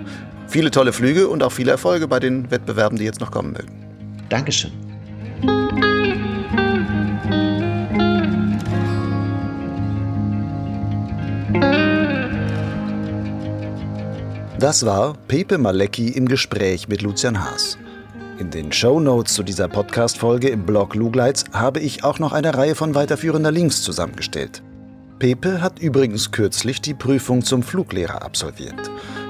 Viele 0.47 0.71
tolle 0.71 0.93
Flüge 0.93 1.27
und 1.27 1.43
auch 1.43 1.51
viele 1.51 1.71
Erfolge 1.71 2.07
bei 2.07 2.19
den 2.19 2.49
Wettbewerben, 2.51 2.97
die 2.97 3.03
jetzt 3.03 3.19
noch 3.19 3.31
kommen 3.31 3.53
mögen. 3.53 3.71
Dankeschön. 4.29 4.71
Das 14.59 14.85
war 14.85 15.15
Pepe 15.27 15.57
Malecki 15.57 16.07
im 16.11 16.29
Gespräch 16.29 16.87
mit 16.87 17.01
Lucian 17.01 17.43
Haas. 17.43 17.77
In 18.39 18.51
den 18.51 18.71
Show 18.71 19.01
Notes 19.01 19.33
zu 19.33 19.43
dieser 19.43 19.67
Podcast-Folge 19.67 20.47
im 20.47 20.65
Blog 20.65 20.95
Lugleitz 20.95 21.43
habe 21.51 21.81
ich 21.81 22.05
auch 22.05 22.19
noch 22.19 22.31
eine 22.31 22.55
Reihe 22.55 22.73
von 22.73 22.95
weiterführender 22.95 23.51
Links 23.51 23.81
zusammengestellt. 23.81 24.63
Pepe 25.19 25.61
hat 25.61 25.79
übrigens 25.79 26.31
kürzlich 26.31 26.79
die 26.79 26.93
Prüfung 26.93 27.43
zum 27.43 27.63
Fluglehrer 27.63 28.21
absolviert. 28.21 28.79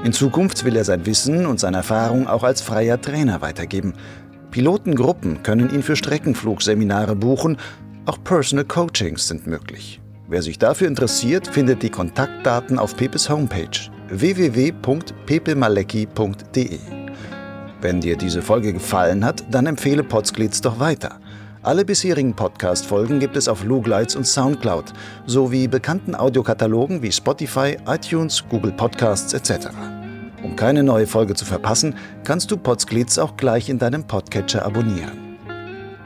In 0.04 0.14
Zukunft 0.14 0.64
will 0.64 0.76
er 0.76 0.84
sein 0.84 1.08
Wissen 1.08 1.48
und 1.48 1.60
seine 1.60 1.78
Erfahrung 1.78 2.28
auch 2.28 2.44
als 2.44 2.62
freier 2.62 3.02
Trainer 3.02 3.42
weitergeben. 3.42 3.94
Pilotengruppen 4.52 5.42
können 5.42 5.74
ihn 5.74 5.82
für 5.82 5.96
Streckenflugseminare 5.96 7.16
buchen, 7.16 7.58
auch 8.06 8.24
Personal 8.24 8.66
Coachings 8.66 9.28
sind 9.28 9.48
möglich. 9.48 10.00
Wer 10.28 10.44
sich 10.44 10.60
dafür 10.60 10.88
interessiert, 10.88 11.48
findet 11.48 11.82
die 11.82 11.90
Kontaktdaten 11.90 12.78
auf 12.78 12.96
Pepes 12.96 13.28
Homepage 13.28 13.95
www.pepemalecki.de. 14.10 16.80
Wenn 17.82 18.02
dir 18.02 18.18
diese 18.18 18.42
Folge 18.42 18.74
gefallen 18.74 19.24
hat, 19.24 19.44
dann 19.52 19.66
empfehle 19.66 20.04
Potsglitz 20.04 20.62
doch 20.62 20.80
weiter. 20.80 21.20
Alle 21.62 21.84
bisherigen 21.84 22.36
Podcast-Folgen 22.36 23.20
gibt 23.20 23.36
es 23.36 23.48
auf 23.48 23.64
Lugleitz 23.64 24.16
und 24.16 24.28
Soundcloud 24.28 24.94
sowie 25.26 25.68
bekannten 25.68 26.14
Audiokatalogen 26.14 27.02
wie 27.02 27.12
Spotify, 27.12 27.78
iTunes, 27.88 28.44
Google 28.50 28.72
Podcasts 28.72 29.34
etc. 29.34 29.70
Um 30.44 30.56
keine 30.56 30.84
neue 30.84 31.08
Folge 31.08 31.34
zu 31.34 31.44
verpassen, 31.44 31.96
kannst 32.24 32.52
du 32.52 32.58
Potsglitz 32.58 33.18
auch 33.18 33.36
gleich 33.36 33.68
in 33.68 33.80
deinem 33.80 34.04
Podcatcher 34.04 34.64
abonnieren. 34.64 35.38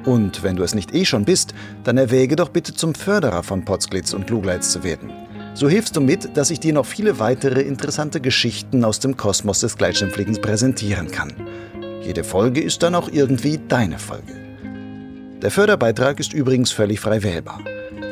Und 0.06 0.44
wenn 0.44 0.56
du 0.56 0.64
es 0.64 0.74
nicht 0.74 0.96
eh 0.96 1.04
schon 1.04 1.26
bist, 1.26 1.54
dann 1.84 1.98
erwäge 1.98 2.38
doch 2.38 2.50
bitte 2.50 2.74
zum 2.74 2.96
Förderer 2.96 3.44
von 3.44 3.66
Potsglitz 3.66 4.14
und 4.14 4.30
Lugleitz 4.30 4.72
zu 4.72 4.84
werden. 4.84 5.12
So 5.54 5.68
hilfst 5.68 5.96
du 5.96 6.02
mit, 6.02 6.38
dass 6.38 6.52
ich 6.52 6.60
dir 6.60 6.74
noch 6.74 6.86
viele 6.86 7.20
weitere 7.20 7.62
interessante 7.62 8.22
Geschichten 8.22 8.86
aus 8.86 9.00
dem 9.00 9.18
Kosmos 9.18 9.60
des 9.60 9.78
Gleitschirmfliegens 9.78 10.40
präsentieren 10.40 11.12
kann. 11.12 11.34
Jede 12.02 12.24
Folge 12.24 12.62
ist 12.62 12.82
dann 12.82 12.96
auch 12.96 13.10
irgendwie 13.12 13.60
deine 13.68 14.00
Folge. 14.00 14.34
Der 15.42 15.52
Förderbeitrag 15.52 16.20
ist 16.20 16.34
übrigens 16.34 16.72
völlig 16.72 17.00
frei 17.00 17.24
wählbar. 17.24 17.62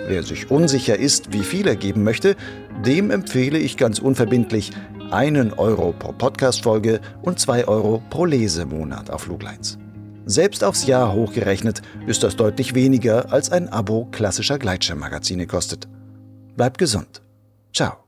Wer 0.07 0.23
sich 0.23 0.49
unsicher 0.49 0.97
ist, 0.97 1.33
wie 1.33 1.43
viel 1.43 1.67
er 1.67 1.75
geben 1.75 2.03
möchte, 2.03 2.35
dem 2.85 3.11
empfehle 3.11 3.57
ich 3.57 3.75
ganz 3.75 3.99
unverbindlich 3.99 4.71
einen 5.11 5.53
Euro 5.53 5.93
pro 5.97 6.13
Podcast-Folge 6.13 7.01
und 7.21 7.39
zwei 7.39 7.67
Euro 7.67 8.01
pro 8.09 8.25
Lesemonat 8.25 9.09
auf 9.09 9.23
Flugleits. 9.23 9.77
Selbst 10.25 10.63
aufs 10.63 10.85
Jahr 10.85 11.13
hochgerechnet 11.13 11.81
ist 12.05 12.23
das 12.23 12.35
deutlich 12.35 12.75
weniger, 12.75 13.31
als 13.31 13.51
ein 13.51 13.69
Abo 13.69 14.07
klassischer 14.11 14.59
Gleitschirmmagazine 14.59 15.47
kostet. 15.47 15.87
Bleibt 16.55 16.77
gesund. 16.77 17.21
Ciao. 17.77 18.06